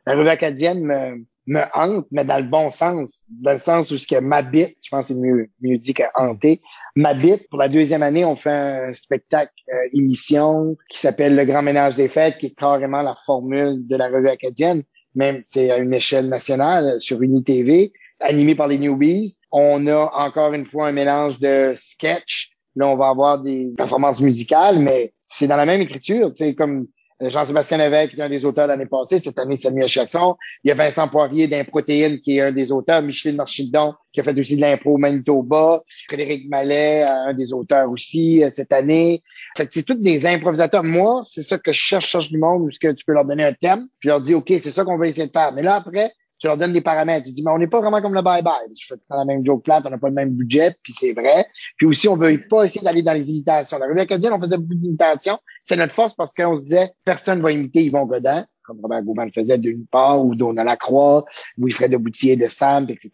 La 0.07 0.15
revue 0.15 0.29
acadienne 0.29 0.85
me, 0.85 1.25
me 1.49 1.63
hante, 1.75 2.07
mais 2.13 2.25
dans 2.25 2.37
le 2.37 2.49
bon 2.49 2.71
sens, 2.71 3.25
dans 3.29 3.55
le 3.55 3.59
sens 3.59 3.91
où 3.91 3.99
ce 3.99 4.07
que 4.07 4.21
m'habite, 4.21 4.77
je 4.81 4.91
pense 4.91 5.09
que 5.09 5.15
c'est 5.15 5.21
mieux, 5.21 5.49
mieux 5.61 5.79
dit 5.79 5.95
que 5.95 6.05
hanter, 6.15 6.61
m'habite. 6.95 7.49
Pour 7.51 7.59
la 7.59 7.69
deuxième 7.69 8.05
année, 8.05 8.25
on 8.25 8.37
fait 8.37 8.51
un 8.51 8.93
spectacle 8.93 9.53
euh, 9.75 9.89
émission 9.93 10.77
qui 10.89 11.01
s'appelle 11.01 11.35
Le 11.35 11.45
Grand 11.45 11.63
Ménage 11.63 11.97
des 11.97 12.09
Fêtes, 12.09 12.39
qui 12.39 12.47
est 12.47 12.55
carrément 12.57 13.03
la 13.03 13.17
formule 13.27 13.85
de 13.89 13.97
la 13.97 14.07
revue 14.07 14.29
acadienne 14.29 14.85
même 15.17 15.41
c'est 15.43 15.71
à 15.71 15.79
une 15.79 15.95
échelle 15.95 16.29
nationale 16.29 17.01
sur 17.01 17.21
UniTV, 17.23 17.93
animé 18.21 18.55
par 18.55 18.69
les 18.69 18.79
Newbies. 18.79 19.37
On 19.53 19.87
a 19.87 20.11
encore 20.15 20.53
une 20.53 20.67
fois 20.67 20.89
un 20.89 20.93
mélange 20.93 21.39
de 21.39 21.73
sketch. 21.75 22.51
Là, 22.75 22.89
on 22.89 22.97
va 22.97 23.09
avoir 23.09 23.41
des 23.41 23.73
performances 23.77 24.21
musicales, 24.21 24.79
mais 24.79 25.15
c'est 25.29 25.49
dans 25.49 25.57
la 25.57 25.67
même 25.67 25.81
écriture, 25.81 26.33
tu 26.35 26.45
sais, 26.45 26.55
comme 26.55 26.87
euh, 27.23 27.31
Jean-Sébastien 27.31 27.79
Lévesque, 27.79 28.15
qui 28.15 28.21
est 28.21 28.23
un 28.23 28.29
des 28.29 28.45
auteurs 28.45 28.67
l'année 28.67 28.87
passée. 28.87 29.19
Cette 29.19 29.39
année, 29.39 29.57
Samuel 29.57 29.89
Chasson. 29.89 30.37
Il 30.63 30.69
y 30.69 30.71
a 30.71 30.75
Vincent 30.75 31.09
Poirier 31.09 31.49
d'Improtéine, 31.49 32.21
qui 32.21 32.37
est 32.37 32.43
un 32.43 32.53
des 32.53 32.73
auteurs. 32.73 33.03
Micheline 33.03 33.37
Marchildon, 33.37 33.95
qui 34.13 34.21
a 34.21 34.23
fait 34.23 34.39
aussi 34.39 34.57
de 34.57 34.61
l'impro 34.61 34.95
au 34.95 34.99
Manitoba. 34.99 35.83
Frédéric 36.09 36.49
Mallet, 36.49 37.03
un 37.05 37.33
des 37.33 37.53
auteurs 37.53 37.91
aussi 37.91 38.45
euh, 38.45 38.51
cette 38.53 38.73
année. 38.73 39.23
Fait 39.57 39.67
que 39.67 39.73
c'est 39.73 39.83
tous 39.83 39.95
des 39.95 40.27
improvisateurs. 40.27 40.85
Moi, 40.85 41.23
c'est 41.25 41.43
ça 41.43 41.59
que 41.59 41.73
je 41.73 41.81
cherche, 41.81 42.09
cherche 42.09 42.31
du 42.31 42.39
monde, 42.39 42.63
où 42.63 42.69
que 42.69 42.93
tu 42.93 43.05
peux 43.07 43.13
leur 43.13 43.25
donner 43.25 43.45
un 43.45 43.55
thème, 43.55 43.87
puis 43.99 44.09
leur 44.09 44.21
dis, 44.21 44.35
OK, 44.35 44.49
c'est 44.49 44.71
ça 44.71 44.85
qu'on 44.85 44.99
va 44.99 45.09
essayer 45.09 45.27
de 45.27 45.33
faire. 45.33 45.53
Mais 45.53 45.63
là, 45.63 45.77
après, 45.77 46.13
tu 46.39 46.47
leur 46.47 46.57
donnes 46.57 46.73
des 46.73 46.81
paramètres. 46.81 47.27
Tu 47.27 47.33
dis, 47.33 47.43
mais 47.43 47.51
on 47.51 47.59
n'est 47.59 47.67
pas 47.67 47.81
vraiment 47.81 48.01
comme 48.01 48.15
le 48.15 48.21
bye-bye. 48.21 48.69
Je 48.79 48.87
fais 48.87 48.95
la 49.11 49.25
même 49.25 49.45
joke 49.45 49.65
plate, 49.65 49.85
on 49.87 49.91
n'a 49.91 49.99
pas 49.99 50.09
le 50.09 50.15
même 50.15 50.31
budget, 50.31 50.77
puis 50.83 50.93
c'est 50.93 51.13
vrai. 51.13 51.47
Puis 51.77 51.87
aussi, 51.87 52.09
on 52.09 52.17
veut 52.17 52.39
pas 52.49 52.65
essayer 52.65 52.85
d'aller 52.85 53.03
dans 53.03 53.15
les 53.15 53.31
imitations. 53.31 53.79
La 53.79 53.87
revue 53.87 54.01
acadienne, 54.01 54.33
on 54.33 54.41
faisait 54.41 54.59
beaucoup 54.59 54.75
d'imitations. 54.75 55.39
C'est 55.63 55.77
notre 55.77 55.95
force 55.95 56.15
parce 56.15 56.35
qu'on 56.35 56.55
se 56.55 56.63
disait, 56.63 56.93
personne 57.05 57.41
va 57.41 57.53
imiter 57.53 57.85
Yvon 57.85 58.07
Godin, 58.07 58.45
comme 58.65 58.81
Robert 58.83 59.03
Gauvin 59.03 59.25
le 59.25 59.33
faisait 59.33 59.59
d'une 59.59 59.87
part, 59.87 60.25
ou 60.25 60.35
Donna 60.35 60.65
Lacroix, 60.65 61.25
ou 61.59 61.69
de 61.69 61.97
Boutier 61.97 62.37
de 62.37 62.49
Samp, 62.49 62.89
etc. 62.91 63.11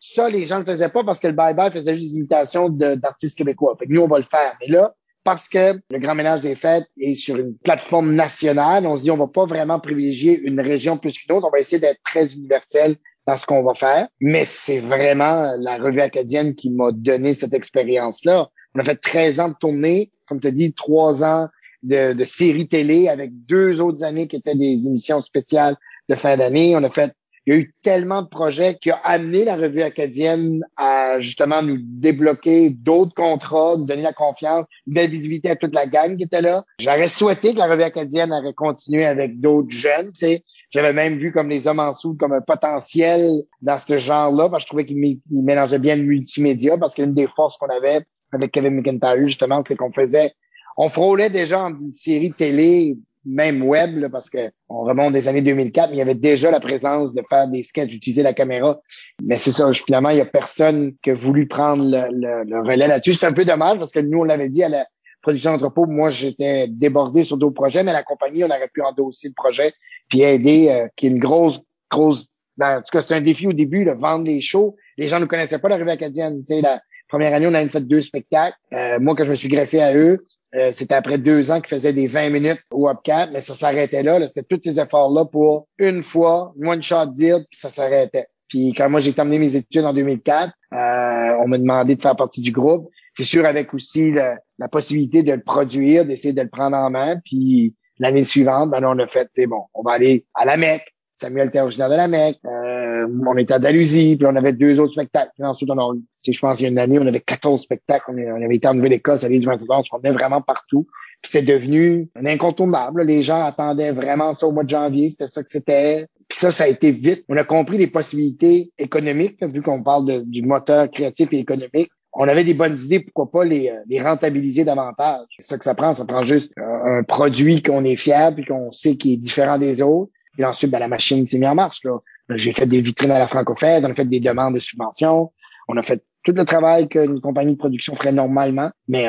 Ça, 0.00 0.28
les 0.28 0.44
gens 0.44 0.58
le 0.58 0.64
faisaient 0.64 0.90
pas 0.90 1.02
parce 1.02 1.18
que 1.18 1.28
le 1.28 1.34
bye-bye 1.34 1.72
faisait 1.72 1.94
juste 1.96 2.12
des 2.12 2.18
imitations 2.18 2.68
d'artistes 2.68 3.36
québécois. 3.36 3.74
Fait 3.78 3.86
que 3.86 3.92
nous, 3.92 4.02
on 4.02 4.08
va 4.08 4.18
le 4.18 4.24
faire. 4.24 4.54
Mais 4.60 4.68
là, 4.68 4.94
parce 5.24 5.48
que 5.48 5.80
le 5.90 5.98
Grand 5.98 6.14
Ménage 6.14 6.40
des 6.40 6.54
Fêtes 6.54 6.86
est 6.98 7.14
sur 7.14 7.36
une 7.36 7.56
plateforme 7.56 8.14
nationale, 8.14 8.86
on 8.86 8.96
se 8.96 9.02
dit 9.02 9.10
on 9.10 9.16
va 9.16 9.28
pas 9.28 9.46
vraiment 9.46 9.80
privilégier 9.80 10.40
une 10.40 10.60
région 10.60 10.98
plus 10.98 11.18
qu'une 11.18 11.36
autre, 11.36 11.46
on 11.46 11.50
va 11.50 11.58
essayer 11.58 11.80
d'être 11.80 12.00
très 12.04 12.32
universel 12.34 12.96
dans 13.26 13.36
ce 13.36 13.46
qu'on 13.46 13.62
va 13.62 13.74
faire. 13.74 14.08
Mais 14.20 14.44
c'est 14.44 14.80
vraiment 14.80 15.52
la 15.58 15.78
revue 15.78 16.00
acadienne 16.00 16.54
qui 16.54 16.70
m'a 16.70 16.90
donné 16.92 17.34
cette 17.34 17.54
expérience-là. 17.54 18.48
On 18.74 18.80
a 18.80 18.84
fait 18.84 18.96
13 18.96 19.40
ans 19.40 19.48
de 19.48 19.54
tournée, 19.60 20.10
comme 20.26 20.40
tu 20.40 20.48
as 20.48 20.52
dit, 20.52 20.72
trois 20.72 21.22
ans 21.22 21.48
de, 21.82 22.14
de 22.14 22.24
séries 22.24 22.68
télé 22.68 23.08
avec 23.08 23.30
deux 23.46 23.80
autres 23.80 24.04
années 24.04 24.26
qui 24.26 24.36
étaient 24.36 24.54
des 24.54 24.86
émissions 24.86 25.20
spéciales 25.20 25.76
de 26.08 26.14
fin 26.14 26.36
d'année. 26.36 26.74
On 26.76 26.82
a 26.82 26.90
fait 26.90 27.12
il 27.46 27.54
y 27.54 27.56
a 27.56 27.60
eu 27.60 27.74
tellement 27.82 28.22
de 28.22 28.28
projets 28.28 28.78
qui 28.80 28.92
ont 28.92 28.98
amené 29.02 29.44
la 29.44 29.56
revue 29.56 29.82
acadienne 29.82 30.64
à 30.76 31.18
justement 31.20 31.62
nous 31.62 31.78
débloquer 31.80 32.70
d'autres 32.70 33.14
contrats, 33.14 33.76
nous 33.76 33.84
donner 33.84 34.02
la 34.02 34.12
confiance, 34.12 34.66
une 34.86 34.94
belle 34.94 35.10
visibilité 35.10 35.50
à 35.50 35.56
toute 35.56 35.74
la 35.74 35.86
gang 35.86 36.16
qui 36.16 36.24
était 36.24 36.40
là. 36.40 36.64
J'aurais 36.78 37.08
souhaité 37.08 37.52
que 37.52 37.58
la 37.58 37.66
revue 37.66 37.82
acadienne 37.82 38.32
aurait 38.32 38.54
continué 38.54 39.04
avec 39.04 39.40
d'autres 39.40 39.70
jeunes, 39.70 40.12
tu. 40.12 40.38
J'avais 40.70 40.94
même 40.94 41.18
vu 41.18 41.32
comme 41.32 41.50
les 41.50 41.66
hommes 41.66 41.80
en 41.80 41.90
dessous 41.90 42.14
comme 42.14 42.32
un 42.32 42.40
potentiel 42.40 43.42
dans 43.60 43.78
ce 43.78 43.98
genre-là, 43.98 44.48
parce 44.48 44.64
que 44.64 44.68
je 44.68 44.68
trouvais 44.68 44.86
qu'il 44.86 45.44
mélangeait 45.44 45.78
bien 45.78 45.96
le 45.96 46.02
multimédia, 46.02 46.78
parce 46.78 46.94
qu'une 46.94 47.12
des 47.12 47.26
forces 47.26 47.58
qu'on 47.58 47.68
avait 47.68 48.06
avec 48.32 48.52
Kevin 48.52 48.76
McIntyre, 48.76 49.22
justement, 49.22 49.62
c'est 49.68 49.76
qu'on 49.76 49.92
faisait, 49.92 50.32
on 50.78 50.88
frôlait 50.88 51.28
déjà 51.28 51.60
une 51.60 51.92
série 51.92 52.32
télé 52.32 52.96
même 53.24 53.62
web, 53.62 54.08
parce 54.10 54.30
que 54.30 54.50
on 54.68 54.82
remonte 54.82 55.12
des 55.12 55.28
années 55.28 55.42
2004, 55.42 55.90
mais 55.90 55.96
il 55.96 55.98
y 55.98 56.02
avait 56.02 56.14
déjà 56.14 56.50
la 56.50 56.60
présence 56.60 57.14
de 57.14 57.22
faire 57.28 57.48
des 57.48 57.62
sketchs, 57.62 57.90
d'utiliser 57.90 58.22
la 58.22 58.32
caméra. 58.32 58.80
Mais 59.22 59.36
c'est 59.36 59.52
ça, 59.52 59.72
finalement, 59.72 60.10
il 60.10 60.18
y 60.18 60.20
a 60.20 60.26
personne 60.26 60.94
qui 61.02 61.10
a 61.10 61.14
voulu 61.14 61.46
prendre 61.46 61.84
le, 61.84 62.68
relais 62.68 62.88
là-dessus. 62.88 63.14
C'est 63.14 63.26
un 63.26 63.32
peu 63.32 63.44
dommage 63.44 63.78
parce 63.78 63.92
que 63.92 64.00
nous, 64.00 64.20
on 64.20 64.24
l'avait 64.24 64.48
dit 64.48 64.62
à 64.62 64.68
la 64.68 64.86
production 65.22 65.52
d'entrepôt, 65.52 65.86
moi, 65.86 66.10
j'étais 66.10 66.66
débordé 66.68 67.22
sur 67.22 67.36
d'autres 67.36 67.54
projets, 67.54 67.84
mais 67.84 67.92
la 67.92 68.02
compagnie, 68.02 68.42
on 68.42 68.48
aurait 68.48 68.70
pu 68.72 68.82
endosser 68.82 69.28
le 69.28 69.34
projet 69.34 69.72
puis 70.08 70.22
aider, 70.22 70.68
euh, 70.68 70.88
qui 70.96 71.06
est 71.06 71.10
une 71.10 71.20
grosse, 71.20 71.60
grosse... 71.90 72.28
Ben, 72.56 72.78
en 72.78 72.80
tout 72.80 72.90
cas, 72.92 73.00
c'est 73.00 73.14
un 73.14 73.22
défi 73.22 73.46
au 73.46 73.52
début, 73.52 73.84
de 73.84 73.92
vendre 73.92 74.24
les 74.26 74.40
shows. 74.40 74.76
Les 74.98 75.06
gens 75.06 75.20
ne 75.20 75.24
connaissaient 75.24 75.58
pas 75.58 75.68
la 75.68 75.76
revue 75.76 75.88
acadienne. 75.88 76.40
Tu 76.40 76.56
sais, 76.56 76.60
la 76.60 76.82
première 77.08 77.32
année, 77.32 77.46
on 77.46 77.54
a 77.54 77.66
fait 77.68 77.80
deux 77.80 78.02
spectacles. 78.02 78.56
Euh, 78.74 78.98
moi, 79.00 79.14
quand 79.16 79.24
je 79.24 79.30
me 79.30 79.34
suis 79.34 79.48
greffé 79.48 79.80
à 79.80 79.94
eux, 79.94 80.26
euh, 80.54 80.70
c'était 80.72 80.94
après 80.94 81.18
deux 81.18 81.50
ans 81.50 81.60
qu'ils 81.60 81.76
faisaient 81.76 81.92
des 81.92 82.08
20 82.08 82.30
minutes 82.30 82.60
au 82.70 82.88
Upcat, 82.88 83.28
mais 83.32 83.40
ça 83.40 83.54
s'arrêtait 83.54 84.02
là. 84.02 84.24
C'était 84.26 84.42
tous 84.42 84.60
ces 84.62 84.78
efforts-là 84.78 85.24
pour 85.24 85.68
une 85.78 86.02
fois, 86.02 86.52
one 86.62 86.82
shot 86.82 87.06
deal, 87.14 87.44
puis 87.50 87.58
ça 87.58 87.70
s'arrêtait. 87.70 88.26
Puis 88.48 88.74
quand 88.74 88.90
moi 88.90 89.00
j'ai 89.00 89.14
terminé 89.14 89.38
mes 89.38 89.56
études 89.56 89.84
en 89.84 89.94
2004, 89.94 90.48
euh, 90.50 91.36
on 91.42 91.48
m'a 91.48 91.56
demandé 91.56 91.96
de 91.96 92.02
faire 92.02 92.16
partie 92.16 92.42
du 92.42 92.52
groupe. 92.52 92.90
C'est 93.14 93.24
sûr 93.24 93.46
avec 93.46 93.72
aussi 93.72 94.12
la, 94.12 94.38
possibilité 94.70 95.22
de 95.22 95.32
le 95.32 95.40
produire, 95.42 96.04
d'essayer 96.04 96.34
de 96.34 96.42
le 96.42 96.50
prendre 96.50 96.76
en 96.76 96.90
main. 96.90 97.16
Puis 97.24 97.74
l'année 97.98 98.24
suivante, 98.24 98.70
ben 98.70 98.84
on 98.84 98.98
a 98.98 99.06
fait, 99.06 99.28
c'est 99.32 99.46
bon, 99.46 99.62
on 99.72 99.82
va 99.82 99.92
aller 99.92 100.26
à 100.34 100.44
la 100.44 100.58
Mecque. 100.58 100.91
Samuel 101.14 101.48
était 101.48 101.60
originaire 101.60 101.90
de 101.90 101.96
la 101.96 102.08
Mecque. 102.08 102.38
Euh, 102.46 103.06
on 103.26 103.36
était 103.36 103.54
à 103.54 103.58
Dalhousie, 103.58 104.16
puis 104.16 104.26
on 104.26 104.34
avait 104.34 104.52
deux 104.52 104.80
autres 104.80 104.92
spectacles. 104.92 105.30
Puis 105.34 105.44
ensuite, 105.44 105.70
on 105.70 105.78
a, 105.78 105.94
je 106.26 106.38
pense, 106.38 106.60
il 106.60 106.64
y 106.64 106.66
a 106.66 106.70
une 106.70 106.78
année, 106.78 106.98
on 106.98 107.06
avait 107.06 107.20
14 107.20 107.60
spectacles. 107.60 108.04
On, 108.08 108.42
avait 108.42 108.56
été 108.56 108.66
en 108.66 108.74
Nouvelle-Écosse, 108.74 109.24
à 109.24 109.28
l'île 109.28 109.40
du 109.40 109.48
on 109.48 109.56
se 109.56 109.88
promenait 109.88 110.12
vraiment 110.12 110.40
partout. 110.40 110.86
Puis 111.22 111.30
c'est 111.30 111.42
devenu 111.42 112.08
un 112.16 112.26
incontournable. 112.26 113.04
Les 113.04 113.22
gens 113.22 113.44
attendaient 113.44 113.92
vraiment 113.92 114.34
ça 114.34 114.46
au 114.46 114.52
mois 114.52 114.64
de 114.64 114.70
janvier. 114.70 115.10
C'était 115.10 115.28
ça 115.28 115.42
que 115.42 115.50
c'était. 115.50 116.06
Puis 116.28 116.38
ça, 116.38 116.50
ça 116.50 116.64
a 116.64 116.68
été 116.68 116.92
vite. 116.92 117.24
On 117.28 117.36
a 117.36 117.44
compris 117.44 117.76
les 117.76 117.86
possibilités 117.88 118.72
économiques, 118.78 119.36
vu 119.44 119.62
qu'on 119.62 119.82
parle 119.82 120.24
du 120.24 120.42
moteur 120.42 120.90
créatif 120.90 121.28
et 121.32 121.38
économique. 121.38 121.90
On 122.14 122.28
avait 122.28 122.44
des 122.44 122.52
bonnes 122.52 122.78
idées, 122.78 123.00
pourquoi 123.00 123.30
pas 123.30 123.44
les, 123.44 123.70
euh, 123.70 124.02
rentabiliser 124.02 124.64
davantage. 124.64 125.26
C'est 125.38 125.46
ça 125.46 125.58
que 125.58 125.64
ça 125.64 125.74
prend. 125.74 125.94
Ça 125.94 126.04
prend 126.04 126.22
juste 126.22 126.52
un 126.58 127.02
produit 127.04 127.62
qu'on 127.62 127.84
est 127.84 127.96
fier 127.96 128.34
puis 128.34 128.44
qu'on 128.44 128.70
sait 128.70 128.96
qui 128.96 129.14
est 129.14 129.16
différent 129.16 129.58
des 129.58 129.80
autres 129.80 130.10
puis 130.32 130.44
ensuite, 130.44 130.70
ben, 130.70 130.78
la 130.78 130.88
machine 130.88 131.26
s'est 131.26 131.38
mise 131.38 131.48
en 131.48 131.54
marche. 131.54 131.84
Là. 131.84 131.98
J'ai 132.30 132.52
fait 132.52 132.66
des 132.66 132.80
vitrines 132.80 133.10
à 133.10 133.18
la 133.18 133.26
francophone, 133.26 133.84
on 133.84 133.90
a 133.90 133.94
fait 133.94 134.08
des 134.08 134.20
demandes 134.20 134.54
de 134.54 134.60
subventions, 134.60 135.32
on 135.68 135.76
a 135.76 135.82
fait 135.82 136.02
tout 136.22 136.32
le 136.32 136.44
travail 136.44 136.88
qu'une 136.88 137.20
compagnie 137.20 137.52
de 137.52 137.58
production 137.58 137.94
ferait 137.96 138.12
normalement, 138.12 138.70
mais 138.88 139.08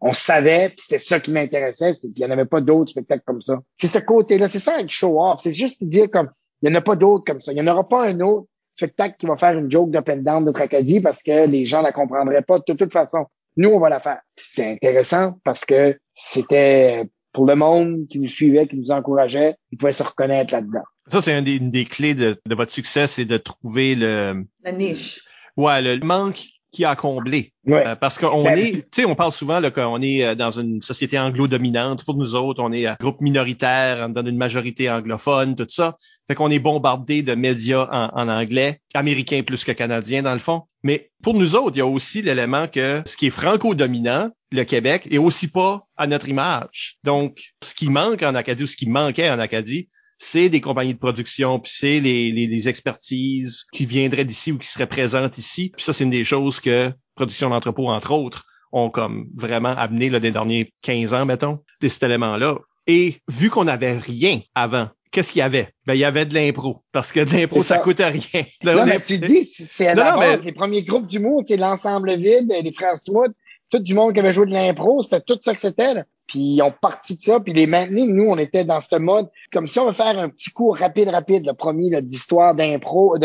on, 0.00 0.12
savait, 0.12 0.70
puis 0.70 0.80
c'était 0.80 0.98
ça 0.98 1.20
qui 1.20 1.30
m'intéressait, 1.30 1.94
c'est 1.94 2.12
qu'il 2.12 2.24
n'y 2.24 2.30
en 2.30 2.32
avait 2.32 2.46
pas 2.46 2.60
d'autres 2.60 2.90
spectacles 2.90 3.22
comme 3.24 3.40
ça. 3.40 3.60
C'est 3.78 3.86
ce 3.86 3.98
côté-là, 3.98 4.48
c'est 4.48 4.58
ça 4.58 4.74
avec 4.74 4.90
show-off, 4.90 5.40
c'est 5.42 5.52
juste 5.52 5.84
dire 5.84 6.10
comme, 6.10 6.30
il 6.62 6.70
n'y 6.70 6.76
en 6.76 6.78
a 6.78 6.82
pas 6.82 6.96
d'autres 6.96 7.24
comme 7.24 7.40
ça, 7.40 7.52
il 7.52 7.54
n'y 7.54 7.68
en 7.68 7.72
aura 7.72 7.88
pas 7.88 8.08
un 8.08 8.20
autre 8.20 8.48
spectacle 8.74 9.16
qui 9.18 9.26
va 9.26 9.36
faire 9.36 9.58
une 9.58 9.70
joke 9.70 9.90
d'up 9.90 10.08
and 10.08 10.22
down 10.22 10.44
de 10.44 10.52
Tracadie 10.52 11.00
parce 11.00 11.22
que 11.22 11.46
les 11.46 11.66
gens 11.66 11.82
la 11.82 11.92
comprendraient 11.92 12.42
pas 12.42 12.58
de 12.58 12.72
toute 12.72 12.92
façon. 12.92 13.26
Nous, 13.56 13.68
on 13.68 13.78
va 13.78 13.88
la 13.88 14.00
faire. 14.00 14.20
C'est 14.36 14.72
intéressant 14.72 15.34
parce 15.44 15.64
que 15.64 15.98
c'était 16.12 17.10
pour 17.32 17.46
le 17.46 17.54
monde 17.54 18.06
qui 18.08 18.18
nous 18.18 18.28
suivait, 18.28 18.66
qui 18.66 18.76
nous 18.76 18.90
encourageait, 18.90 19.56
ils 19.70 19.78
pouvaient 19.78 19.92
se 19.92 20.02
reconnaître 20.02 20.52
là-dedans. 20.52 20.84
Ça, 21.06 21.22
c'est 21.22 21.36
une 21.38 21.70
des, 21.70 21.84
clés 21.84 22.14
de, 22.14 22.38
votre 22.46 22.72
succès, 22.72 23.06
c'est 23.06 23.24
de 23.24 23.36
trouver 23.36 23.94
le... 23.94 24.44
La 24.64 24.72
niche. 24.72 25.22
Ouais, 25.56 25.82
le 25.82 25.98
manque 26.04 26.40
qui 26.72 26.84
a 26.84 26.94
comblé. 26.96 27.52
Ouais. 27.66 27.86
Euh, 27.86 27.96
parce 27.96 28.18
qu'on 28.18 28.44
Ben, 28.44 28.58
est, 28.58 28.72
tu 28.72 29.02
sais, 29.02 29.04
on 29.04 29.14
parle 29.14 29.32
souvent 29.32 29.60
là, 29.60 29.70
qu'on 29.70 30.00
est 30.02 30.24
euh, 30.24 30.34
dans 30.34 30.50
une 30.50 30.82
société 30.82 31.18
anglo-dominante. 31.18 32.04
Pour 32.04 32.14
nous 32.16 32.34
autres, 32.34 32.62
on 32.62 32.72
est 32.72 32.86
un 32.86 32.96
groupe 32.98 33.20
minoritaire, 33.20 34.08
dans 34.08 34.24
une 34.24 34.36
majorité 34.36 34.88
anglophone, 34.90 35.56
tout 35.56 35.66
ça. 35.68 35.96
Fait 36.28 36.34
qu'on 36.34 36.50
est 36.50 36.58
bombardé 36.58 37.22
de 37.22 37.34
médias 37.34 37.88
en, 37.90 38.10
en 38.20 38.28
anglais, 38.28 38.80
américains 38.94 39.42
plus 39.42 39.64
que 39.64 39.72
canadiens 39.72 40.22
dans 40.22 40.32
le 40.32 40.38
fond. 40.38 40.62
Mais 40.82 41.10
pour 41.22 41.34
nous 41.34 41.56
autres, 41.56 41.76
il 41.76 41.80
y 41.80 41.82
a 41.82 41.86
aussi 41.86 42.22
l'élément 42.22 42.66
que 42.66 43.02
ce 43.04 43.16
qui 43.16 43.26
est 43.26 43.30
franco-dominant, 43.30 44.30
le 44.52 44.64
Québec, 44.64 45.06
est 45.10 45.18
aussi 45.18 45.48
pas 45.48 45.86
à 45.96 46.06
notre 46.06 46.28
image. 46.28 46.96
Donc, 47.04 47.40
ce 47.62 47.74
qui 47.74 47.90
manque 47.90 48.22
en 48.22 48.34
Acadie 48.34 48.64
ou 48.64 48.66
ce 48.66 48.76
qui 48.76 48.88
manquait 48.88 49.30
en 49.30 49.38
Acadie, 49.38 49.88
c'est 50.22 50.50
des 50.50 50.60
compagnies 50.60 50.92
de 50.92 50.98
production, 50.98 51.58
puis 51.58 51.72
c'est 51.74 51.98
les, 51.98 52.30
les, 52.30 52.46
les 52.46 52.68
expertises 52.68 53.64
qui 53.72 53.86
viendraient 53.86 54.26
d'ici 54.26 54.52
ou 54.52 54.58
qui 54.58 54.68
seraient 54.68 54.86
présentes 54.86 55.38
ici. 55.38 55.72
Puis 55.74 55.82
ça, 55.84 55.92
c'est 55.94 56.04
une 56.04 56.10
des 56.10 56.24
choses 56.24 56.60
que 56.60 56.92
Production 57.16 57.50
d'entrepôt, 57.50 57.88
entre 57.88 58.12
autres, 58.12 58.44
ont 58.72 58.88
comme 58.88 59.26
vraiment 59.34 59.70
amené 59.76 60.08
là, 60.08 60.20
des 60.20 60.30
derniers 60.30 60.72
15 60.82 61.12
ans, 61.12 61.26
mettons, 61.26 61.58
c'est 61.82 61.88
cet 61.90 62.02
élément-là. 62.04 62.56
Et 62.86 63.16
vu 63.28 63.50
qu'on 63.50 63.64
n'avait 63.64 63.96
rien 63.98 64.40
avant, 64.54 64.88
qu'est-ce 65.12 65.30
qu'il 65.30 65.40
y 65.40 65.42
avait? 65.42 65.68
Ben, 65.86 65.94
il 65.94 66.00
y 66.00 66.04
avait 66.04 66.24
de 66.24 66.32
l'impro. 66.34 66.82
Parce 66.92 67.12
que 67.12 67.20
de 67.20 67.30
l'impro, 67.30 67.58
C'est 67.62 67.68
ça. 67.68 67.74
ça. 67.76 67.80
coûte 67.82 67.98
rien. 68.00 68.44
Non, 68.64 68.86
mais 68.86 69.00
tu 69.00 69.18
dis, 69.18 69.44
c'est 69.44 69.88
à 69.88 69.94
Non, 69.94 70.04
la 70.04 70.16
base, 70.16 70.40
mais- 70.40 70.46
les 70.46 70.52
premiers 70.52 70.82
groupes 70.82 71.06
d'humour, 71.08 71.42
tu 71.44 71.54
sais, 71.54 71.60
l'ensemble 71.60 72.10
vide, 72.16 72.54
les 72.62 72.72
frères 72.72 72.96
Smoot, 72.96 73.32
tout 73.70 73.78
du 73.80 73.92
monde 73.94 74.14
qui 74.14 74.20
avait 74.20 74.32
joué 74.32 74.46
de 74.46 74.52
l'impro, 74.52 75.02
c'était 75.02 75.20
tout 75.20 75.38
ça 75.42 75.52
que 75.54 75.60
c'était, 75.60 75.94
là. 75.94 76.04
Puis 76.30 76.54
ils 76.54 76.62
ont 76.62 76.70
parti 76.70 77.16
de 77.16 77.22
ça, 77.22 77.40
puis 77.40 77.52
les 77.52 77.66
maintenus, 77.66 78.06
nous, 78.06 78.26
on 78.26 78.38
était 78.38 78.64
dans 78.64 78.80
ce 78.80 78.94
mode, 78.94 79.28
comme 79.52 79.66
si 79.66 79.80
on 79.80 79.86
veut 79.86 79.92
faire 79.92 80.16
un 80.16 80.28
petit 80.28 80.50
cours 80.50 80.76
rapide, 80.76 81.08
rapide, 81.08 81.44
le 81.44 81.54
premier, 81.54 82.00
d'histoire 82.02 82.54
d'impro, 82.54 83.16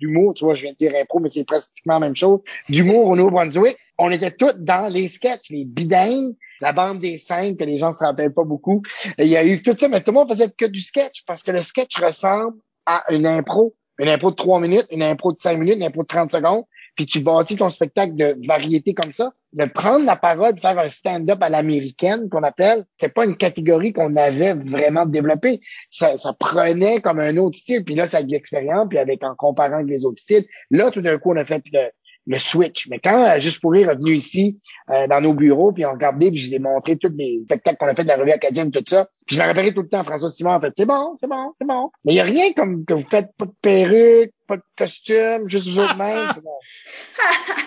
d'humour, 0.00 0.32
tu 0.32 0.46
vois, 0.46 0.54
je 0.54 0.62
viens 0.62 0.72
de 0.72 0.76
dire 0.78 0.92
impro, 0.98 1.20
mais 1.20 1.28
c'est 1.28 1.44
pratiquement 1.44 1.94
la 1.94 2.00
même 2.00 2.16
chose, 2.16 2.40
d'humour 2.70 3.08
au 3.08 3.16
Nouveau-Brunswick. 3.16 3.76
On 3.98 4.10
était 4.10 4.30
tous 4.30 4.54
dans 4.56 4.90
les 4.90 5.08
sketchs, 5.08 5.50
les 5.50 5.66
bidins, 5.66 6.30
la 6.62 6.72
bande 6.72 7.00
des 7.00 7.18
cinq, 7.18 7.58
que 7.58 7.64
les 7.64 7.76
gens 7.76 7.92
se 7.92 8.02
rappellent 8.02 8.32
pas 8.32 8.44
beaucoup. 8.44 8.80
Il 9.18 9.26
y 9.26 9.36
a 9.36 9.44
eu 9.44 9.60
tout 9.60 9.76
ça, 9.76 9.88
mais 9.88 10.00
tout 10.00 10.12
le 10.12 10.20
monde 10.20 10.30
faisait 10.30 10.48
que 10.48 10.64
du 10.64 10.80
sketch, 10.80 11.22
parce 11.26 11.42
que 11.42 11.50
le 11.50 11.62
sketch 11.62 12.00
ressemble 12.00 12.56
à 12.86 13.04
une 13.12 13.26
impro. 13.26 13.74
Une 13.98 14.08
impro 14.08 14.30
de 14.30 14.36
trois 14.36 14.58
minutes, 14.58 14.86
une 14.90 15.02
impro 15.02 15.32
de 15.32 15.40
cinq 15.40 15.58
minutes, 15.58 15.76
une 15.76 15.84
impro 15.84 16.02
de 16.02 16.08
30 16.08 16.32
secondes, 16.32 16.64
puis 16.94 17.06
tu 17.06 17.20
bâtis 17.20 17.56
ton 17.56 17.68
spectacle 17.68 18.14
de 18.14 18.36
variété 18.46 18.94
comme 18.94 19.12
ça. 19.12 19.32
De 19.52 19.66
prendre 19.66 20.04
la 20.04 20.16
parole, 20.16 20.58
faire 20.58 20.78
un 20.78 20.88
stand-up 20.88 21.40
à 21.40 21.48
l'américaine, 21.48 22.28
qu'on 22.28 22.42
appelle, 22.42 22.84
c'est 23.00 23.12
pas 23.12 23.24
une 23.24 23.36
catégorie 23.36 23.92
qu'on 23.92 24.16
avait 24.16 24.54
vraiment 24.54 25.06
développée. 25.06 25.60
Ça, 25.90 26.18
ça 26.18 26.32
prenait 26.32 27.00
comme 27.00 27.20
un 27.20 27.36
autre 27.36 27.56
style, 27.56 27.84
puis 27.84 27.94
là, 27.94 28.08
ça 28.08 28.18
a 28.18 28.22
de 28.22 28.30
l'expérience, 28.30 28.86
puis 28.88 28.98
avec 28.98 29.22
en 29.22 29.34
comparant 29.36 29.76
avec 29.76 29.88
les 29.88 30.04
autres 30.04 30.20
styles, 30.20 30.44
là, 30.70 30.90
tout 30.90 31.02
d'un 31.02 31.18
coup, 31.18 31.32
on 31.32 31.36
a 31.36 31.44
fait 31.44 31.62
le, 31.72 31.88
le 32.26 32.38
switch. 32.38 32.88
Mais 32.88 32.98
quand 32.98 33.22
euh, 33.22 33.38
Juste 33.38 33.60
pour 33.60 33.72
rire 33.72 33.90
est 33.90 33.96
venu 33.96 34.14
ici, 34.14 34.58
euh, 34.90 35.06
dans 35.06 35.20
nos 35.20 35.34
bureaux, 35.34 35.72
puis 35.72 35.84
on 35.84 35.92
regardait, 35.92 36.30
puis 36.30 36.38
je 36.38 36.50
les 36.50 36.56
ai 36.56 36.58
montré 36.58 36.96
tous 36.96 37.12
les 37.16 37.40
spectacles 37.40 37.76
qu'on 37.78 37.86
a 37.86 37.94
fait 37.94 38.04
de 38.04 38.08
la 38.08 38.16
revue 38.16 38.30
acadienne, 38.30 38.70
tout 38.70 38.84
ça. 38.86 39.06
Puis 39.26 39.36
je 39.36 39.40
me 39.40 39.46
rappelais 39.46 39.72
tout 39.72 39.82
le 39.82 39.88
temps, 39.88 40.04
François 40.04 40.30
Simon, 40.30 40.52
en 40.52 40.60
fait, 40.60 40.72
c'est 40.76 40.86
bon, 40.86 41.14
c'est 41.16 41.28
bon, 41.28 41.50
c'est 41.54 41.66
bon. 41.66 41.90
Mais 42.04 42.12
il 42.12 42.16
y 42.16 42.20
a 42.20 42.24
rien 42.24 42.52
comme 42.52 42.84
que 42.84 42.94
vous 42.94 43.06
faites 43.08 43.30
pas 43.36 43.46
de 43.46 43.54
perruque, 43.60 44.32
pas 44.46 44.56
de 44.56 44.62
costume, 44.76 45.48
juste 45.48 45.68
vous 45.68 45.80
autres 45.80 45.96
mêmes. 45.98 46.28
c'est 46.34 46.42
bon. 46.42 46.58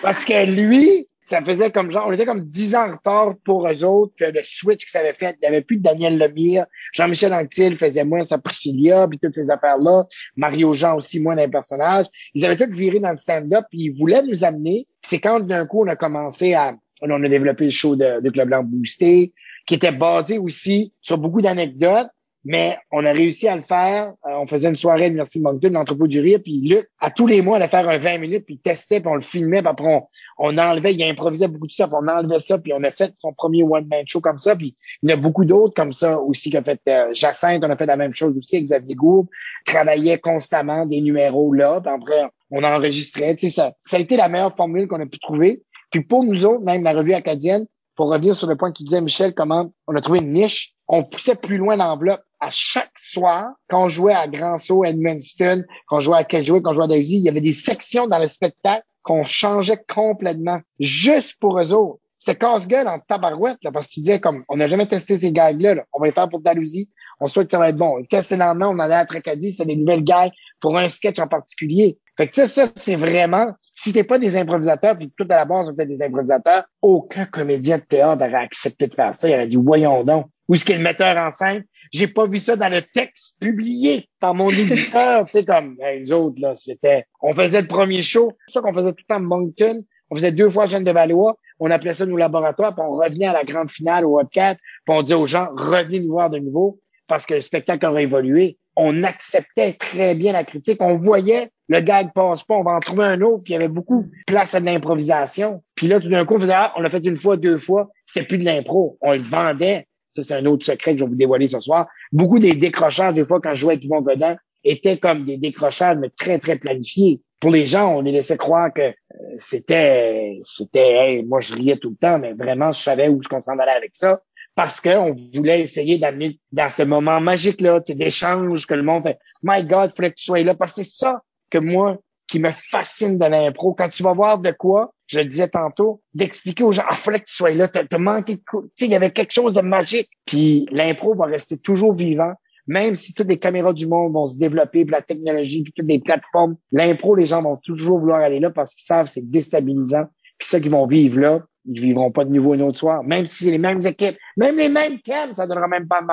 Parce 0.02 0.24
que 0.24 0.46
lui, 0.46 1.08
ça 1.28 1.44
faisait 1.44 1.70
comme 1.70 1.90
genre, 1.90 2.06
on 2.08 2.12
était 2.12 2.24
comme 2.24 2.44
10 2.44 2.74
ans 2.74 2.88
en 2.88 2.92
retard 2.92 3.34
pour 3.44 3.68
eux 3.68 3.84
autres 3.84 4.14
que 4.18 4.24
le 4.24 4.40
switch 4.42 4.84
que 4.86 4.90
ça 4.90 5.00
avait 5.00 5.12
fait. 5.12 5.36
Il 5.40 5.40
n'y 5.42 5.48
avait 5.48 5.62
plus 5.62 5.76
de 5.76 5.82
Daniel 5.82 6.18
Lemire. 6.18 6.66
Jean-Michel 6.92 7.32
Anctil 7.32 7.76
faisait 7.76 8.04
moins 8.04 8.22
sa 8.22 8.38
Priscilla, 8.38 9.06
puis 9.08 9.18
toutes 9.18 9.34
ces 9.34 9.50
affaires-là. 9.50 10.04
Mario 10.36 10.72
Jean 10.74 10.96
aussi 10.96 11.20
moins 11.20 11.36
d'un 11.36 11.48
personnage. 11.48 12.06
Ils 12.34 12.44
avaient 12.44 12.56
tout 12.56 12.70
viré 12.72 13.00
dans 13.00 13.10
le 13.10 13.16
stand-up, 13.16 13.64
puis 13.70 13.84
ils 13.84 13.98
voulaient 13.98 14.22
nous 14.22 14.44
amener. 14.44 14.86
C'est 15.02 15.20
quand 15.20 15.40
d'un 15.40 15.66
coup 15.66 15.84
on 15.84 15.88
a 15.88 15.96
commencé 15.96 16.54
à, 16.54 16.74
on 17.02 17.22
a 17.22 17.28
développé 17.28 17.66
le 17.66 17.70
show 17.70 17.96
de, 17.96 18.20
de 18.20 18.30
Club 18.30 18.48
Blanc 18.48 18.64
Boosté, 18.64 19.32
qui 19.66 19.74
était 19.74 19.92
basé 19.92 20.38
aussi 20.38 20.94
sur 21.00 21.18
beaucoup 21.18 21.42
d'anecdotes. 21.42 22.08
Mais 22.50 22.78
on 22.90 23.04
a 23.04 23.12
réussi 23.12 23.46
à 23.46 23.56
le 23.56 23.60
faire. 23.60 24.14
Euh, 24.26 24.30
on 24.40 24.46
faisait 24.46 24.70
une 24.70 24.76
soirée 24.76 25.04
à 25.04 25.08
l'Université 25.08 25.38
de 25.38 25.44
Moncton, 25.44 25.68
l'entrepôt 25.68 26.06
du 26.06 26.18
rire, 26.18 26.40
puis 26.42 26.62
Luc, 26.62 26.88
à 26.98 27.10
tous 27.10 27.26
les 27.26 27.42
mois, 27.42 27.58
allait 27.58 27.68
faire 27.68 27.86
un 27.86 27.98
20 27.98 28.16
minutes, 28.16 28.46
puis 28.46 28.54
il 28.54 28.60
testait, 28.60 29.00
puis 29.00 29.08
on 29.10 29.16
le 29.16 29.20
filmait, 29.20 29.60
puis 29.60 29.68
après 29.68 29.86
on, 29.86 30.06
on 30.38 30.56
enlevait, 30.56 30.94
il 30.94 31.02
improvisait 31.02 31.48
beaucoup 31.48 31.66
de 31.66 31.72
stuff, 31.72 31.90
on 31.92 32.08
enlevait 32.08 32.40
ça, 32.40 32.58
puis 32.58 32.72
on 32.72 32.82
a 32.84 32.90
fait 32.90 33.12
son 33.18 33.34
premier 33.34 33.64
one-man 33.64 34.04
show 34.06 34.22
comme 34.22 34.38
ça, 34.38 34.56
puis 34.56 34.74
il 35.02 35.10
y 35.10 35.12
en 35.12 35.18
a 35.18 35.20
beaucoup 35.20 35.44
d'autres 35.44 35.74
comme 35.74 35.92
ça 35.92 36.22
aussi 36.22 36.48
qu'a 36.50 36.62
fait 36.62 36.80
euh, 36.88 37.10
Jacinthe, 37.12 37.62
on 37.66 37.70
a 37.70 37.76
fait 37.76 37.84
la 37.84 37.98
même 37.98 38.14
chose 38.14 38.34
aussi 38.38 38.62
Xavier 38.62 38.94
Gourde, 38.94 39.26
travaillait 39.66 40.16
constamment 40.16 40.86
des 40.86 41.02
numéros 41.02 41.52
là, 41.52 41.82
puis 41.82 41.92
après 41.92 42.30
on 42.50 42.64
enregistrait, 42.64 43.36
tu 43.36 43.50
sais, 43.50 43.56
ça, 43.56 43.74
ça 43.84 43.98
a 43.98 44.00
été 44.00 44.16
la 44.16 44.30
meilleure 44.30 44.56
formule 44.56 44.88
qu'on 44.88 45.02
a 45.02 45.06
pu 45.06 45.18
trouver. 45.18 45.62
Puis 45.90 46.02
pour 46.02 46.24
nous 46.24 46.46
autres, 46.46 46.64
même 46.64 46.82
la 46.82 46.94
revue 46.94 47.12
acadienne, 47.12 47.66
pour 47.94 48.10
revenir 48.10 48.34
sur 48.34 48.48
le 48.48 48.56
point 48.56 48.72
qu'il 48.72 48.86
disait 48.86 49.02
Michel, 49.02 49.34
comment 49.34 49.70
on 49.86 49.94
a 49.96 50.00
trouvé 50.00 50.20
une 50.20 50.32
niche, 50.32 50.72
on 50.86 51.04
poussait 51.04 51.34
plus 51.34 51.58
loin 51.58 51.76
l'enveloppe. 51.76 52.22
À 52.40 52.50
chaque 52.50 52.96
soir, 52.96 53.50
quand 53.68 53.84
on 53.84 53.88
jouait 53.88 54.14
à 54.14 54.28
Grand 54.28 54.58
Saut, 54.58 54.84
Edmundston, 54.84 55.64
quand 55.88 55.98
on 55.98 56.00
jouait 56.00 56.18
à 56.18 56.24
Kedgewick, 56.24 56.62
quand 56.62 56.70
on 56.70 56.74
jouait 56.74 56.84
à 56.84 56.88
Davy, 56.88 57.16
il 57.16 57.24
y 57.24 57.28
avait 57.28 57.40
des 57.40 57.52
sections 57.52 58.06
dans 58.06 58.18
le 58.18 58.28
spectacle 58.28 58.84
qu'on 59.02 59.24
changeait 59.24 59.82
complètement, 59.92 60.60
juste 60.78 61.38
pour 61.40 61.58
eux 61.60 61.72
autres. 61.72 62.00
C'était 62.18 62.36
casse-gueule 62.36 62.88
en 62.88 62.98
tabarouette, 62.98 63.58
là, 63.62 63.72
parce 63.72 63.86
que 63.86 63.94
tu 63.94 64.00
disais 64.00 64.20
comme, 64.20 64.44
on 64.48 64.56
n'a 64.56 64.66
jamais 64.66 64.86
testé 64.86 65.16
ces 65.16 65.32
gags-là, 65.32 65.74
là. 65.74 65.84
on 65.92 66.00
va 66.00 66.06
les 66.06 66.12
faire 66.12 66.28
pour 66.28 66.40
Dalhousie, 66.40 66.90
on 67.20 67.28
souhaite 67.28 67.46
que 67.46 67.52
ça 67.52 67.58
va 67.58 67.70
être 67.70 67.76
bon. 67.76 67.98
On 67.98 68.04
testait 68.04 68.36
lendemain, 68.36 68.68
on 68.68 68.78
allait 68.78 68.96
à 68.96 69.06
Tracadie, 69.06 69.52
c'était 69.52 69.66
des 69.66 69.76
nouvelles 69.76 70.04
gags 70.04 70.30
pour 70.60 70.76
un 70.76 70.88
sketch 70.88 71.18
en 71.20 71.28
particulier. 71.28 71.98
Fait 72.16 72.28
que 72.28 72.34
ça, 72.34 72.46
ça, 72.46 72.64
c'est 72.74 72.96
vraiment, 72.96 73.52
si 73.74 73.92
t'es 73.92 74.04
pas 74.04 74.18
des 74.18 74.36
improvisateurs, 74.36 74.98
puis 74.98 75.12
tout 75.16 75.26
à 75.30 75.36
la 75.36 75.44
base, 75.44 75.68
on 75.68 75.72
était 75.72 75.86
des 75.86 76.02
improvisateurs, 76.02 76.64
aucun 76.82 77.24
comédien 77.24 77.78
de 77.78 77.84
théâtre 77.84 78.22
aurait 78.22 78.34
accepté 78.34 78.88
de 78.88 78.94
faire 78.94 79.14
ça. 79.14 79.28
Il 79.28 79.34
aurait 79.34 79.46
dit, 79.46 79.56
voyons 79.56 80.02
donc. 80.02 80.26
Où 80.48 80.54
est-ce 80.54 80.64
qu'est 80.64 80.76
le 80.76 80.82
metteur 80.82 81.16
en 81.16 81.30
scène? 81.30 81.64
J'ai 81.92 82.06
pas 82.06 82.26
vu 82.26 82.38
ça 82.38 82.56
dans 82.56 82.72
le 82.72 82.82
texte 82.82 83.40
publié 83.40 84.08
par 84.18 84.34
mon 84.34 84.50
éditeur. 84.50 85.26
tu 85.26 85.32
sais, 85.32 85.44
comme, 85.44 85.76
hey, 85.80 86.00
nous 86.00 86.12
autres, 86.12 86.40
là, 86.40 86.54
c'était, 86.54 87.04
on 87.20 87.34
faisait 87.34 87.62
le 87.62 87.68
premier 87.68 88.02
show. 88.02 88.32
C'est 88.46 88.54
ça 88.54 88.60
qu'on 88.60 88.74
faisait 88.74 88.92
tout 88.92 89.04
le 89.08 89.14
temps 89.14 89.20
à 89.20 89.24
Moncton. 89.24 89.84
On 90.10 90.16
faisait 90.16 90.32
deux 90.32 90.48
fois 90.48 90.66
Jeanne 90.66 90.84
de 90.84 90.90
Valois. 90.90 91.36
On 91.60 91.70
appelait 91.70 91.94
ça 91.94 92.06
nos 92.06 92.16
laboratoires, 92.16 92.74
puis 92.74 92.84
on 92.86 92.96
revenait 92.96 93.26
à 93.26 93.32
la 93.32 93.44
grande 93.44 93.70
finale 93.70 94.04
au 94.04 94.20
Hubcap, 94.20 94.58
puis 94.58 94.96
on 94.96 95.02
disait 95.02 95.16
aux 95.16 95.26
gens, 95.26 95.48
revenez 95.56 96.00
nous 96.00 96.12
voir 96.12 96.30
de 96.30 96.38
nouveau, 96.38 96.78
parce 97.08 97.26
que 97.26 97.34
le 97.34 97.40
spectacle 97.40 97.84
aurait 97.84 98.04
évolué. 98.04 98.58
On 98.76 99.02
acceptait 99.02 99.72
très 99.72 100.14
bien 100.14 100.32
la 100.32 100.44
critique. 100.44 100.80
On 100.80 100.96
voyait 100.96 101.50
le 101.68 101.80
gag 101.80 102.12
passe 102.14 102.44
pas, 102.44 102.54
on 102.54 102.62
va 102.62 102.72
en 102.72 102.80
trouver 102.80 103.04
un 103.04 103.20
autre, 103.20 103.42
puis 103.44 103.52
il 103.52 103.56
y 103.56 103.58
avait 103.58 103.68
beaucoup 103.68 104.04
de 104.04 104.08
place 104.26 104.54
à 104.54 104.60
de 104.60 104.66
l'improvisation. 104.66 105.62
Puis 105.74 105.86
là, 105.86 106.00
tout 106.00 106.08
d'un 106.08 106.24
coup, 106.24 106.36
on 106.36 106.40
faisait, 106.40 106.54
ah, 106.54 106.72
on 106.76 106.80
l'a 106.80 106.88
fait 106.88 107.04
une 107.04 107.20
fois, 107.20 107.36
deux 107.36 107.58
fois, 107.58 107.90
c'était 108.06 108.26
plus 108.26 108.38
de 108.38 108.44
l'impro. 108.44 108.96
On 109.02 109.12
le 109.12 109.18
vendait. 109.18 109.86
Ça, 110.10 110.22
c'est 110.22 110.34
un 110.34 110.46
autre 110.46 110.64
secret 110.64 110.92
que 110.92 110.98
je 110.98 111.04
vais 111.04 111.10
vous 111.10 111.16
dévoiler 111.16 111.46
ce 111.46 111.60
soir. 111.60 111.86
Beaucoup 112.12 112.38
des 112.38 112.54
décrochages, 112.54 113.14
des 113.14 113.26
fois, 113.26 113.40
quand 113.40 113.54
je 113.54 113.60
jouais 113.60 113.74
avec 113.74 113.84
Yvon 113.84 114.00
Godin, 114.00 114.36
étaient 114.64 114.98
comme 114.98 115.24
des 115.24 115.36
décrochages, 115.36 115.98
mais 115.98 116.10
très, 116.10 116.38
très 116.38 116.56
planifiés. 116.56 117.20
Pour 117.40 117.50
les 117.50 117.66
gens, 117.66 117.94
on 117.94 118.00
les 118.00 118.12
laissait 118.12 118.36
croire 118.36 118.72
que 118.74 118.82
euh, 118.82 118.94
c'était, 119.36 120.38
c'était, 120.42 121.22
moi, 121.26 121.40
je 121.40 121.54
riais 121.54 121.76
tout 121.76 121.90
le 121.90 121.96
temps, 121.96 122.18
mais 122.18 122.32
vraiment, 122.32 122.72
je 122.72 122.82
savais 122.82 123.08
où 123.08 123.20
je 123.22 123.28
s'en 123.28 123.58
allait 123.58 123.70
avec 123.72 123.90
ça. 123.94 124.20
Parce 124.56 124.80
qu'on 124.80 125.14
voulait 125.32 125.60
essayer 125.60 125.98
d'amener 125.98 126.40
dans 126.50 126.68
ce 126.68 126.82
moment 126.82 127.20
magique-là, 127.20 127.80
d'échange 127.80 128.66
que 128.66 128.74
le 128.74 128.82
monde 128.82 129.04
fait, 129.04 129.18
My 129.42 129.62
God, 129.62 129.92
il 129.92 129.96
fallait 129.96 130.10
que 130.10 130.16
tu 130.16 130.24
sois 130.24 130.42
là. 130.42 130.54
Parce 130.56 130.74
que 130.74 130.82
c'est 130.82 130.90
ça 130.90 131.22
que 131.48 131.58
moi, 131.58 131.98
qui 132.28 132.40
me 132.40 132.50
fascine 132.50 133.18
de 133.18 133.26
l'impro. 133.26 133.74
Quand 133.74 133.88
tu 133.88 134.02
vas 134.02 134.12
voir 134.12 134.38
de 134.38 134.50
quoi, 134.50 134.92
je 135.08 135.18
le 135.18 135.24
disais 135.24 135.48
tantôt, 135.48 136.02
d'expliquer 136.14 136.62
aux 136.62 136.72
gens, 136.72 136.84
ah, 136.88 136.94
fallait 136.94 137.20
que 137.20 137.24
tu 137.24 137.34
sois 137.34 137.50
là, 137.50 137.66
t'as 137.66 137.84
t'as 137.84 137.98
manqué 137.98 138.36
de 138.36 138.42
coup. 138.46 138.70
Tu 138.76 138.84
il 138.84 138.90
y 138.90 138.94
avait 138.94 139.10
quelque 139.10 139.32
chose 139.32 139.54
de 139.54 139.62
magique. 139.62 140.10
Puis 140.26 140.66
l'impro 140.70 141.14
va 141.14 141.24
rester 141.26 141.56
toujours 141.56 141.94
vivant, 141.94 142.34
même 142.66 142.94
si 142.94 143.14
toutes 143.14 143.28
les 143.28 143.38
caméras 143.38 143.72
du 143.72 143.86
monde 143.86 144.12
vont 144.12 144.28
se 144.28 144.38
développer, 144.38 144.84
puis 144.84 144.92
la 144.92 145.02
technologie, 145.02 145.62
puis 145.62 145.72
toutes 145.74 145.88
les 145.88 145.98
plateformes. 145.98 146.56
L'impro, 146.70 147.14
les 147.14 147.26
gens 147.26 147.42
vont 147.42 147.56
toujours 147.56 147.98
vouloir 147.98 148.20
aller 148.20 148.38
là 148.38 148.50
parce 148.50 148.74
qu'ils 148.74 148.84
savent 148.84 149.06
c'est 149.06 149.28
déstabilisant. 149.28 150.04
Puis 150.38 150.48
ceux 150.48 150.60
qui 150.60 150.68
vont 150.68 150.86
vivre 150.86 151.18
là, 151.18 151.42
ils 151.64 151.80
vivront 151.80 152.12
pas 152.12 152.24
de 152.24 152.30
nouveau 152.30 152.52
un 152.52 152.60
autre 152.60 152.78
soir. 152.78 153.02
Même 153.02 153.26
si 153.26 153.44
c'est 153.44 153.50
les 153.50 153.58
mêmes 153.58 153.84
équipes, 153.84 154.16
même 154.36 154.56
les 154.56 154.68
mêmes 154.68 155.00
thèmes, 155.00 155.34
ça 155.34 155.46
donnera 155.46 155.68
même 155.68 155.88
pas 155.88 156.02
de. 156.02 156.06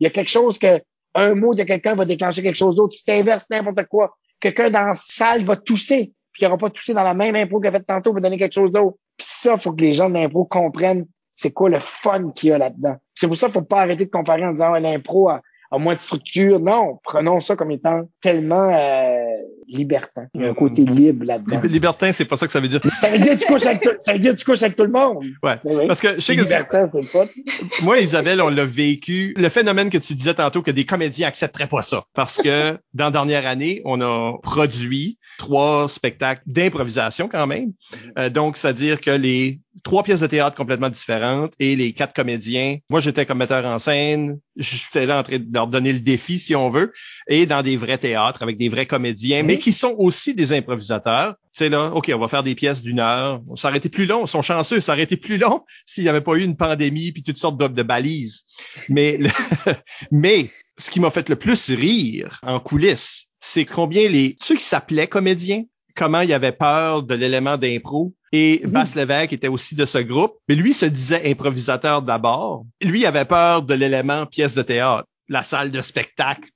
Il 0.00 0.04
y 0.04 0.06
a 0.06 0.10
quelque 0.10 0.30
chose 0.30 0.58
que 0.58 0.80
un 1.14 1.34
mot 1.34 1.54
de 1.54 1.64
quelqu'un 1.64 1.94
va 1.94 2.04
déclencher 2.04 2.42
quelque 2.42 2.56
chose 2.56 2.76
d'autre. 2.76 2.94
Si 2.94 3.04
t'inverses 3.04 3.48
n'importe 3.50 3.86
quoi, 3.88 4.16
quelqu'un 4.40 4.70
dans 4.70 4.84
la 4.84 4.94
salle 4.94 5.44
va 5.44 5.56
tousser, 5.56 6.14
il 6.40 6.44
n'aura 6.44 6.58
pas 6.58 6.70
toussé 6.70 6.94
dans 6.94 7.02
la 7.02 7.14
même 7.14 7.36
impro 7.36 7.60
qu'il 7.60 7.68
a 7.68 7.72
fait 7.72 7.84
tantôt, 7.84 8.12
va 8.12 8.20
donner 8.20 8.38
quelque 8.38 8.54
chose 8.54 8.72
d'autre. 8.72 8.96
Puis 9.16 9.26
ça, 9.30 9.58
faut 9.58 9.72
que 9.72 9.82
les 9.82 9.94
gens 9.94 10.08
de 10.08 10.14
l'impro 10.14 10.44
comprennent 10.44 11.06
c'est 11.34 11.52
quoi 11.52 11.70
le 11.70 11.80
fun 11.80 12.32
qu'il 12.32 12.50
y 12.50 12.52
a 12.52 12.58
là-dedans. 12.58 12.96
C'est 13.14 13.26
pour 13.26 13.36
ça 13.36 13.46
qu'il 13.46 13.54
faut 13.54 13.62
pas 13.62 13.80
arrêter 13.80 14.04
de 14.04 14.10
comparer 14.10 14.44
en 14.44 14.52
disant 14.52 14.74
ah, 14.74 14.80
l'impro 14.80 15.30
a, 15.30 15.40
a 15.70 15.78
moins 15.78 15.94
de 15.94 16.00
structure. 16.00 16.60
Non, 16.60 16.98
prenons 17.02 17.40
ça 17.40 17.56
comme 17.56 17.70
étant 17.70 18.02
tellement 18.20 18.68
euh, 18.68 19.29
libertin. 19.68 20.26
Il 20.34 20.42
y 20.42 20.44
a 20.44 20.50
un 20.50 20.54
côté 20.54 20.84
libre 20.84 21.24
là-dedans. 21.24 21.60
Libertin, 21.64 22.12
c'est 22.12 22.24
pas 22.24 22.36
ça 22.36 22.46
que 22.46 22.52
ça 22.52 22.60
veut 22.60 22.68
dire. 22.68 22.80
Ça 23.00 23.10
veut 23.10 23.18
dire 23.18 23.38
tu 23.38 23.46
couches 23.46 23.66
avec 23.66 23.82
tout, 23.82 23.90
ça 23.98 24.12
veut 24.12 24.18
dire 24.18 24.34
tu 24.36 24.44
couches 24.44 24.62
avec 24.62 24.76
tout 24.76 24.84
le 24.84 24.90
monde. 24.90 25.24
Ouais. 25.42 25.56
Oui. 25.64 25.86
Parce 25.86 26.00
que 26.00 26.16
je 26.16 26.20
sais 26.20 26.36
que 26.36 26.42
Libertin, 26.42 26.86
c'est 26.88 27.10
pas. 27.10 27.26
moi, 27.82 28.00
Isabelle, 28.00 28.40
on 28.40 28.48
l'a 28.48 28.64
vécu. 28.64 29.34
Le 29.36 29.48
phénomène 29.48 29.90
que 29.90 29.98
tu 29.98 30.14
disais 30.14 30.34
tantôt 30.34 30.62
que 30.62 30.70
des 30.70 30.84
comédiens 30.84 31.28
accepteraient 31.28 31.68
pas 31.68 31.82
ça. 31.82 32.04
Parce 32.14 32.38
que 32.38 32.78
dans 32.94 33.06
la 33.06 33.10
dernière 33.10 33.46
année, 33.46 33.82
on 33.84 34.00
a 34.00 34.38
produit 34.42 35.18
trois 35.38 35.88
spectacles 35.88 36.42
d'improvisation 36.46 37.28
quand 37.28 37.46
même. 37.46 37.72
Euh, 38.18 38.28
donc, 38.30 38.56
c'est-à-dire 38.56 39.00
que 39.00 39.10
les 39.10 39.60
trois 39.84 40.02
pièces 40.02 40.20
de 40.20 40.26
théâtre 40.26 40.56
complètement 40.56 40.88
différentes 40.88 41.54
et 41.58 41.76
les 41.76 41.92
quatre 41.92 42.12
comédiens. 42.12 42.78
Moi, 42.88 43.00
j'étais 43.00 43.26
comme 43.26 43.38
metteur 43.38 43.64
en 43.64 43.78
scène. 43.78 44.38
J'étais 44.56 45.06
là 45.06 45.20
en 45.20 45.22
train 45.22 45.38
de 45.38 45.46
leur 45.52 45.66
donner 45.66 45.92
le 45.92 46.00
défi, 46.00 46.38
si 46.38 46.54
on 46.54 46.68
veut, 46.68 46.92
et 47.28 47.46
dans 47.46 47.62
des 47.62 47.76
vrais 47.76 47.98
théâtres 47.98 48.42
avec 48.42 48.58
des 48.58 48.68
vrais 48.68 48.86
comédiens, 48.86 49.29
mais 49.42 49.58
qui 49.58 49.72
sont 49.72 49.94
aussi 49.98 50.34
des 50.34 50.52
improvisateurs. 50.52 51.34
C'est 51.52 51.68
là, 51.68 51.90
OK, 51.94 52.10
on 52.14 52.18
va 52.18 52.28
faire 52.28 52.42
des 52.42 52.54
pièces 52.54 52.82
d'une 52.82 53.00
heure. 53.00 53.40
Ça 53.56 53.68
aurait 53.68 53.78
été 53.78 53.88
plus 53.88 54.06
long. 54.06 54.24
Ils 54.24 54.28
sont 54.28 54.42
chanceux. 54.42 54.80
Ça 54.80 54.92
aurait 54.92 55.02
été 55.02 55.16
plus 55.16 55.38
long 55.38 55.62
s'il 55.86 56.04
n'y 56.04 56.08
avait 56.08 56.20
pas 56.20 56.34
eu 56.34 56.42
une 56.42 56.56
pandémie 56.56 57.12
puis 57.12 57.22
toutes 57.22 57.38
sortes 57.38 57.58
de, 57.58 57.66
de 57.68 57.82
balises. 57.82 58.42
Mais, 58.88 59.16
le- 59.18 59.30
mais 60.10 60.48
ce 60.78 60.90
qui 60.90 61.00
m'a 61.00 61.10
fait 61.10 61.28
le 61.28 61.36
plus 61.36 61.70
rire 61.70 62.38
en 62.42 62.60
coulisses, 62.60 63.26
c'est 63.40 63.64
combien 63.64 64.08
les, 64.08 64.36
ceux 64.42 64.56
qui 64.56 64.64
s'appelaient 64.64 65.06
comédiens, 65.08 65.64
comment 65.96 66.20
il 66.20 66.32
avait 66.32 66.52
peur 66.52 67.02
de 67.02 67.14
l'élément 67.14 67.56
d'impro. 67.56 68.14
Et 68.32 68.60
Mhm. 68.64 68.70
Basse 68.70 68.94
Lévesque 68.94 69.32
était 69.32 69.48
aussi 69.48 69.74
de 69.74 69.84
ce 69.84 69.98
groupe, 69.98 70.34
mais 70.48 70.54
lui 70.54 70.72
se 70.72 70.86
disait 70.86 71.28
improvisateur 71.28 72.00
d'abord. 72.00 72.64
Lui 72.80 73.04
avait 73.04 73.24
peur 73.24 73.62
de 73.62 73.74
l'élément 73.74 74.24
pièce 74.24 74.54
de 74.54 74.62
théâtre, 74.62 75.04
la 75.30 75.44
salle 75.44 75.70
de 75.70 75.80
spectacle. 75.80 76.50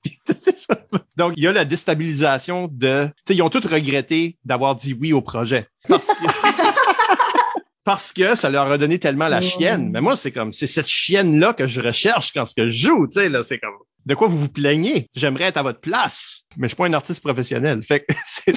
Donc, 1.16 1.34
il 1.36 1.44
y 1.44 1.46
a 1.46 1.52
la 1.52 1.64
déstabilisation 1.64 2.68
de... 2.70 3.06
Tu 3.06 3.22
sais, 3.28 3.34
ils 3.36 3.42
ont 3.42 3.48
tous 3.48 3.64
regretté 3.64 4.36
d'avoir 4.44 4.74
dit 4.74 4.94
oui 5.00 5.12
au 5.14 5.22
projet. 5.22 5.68
Parce 5.88 6.08
que... 6.08 6.14
Parce 7.84 8.14
que 8.14 8.34
ça 8.34 8.48
leur 8.48 8.72
a 8.72 8.78
donné 8.78 8.98
tellement 8.98 9.28
la 9.28 9.42
chienne. 9.42 9.90
Mais 9.92 10.00
moi, 10.00 10.16
c'est 10.16 10.32
comme, 10.32 10.54
c'est 10.54 10.66
cette 10.66 10.88
chienne-là 10.88 11.52
que 11.52 11.66
je 11.66 11.82
recherche 11.82 12.32
quand 12.32 12.46
ce 12.46 12.54
que 12.54 12.66
je 12.66 12.86
joue, 12.88 13.06
tu 13.06 13.20
sais, 13.20 13.28
là, 13.28 13.42
c'est 13.42 13.58
comme, 13.58 13.74
de 14.06 14.14
quoi 14.14 14.26
vous 14.26 14.38
vous 14.38 14.48
plaignez? 14.48 15.06
J'aimerais 15.14 15.44
être 15.44 15.58
à 15.58 15.62
votre 15.62 15.80
place, 15.80 16.44
mais 16.56 16.66
je 16.66 16.68
suis 16.68 16.76
pas 16.76 16.86
un 16.86 16.94
artiste 16.94 17.22
professionnel. 17.22 17.82
Fait 17.82 18.00
que 18.00 18.14
c'est, 18.24 18.54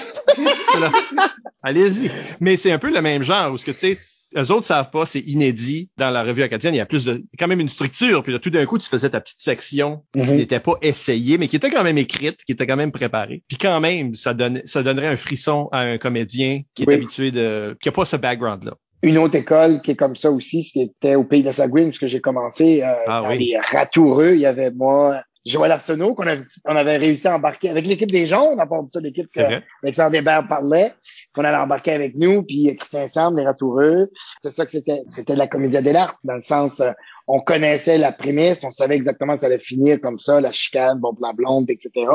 allez-y. 1.62 2.10
Mais 2.40 2.56
c'est 2.56 2.72
un 2.72 2.80
peu 2.80 2.90
le 2.90 3.02
même 3.02 3.24
genre 3.24 3.52
où 3.52 3.58
ce 3.58 3.66
que, 3.66 3.72
tu 3.72 3.80
sais, 3.80 4.00
eux 4.36 4.52
autres 4.52 4.66
savent 4.66 4.90
pas, 4.92 5.06
c'est 5.06 5.20
inédit. 5.22 5.90
Dans 5.98 6.10
la 6.10 6.24
revue 6.24 6.44
acadienne, 6.44 6.74
il 6.74 6.78
y 6.78 6.82
a 6.82 6.86
plus 6.86 7.06
de, 7.06 7.24
quand 7.40 7.48
même 7.48 7.60
une 7.60 7.70
structure. 7.70 8.24
Puis 8.24 8.34
là, 8.34 8.40
tout 8.40 8.50
d'un 8.50 8.66
coup, 8.66 8.78
tu 8.78 8.90
faisais 8.90 9.10
ta 9.10 9.22
petite 9.22 9.40
section 9.40 10.04
qui 10.14 10.20
Mhm. 10.20 10.36
n'était 10.36 10.60
pas 10.60 10.74
essayée, 10.82 11.38
mais 11.38 11.48
qui 11.48 11.56
était 11.56 11.70
quand 11.70 11.84
même 11.84 11.98
écrite, 11.98 12.44
qui 12.46 12.52
était 12.52 12.68
quand 12.68 12.76
même 12.76 12.92
préparée. 12.92 13.44
Puis 13.48 13.58
quand 13.58 13.80
même, 13.80 14.16
ça 14.16 14.34
donne, 14.34 14.62
ça 14.66 14.84
donnerait 14.84 15.08
un 15.08 15.16
frisson 15.18 15.70
à 15.72 15.82
un 15.82 15.98
comédien 15.98 16.62
qui 16.76 16.84
est 16.84 16.88
Oui. 16.88 16.96
habitué 16.96 17.32
de, 17.32 17.78
qui 17.82 17.90
a 17.90 17.92
pas 17.92 18.06
ce 18.06 18.16
background-là. 18.18 18.74
Une 19.04 19.20
autre 19.20 19.36
école 19.36 19.82
qui 19.84 19.92
est 19.92 19.96
comme 19.96 20.16
ça 20.16 20.32
aussi, 20.32 20.64
c'était 20.64 21.14
au 21.16 21.24
Pays 21.24 21.42
de 21.42 21.46
la 21.46 21.54
Sagouine, 21.54 21.86
parce 21.90 22.00
que 22.00 22.08
j'ai 22.08 22.20
commencé 22.20 22.82
euh, 22.82 22.94
Ah 23.06 23.22
dans 23.22 23.30
oui. 23.30 23.38
les 23.52 23.58
Ratoureux. 23.60 24.32
Il 24.34 24.40
y 24.40 24.46
avait 24.48 24.72
moi, 24.72 25.22
Joël 25.48 25.72
Arsenault, 25.72 26.14
qu'on 26.14 26.28
avait, 26.28 26.44
on 26.66 26.76
avait 26.76 26.98
réussi 26.98 27.28
à 27.28 27.36
embarquer 27.36 27.70
avec 27.70 27.88
l'équipe 27.88 28.12
des 28.12 28.26
Jaunes, 28.26 28.60
à 28.60 28.66
part 28.66 28.84
de 28.84 28.92
ça, 28.92 29.00
l'équipe 29.00 29.28
C'est 29.32 29.42
que 29.42 29.46
vrai. 29.46 29.64
Alexandre 29.84 30.16
Hébert 30.16 30.48
parlait, 30.48 30.94
qu'on 31.34 31.44
allait 31.44 31.58
embarquer 31.58 31.92
avec 31.92 32.16
nous, 32.16 32.44
puis 32.44 32.76
Christian 32.76 33.08
Sam, 33.08 33.38
les 33.38 33.46
Ratoureux. 33.46 34.12
C'est 34.44 34.52
ça 34.52 34.66
que 34.66 34.72
c'était. 34.72 35.02
C'était 35.08 35.36
la 35.36 35.48
comédie 35.48 35.82
de 35.82 35.92
l'art, 35.92 36.16
dans 36.24 36.36
le 36.36 36.42
sens, 36.42 36.80
euh, 36.80 36.92
on 37.28 37.40
connaissait 37.40 37.98
la 37.98 38.12
prémisse, 38.12 38.64
on 38.64 38.72
savait 38.72 38.96
exactement 38.96 39.36
que 39.36 39.42
ça 39.42 39.48
allait 39.48 39.60
finir 39.60 40.00
comme 40.02 40.20
ça, 40.20 40.42
la 40.42 40.52
chicane, 40.52 41.00
bon 41.00 41.14
plan 41.14 41.34
blonde, 41.34 41.70
etc. 41.70 42.06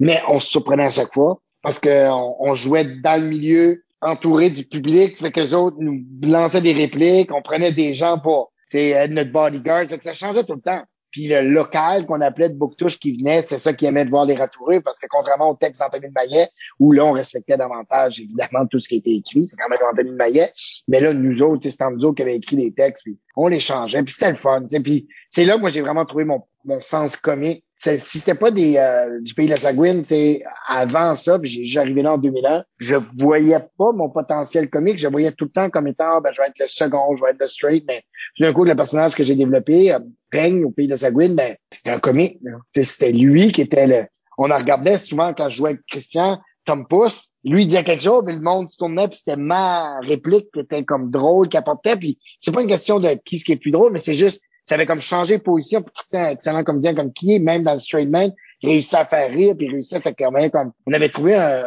Mais 0.00 0.20
on 0.28 0.40
se 0.40 0.48
surprenait 0.48 0.84
à 0.84 0.90
chaque 0.90 1.12
fois, 1.12 1.40
parce 1.62 1.78
que 1.78 2.08
on, 2.10 2.36
on 2.40 2.54
jouait 2.54 2.84
dans 2.84 3.20
le 3.20 3.28
milieu, 3.28 3.82
entouré 4.00 4.50
du 4.50 4.64
public, 4.64 5.18
fait 5.18 5.32
que 5.32 5.40
les 5.40 5.54
autres 5.54 5.76
nous 5.80 6.04
lançaient 6.22 6.60
des 6.60 6.72
répliques, 6.72 7.32
on 7.32 7.42
prenait 7.42 7.72
des 7.72 7.94
gens 7.94 8.18
pour, 8.18 8.52
c'est 8.68 9.08
notre 9.08 9.32
bodyguard, 9.32 9.88
fait 9.88 9.98
que 9.98 10.04
ça 10.04 10.14
changeait 10.14 10.44
tout 10.44 10.54
le 10.54 10.60
temps. 10.60 10.82
Puis 11.10 11.28
le 11.28 11.42
local 11.42 12.06
qu'on 12.06 12.20
appelait 12.20 12.48
de 12.48 12.54
Bouctouche 12.54 12.98
qui 12.98 13.16
venait, 13.16 13.42
c'est 13.42 13.58
ça 13.58 13.72
qui 13.72 13.86
aimait 13.86 14.04
de 14.04 14.10
voir 14.10 14.24
les 14.24 14.34
ratoureux, 14.34 14.80
parce 14.80 14.98
que 14.98 15.06
contrairement 15.08 15.50
au 15.50 15.54
texte 15.54 15.80
d'Anthony 15.80 16.12
Maillet, 16.14 16.48
où 16.78 16.92
là, 16.92 17.04
on 17.04 17.12
respectait 17.12 17.56
davantage, 17.56 18.20
évidemment, 18.20 18.66
tout 18.66 18.78
ce 18.78 18.88
qui 18.88 18.96
était 18.96 19.12
écrit, 19.12 19.46
c'est 19.46 19.56
quand 19.56 19.68
même 19.68 19.78
Anthony 19.90 20.12
Maillet, 20.12 20.52
mais 20.86 21.00
là, 21.00 21.12
nous 21.12 21.42
autres, 21.42 21.68
c'était 21.68 21.84
nous 21.90 22.12
qui 22.12 22.22
avions 22.22 22.34
écrit 22.34 22.56
les 22.56 22.72
textes, 22.72 23.04
puis 23.04 23.18
on 23.36 23.48
les 23.48 23.60
changeait, 23.60 24.02
puis 24.02 24.12
c'était 24.12 24.30
le 24.30 24.36
fun, 24.36 24.64
puis 24.82 25.08
c'est 25.30 25.44
là 25.44 25.56
que 25.56 25.60
moi, 25.60 25.70
j'ai 25.70 25.80
vraiment 25.80 26.04
trouvé 26.04 26.24
mon, 26.24 26.42
mon 26.64 26.80
sens 26.80 27.16
comique. 27.16 27.64
C'est- 27.78 28.00
Si 28.00 28.18
c'était 28.18 28.34
pas 28.34 28.50
des 28.50 28.76
euh, 28.76 29.20
du 29.20 29.34
pays 29.34 29.46
de 29.46 29.52
la 29.52 29.56
Sagouine, 29.56 30.02
sais, 30.04 30.42
avant 30.66 31.14
ça, 31.14 31.38
puis 31.38 31.64
j'arrivais 31.64 32.02
là 32.02 32.14
en 32.14 32.18
2001, 32.18 32.64
je 32.78 32.96
voyais 33.18 33.60
pas 33.78 33.92
mon 33.92 34.08
potentiel 34.10 34.68
comique, 34.68 34.98
je 34.98 35.06
voyais 35.08 35.30
tout 35.32 35.44
le 35.44 35.50
temps 35.52 35.70
comme 35.70 35.86
étant, 35.86 36.20
ben, 36.20 36.32
je 36.34 36.40
vais 36.42 36.48
être 36.48 36.58
le 36.58 36.66
second, 36.66 37.14
je 37.16 37.22
vais 37.24 37.30
être 37.30 37.40
le 37.40 37.46
straight, 37.46 37.84
mais 37.86 38.02
d'un 38.40 38.52
coup, 38.52 38.64
le 38.64 38.74
personnage 38.74 39.14
que 39.14 39.22
j'ai 39.22 39.36
développé, 39.36 39.92
euh, 39.92 40.00
Peigne, 40.30 40.64
au 40.64 40.70
pays 40.70 40.86
de 40.86 40.92
la 40.92 40.96
Sagouine, 40.96 41.34
ben, 41.36 41.56
c'était 41.72 41.90
un 41.90 42.00
comique. 42.00 42.40
C'était 42.74 43.12
lui 43.12 43.52
qui 43.52 43.62
était 43.62 43.86
le... 43.86 44.04
On 44.36 44.50
en 44.50 44.56
regardait 44.56 44.98
souvent 44.98 45.32
quand 45.32 45.48
je 45.48 45.56
jouais 45.56 45.70
avec 45.70 45.82
Christian, 45.86 46.38
Tom 46.64 46.86
Pousse, 46.86 47.28
lui 47.44 47.62
il 47.62 47.68
disait 47.68 47.82
quelque 47.82 48.02
chose, 48.04 48.24
mais 48.26 48.34
le 48.34 48.40
monde 48.40 48.68
se 48.68 48.76
tournait, 48.76 49.08
puis 49.08 49.18
c'était 49.24 49.40
ma 49.40 49.98
réplique 50.00 50.50
qui 50.52 50.60
était 50.60 50.84
comme 50.84 51.10
drôle, 51.10 51.48
qui 51.48 51.56
apportait, 51.56 51.96
puis 51.96 52.18
c'est 52.40 52.52
pas 52.52 52.60
une 52.60 52.68
question 52.68 53.00
de 53.00 53.08
qui 53.24 53.38
ce 53.38 53.44
qui 53.46 53.52
est 53.52 53.56
plus 53.56 53.70
drôle, 53.70 53.90
mais 53.92 53.98
c'est 53.98 54.12
juste, 54.14 54.42
ça 54.68 54.74
avait 54.74 54.86
comme 54.86 55.00
changé 55.00 55.38
de 55.38 55.42
position, 55.42 55.80
puis 55.80 55.92
Christian, 55.94 56.28
excellent 56.28 56.62
comédien 56.62 56.94
comme 56.94 57.12
qui 57.12 57.34
est, 57.34 57.38
même 57.38 57.62
dans 57.62 57.72
le 57.72 57.78
straight 57.78 58.08
man, 58.08 58.30
réussit 58.62 58.94
à 58.94 59.06
faire 59.06 59.30
rire, 59.30 59.54
puis 59.56 59.70
réussit 59.70 59.94
à 59.94 60.00
faire 60.00 60.12
quand 60.18 60.30
même 60.30 60.50
comme, 60.50 60.72
on 60.86 60.92
avait 60.92 61.08
trouvé 61.08 61.34
un, 61.36 61.64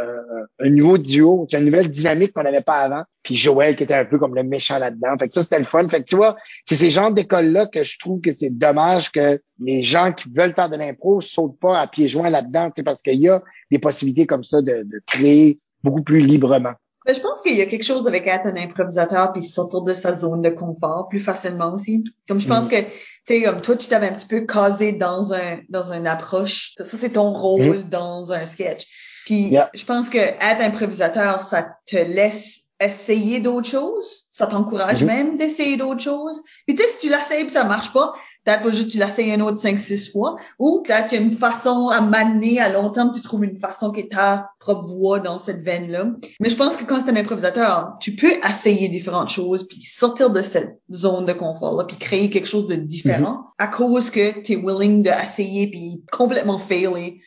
un- 0.59 0.69
nouveau 0.69 0.99
duo, 0.99 1.47
une 1.51 1.65
nouvelle 1.65 1.89
dynamique 1.89 2.31
qu'on 2.33 2.43
n'avait 2.43 2.61
pas 2.61 2.79
avant, 2.81 3.01
puis 3.23 3.35
Joël 3.35 3.75
qui 3.75 3.83
était 3.83 3.95
un 3.95 4.05
peu 4.05 4.19
comme 4.19 4.35
le 4.35 4.43
méchant 4.43 4.77
là-dedans, 4.77 5.17
fait 5.19 5.29
que 5.29 5.33
ça 5.33 5.41
c'était 5.41 5.57
le 5.57 5.65
fun, 5.65 5.87
fait 5.89 6.01
que 6.01 6.05
tu 6.05 6.15
vois, 6.15 6.35
c'est 6.63 6.75
ces 6.75 6.91
genres 6.91 7.11
d'écoles-là 7.11 7.65
que 7.65 7.83
je 7.83 7.97
trouve 7.97 8.21
que 8.21 8.33
c'est 8.33 8.55
dommage 8.55 9.11
que 9.11 9.41
les 9.59 9.81
gens 9.81 10.13
qui 10.13 10.29
veulent 10.35 10.53
faire 10.53 10.69
de 10.69 10.77
l'impro 10.77 11.21
sautent 11.21 11.59
pas 11.59 11.79
à 11.79 11.87
pieds 11.87 12.07
joints 12.07 12.29
là-dedans, 12.29 12.69
parce 12.85 13.01
qu'il 13.01 13.19
y 13.19 13.29
a 13.29 13.41
des 13.71 13.79
possibilités 13.79 14.27
comme 14.27 14.43
ça 14.43 14.61
de, 14.61 14.83
de 14.83 15.01
créer 15.07 15.57
beaucoup 15.83 16.03
plus 16.03 16.19
librement. 16.19 16.73
Mais 17.05 17.13
je 17.13 17.19
pense 17.21 17.41
qu'il 17.41 17.55
y 17.57 17.61
a 17.61 17.65
quelque 17.65 17.83
chose 17.83 18.07
avec 18.07 18.27
être 18.27 18.45
un 18.45 18.55
improvisateur 18.55 19.33
puis 19.33 19.41
sortir 19.41 19.81
de 19.81 19.93
sa 19.93 20.13
zone 20.13 20.41
de 20.41 20.49
confort 20.49 21.07
plus 21.09 21.19
facilement 21.19 21.73
aussi. 21.73 22.03
Comme 22.27 22.39
je 22.39 22.47
pense 22.47 22.67
que, 22.67 22.79
tu 22.79 22.85
sais, 23.25 23.41
comme 23.43 23.61
toi, 23.61 23.75
tu 23.75 23.87
t'avais 23.87 24.07
un 24.09 24.13
petit 24.13 24.27
peu 24.27 24.41
casé 24.45 24.91
dans 24.91 25.33
un, 25.33 25.59
dans 25.69 25.91
une 25.91 26.05
approche. 26.05 26.73
Ça, 26.77 26.85
c'est 26.85 27.09
ton 27.13 27.31
rôle 27.33 27.89
dans 27.89 28.31
un 28.31 28.45
sketch. 28.45 28.85
Puis, 29.25 29.49
Yeah. 29.49 29.69
je 29.73 29.85
pense 29.85 30.09
que 30.09 30.17
être 30.17 30.61
improvisateur, 30.61 31.41
ça 31.41 31.75
te 31.85 31.95
laisse 31.95 32.69
essayer 32.79 33.39
d'autres 33.39 33.69
choses. 33.69 34.23
Ça 34.33 34.47
t'encourage 34.47 35.01
Mhm. 35.03 35.07
même 35.07 35.37
d'essayer 35.37 35.77
d'autres 35.77 36.01
choses. 36.01 36.41
Puis, 36.67 36.75
tu 36.75 36.81
sais, 36.83 36.89
si 36.89 36.97
tu 36.99 37.09
l'essayes 37.09 37.43
puis 37.43 37.53
ça 37.53 37.63
marche 37.63 37.93
pas, 37.93 38.13
peut-être 38.43 38.61
faut 38.61 38.71
juste 38.71 38.91
tu 38.91 38.97
l'essayes 38.97 39.33
un 39.33 39.41
autre 39.41 39.57
cinq, 39.57 39.79
six 39.79 40.11
fois. 40.11 40.35
Ou 40.59 40.83
peut-être 40.85 41.07
qu'il 41.07 41.19
y 41.19 41.21
a 41.21 41.25
une 41.25 41.33
façon 41.33 41.89
à 41.89 42.01
m'amener 42.01 42.59
à 42.59 42.69
long 42.69 42.89
terme, 42.89 43.11
tu 43.13 43.21
trouves 43.21 43.43
une 43.43 43.59
façon 43.59 43.91
qui 43.91 44.01
est 44.01 44.11
ta 44.11 44.51
propre 44.59 44.87
voix 44.87 45.19
dans 45.19 45.39
cette 45.39 45.63
veine-là. 45.63 46.07
Mais 46.39 46.49
je 46.49 46.55
pense 46.55 46.75
que 46.75 46.83
quand 46.83 46.99
c'est 46.99 47.11
un 47.11 47.15
improvisateur, 47.15 47.97
tu 47.99 48.15
peux 48.15 48.33
essayer 48.47 48.87
différentes 48.87 49.29
choses 49.29 49.67
puis 49.67 49.81
sortir 49.81 50.29
de 50.29 50.41
cette 50.41 50.79
zone 50.91 51.25
de 51.25 51.33
confort-là 51.33 51.85
puis 51.85 51.97
créer 51.97 52.29
quelque 52.29 52.47
chose 52.47 52.67
de 52.67 52.75
différent 52.75 53.45
à 53.57 53.67
cause 53.67 54.09
que 54.09 54.41
tu 54.41 54.53
es 54.53 54.55
willing 54.55 55.03
d'essayer 55.03 55.67
puis 55.69 56.03
complètement 56.11 56.59
failer. 56.59 57.19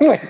Ouais. 0.00 0.20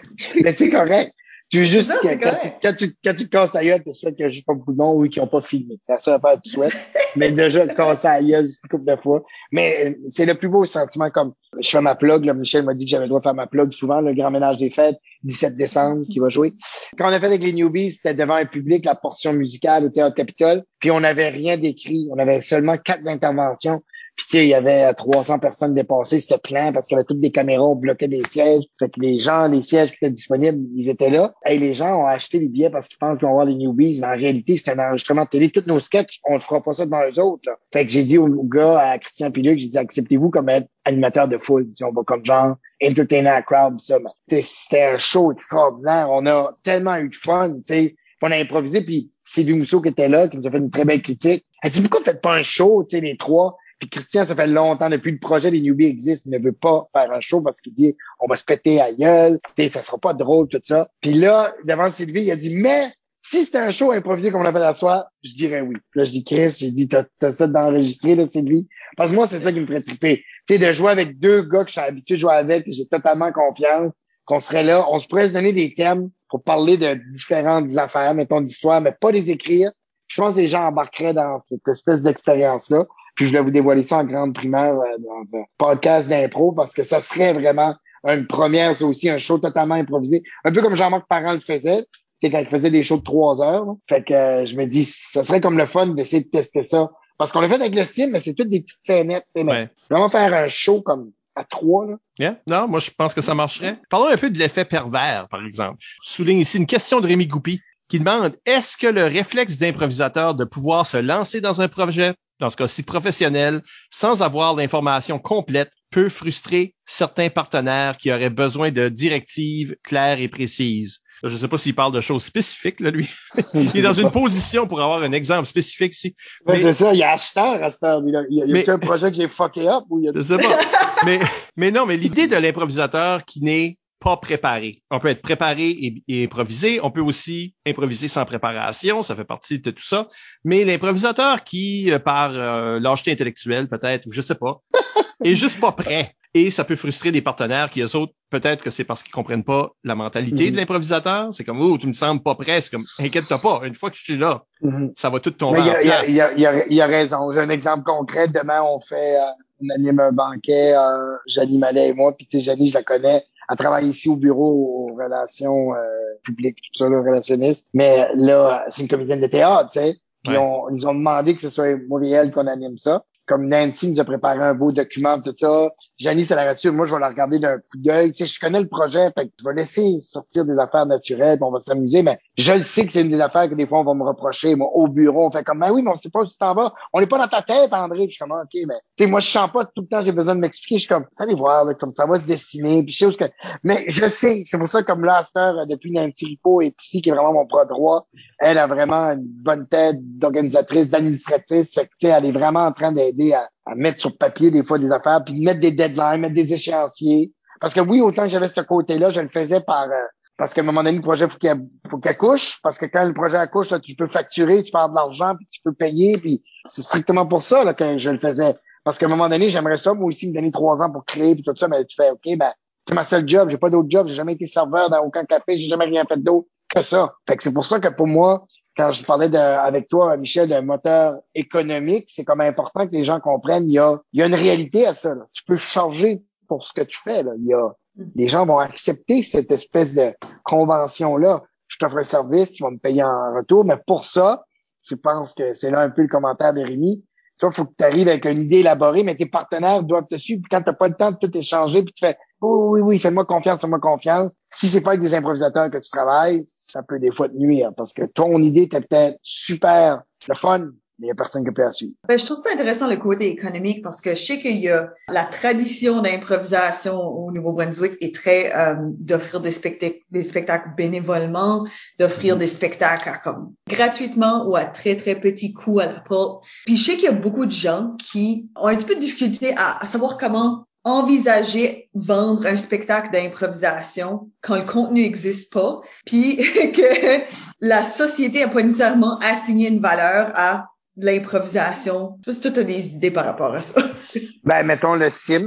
Mais 0.42 0.52
c'est 0.52 0.70
correct. 0.70 1.14
Tu 1.52 1.58
veux 1.58 1.64
juste 1.64 1.88
ça, 1.88 1.98
que 1.98 2.08
quand, 2.14 2.38
tu, 2.40 2.48
quand, 2.62 2.74
tu, 2.74 2.94
quand 3.04 3.14
tu 3.14 3.24
te 3.24 3.28
casses 3.28 3.52
la 3.52 3.62
gueule, 3.62 3.82
tu 3.84 3.92
souhaites 3.92 4.16
qu'il 4.16 4.24
y 4.24 4.26
a 4.26 4.30
juste 4.30 4.46
pas 4.46 4.54
beaucoup 4.54 4.72
de 4.72 4.78
monde 4.78 5.04
ou 5.04 5.06
qui 5.06 5.20
n'ont 5.20 5.26
pas 5.26 5.42
filmé. 5.42 5.76
C'est 5.82 5.92
la 5.92 5.98
seule 5.98 6.14
affaire 6.14 6.36
que 6.36 6.48
tu 6.48 6.50
souhaites. 6.50 6.72
mais 7.16 7.30
déjà, 7.30 7.66
casser 7.66 8.08
la 8.08 8.22
gueule 8.22 8.46
une 8.46 8.68
couple 8.70 8.90
de 8.90 8.96
fois. 8.96 9.22
Mais 9.50 9.76
euh, 9.84 9.94
c'est 10.08 10.24
le 10.24 10.32
plus 10.32 10.48
beau 10.48 10.64
sentiment 10.64 11.10
comme 11.10 11.34
je 11.60 11.68
fais 11.68 11.82
ma 11.82 11.94
plug. 11.94 12.24
Là, 12.24 12.32
Michel 12.32 12.64
m'a 12.64 12.72
dit 12.72 12.86
que 12.86 12.90
j'avais 12.90 13.04
le 13.04 13.10
droit 13.10 13.20
de 13.20 13.24
faire 13.24 13.34
ma 13.34 13.46
plug 13.46 13.70
souvent, 13.74 14.00
le 14.00 14.14
grand 14.14 14.30
ménage 14.30 14.56
des 14.56 14.70
fêtes, 14.70 14.96
17 15.24 15.54
décembre, 15.54 16.06
qui 16.10 16.20
va 16.20 16.30
jouer. 16.30 16.54
Quand 16.96 17.10
on 17.10 17.12
a 17.12 17.20
fait 17.20 17.26
avec 17.26 17.42
les 17.42 17.52
newbies, 17.52 17.90
c'était 17.90 18.14
devant 18.14 18.36
un 18.36 18.46
public, 18.46 18.86
la 18.86 18.94
portion 18.94 19.34
musicale 19.34 19.84
au 19.84 19.88
Théâtre 19.90 20.14
Capitole. 20.14 20.62
Puis 20.80 20.90
on 20.90 21.00
n'avait 21.00 21.28
rien 21.28 21.58
d'écrit. 21.58 22.08
On 22.12 22.18
avait 22.18 22.40
seulement 22.40 22.78
quatre 22.78 23.06
interventions. 23.06 23.82
Puis 24.16 24.26
tu 24.26 24.36
sais, 24.36 24.44
il 24.44 24.48
y 24.48 24.55
avait 24.55 24.84
euh, 24.84 24.93
300 24.93 25.39
personnes 25.39 25.72
dépassées, 25.72 26.20
c'était 26.20 26.39
plein 26.39 26.72
parce 26.72 26.86
qu'il 26.86 26.97
y 26.97 26.98
avait 26.98 27.06
toutes 27.06 27.20
des 27.20 27.30
caméras, 27.30 27.64
on 27.64 27.76
bloquait 27.76 28.09
des 28.09 28.22
sièges. 28.24 28.64
Fait 28.78 28.90
que 28.90 29.01
les 29.01 29.18
gens, 29.18 29.48
les 29.48 29.62
sièges 29.62 29.90
qui 29.90 29.97
étaient 29.97 30.10
disponibles, 30.10 30.59
ils 30.74 30.90
étaient 30.90 31.09
là. 31.09 31.32
Et 31.47 31.59
les 31.59 31.72
gens 31.72 32.02
ont 32.02 32.06
acheté 32.06 32.39
les 32.39 32.48
billets 32.48 32.70
parce 32.70 32.89
qu'ils 32.89 32.98
pensent 32.98 33.18
qu'ils 33.18 33.28
vont 33.28 33.34
voir 33.34 33.47
les 33.47 33.55
newbies, 33.55 33.98
mais 34.01 34.06
en 34.06 34.16
réalité, 34.16 34.59
c'est 34.59 34.70
un 34.70 34.78
enregistrement 34.78 35.24
de 35.24 35.28
télé. 35.28 35.48
Tous 35.48 35.64
nos 35.66 35.80
sketchs, 35.80 36.20
on 36.24 36.34
ne 36.34 36.40
fera 36.40 36.62
pas 36.62 36.74
ça 36.74 36.84
devant 36.84 37.01
eux 37.09 37.18
autres. 37.20 37.43
Là. 37.47 37.56
Fait 37.72 37.86
que 37.86 37.93
j'ai 37.93 38.05
dit 38.05 38.18
au, 38.18 38.28
gars, 38.44 38.80
à 38.80 38.98
Christian 38.98 39.30
Piluc, 39.30 39.59
j'ai 39.59 39.68
dit 39.68 39.78
acceptez-vous 39.78 40.28
comme 40.28 40.51
être 40.51 40.68
animateur 40.84 41.26
de 41.26 41.39
foule. 41.39 41.68
Sais, 41.74 41.84
on 41.84 41.93
va 41.93 42.02
comme 42.05 42.24
genre 42.24 42.56
entertainer 42.84 43.30
la 43.30 43.43
crowd, 43.43 43.80
ça. 43.80 43.98
C'était 44.28 44.82
un 44.82 44.98
show 44.98 45.32
extraordinaire. 45.32 46.09
On 46.10 46.26
a 46.26 46.55
tellement 46.62 46.97
eu 46.97 47.09
de 47.09 47.16
fun, 47.16 47.55
tu 47.55 47.60
sais. 47.64 47.97
On 48.20 48.30
a 48.30 48.36
improvisé, 48.36 48.82
puis 48.82 49.10
Sylvie 49.24 49.55
Mousseau 49.55 49.80
qui 49.80 49.89
était 49.89 50.09
là, 50.09 50.28
qui 50.28 50.36
nous 50.36 50.47
a 50.47 50.51
fait 50.51 50.59
une 50.59 50.70
très 50.70 50.84
belle 50.84 51.02
critique. 51.02 51.44
Elle 51.62 51.70
dit 51.70 51.80
pourquoi 51.80 52.01
vous 52.01 52.05
faites 52.05 52.20
pas 52.20 52.34
un 52.34 52.43
show, 52.43 52.84
tu 52.84 52.97
sais, 52.97 53.02
les 53.02 53.16
trois? 53.16 53.56
Puis 53.82 53.90
Christian, 53.90 54.24
ça 54.24 54.36
fait 54.36 54.46
longtemps, 54.46 54.88
depuis 54.88 55.10
le 55.10 55.18
projet 55.18 55.50
des 55.50 55.60
Newbies 55.60 55.86
existe, 55.86 56.26
il 56.26 56.30
ne 56.30 56.38
veut 56.38 56.52
pas 56.52 56.86
faire 56.92 57.10
un 57.10 57.18
show 57.18 57.40
parce 57.40 57.60
qu'il 57.60 57.74
dit 57.74 57.96
on 58.20 58.28
va 58.28 58.36
se 58.36 58.44
péter 58.44 58.80
à 58.80 58.92
gueule, 58.92 59.40
ça 59.59 59.82
sera 59.82 59.98
pas 59.98 60.14
drôle, 60.14 60.46
tout 60.46 60.60
ça. 60.64 60.88
Puis 61.00 61.14
là, 61.14 61.52
devant 61.64 61.90
Sylvie, 61.90 62.22
il 62.22 62.30
a 62.30 62.36
dit 62.36 62.54
Mais 62.54 62.92
si 63.22 63.44
c'était 63.44 63.59
un 63.59 63.72
show 63.72 63.90
improvisé 63.90 64.30
comme 64.30 64.42
on 64.42 64.44
l'a 64.44 64.52
fait 64.52 65.00
je 65.24 65.34
dirais 65.34 65.62
oui. 65.62 65.74
Puis 65.90 65.98
là, 65.98 66.04
je 66.04 66.12
dis 66.12 66.22
Chris, 66.22 66.59
j'ai 66.60 66.70
dit 66.70 66.86
t'as, 66.86 67.06
as 67.22 67.32
ça 67.32 67.48
d'enregistrer, 67.48 68.14
là, 68.14 68.24
Sylvie? 68.30 68.68
Parce 68.96 69.10
que 69.10 69.16
moi, 69.16 69.26
c'est 69.26 69.40
ça 69.40 69.52
qui 69.52 69.59
me 69.59 69.66
ferait 69.66 69.82
triper. 69.82 70.18
Tu 70.46 70.54
sais, 70.54 70.59
de 70.64 70.72
jouer 70.72 70.92
avec 70.92 71.18
deux 71.18 71.42
gars 71.42 71.64
que 71.64 71.70
je 71.70 71.72
suis 71.72 71.80
habitué 71.80 72.14
de 72.14 72.20
jouer 72.20 72.34
avec, 72.34 72.66
que 72.66 72.70
j'ai 72.70 72.86
totalement 72.86 73.32
confiance, 73.32 73.94
qu'on 74.26 74.40
serait 74.40 74.62
là, 74.62 74.86
on 74.92 75.00
se 75.00 75.09
pourrait 75.09 75.26
se 75.26 75.32
donner 75.32 75.52
des 75.52 75.74
thèmes 75.74 76.09
pour 76.28 76.44
parler 76.44 76.76
de 76.76 77.00
différentes 77.12 77.76
affaires, 77.78 78.14
mettons 78.14 78.42
d'histoire, 78.42 78.80
mais 78.80 78.92
pas 78.92 79.10
les 79.10 79.28
écrire. 79.28 79.72
Je 80.06 80.20
pense 80.20 80.36
que 80.36 80.40
les 80.40 80.46
gens 80.46 80.68
embarqueraient 80.68 81.14
dans 81.14 81.40
cette 81.40 81.66
espèce 81.66 82.00
d'expérience-là. 82.00 82.86
Puis 83.14 83.26
je 83.26 83.32
vais 83.32 83.43
vous 83.43 83.51
dévoiler 83.51 83.82
ça 83.82 83.98
en 83.98 84.05
grande 84.05 84.34
primaire 84.34 84.74
euh, 84.74 84.98
dans 84.98 85.39
un 85.39 85.44
podcast 85.59 86.09
d'impro 86.09 86.52
parce 86.52 86.74
que 86.74 86.82
ça 86.82 87.01
serait 87.01 87.32
vraiment 87.32 87.74
une 88.05 88.26
première, 88.26 88.76
c'est 88.76 88.84
aussi 88.84 89.09
un 89.09 89.18
show 89.18 89.39
totalement 89.39 89.74
improvisé. 89.74 90.22
Un 90.44 90.52
peu 90.52 90.60
comme 90.60 90.74
Jean-Marc 90.74 91.06
Parent 91.09 91.34
le 91.34 91.40
faisait. 91.40 91.86
C'est 92.18 92.30
quand 92.30 92.39
il 92.39 92.48
faisait 92.48 92.70
des 92.70 92.82
shows 92.82 92.98
de 92.98 93.02
trois 93.02 93.43
heures. 93.43 93.66
Fait 93.89 94.02
que 94.02 94.14
euh, 94.14 94.47
je 94.47 94.56
me 94.56 94.66
dis, 94.66 94.84
ça 94.84 95.24
serait 95.24 95.40
comme 95.40 95.59
le 95.59 95.66
fun 95.66 95.89
d'essayer 95.89 96.22
de 96.22 96.28
tester 96.28 96.62
ça. 96.62 96.90
Parce 97.18 97.32
qu'on 97.32 97.40
l'a 97.40 97.48
fait 97.48 97.56
avec 97.56 97.74
le 97.74 97.84
sim, 97.84 98.09
mais 98.10 98.20
c'est 98.20 98.34
toutes 98.34 98.48
des 98.48 98.60
petites 98.60 98.82
scénettes. 98.82 99.26
Ouais. 99.36 99.70
Vraiment 99.90 100.09
faire 100.09 100.32
un 100.32 100.48
show 100.48 100.82
comme 100.82 101.12
à 101.34 101.44
trois. 101.44 101.86
Là. 101.86 101.97
Yeah. 102.18 102.36
Non, 102.47 102.68
moi 102.68 102.80
je 102.80 102.90
pense 102.90 103.14
que 103.14 103.20
ça 103.20 103.34
marcherait. 103.34 103.78
Parlons 103.90 104.09
un 104.09 104.16
peu 104.16 104.30
de 104.30 104.39
l'effet 104.39 104.64
pervers, 104.64 105.28
par 105.28 105.44
exemple. 105.44 105.78
Je 105.80 106.10
souligne 106.10 106.40
ici 106.40 106.59
une 106.59 106.66
question 106.66 107.01
de 107.01 107.06
Rémi 107.06 107.26
Goupy 107.26 107.60
qui 107.89 107.98
demande 107.98 108.36
est-ce 108.47 108.76
que 108.76 108.86
le 108.86 109.05
réflexe 109.05 109.59
d'improvisateur 109.59 110.34
de 110.34 110.44
pouvoir 110.44 110.86
se 110.86 110.97
lancer 110.97 111.40
dans 111.40 111.60
un 111.60 111.68
projet, 111.68 112.14
dans 112.43 112.51
ce 112.51 112.56
cas-ci 112.56 112.82
professionnel, 112.82 113.62
sans 113.89 114.20
avoir 114.20 114.56
l'information 114.56 115.20
complète, 115.20 115.70
peut 115.93 116.09
frustrer 116.09 116.74
certains 116.85 117.31
partenaires 117.31 117.97
qui 117.97 118.10
auraient 118.10 118.31
besoin 118.31 118.73
de 118.73 118.89
directives 118.89 119.77
claires 119.85 120.20
et 120.20 120.27
précises. 120.27 121.02
Je 121.23 121.32
ne 121.32 121.39
sais 121.39 121.47
pas 121.47 121.56
s'il 121.56 121.77
parle 121.77 121.93
de 121.93 122.01
choses 122.01 122.24
spécifiques, 122.24 122.81
là, 122.81 122.90
lui. 122.90 123.09
il 123.55 123.77
est 123.77 123.82
dans 123.82 123.93
une 123.93 124.10
position 124.10 124.66
pour 124.66 124.82
avoir 124.82 125.05
un 125.05 125.12
exemple 125.12 125.47
spécifique 125.47 125.94
ici. 125.94 126.16
Mais, 126.48 126.60
c'est 126.60 126.73
ça, 126.73 126.93
il 126.93 126.98
y 126.98 127.05
a 127.05 127.12
acheteur 127.12 127.62
à 127.62 127.70
cette 127.70 127.85
heure. 127.85 128.02
Il 128.05 128.12
y 128.12 128.16
a, 128.16 128.23
il 128.28 128.56
y 128.56 128.69
a 128.69 128.73
un 128.73 128.78
projet 128.81 129.09
que 129.09 129.16
j'ai 129.16 129.28
fucké 129.28 129.69
up 129.69 129.85
ou 129.89 130.01
il 130.01 130.06
y 130.06 130.09
a... 130.09 130.12
Je 130.12 130.20
sais 130.20 130.36
pas. 130.36 130.59
mais, 131.06 131.20
mais 131.56 131.70
non, 131.70 131.86
mais 131.86 131.97
l'idée 131.97 132.27
de 132.27 132.35
l'improvisateur 132.35 133.24
qui 133.24 133.40
n'est 133.40 133.78
pas 134.02 134.16
préparé. 134.16 134.82
On 134.90 134.98
peut 134.98 135.08
être 135.08 135.22
préparé 135.22 136.02
et, 136.08 136.24
improviser. 136.24 136.80
On 136.82 136.90
peut 136.90 137.00
aussi 137.00 137.54
improviser 137.66 138.08
sans 138.08 138.24
préparation. 138.24 139.02
Ça 139.04 139.14
fait 139.14 139.24
partie 139.24 139.60
de 139.60 139.70
tout 139.70 139.84
ça. 139.84 140.08
Mais 140.44 140.64
l'improvisateur 140.64 141.44
qui, 141.44 141.92
euh, 141.92 142.00
par 142.00 142.32
euh, 142.34 142.80
lâcheté 142.80 143.12
intellectuelle 143.12 143.68
peut-être, 143.68 144.06
ou 144.06 144.10
je 144.10 144.20
sais 144.20 144.34
pas, 144.34 144.58
est 145.24 145.36
juste 145.36 145.60
pas 145.60 145.72
prêt. 145.72 146.16
Et 146.34 146.50
ça 146.50 146.64
peut 146.64 146.76
frustrer 146.76 147.12
des 147.12 147.20
partenaires 147.20 147.68
qui, 147.68 147.82
eux 147.82 147.94
autres, 147.94 148.14
peut-être 148.30 148.64
que 148.64 148.70
c'est 148.70 148.84
parce 148.84 149.02
qu'ils 149.02 149.12
comprennent 149.12 149.44
pas 149.44 149.72
la 149.84 149.94
mentalité 149.94 150.46
de 150.46 150.52
mhm. 150.52 150.56
l'improvisateur. 150.56 151.34
C'est 151.34 151.44
comme, 151.44 151.60
oh, 151.60 151.76
tu 151.76 151.86
me 151.86 151.92
sembles 151.92 152.22
pas 152.22 152.34
prêt. 152.34 152.62
C'est 152.62 152.70
comme, 152.70 152.86
inquiète-toi 152.98 153.38
pas. 153.38 153.60
Une 153.64 153.74
fois 153.74 153.90
que 153.90 153.96
je 153.96 154.02
suis 154.02 154.16
là, 154.16 154.44
mhm. 154.62 154.92
ça 154.96 155.10
va 155.10 155.20
tout 155.20 155.32
tomber 155.32 155.60
en 155.60 155.64
place. 155.64 155.82
Il 156.09 156.14
y 156.14 156.20
a, 156.20 156.32
y, 156.38 156.46
a, 156.46 156.66
y 156.68 156.80
a, 156.80 156.86
raison. 156.86 157.30
J'ai 157.32 157.40
un 157.40 157.50
exemple 157.50 157.84
concret. 157.84 158.28
Demain, 158.28 158.62
on 158.62 158.80
fait, 158.80 159.16
euh, 159.16 159.24
on 159.60 159.74
anime 159.74 160.00
un 160.00 160.12
banquet, 160.12 160.74
euh, 160.74 161.16
Janie 161.26 161.59
Mallet 161.59 161.88
et 161.88 161.94
moi. 161.94 162.16
Puis, 162.16 162.26
tu 162.26 162.40
sais, 162.40 162.44
Janie, 162.44 162.68
je 162.68 162.74
la 162.74 162.82
connais. 162.82 163.24
Elle 163.50 163.56
travaille 163.56 163.88
ici 163.88 164.09
au 164.09 164.16
bureau 164.16 164.88
aux 164.88 164.94
relations 164.94 165.74
euh, 165.74 165.78
publiques, 166.24 166.56
tout 166.56 166.84
ça, 166.84 166.88
le 166.88 167.00
relationniste. 167.00 167.68
Mais 167.74 168.09
là, 168.14 168.64
c'est 168.70 168.80
une 168.80 168.88
comédienne 168.88 169.20
de 169.20 169.26
théâtre, 169.26 169.68
tu 169.70 169.80
sais. 169.80 169.98
Puis 170.24 170.38
on, 170.38 170.70
ils 170.70 170.76
nous 170.76 170.86
ont 170.86 170.94
demandé 170.94 171.34
que 171.34 171.42
ce 171.42 171.50
soit 171.50 171.76
Muriel 171.90 172.30
qu'on 172.30 172.46
anime 172.46 172.78
ça 172.78 173.04
comme 173.32 173.48
Nancy 173.48 173.90
nous 173.90 173.98
a 173.98 174.04
préparé 174.04 174.40
un 174.40 174.52
beau 174.52 174.72
document, 174.72 175.18
tout 175.18 175.32
ça. 175.34 175.70
Janice, 175.96 176.30
elle 176.32 176.38
a 176.38 176.44
rassuré, 176.44 176.74
moi, 176.74 176.84
je 176.84 176.94
vais 176.94 177.00
la 177.00 177.09
regarder 177.09 177.38
d'un 177.38 177.56
coup 177.56 177.78
d'œil. 177.78 178.12
Tu 178.12 178.26
sais, 178.26 178.26
je 178.26 178.38
connais 178.38 178.60
le 178.60 178.68
projet, 178.68 179.10
fait 179.16 179.26
que 179.26 179.32
je 179.40 179.48
vais 179.48 179.54
laisser 179.54 180.00
sortir 180.00 180.44
des 180.44 180.59
affaires 180.59 180.84
naturelles, 180.84 181.38
puis 181.38 181.44
on 181.48 181.50
va 181.50 181.60
s'amuser, 181.60 182.02
mais 182.02 182.18
je 182.36 182.52
le 182.52 182.60
sais 182.60 182.84
que 182.84 182.92
c'est 182.92 183.00
une 183.00 183.10
des 183.10 183.22
affaires 183.22 183.48
que 183.48 183.54
des 183.54 183.66
fois, 183.66 183.80
on 183.80 183.84
va 183.84 183.94
me 183.94 184.04
reprocher. 184.04 184.54
Moi, 184.54 184.68
au 184.74 184.86
bureau, 184.86 185.28
on 185.28 185.30
fait 185.30 185.42
comme, 185.42 185.60
ben 185.60 185.70
oui, 185.72 185.82
mais 185.82 185.90
on 185.90 185.96
sait 185.96 186.10
pas 186.10 186.20
où 186.20 186.26
tu 186.26 186.36
t'en 186.36 186.54
vas. 186.54 186.74
On 186.92 187.00
n'est 187.00 187.06
pas 187.06 187.16
dans 187.16 187.26
ta 187.26 187.40
tête, 187.40 187.72
André. 187.72 188.00
Puis 188.00 188.09
je 188.09 188.12
suis 188.12 188.18
comme, 188.18 188.32
OK, 188.32 188.50
mais, 188.68 188.74
tu 188.98 189.04
sais, 189.04 189.06
moi, 189.06 189.20
je 189.20 189.30
sens 189.30 189.50
pas 189.50 189.64
tout 189.64 189.80
le 189.80 189.86
temps, 189.86 190.02
j'ai 190.02 190.12
besoin 190.12 190.34
de 190.34 190.40
m'expliquer. 190.40 190.74
Je 190.74 190.80
suis 190.80 190.88
comme, 190.88 191.06
allez 191.18 191.34
voir, 191.34 191.64
là, 191.64 191.72
comme 191.72 191.94
ça 191.94 192.04
va 192.04 192.18
se 192.18 192.24
dessiner. 192.24 192.82
Puis 192.82 192.92
je 192.92 193.09
sais 193.09 193.16
que, 193.16 193.32
mais 193.64 193.86
je 193.88 194.06
sais, 194.09 194.42
c'est 194.44 194.59
pour 194.59 194.68
ça, 194.68 194.82
comme 194.82 195.06
là, 195.06 195.22
depuis 195.70 195.90
Nancy 195.90 196.26
Ripo 196.26 196.60
est 196.60 196.74
ici, 196.82 197.00
qui 197.00 197.09
est 197.09 197.12
vraiment 197.12 197.32
mon 197.32 197.44
bras 197.44 197.64
droit, 197.64 198.06
elle 198.38 198.59
a 198.59 198.66
vraiment 198.66 199.12
une 199.12 199.24
bonne 199.24 199.66
tête 199.68 199.96
d'organisatrice, 200.18 200.90
d'administratrice. 200.90 201.72
Fait 201.72 201.86
que, 201.86 202.06
elle 202.06 202.26
est 202.26 202.32
vraiment 202.32 202.66
en 202.66 202.72
train 202.72 202.92
d'aider 202.92 203.22
à, 203.32 203.49
mettre 203.77 204.01
sur 204.01 204.16
papier 204.16 204.51
des 204.51 204.65
fois 204.65 204.78
des 204.78 204.90
affaires, 204.90 205.23
puis 205.24 205.40
mettre 205.40 205.61
des 205.61 205.70
deadlines, 205.70 206.20
mettre 206.20 206.35
des 206.35 206.53
échéanciers. 206.53 207.32
Parce 207.61 207.74
que 207.74 207.81
oui, 207.81 208.01
autant 208.01 208.24
que 208.24 208.28
j'avais 208.31 208.49
ce 208.49 208.61
côté-là, 208.61 209.11
je 209.11 209.20
le 209.20 209.28
faisais 209.28 209.61
par 209.61 209.85
euh, 209.85 210.07
parce 210.36 210.55
qu'à 210.55 210.62
un 210.62 210.65
moment 210.65 210.82
donné, 210.82 210.97
le 210.97 211.03
projet 211.03 211.28
faut 211.28 211.39
qu'il 211.39 211.69
faut 211.89 211.99
qu'il 211.99 212.11
accouche. 212.11 212.59
Parce 212.62 212.78
que 212.78 212.86
quand 212.86 213.05
le 213.05 213.15
projet 213.15 213.36
accouche, 213.36 213.70
là, 213.70 213.78
tu 213.78 213.94
peux 213.94 214.09
facturer, 214.09 214.62
tu 214.62 214.73
perds 214.73 214.89
de 214.89 214.94
l'argent, 214.94 215.35
puis 215.36 215.47
tu 215.49 215.61
peux 215.62 215.73
payer, 215.73 216.19
puis 216.19 216.43
c'est 216.69 216.82
strictement 216.82 217.27
pour 217.27 217.43
ça 217.43 217.62
là, 217.65 217.74
que 217.74 217.99
je 217.99 218.11
le 218.11 218.19
faisais. 218.19 218.55
Parce 218.85 218.99
qu'à 218.99 219.07
un 219.07 219.11
moment 219.11 219.28
donné, 219.28 219.49
j'aimerais 219.49 219.77
ça, 219.77 219.94
moi 219.94 220.07
aussi, 220.07 220.28
me 220.28 220.35
donner 220.35 220.51
trois 220.51 220.82
ans 220.82 220.90
pour 220.90 221.05
créer, 221.05 221.35
puis 221.35 221.44
tout 221.44 221.55
ça, 221.57 221.69
mais 221.69 221.85
tu 221.85 221.94
fais 221.94 222.11
OK, 222.11 222.36
ben, 222.36 222.53
c'est 222.89 222.94
ma 222.94 223.05
seule 223.05 223.28
job, 223.28 223.51
j'ai 223.51 223.59
pas 223.59 223.70
d'autre 223.70 223.89
job, 223.89 224.09
j'ai 224.09 224.15
jamais 224.15 224.32
été 224.32 224.47
serveur 224.47 224.90
dans 224.90 224.99
aucun 225.05 225.24
café, 225.24 225.57
j'ai 225.57 225.69
jamais 225.69 225.85
rien 225.85 226.05
fait 226.09 226.20
d'autre 226.20 226.49
que 226.74 226.82
ça. 226.82 227.15
Fait 227.28 227.36
que 227.36 227.43
c'est 227.43 227.55
pour 227.55 227.66
ça 227.66 227.78
que 227.78 227.89
pour 227.89 228.09
moi, 228.09 228.44
quand 228.77 228.93
je 228.93 229.05
parlais 229.05 229.28
de, 229.28 229.36
avec 229.36 229.89
toi, 229.89 230.16
Michel, 230.16 230.49
d'un 230.49 230.62
moteur 230.62 231.19
économique, 231.35 232.07
c'est 232.09 232.24
comme 232.24 232.40
important 232.40 232.86
que 232.86 232.93
les 232.93 233.05
gens 233.05 233.20
comprennent, 233.20 233.69
il 233.69 233.74
y 233.74 233.78
a, 233.78 233.99
il 234.12 234.20
y 234.20 234.23
a 234.23 234.27
une 234.27 234.35
réalité 234.35 234.86
à 234.86 234.94
ça. 234.94 235.15
Là. 235.15 235.27
Tu 235.32 235.44
peux 235.44 235.57
charger 235.57 236.23
pour 236.49 236.65
ce 236.65 236.73
que 236.73 236.82
tu 236.82 236.99
fais. 237.03 237.23
Là. 237.23 237.32
Il 237.36 237.47
y 237.47 237.55
a, 237.55 237.70
les 238.15 238.28
gens 238.28 238.47
vont 238.47 238.59
accepter 238.59 239.23
cette 239.23 239.53
espèce 239.53 239.94
de 239.94 240.15
convention-là. 240.44 241.43
Je 241.69 241.78
t'offre 241.78 241.99
un 241.99 242.05
service, 242.05 242.53
tu 242.53 242.62
vas 242.62 242.70
me 242.70 242.78
payer 242.78 243.03
en 243.03 243.35
retour, 243.35 243.65
mais 243.65 243.77
pour 243.86 244.05
ça, 244.05 244.44
je 244.86 244.94
pense 244.94 245.35
que 245.35 245.55
c'est 245.55 245.70
là 245.70 245.81
un 245.81 245.90
peu 245.90 246.03
le 246.03 246.09
commentaire 246.09 246.53
de 246.53 246.62
Rémi. 246.62 247.05
Toi, 247.39 247.51
il 247.53 247.57
faut 247.57 247.65
que 247.65 247.74
tu 247.77 247.85
arrives 247.85 248.09
avec 248.09 248.24
une 248.27 248.43
idée 248.43 248.59
élaborée, 248.59 249.05
mais 249.05 249.15
tes 249.15 249.27
partenaires 249.27 249.82
doivent 249.82 250.07
te 250.09 250.16
suivre. 250.16 250.43
Puis 250.43 250.51
quand 250.51 250.62
tu 250.62 250.70
n'as 250.70 250.77
pas 250.77 250.89
le 250.89 250.94
temps 250.94 251.12
de 251.12 251.16
tout 251.16 251.36
échanger, 251.36 251.82
puis 251.82 251.93
tu 251.93 252.05
fais 252.05 252.16
oui, 252.43 252.81
oui, 252.81 252.81
oui, 252.81 252.98
fais-moi 252.98 253.24
confiance, 253.24 253.60
fais-moi 253.60 253.81
confiance. 253.81 254.32
Si 254.48 254.66
c'est 254.69 254.82
pas 254.82 254.90
avec 254.90 255.02
des 255.02 255.14
improvisateurs 255.14 255.70
que 255.70 255.78
tu 255.78 255.90
travailles, 255.90 256.43
ça 256.44 256.82
peut 256.82 256.98
des 256.98 257.12
fois 257.12 257.28
te 257.28 257.36
nuire 257.36 257.70
parce 257.77 257.93
que 257.93 258.05
ton 258.05 258.43
idée 258.43 258.62
était 258.62 258.81
peut-être 258.81 259.19
super, 259.23 260.02
le 260.28 260.35
fun, 260.35 260.70
mais 260.98 261.06
il 261.06 261.09
n'y 261.09 261.12
a 261.12 261.14
personne 261.14 261.44
qui 261.44 261.52
peut 261.52 261.62
la 261.62 261.70
suivre. 261.70 261.94
Ben, 262.09 262.19
je 262.19 262.24
trouve 262.24 262.39
ça 262.39 262.51
intéressant 262.52 262.89
le 262.89 262.97
côté 262.97 263.28
économique 263.28 263.82
parce 263.82 264.01
que 264.01 264.10
je 264.10 264.23
sais 264.23 264.39
qu'il 264.39 264.59
y 264.59 264.69
a 264.69 264.90
la 265.09 265.24
tradition 265.24 266.02
d'improvisation 266.02 267.01
au 267.01 267.32
Nouveau-Brunswick 267.32 267.97
est 268.01 268.14
très 268.14 268.55
euh, 268.55 268.77
d'offrir 268.98 269.40
des, 269.40 269.52
spectacles, 269.52 270.01
des 270.10 270.23
spectacles 270.23 270.70
bénévolement, 270.77 271.64
d'offrir 271.98 272.36
des 272.36 272.47
spectacles 272.47 273.09
à, 273.09 273.19
comme 273.19 273.55
gratuitement 273.69 274.48
ou 274.48 274.56
à 274.56 274.64
très 274.64 274.97
très 274.97 275.14
petit 275.14 275.52
coût 275.52 275.81
à 275.81 275.86
la 275.86 276.01
porte. 276.01 276.44
Puis 276.66 276.77
je 276.77 276.85
sais 276.85 276.94
qu'il 276.94 277.05
y 277.05 277.09
a 277.09 277.12
beaucoup 277.12 277.47
de 277.47 277.52
gens 277.52 277.97
qui 277.98 278.51
ont 278.56 278.66
un 278.66 278.77
petit 278.77 278.86
peu 278.86 278.94
de 278.94 279.01
difficulté 279.01 279.55
à 279.56 279.85
savoir 279.86 280.19
comment 280.19 280.66
envisager 280.84 281.88
vendre 281.94 282.46
un 282.46 282.56
spectacle 282.56 283.12
d'improvisation 283.12 284.30
quand 284.40 284.56
le 284.56 284.62
contenu 284.62 285.02
n'existe 285.02 285.52
pas, 285.52 285.80
puis 286.04 286.36
que 286.72 287.20
la 287.60 287.82
société 287.82 288.44
n'a 288.44 288.48
pas 288.48 288.62
nécessairement 288.62 289.18
assigné 289.18 289.68
une 289.68 289.80
valeur 289.80 290.32
à 290.34 290.68
l'improvisation. 290.96 292.18
Je 292.26 292.30
sais 292.32 292.52
tu 292.52 292.60
as 292.60 292.64
des 292.64 292.94
idées 292.94 293.10
par 293.10 293.24
rapport 293.24 293.54
à 293.54 293.62
ça. 293.62 293.80
ben, 294.44 294.64
mettons 294.64 294.94
le 294.94 295.09
sim, 295.09 295.46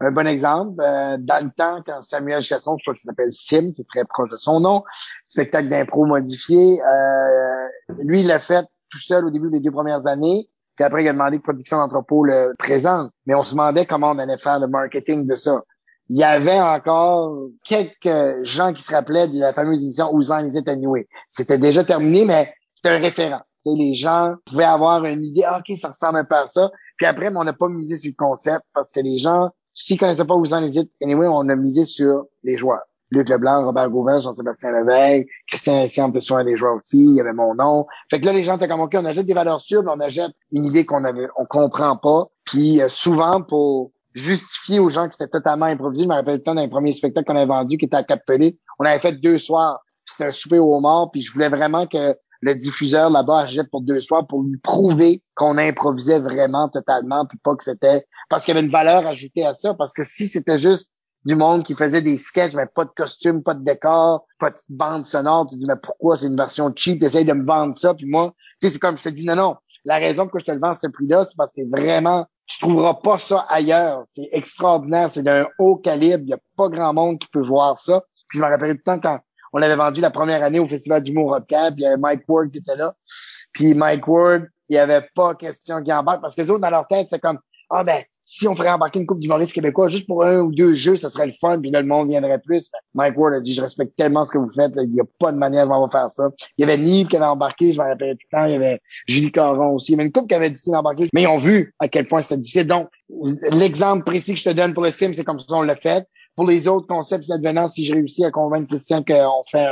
un 0.00 0.10
bon 0.10 0.26
exemple. 0.26 0.80
Euh, 0.80 1.16
dans 1.18 1.44
le 1.44 1.50
temps, 1.50 1.82
quand 1.84 2.00
Samuel 2.02 2.42
Chasson, 2.42 2.76
je 2.78 2.84
crois 2.84 2.94
qu'il 2.94 3.02
s'appelle 3.02 3.32
Sim, 3.32 3.72
c'est 3.74 3.86
très 3.86 4.04
proche 4.04 4.30
de 4.30 4.36
son 4.36 4.60
nom, 4.60 4.84
spectacle 5.26 5.68
d'impro 5.68 6.06
modifié, 6.06 6.80
euh, 6.82 7.68
lui, 7.98 8.20
il 8.20 8.26
l'a 8.26 8.40
fait 8.40 8.64
tout 8.90 8.98
seul 8.98 9.24
au 9.26 9.30
début 9.30 9.50
des 9.50 9.60
deux 9.60 9.72
premières 9.72 10.06
années. 10.06 10.48
Puis 10.76 10.84
après, 10.84 11.02
il 11.02 11.08
a 11.08 11.12
demandé 11.12 11.38
que 11.38 11.42
Production 11.42 11.78
d'entrepôt 11.78 12.24
le 12.24 12.54
présente. 12.58 13.10
Mais 13.26 13.34
on 13.34 13.44
se 13.44 13.52
demandait 13.52 13.86
comment 13.86 14.10
on 14.10 14.18
allait 14.18 14.38
faire 14.38 14.60
le 14.60 14.68
marketing 14.68 15.26
de 15.26 15.34
ça. 15.34 15.62
Il 16.08 16.16
y 16.16 16.24
avait 16.24 16.60
encore 16.60 17.48
quelques 17.64 18.44
gens 18.44 18.72
qui 18.72 18.82
se 18.82 18.92
rappelaient 18.92 19.26
de 19.26 19.40
la 19.40 19.52
fameuse 19.52 19.82
émission 19.82 20.14
Ousant 20.14 20.38
les 20.38 20.56
Anyway. 20.68 21.08
C'était 21.28 21.58
déjà 21.58 21.82
terminé, 21.82 22.24
mais 22.24 22.54
c'était 22.74 22.90
un 22.90 22.98
référent. 22.98 23.40
les 23.64 23.94
gens 23.94 24.34
pouvaient 24.44 24.64
avoir 24.64 25.04
une 25.04 25.24
idée, 25.24 25.42
ah, 25.44 25.58
OK, 25.58 25.76
ça 25.76 25.88
ressemble 25.88 26.18
un 26.18 26.24
peu 26.24 26.36
à 26.36 26.46
ça. 26.46 26.70
Puis 26.96 27.06
après, 27.06 27.30
on 27.34 27.42
n'a 27.42 27.52
pas 27.52 27.68
misé 27.68 27.96
sur 27.96 28.10
le 28.10 28.14
concept 28.16 28.64
parce 28.72 28.92
que 28.92 29.00
les 29.00 29.18
gens, 29.18 29.50
s'ils 29.74 29.98
connaissaient 29.98 30.24
pas 30.24 30.34
Ousant 30.34 30.60
les 30.60 30.78
Anyway, 31.02 31.26
on 31.26 31.48
a 31.48 31.56
misé 31.56 31.84
sur 31.84 32.26
les 32.44 32.56
joueurs. 32.56 32.84
Luc 33.10 33.28
Leblanc, 33.28 33.64
Robert 33.64 33.90
Gauvin, 33.90 34.20
Jean-Sébastien 34.20 34.72
Leveille, 34.72 35.26
Christian 35.46 35.84
Etienne 35.84 36.10
était 36.10 36.20
sur 36.20 36.36
un 36.36 36.44
des 36.44 36.56
joueurs 36.56 36.76
aussi, 36.76 36.98
il 36.98 37.16
y 37.16 37.20
avait 37.20 37.32
mon 37.32 37.54
nom. 37.54 37.86
Fait 38.10 38.20
que 38.20 38.26
là, 38.26 38.32
les 38.32 38.42
gens 38.42 38.56
étaient 38.56 38.68
comme, 38.68 38.80
OK, 38.80 38.94
on 38.94 39.04
achète 39.04 39.26
des 39.26 39.34
valeurs 39.34 39.60
sûres, 39.60 39.82
on 39.86 40.00
achète 40.00 40.32
une 40.52 40.64
idée 40.64 40.84
qu'on 40.84 41.04
avait, 41.04 41.28
on 41.36 41.44
comprend 41.44 41.96
pas. 41.96 42.26
Puis 42.44 42.80
euh, 42.80 42.88
souvent, 42.88 43.42
pour 43.42 43.92
justifier 44.14 44.80
aux 44.80 44.88
gens 44.88 45.08
que 45.08 45.14
c'était 45.14 45.30
totalement 45.30 45.66
improvisé, 45.66 46.04
je 46.04 46.08
me 46.08 46.14
rappelle 46.14 46.36
le 46.36 46.42
temps 46.42 46.54
d'un 46.54 46.68
premier 46.68 46.92
spectacle 46.92 47.26
qu'on 47.26 47.36
avait 47.36 47.46
vendu, 47.46 47.78
qui 47.78 47.84
était 47.84 47.96
à 47.96 48.02
Cap-Pelé, 48.02 48.58
on 48.78 48.84
avait 48.84 48.98
fait 48.98 49.12
deux 49.12 49.38
soirs, 49.38 49.80
c'était 50.04 50.28
un 50.28 50.32
souper 50.32 50.58
au 50.58 50.80
mort, 50.80 51.10
puis 51.10 51.22
je 51.22 51.32
voulais 51.32 51.48
vraiment 51.48 51.86
que 51.86 52.16
le 52.40 52.54
diffuseur 52.54 53.10
là-bas 53.10 53.40
achète 53.40 53.70
pour 53.70 53.80
deux 53.80 54.00
soirs 54.00 54.26
pour 54.26 54.42
lui 54.42 54.58
prouver 54.58 55.22
qu'on 55.34 55.58
improvisait 55.58 56.20
vraiment 56.20 56.68
totalement, 56.68 57.26
puis 57.26 57.38
pas 57.42 57.56
que 57.56 57.64
c'était 57.64 58.04
parce 58.28 58.44
qu'il 58.44 58.54
y 58.54 58.56
avait 58.56 58.66
une 58.66 58.72
valeur 58.72 59.06
ajoutée 59.06 59.44
à 59.44 59.54
ça. 59.54 59.74
Parce 59.74 59.92
que 59.92 60.04
si 60.04 60.26
c'était 60.26 60.58
juste 60.58 60.90
du 61.26 61.36
monde 61.36 61.64
qui 61.64 61.74
faisait 61.74 62.02
des 62.02 62.16
sketchs, 62.16 62.54
mais 62.54 62.66
pas 62.66 62.84
de 62.84 62.90
costume, 62.96 63.42
pas 63.42 63.54
de 63.54 63.64
décor, 63.64 64.24
pas 64.38 64.50
de 64.50 64.56
bande 64.68 65.04
sonore, 65.04 65.46
tu 65.50 65.56
dis 65.56 65.66
mais 65.66 65.76
pourquoi? 65.82 66.16
C'est 66.16 66.26
une 66.26 66.36
version 66.36 66.72
cheap, 66.74 67.00
t'essayes 67.00 67.24
de 67.24 67.32
me 67.34 67.44
vendre 67.44 67.76
ça, 67.76 67.92
puis 67.94 68.06
moi, 68.06 68.32
tu 68.60 68.68
sais, 68.68 68.72
c'est 68.72 68.78
comme 68.78 68.96
je 68.96 69.04
te 69.04 69.08
dis 69.10 69.24
non, 69.24 69.36
non. 69.36 69.56
La 69.84 69.96
raison 69.96 70.26
que 70.26 70.38
je 70.38 70.44
te 70.44 70.52
le 70.52 70.58
vends 70.58 70.70
à 70.70 70.74
ce 70.74 70.86
prix-là, 70.86 71.24
c'est 71.24 71.36
parce 71.36 71.52
que 71.52 71.62
c'est 71.62 71.68
vraiment 71.68 72.26
tu 72.46 72.60
trouveras 72.60 72.94
pas 72.94 73.18
ça 73.18 73.44
ailleurs. 73.48 74.04
C'est 74.06 74.28
extraordinaire, 74.32 75.10
c'est 75.10 75.22
d'un 75.22 75.48
haut 75.58 75.76
calibre. 75.76 76.22
Il 76.22 76.30
y 76.30 76.34
a 76.34 76.38
pas 76.56 76.68
grand 76.68 76.94
monde 76.94 77.18
qui 77.18 77.28
peut 77.28 77.44
voir 77.44 77.78
ça. 77.78 78.02
Puis 78.28 78.38
je 78.38 78.44
me 78.44 78.48
rappelle 78.48 78.70
tout 78.76 78.82
le 78.86 78.92
temps 78.92 79.00
quand 79.00 79.20
on 79.52 79.58
l'avait 79.58 79.76
vendu 79.76 80.00
la 80.00 80.10
première 80.10 80.42
année 80.42 80.58
au 80.58 80.68
Festival 80.68 81.02
d'humour 81.02 81.32
Robcap, 81.32 81.74
il 81.76 81.82
y 81.82 81.86
avait 81.86 81.96
Mike 81.96 82.24
Ward 82.28 82.50
qui 82.50 82.58
était 82.58 82.76
là. 82.76 82.94
Puis 83.52 83.74
Mike 83.74 84.06
Ward, 84.06 84.48
il 84.68 84.76
y 84.76 84.78
avait 84.78 85.08
pas 85.14 85.34
question 85.34 85.82
qu'il 85.82 85.92
embarque 85.92 86.20
parce 86.20 86.34
que 86.34 86.42
les 86.42 86.50
autres, 86.50 86.60
dans 86.60 86.70
leur 86.70 86.86
tête, 86.86 87.08
c'est 87.10 87.20
comme, 87.20 87.38
ah 87.70 87.82
ben, 87.82 88.02
si 88.28 88.48
on 88.48 88.56
ferait 88.56 88.70
embarquer 88.70 88.98
une 88.98 89.06
coupe 89.06 89.20
d'humoristes 89.20 89.52
québécois 89.52 89.88
juste 89.88 90.08
pour 90.08 90.24
un 90.24 90.40
ou 90.40 90.52
deux 90.52 90.74
jeux, 90.74 90.96
ça 90.96 91.10
serait 91.10 91.26
le 91.26 91.32
fun, 91.40 91.60
puis 91.60 91.70
là, 91.70 91.80
le 91.80 91.86
monde 91.86 92.08
viendrait 92.08 92.40
plus. 92.40 92.72
Mike 92.92 93.16
Ward 93.16 93.34
a 93.34 93.40
dit, 93.40 93.54
je 93.54 93.62
respecte 93.62 93.96
tellement 93.96 94.26
ce 94.26 94.32
que 94.32 94.38
vous 94.38 94.50
faites, 94.52 94.72
il 94.82 94.90
n'y 94.90 95.00
a 95.00 95.04
pas 95.20 95.30
de 95.30 95.38
manière 95.38 95.68
dont 95.68 95.76
on 95.76 95.86
va 95.86 95.90
faire 95.90 96.10
ça. 96.10 96.28
Il 96.58 96.62
y 96.62 96.64
avait 96.64 96.76
Nive 96.76 97.06
qui 97.06 97.16
avait 97.16 97.26
embarqué, 97.26 97.72
je 97.72 97.78
me 97.78 97.84
rappelle 97.84 98.16
tout 98.16 98.26
le 98.32 98.36
temps, 98.36 98.44
il 98.46 98.50
y 98.50 98.56
avait 98.56 98.80
Julie 99.06 99.30
Caron 99.30 99.74
aussi, 99.74 99.92
il 99.92 99.94
y 99.94 99.98
avait 100.00 100.06
une 100.06 100.12
coupe 100.12 100.28
qui 100.28 100.34
avait 100.34 100.50
décidé 100.50 100.72
d'embarquer, 100.72 101.08
mais 101.14 101.22
ils 101.22 101.28
ont 101.28 101.38
vu 101.38 101.72
à 101.78 101.86
quel 101.86 102.08
point 102.08 102.20
c'était 102.20 102.38
difficile. 102.38 102.66
Donc, 102.66 102.88
l'exemple 103.52 104.02
précis 104.02 104.34
que 104.34 104.40
je 104.40 104.44
te 104.44 104.54
donne 104.54 104.74
pour 104.74 104.82
le 104.82 104.90
sim, 104.90 105.12
c'est 105.14 105.24
comme 105.24 105.38
ça 105.38 105.46
qu'on 105.48 105.62
l'a 105.62 105.76
fait. 105.76 106.08
Pour 106.34 106.46
les 106.46 106.66
autres 106.66 106.88
concepts 106.88 107.30
advenants, 107.30 107.68
si 107.68 107.84
je 107.84 107.94
réussis 107.94 108.24
à 108.24 108.32
convaincre 108.32 108.66
Christian 108.66 109.04
qu'on 109.04 109.44
fait 109.48 109.68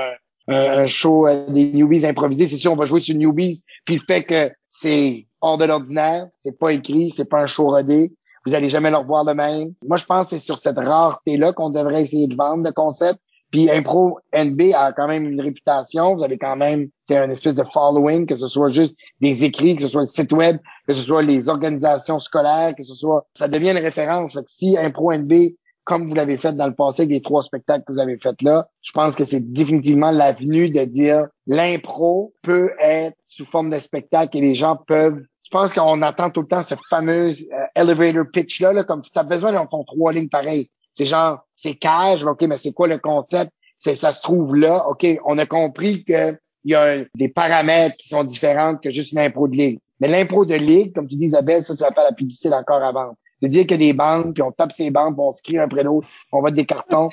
un, 0.46 0.86
show 0.86 1.26
euh, 1.26 1.48
des 1.48 1.72
newbies 1.72 2.06
improvisés, 2.06 2.46
c'est 2.46 2.56
sûr, 2.56 2.72
on 2.72 2.76
va 2.76 2.86
jouer 2.86 3.00
sur 3.00 3.16
newbies, 3.16 3.64
puis 3.84 3.96
le 3.96 4.02
fait 4.06 4.22
que 4.22 4.52
c'est 4.68 5.26
hors 5.40 5.58
de 5.58 5.64
l'ordinaire, 5.64 6.28
c'est 6.38 6.56
pas 6.56 6.72
écrit, 6.72 7.10
c'est 7.10 7.28
pas 7.28 7.42
un 7.42 7.46
show 7.46 7.68
rodé, 7.68 8.12
vous 8.46 8.54
allez 8.54 8.68
jamais 8.68 8.90
le 8.90 8.96
revoir 8.96 9.24
de 9.24 9.32
même. 9.32 9.72
Moi, 9.86 9.96
je 9.96 10.04
pense 10.04 10.26
que 10.26 10.30
c'est 10.30 10.44
sur 10.44 10.58
cette 10.58 10.78
rareté-là 10.78 11.52
qu'on 11.52 11.70
devrait 11.70 12.02
essayer 12.02 12.26
de 12.26 12.34
vendre 12.34 12.64
le 12.64 12.72
concept. 12.72 13.18
Puis 13.50 13.70
Impro 13.70 14.18
NB 14.36 14.72
a 14.74 14.92
quand 14.92 15.06
même 15.06 15.28
une 15.28 15.40
réputation. 15.40 16.16
Vous 16.16 16.24
avez 16.24 16.38
quand 16.38 16.56
même 16.56 16.88
c'est 17.06 17.16
un 17.16 17.30
espèce 17.30 17.54
de 17.54 17.62
following, 17.62 18.26
que 18.26 18.34
ce 18.34 18.48
soit 18.48 18.70
juste 18.70 18.96
des 19.20 19.44
écrits, 19.44 19.76
que 19.76 19.82
ce 19.82 19.88
soit 19.88 20.00
le 20.00 20.06
site 20.06 20.32
web, 20.32 20.58
que 20.88 20.92
ce 20.92 21.02
soit 21.02 21.22
les 21.22 21.48
organisations 21.48 22.18
scolaires, 22.18 22.74
que 22.76 22.82
ce 22.82 22.94
soit 22.94 23.26
ça 23.32 23.46
devient 23.46 23.70
une 23.70 23.78
référence. 23.78 24.34
Que 24.34 24.40
si 24.46 24.76
Impro 24.76 25.12
NB, 25.12 25.52
comme 25.84 26.08
vous 26.08 26.14
l'avez 26.14 26.36
fait 26.36 26.54
dans 26.54 26.66
le 26.66 26.74
passé 26.74 27.02
avec 27.02 27.12
les 27.12 27.22
trois 27.22 27.42
spectacles 27.42 27.84
que 27.86 27.92
vous 27.92 28.00
avez 28.00 28.18
fait 28.18 28.42
là, 28.42 28.68
je 28.82 28.90
pense 28.90 29.14
que 29.14 29.22
c'est 29.22 29.52
définitivement 29.52 30.10
l'avenue 30.10 30.70
de 30.70 30.84
dire 30.84 31.28
l'impro 31.46 32.34
peut 32.42 32.72
être 32.80 33.16
sous 33.22 33.46
forme 33.46 33.70
de 33.70 33.78
spectacle 33.78 34.36
et 34.36 34.40
les 34.40 34.54
gens 34.54 34.76
peuvent 34.76 35.22
je 35.44 35.50
pense 35.50 35.72
qu'on 35.72 36.02
attend 36.02 36.30
tout 36.30 36.40
le 36.40 36.48
temps 36.48 36.62
cette 36.62 36.84
fameuse 36.88 37.46
euh, 37.52 37.66
elevator 37.74 38.24
pitch 38.32 38.60
là, 38.60 38.82
comme 38.84 39.02
tu 39.02 39.10
as 39.14 39.22
besoin 39.22 39.52
d'un 39.52 39.66
ton 39.66 39.84
trois 39.84 40.12
lignes 40.12 40.28
pareil. 40.28 40.70
C'est 40.92 41.06
genre, 41.06 41.40
c'est 41.54 41.74
cash, 41.74 42.24
ok, 42.24 42.42
mais 42.42 42.56
c'est 42.56 42.72
quoi 42.72 42.86
le 42.86 42.98
concept? 42.98 43.50
C'est 43.78 43.94
ça 43.94 44.12
se 44.12 44.22
trouve 44.22 44.56
là, 44.56 44.86
ok, 44.88 45.06
on 45.24 45.38
a 45.38 45.46
compris 45.46 46.04
que 46.04 46.36
il 46.64 46.72
y 46.72 46.74
a 46.74 47.04
des 47.14 47.28
paramètres 47.28 47.96
qui 47.98 48.08
sont 48.08 48.24
différents 48.24 48.76
que 48.76 48.88
juste 48.88 49.12
l'impro 49.12 49.48
de 49.48 49.56
ligue. 49.56 49.80
Mais 50.00 50.08
l'impro 50.08 50.46
de 50.46 50.54
ligue, 50.54 50.94
comme 50.94 51.06
tu 51.06 51.16
dis 51.16 51.26
Isabelle, 51.26 51.62
ça, 51.62 51.74
ça 51.74 51.86
s'appelle 51.86 52.04
la 52.04 52.12
plus 52.12 52.24
difficile 52.24 52.54
encore 52.54 52.82
à 52.82 52.90
vendre. 52.90 53.14
De 53.42 53.48
dire 53.48 53.66
qu'il 53.66 53.72
y 53.72 53.74
a 53.74 53.88
des 53.88 53.92
bandes, 53.92 54.32
puis 54.32 54.42
on 54.42 54.52
tape 54.52 54.72
ces 54.72 54.90
bandes, 54.90 55.14
puis 55.14 55.24
on 55.26 55.32
se 55.32 55.42
crie 55.42 55.58
un 55.58 55.64
après 55.64 55.82
l'autre, 55.82 56.08
on 56.32 56.40
va 56.40 56.50
des 56.50 56.64
cartons. 56.64 57.10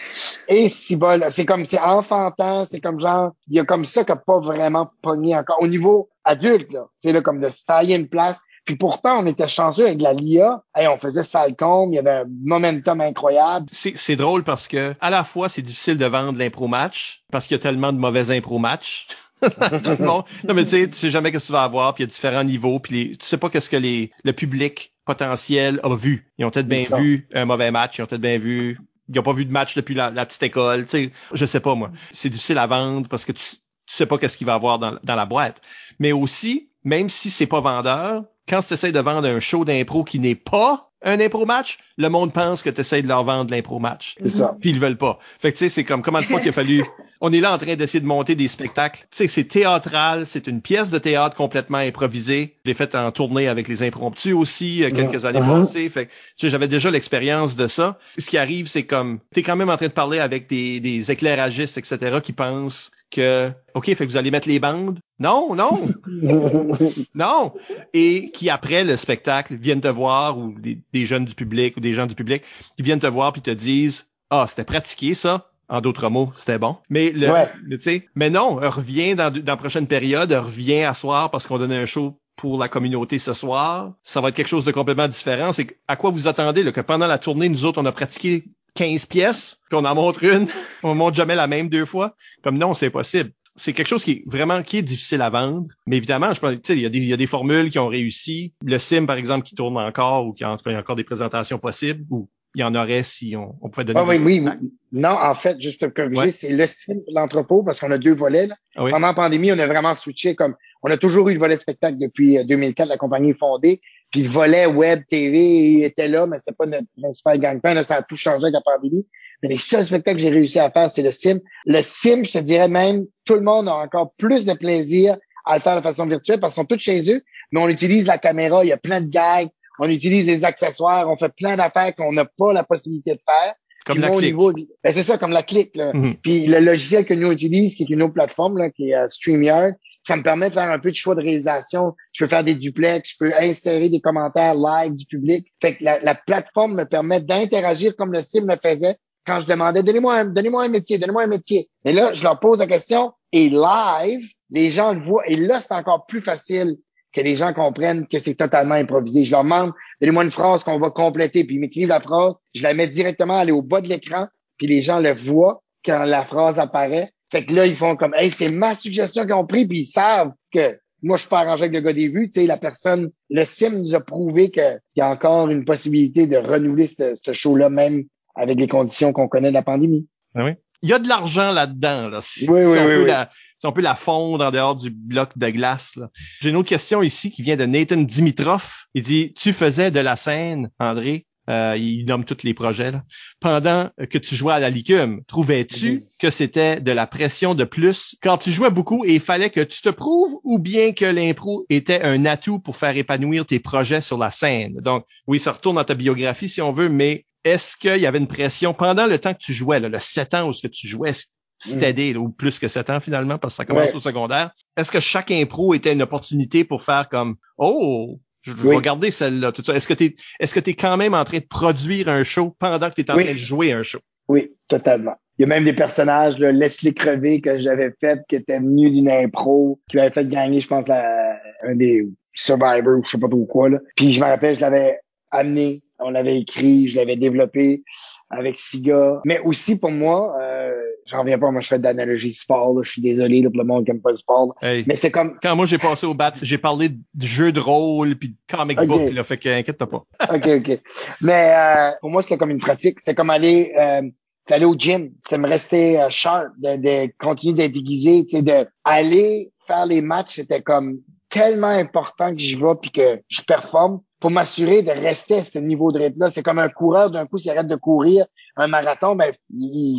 Et 0.47 0.69
si 0.69 0.97
c'est 1.29 1.45
comme, 1.45 1.65
c'est 1.65 1.81
enfantin, 1.81 2.63
c'est 2.63 2.79
comme 2.79 2.99
genre, 2.99 3.31
il 3.49 3.55
y 3.55 3.59
a 3.59 3.65
comme 3.65 3.83
ça 3.83 4.03
n'a 4.07 4.15
pas 4.15 4.39
vraiment 4.39 4.89
pogné 5.01 5.35
encore. 5.35 5.57
Au 5.61 5.67
niveau 5.67 6.09
adulte, 6.23 6.71
là, 6.71 6.87
c'est 6.99 7.11
là, 7.11 7.21
comme 7.21 7.39
de 7.39 7.49
se 7.49 7.63
tailler 7.63 7.95
une 7.95 8.07
place. 8.07 8.41
Puis 8.65 8.75
pourtant, 8.75 9.19
on 9.19 9.25
était 9.25 9.47
chanceux 9.47 9.87
avec 9.87 10.01
la 10.01 10.13
LIA. 10.13 10.63
et 10.79 10.87
on 10.87 10.97
faisait 10.97 11.23
sale 11.23 11.55
il 11.59 11.95
y 11.95 11.99
avait 11.99 12.11
un 12.11 12.25
momentum 12.43 13.01
incroyable. 13.01 13.65
C'est 13.71 14.15
drôle 14.15 14.43
parce 14.43 14.67
que 14.67 14.93
à 15.01 15.09
la 15.09 15.23
fois, 15.23 15.49
c'est 15.49 15.61
difficile 15.61 15.97
de 15.97 16.05
vendre 16.05 16.37
l'impro 16.37 16.67
match 16.67 17.23
parce 17.31 17.47
qu'il 17.47 17.57
y 17.57 17.59
a 17.59 17.63
tellement 17.63 17.91
de 17.91 17.97
mauvais 17.97 18.31
impro 18.31 18.59
match. 18.59 19.07
non, 19.99 20.23
mais 20.53 20.63
tu 20.63 20.69
sais, 20.69 20.87
tu 20.87 20.95
sais 20.95 21.09
jamais 21.09 21.29
ce 21.29 21.37
que 21.37 21.45
tu 21.47 21.51
vas 21.51 21.63
avoir, 21.63 21.95
puis 21.95 22.03
il 22.03 22.07
y 22.07 22.09
a 22.09 22.11
différents 22.11 22.43
niveaux, 22.43 22.79
puis 22.79 22.95
les, 22.95 23.17
tu 23.17 23.25
sais 23.25 23.37
pas 23.37 23.49
qu'est-ce 23.49 23.71
que 23.71 23.77
les, 23.77 24.11
le 24.23 24.33
public 24.33 24.93
potentiel 25.03 25.79
a 25.83 25.95
vu. 25.95 26.31
Ils 26.37 26.45
ont 26.45 26.51
peut-être 26.51 26.67
bien 26.67 26.83
vu 26.97 27.27
un 27.33 27.45
mauvais 27.45 27.71
match, 27.71 27.97
ils 27.97 28.03
ont 28.03 28.05
peut-être 28.05 28.21
bien 28.21 28.37
vu, 28.37 28.79
ils 29.09 29.19
ont 29.19 29.23
pas 29.23 29.33
vu 29.33 29.45
de 29.45 29.51
match 29.51 29.75
depuis 29.75 29.95
la, 29.95 30.11
petite 30.25 30.43
école, 30.43 30.85
tu 30.85 30.91
sais, 30.91 31.11
je 31.33 31.45
sais 31.47 31.59
pas 31.59 31.73
moi. 31.73 31.91
C'est 32.11 32.29
difficile 32.29 32.59
à 32.59 32.67
vendre 32.67 33.09
parce 33.09 33.25
que 33.25 33.31
tu, 33.31 33.43
tu 33.91 33.97
sais 33.97 34.05
pas 34.05 34.17
qu'est-ce 34.17 34.37
qu'il 34.37 34.47
va 34.47 34.53
avoir 34.53 34.79
dans, 34.79 34.97
la 35.03 35.25
boîte. 35.25 35.61
Mais 35.99 36.13
aussi, 36.13 36.69
même 36.85 37.09
si 37.09 37.29
c'est 37.29 37.45
pas 37.45 37.59
vendeur, 37.59 38.23
quand 38.47 38.61
tu 38.61 38.73
essaies 38.73 38.93
de 38.93 38.99
vendre 39.01 39.27
un 39.27 39.41
show 39.41 39.65
d'impro 39.65 40.05
qui 40.05 40.17
n'est 40.19 40.35
pas 40.35 40.90
un 41.03 41.19
impro 41.19 41.45
match, 41.45 41.79
le 41.97 42.09
monde 42.09 42.31
pense 42.31 42.63
que 42.63 42.69
tu 42.69 42.81
essaies 42.81 43.01
de 43.01 43.07
leur 43.07 43.23
vendre 43.23 43.51
l'impro 43.51 43.79
match. 43.79 44.15
C'est 44.21 44.29
ça. 44.29 44.55
Puis 44.59 44.69
ils 44.69 44.79
veulent 44.79 44.97
pas. 44.97 45.19
Fait 45.39 45.51
que 45.51 45.57
tu 45.57 45.65
sais, 45.65 45.69
c'est 45.69 45.83
comme 45.83 46.01
comment 46.01 46.19
de 46.19 46.25
fois 46.25 46.39
qu'il 46.39 46.49
a 46.49 46.53
fallu. 46.53 46.83
On 47.23 47.31
est 47.31 47.39
là 47.39 47.53
en 47.53 47.57
train 47.59 47.75
d'essayer 47.75 47.99
de 47.99 48.07
monter 48.07 48.33
des 48.33 48.47
spectacles. 48.47 49.01
Tu 49.11 49.17
sais, 49.17 49.27
c'est 49.27 49.43
théâtral, 49.43 50.25
c'est 50.25 50.47
une 50.47 50.59
pièce 50.59 50.89
de 50.89 50.97
théâtre 50.97 51.35
complètement 51.35 51.77
improvisée. 51.77 52.57
J'ai 52.65 52.73
fait 52.73 52.95
en 52.95 53.11
tournée 53.11 53.47
avec 53.47 53.67
les 53.67 53.83
impromptus 53.83 54.33
aussi 54.33 54.83
euh, 54.83 54.89
quelques 54.89 55.25
années 55.25 55.39
uh-huh. 55.39 55.61
passées. 55.61 55.89
Fait 55.89 56.07
que 56.07 56.11
tu 56.11 56.17
sais, 56.37 56.49
j'avais 56.49 56.67
déjà 56.67 56.89
l'expérience 56.89 57.55
de 57.55 57.67
ça. 57.67 57.99
Ce 58.17 58.29
qui 58.29 58.37
arrive, 58.37 58.67
c'est 58.67 58.83
comme 58.83 59.19
t'es 59.33 59.43
quand 59.43 59.55
même 59.55 59.69
en 59.69 59.77
train 59.77 59.87
de 59.87 59.91
parler 59.91 60.17
avec 60.17 60.49
des, 60.49 60.79
des 60.79 61.11
éclairagistes, 61.11 61.77
etc., 61.77 62.19
qui 62.23 62.33
pensent 62.33 62.91
que 63.11 63.51
OK, 63.75 63.85
fait 63.85 63.95
que 63.95 64.05
vous 64.05 64.17
allez 64.17 64.31
mettre 64.31 64.47
les 64.47 64.59
bandes. 64.59 64.99
Non, 65.21 65.53
non. 65.53 65.87
non. 67.15 67.53
Et 67.93 68.31
qui 68.31 68.49
après 68.49 68.83
le 68.83 68.95
spectacle 68.95 69.55
viennent 69.55 69.81
te 69.81 69.87
voir 69.87 70.37
ou 70.37 70.55
des, 70.59 71.05
jeunes 71.05 71.25
du 71.25 71.35
public 71.35 71.77
ou 71.77 71.79
des 71.79 71.93
gens 71.93 72.07
du 72.07 72.15
public 72.15 72.41
qui 72.75 72.81
viennent 72.81 72.99
te 72.99 73.07
voir 73.07 73.31
puis 73.31 73.43
te 73.43 73.51
disent 73.51 74.09
"Ah, 74.31 74.45
c'était 74.47 74.63
pratiqué 74.63 75.13
ça." 75.13 75.47
En 75.69 75.79
d'autres 75.79 76.09
mots, 76.09 76.33
c'était 76.35 76.57
bon. 76.57 76.75
Mais 76.89 77.11
le, 77.11 77.29
tu 77.77 77.81
sais, 77.81 78.09
mais 78.15 78.29
non, 78.29 78.55
reviens 78.55 79.15
dans, 79.15 79.31
dans 79.31 79.53
la 79.53 79.57
prochaine 79.57 79.87
période, 79.87 80.33
reviens 80.33 80.89
à 80.89 80.93
soir 80.93 81.31
parce 81.31 81.47
qu'on 81.47 81.59
donne 81.59 81.71
un 81.71 81.85
show 81.85 82.19
pour 82.35 82.57
la 82.57 82.67
communauté 82.67 83.19
ce 83.19 83.33
soir. 83.33 83.93
Ça 84.03 84.19
va 84.19 84.29
être 84.29 84.35
quelque 84.35 84.47
chose 84.47 84.65
de 84.65 84.71
complètement 84.71 85.07
différent. 85.07 85.53
C'est 85.53 85.77
à 85.87 85.95
quoi 85.95 86.09
vous 86.09 86.27
attendez 86.27 86.63
là, 86.63 86.71
que 86.71 86.81
pendant 86.81 87.07
la 87.07 87.19
tournée, 87.19 87.47
nous 87.47 87.63
autres, 87.63 87.79
on 87.79 87.85
a 87.85 87.91
pratiqué 87.91 88.45
15 88.75 89.05
pièces, 89.05 89.61
qu'on 89.69 89.85
en 89.85 89.95
montre 89.95 90.23
une, 90.23 90.47
on 90.83 90.95
montre 90.95 91.15
jamais 91.15 91.35
la 91.35 91.47
même 91.47 91.69
deux 91.69 91.85
fois. 91.85 92.15
Comme 92.41 92.57
non, 92.57 92.73
c'est 92.73 92.89
possible. 92.89 93.31
C'est 93.55 93.73
quelque 93.73 93.87
chose 93.87 94.03
qui 94.03 94.11
est 94.11 94.23
vraiment 94.25 94.63
qui 94.63 94.77
est 94.77 94.81
difficile 94.81 95.21
à 95.21 95.29
vendre. 95.29 95.67
Mais 95.85 95.97
évidemment, 95.97 96.33
je 96.33 96.39
pense, 96.39 96.53
il 96.69 96.79
y, 96.79 96.85
a 96.85 96.89
des, 96.89 96.99
il 96.99 97.05
y 97.05 97.13
a 97.13 97.17
des 97.17 97.27
formules 97.27 97.69
qui 97.69 97.79
ont 97.79 97.87
réussi. 97.87 98.53
Le 98.63 98.77
sim, 98.77 99.05
par 99.05 99.17
exemple, 99.17 99.45
qui 99.45 99.55
tourne 99.55 99.77
encore 99.77 100.27
ou 100.27 100.33
qui 100.33 100.45
en 100.45 100.57
tout 100.57 100.63
cas, 100.63 100.71
il 100.71 100.73
y 100.73 100.77
a 100.77 100.79
encore 100.79 100.95
des 100.95 101.03
présentations 101.03 101.59
possibles 101.59 102.05
ou 102.09 102.29
il 102.55 102.61
y 102.61 102.63
en 102.63 102.75
aurait 102.75 103.03
si 103.03 103.35
on, 103.35 103.55
on 103.61 103.69
pouvait 103.69 103.85
donner. 103.85 103.99
Ah, 103.99 104.05
oui, 104.05 104.19
oui. 104.19 104.43
Non, 104.91 105.09
en 105.09 105.33
fait, 105.33 105.59
juste 105.61 105.79
pour 105.81 105.93
corriger, 105.93 106.31
c'est 106.31 106.51
le 106.51 106.65
sim 106.65 106.95
pour 107.05 107.13
l'entrepôt 107.13 107.63
parce 107.63 107.79
qu'on 107.79 107.91
a 107.91 107.97
deux 107.97 108.13
volets. 108.13 108.47
Là. 108.47 108.55
Ah 108.75 108.85
Pendant 108.89 109.07
la 109.07 109.13
pandémie, 109.13 109.51
on 109.51 109.59
a 109.59 109.67
vraiment 109.67 109.95
switché 109.95 110.35
comme 110.35 110.55
on 110.83 110.89
a 110.89 110.97
toujours 110.97 111.29
eu 111.29 111.33
le 111.33 111.39
volet 111.39 111.57
spectacle 111.57 111.97
depuis 111.97 112.43
2004, 112.43 112.85
euh, 112.85 112.89
la 112.89 112.97
compagnie 112.97 113.31
est 113.31 113.39
fondée. 113.39 113.81
Puis 114.11 114.23
le 114.23 114.29
volet 114.29 114.65
web, 114.65 115.03
TV 115.07 115.83
était 115.83 116.07
là, 116.07 116.27
mais 116.27 116.37
c'était 116.39 116.53
pas 116.53 116.65
notre 116.65 116.87
principal 117.01 117.39
gang-pain. 117.39 117.81
Ça 117.83 117.97
a 117.97 118.01
tout 118.01 118.15
changé 118.15 118.45
avec 118.45 118.53
la 118.53 118.61
pandémie. 118.61 119.07
Mais 119.41 119.49
les 119.49 119.57
seuls 119.57 119.85
spectacles 119.85 120.17
que 120.17 120.21
j'ai 120.21 120.29
réussi 120.29 120.59
à 120.59 120.69
faire, 120.69 120.89
c'est 120.89 121.01
le 121.01 121.11
sim. 121.11 121.39
Le 121.65 121.81
sim, 121.81 122.23
je 122.23 122.31
te 122.31 122.37
dirais 122.37 122.67
même, 122.67 123.05
tout 123.25 123.35
le 123.35 123.41
monde 123.41 123.67
a 123.67 123.75
encore 123.75 124.13
plus 124.17 124.45
de 124.45 124.53
plaisir 124.53 125.17
à 125.45 125.55
le 125.57 125.61
faire 125.61 125.75
de 125.75 125.81
façon 125.81 126.05
virtuelle 126.05 126.39
parce 126.39 126.53
qu'ils 126.53 126.61
sont 126.61 126.67
tous 126.67 126.79
chez 126.79 127.11
eux, 127.11 127.21
mais 127.51 127.61
on 127.61 127.67
utilise 127.67 128.05
la 128.05 128.17
caméra, 128.17 128.63
il 128.63 128.67
y 128.69 128.73
a 128.73 128.77
plein 128.77 129.01
de 129.01 129.09
gags, 129.09 129.49
on 129.79 129.89
utilise 129.89 130.25
des 130.25 130.45
accessoires, 130.45 131.09
on 131.09 131.17
fait 131.17 131.33
plein 131.35 131.57
d'affaires 131.57 131.95
qu'on 131.95 132.11
n'a 132.11 132.25
pas 132.25 132.53
la 132.53 132.63
possibilité 132.63 133.13
de 133.13 133.19
faire. 133.25 133.55
Comme 133.83 133.99
la 133.99 134.09
clique. 134.09 134.21
Niveau, 134.21 134.53
ben 134.53 134.93
c'est 134.93 135.01
ça, 135.01 135.17
comme 135.17 135.31
la 135.31 135.41
clique. 135.41 135.75
Là. 135.75 135.91
Mm-hmm. 135.91 136.17
Puis 136.21 136.45
le 136.45 136.59
logiciel 136.59 137.03
que 137.03 137.15
nous 137.15 137.31
utilisons, 137.31 137.75
qui 137.75 137.83
est 137.83 137.89
une 137.89 138.03
autre 138.03 138.13
plateforme, 138.13 138.59
là, 138.59 138.69
qui 138.69 138.91
est 138.91 138.95
euh, 138.95 139.09
StreamYard, 139.09 139.73
ça 140.03 140.15
me 140.15 140.23
permet 140.23 140.49
de 140.49 140.53
faire 140.53 140.69
un 140.69 140.79
peu 140.79 140.91
de 140.91 140.95
choix 140.95 141.15
de 141.15 141.21
réalisation. 141.21 141.95
Je 142.11 142.23
peux 142.23 142.29
faire 142.29 142.43
des 142.43 142.55
duplex, 142.55 143.11
je 143.11 143.15
peux 143.19 143.33
insérer 143.33 143.89
des 143.89 143.99
commentaires 143.99 144.55
live 144.55 144.95
du 144.95 145.05
public. 145.05 145.47
Fait 145.61 145.75
que 145.75 145.83
la, 145.83 146.15
plateforme 146.15 146.75
me 146.75 146.85
permet 146.85 147.21
d'interagir 147.21 147.95
comme 147.95 148.11
le 148.11 148.21
sim 148.21 148.45
le 148.47 148.55
faisait 148.61 148.97
quand 149.25 149.41
je 149.41 149.47
demandais 149.47 149.83
donnez-moi 149.83 150.15
un, 150.15 150.25
donnez-moi 150.25 150.63
un 150.63 150.67
métier, 150.67 150.97
donnez-moi 150.97 151.23
un 151.23 151.27
métier. 151.27 151.69
Et 151.85 151.93
là, 151.93 152.13
je 152.13 152.23
leur 152.23 152.39
pose 152.39 152.59
la 152.59 152.67
question 152.67 153.13
et 153.31 153.49
live, 153.49 154.27
les 154.49 154.69
gens 154.69 154.93
le 154.93 155.01
voient. 155.01 155.23
Et 155.27 155.35
là, 155.35 155.59
c'est 155.59 155.73
encore 155.73 156.05
plus 156.05 156.21
facile 156.21 156.77
que 157.13 157.21
les 157.21 157.35
gens 157.35 157.53
comprennent 157.53 158.07
que 158.07 158.19
c'est 158.19 158.35
totalement 158.35 158.75
improvisé. 158.75 159.25
Je 159.25 159.31
leur 159.31 159.43
demande, 159.43 159.73
donnez-moi 159.99 160.23
une 160.23 160.31
phrase 160.31 160.63
qu'on 160.63 160.79
va 160.79 160.89
compléter, 160.91 161.43
puis 161.43 161.55
ils 161.55 161.59
m'écrivent 161.59 161.89
la 161.89 161.99
phrase, 161.99 162.35
je 162.53 162.63
la 162.63 162.73
mets 162.73 162.87
directement 162.87 163.37
aller 163.37 163.51
au 163.51 163.61
bas 163.61 163.81
de 163.81 163.87
l'écran, 163.87 164.27
puis 164.57 164.67
les 164.67 164.81
gens 164.81 164.99
le 164.99 165.13
voient 165.13 165.61
quand 165.85 166.03
la 166.03 166.23
phrase 166.23 166.59
apparaît. 166.59 167.11
Fait 167.29 167.45
que 167.45 167.53
là, 167.53 167.65
ils 167.65 167.75
font 167.75 167.95
comme, 167.95 168.13
hey, 168.15 168.29
c'est 168.29 168.49
ma 168.49 168.75
suggestion 168.75 169.23
qu'ils 169.23 169.33
ont 169.33 169.45
pris, 169.45 169.65
puis 169.65 169.79
ils 169.79 169.85
savent 169.85 170.31
que 170.53 170.77
moi, 171.03 171.17
je 171.17 171.21
suis 171.21 171.29
pas 171.29 171.39
arrangé 171.39 171.63
avec 171.63 171.75
le 171.75 171.81
gars 171.81 171.93
des 171.93 172.09
vues. 172.09 172.29
Tu 172.29 172.41
sais, 172.41 172.47
la 172.47 172.57
personne, 172.57 173.09
le 173.29 173.43
sim 173.43 173.71
nous 173.71 173.95
a 173.95 174.01
prouvé 174.01 174.51
qu'il 174.51 174.79
y 174.97 175.01
a 175.01 175.09
encore 175.09 175.49
une 175.49 175.65
possibilité 175.65 176.27
de 176.27 176.37
renouveler 176.37 176.87
ce, 176.87 177.15
ce 177.23 177.33
show-là, 177.33 177.69
même 177.69 178.03
avec 178.35 178.59
les 178.59 178.67
conditions 178.67 179.13
qu'on 179.13 179.27
connaît 179.27 179.49
de 179.49 179.53
la 179.53 179.61
pandémie. 179.63 180.07
Ah 180.35 180.43
oui. 180.45 180.51
il 180.81 180.89
y 180.89 180.93
a 180.93 180.99
de 180.99 181.07
l'argent 181.07 181.51
là-dedans. 181.51 182.09
Là. 182.09 182.19
Si, 182.21 182.49
Oui, 182.49 182.61
si 182.61 182.67
oui, 182.67 182.77
on 182.79 182.85
oui, 182.85 182.95
peut 182.95 183.01
oui. 183.03 183.07
La, 183.07 183.29
si 183.57 183.67
on 183.67 183.71
peut 183.71 183.81
la 183.81 183.95
fondre 183.95 184.43
en 184.45 184.51
dehors 184.51 184.75
du 184.75 184.89
bloc 184.89 185.37
de 185.37 185.49
glace. 185.49 185.95
là. 185.95 186.09
J'ai 186.39 186.49
une 186.49 186.55
autre 186.55 186.69
question 186.69 187.01
ici 187.03 187.31
qui 187.31 187.43
vient 187.43 187.57
de 187.57 187.65
Nathan 187.65 187.97
Dimitrov. 187.97 188.85
Il 188.95 189.03
dit, 189.03 189.33
tu 189.33 189.53
faisais 189.53 189.91
de 189.91 189.99
la 189.99 190.15
scène, 190.15 190.69
André, 190.79 191.25
euh, 191.51 191.75
il 191.77 192.05
nomme 192.05 192.23
tous 192.25 192.43
les 192.43 192.53
projets, 192.55 192.91
là. 192.91 193.03
pendant 193.41 193.89
que 194.09 194.17
tu 194.17 194.35
jouais 194.35 194.53
à 194.53 194.59
la 194.59 194.69
licume. 194.69 195.21
Trouvais-tu 195.27 195.91
Mhm. 195.91 196.01
que 196.19 196.29
c'était 196.29 196.79
de 196.79 196.91
la 196.91 197.05
pression 197.07 197.53
de 197.55 197.63
plus? 197.65 198.15
Quand 198.23 198.37
tu 198.37 198.51
jouais 198.51 198.69
beaucoup 198.69 199.03
et 199.05 199.15
il 199.15 199.19
fallait 199.19 199.49
que 199.49 199.61
tu 199.61 199.81
te 199.81 199.89
prouves 199.89 200.35
ou 200.43 200.57
bien 200.59 200.93
que 200.93 201.05
l'impro 201.05 201.65
était 201.69 202.01
un 202.03 202.25
atout 202.25 202.59
pour 202.59 202.75
faire 202.77 202.95
épanouir 202.97 203.45
tes 203.45 203.59
projets 203.59 204.01
sur 204.01 204.17
la 204.17 204.31
scène? 204.31 204.75
Donc, 204.81 205.05
oui, 205.27 205.39
ça 205.39 205.51
retourne 205.51 205.75
dans 205.75 205.83
ta 205.83 205.93
biographie 205.95 206.49
si 206.49 206.61
on 206.61 206.71
veut, 206.71 206.89
mais 206.89 207.25
est-ce 207.43 207.75
qu'il 207.75 207.97
y 207.97 208.05
avait 208.05 208.19
une 208.19 208.27
pression 208.27 208.73
pendant 208.73 209.07
le 209.07 209.17
temps 209.19 209.33
que 209.33 209.39
tu 209.39 209.53
jouais, 209.53 209.79
là, 209.79 209.89
le 209.89 209.99
7 209.99 210.33
ans 210.35 210.47
où 210.47 210.53
ce 210.53 210.61
que 210.61 210.71
tu 210.71 210.87
jouais, 210.87 211.11
c'était 211.57 211.91
là, 211.93 212.19
ou 212.19 212.29
plus 212.29 212.59
que 212.59 212.67
7 212.67 212.89
ans 212.91 212.99
finalement, 212.99 213.37
parce 213.39 213.53
que 213.53 213.57
ça 213.57 213.65
commence 213.65 213.89
Ouais. 213.89 213.95
au 213.95 213.99
secondaire? 213.99 214.51
Est-ce 214.77 214.91
que 214.91 214.99
chaque 214.99 215.31
impro 215.31 215.73
était 215.73 215.93
une 215.93 216.01
opportunité 216.03 216.63
pour 216.63 216.81
faire 216.83 217.09
comme 217.09 217.35
Oh, 217.57 218.19
je, 218.41 218.51
je 218.51 218.63
Oui. 218.63 218.69
vais 218.69 218.75
regarder 218.75 219.11
celle-là, 219.11 219.51
tout 219.51 219.63
ça. 219.63 219.75
Est-ce 219.75 219.87
que 219.87 219.93
tu 219.93 220.05
es, 220.05 220.13
est-ce 220.39 220.53
que 220.53 220.59
tu 220.59 220.71
es 220.71 220.73
quand 220.73 220.97
même 220.97 221.13
en 221.13 221.23
train 221.25 221.39
de 221.39 221.45
produire 221.45 222.09
un 222.09 222.23
show 222.23 222.55
pendant 222.59 222.89
que 222.89 222.95
tu 222.95 223.01
es 223.01 223.11
en 223.11 223.15
Oui. 223.17 223.23
train 223.23 223.33
de 223.33 223.37
jouer 223.37 223.71
un 223.71 223.83
show? 223.83 223.99
Oui, 224.27 224.51
totalement. 224.67 225.15
Il 225.37 225.43
y 225.43 225.45
a 225.45 225.47
même 225.47 225.63
des 225.63 225.73
personnages, 225.73 226.37
là, 226.39 226.51
Leslie 226.51 226.93
Crevé, 226.93 227.41
que 227.41 227.57
j'avais 227.57 227.91
fait, 227.99 228.21
qui 228.27 228.35
était 228.35 228.59
venu 228.59 228.91
d'une 228.91 229.09
impro, 229.09 229.79
qui 229.89 229.97
m'avait 229.97 230.11
fait 230.11 230.27
gagner, 230.27 230.59
je 230.59 230.67
pense, 230.67 230.87
la, 230.87 231.37
un 231.63 231.75
des 231.75 232.07
Survivors, 232.33 232.99
ou 232.99 233.03
je 233.05 233.09
sais 233.09 233.19
pas 233.19 233.27
trop 233.27 233.45
quoi, 233.45 233.69
là. 233.69 233.79
Puis 233.95 234.11
je 234.11 234.21
me 234.21 234.25
rappelle, 234.25 234.55
je 234.55 234.61
l'avais 234.61 234.99
amené, 235.31 235.81
on 235.99 236.11
l'avait 236.11 236.37
écrit, 236.39 236.87
je 236.87 236.97
l'avais 236.97 237.15
développé 237.15 237.83
avec 238.29 238.59
Siga. 238.59 239.21
Mais 239.25 239.39
aussi, 239.39 239.79
pour 239.79 239.91
moi, 239.91 240.35
euh, 240.39 240.60
j'en 241.05 241.21
reviens 241.21 241.39
pas, 241.39 241.51
moi, 241.51 241.61
je 241.61 241.67
fais 241.67 241.79
de 241.79 241.83
l'analogie 241.83 242.31
sport, 242.31 242.73
là. 242.73 242.81
Je 242.83 242.91
suis 242.91 243.01
désolé, 243.01 243.41
là, 243.41 243.49
pour 243.49 243.59
le 243.59 243.65
monde 243.67 243.85
qui 243.85 243.91
aime 243.91 244.01
pas 244.01 244.11
le 244.11 244.17
sport. 244.17 244.55
Hey. 244.61 244.83
Mais 244.87 244.95
c'est 244.95 245.11
comme, 245.11 245.37
Quand 245.41 245.55
moi 245.55 245.65
j'ai 245.65 245.77
passé 245.77 246.05
au 246.05 246.13
bat, 246.13 246.31
j'ai 246.41 246.57
parlé 246.57 246.89
de 246.89 247.25
jeux 247.25 247.51
de 247.51 247.59
rôle 247.59 248.15
puis 248.15 248.29
de 248.29 248.35
comic 248.49 248.79
Ok. 248.79 248.87
book, 248.87 249.11
là, 249.11 249.23
fait 249.23 249.37
que 249.37 249.49
inquiète-toi 249.49 249.89
pas. 249.89 250.03
OK, 250.33 250.47
OK. 250.47 250.79
Mais 251.21 251.53
euh, 251.55 251.91
pour 252.01 252.09
moi, 252.09 252.21
c'était 252.21 252.37
comme 252.37 252.51
une 252.51 252.59
pratique. 252.59 252.99
C'était 252.99 253.15
comme 253.15 253.29
aller 253.29 253.71
euh, 253.79 254.01
c'était 254.41 254.55
aller 254.55 254.65
au 254.65 254.75
gym. 254.75 255.11
C'était 255.21 255.37
me 255.37 255.47
rester 255.47 256.01
euh, 256.01 256.09
sharp, 256.09 256.47
de, 256.57 256.77
de 256.77 257.11
continuer 257.19 257.55
d'être 257.55 257.73
déguisé, 257.73 258.25
tu 258.25 258.37
sais, 258.37 258.41
de 258.41 258.67
aller 258.83 259.51
faire 259.67 259.85
les 259.85 260.01
matchs, 260.01 260.35
c'était 260.35 260.61
comme 260.61 260.99
tellement 261.29 261.67
important 261.67 262.31
que 262.33 262.39
j'y 262.39 262.55
vais 262.55 262.75
puis 262.81 262.91
que 262.91 263.21
je 263.29 263.41
performe 263.41 264.01
pour 264.21 264.29
m'assurer 264.29 264.83
de 264.83 264.91
rester 264.91 265.39
à 265.39 265.43
ce 265.43 265.57
niveau 265.57 265.91
de 265.91 265.97
rythme-là. 265.97 266.29
C'est 266.31 266.43
comme 266.43 266.59
un 266.59 266.69
coureur, 266.69 267.09
d'un 267.09 267.25
coup, 267.25 267.39
s'il 267.39 267.51
arrête 267.51 267.67
de 267.67 267.75
courir 267.75 268.25
un 268.55 268.67
marathon, 268.67 269.15
ben 269.15 269.33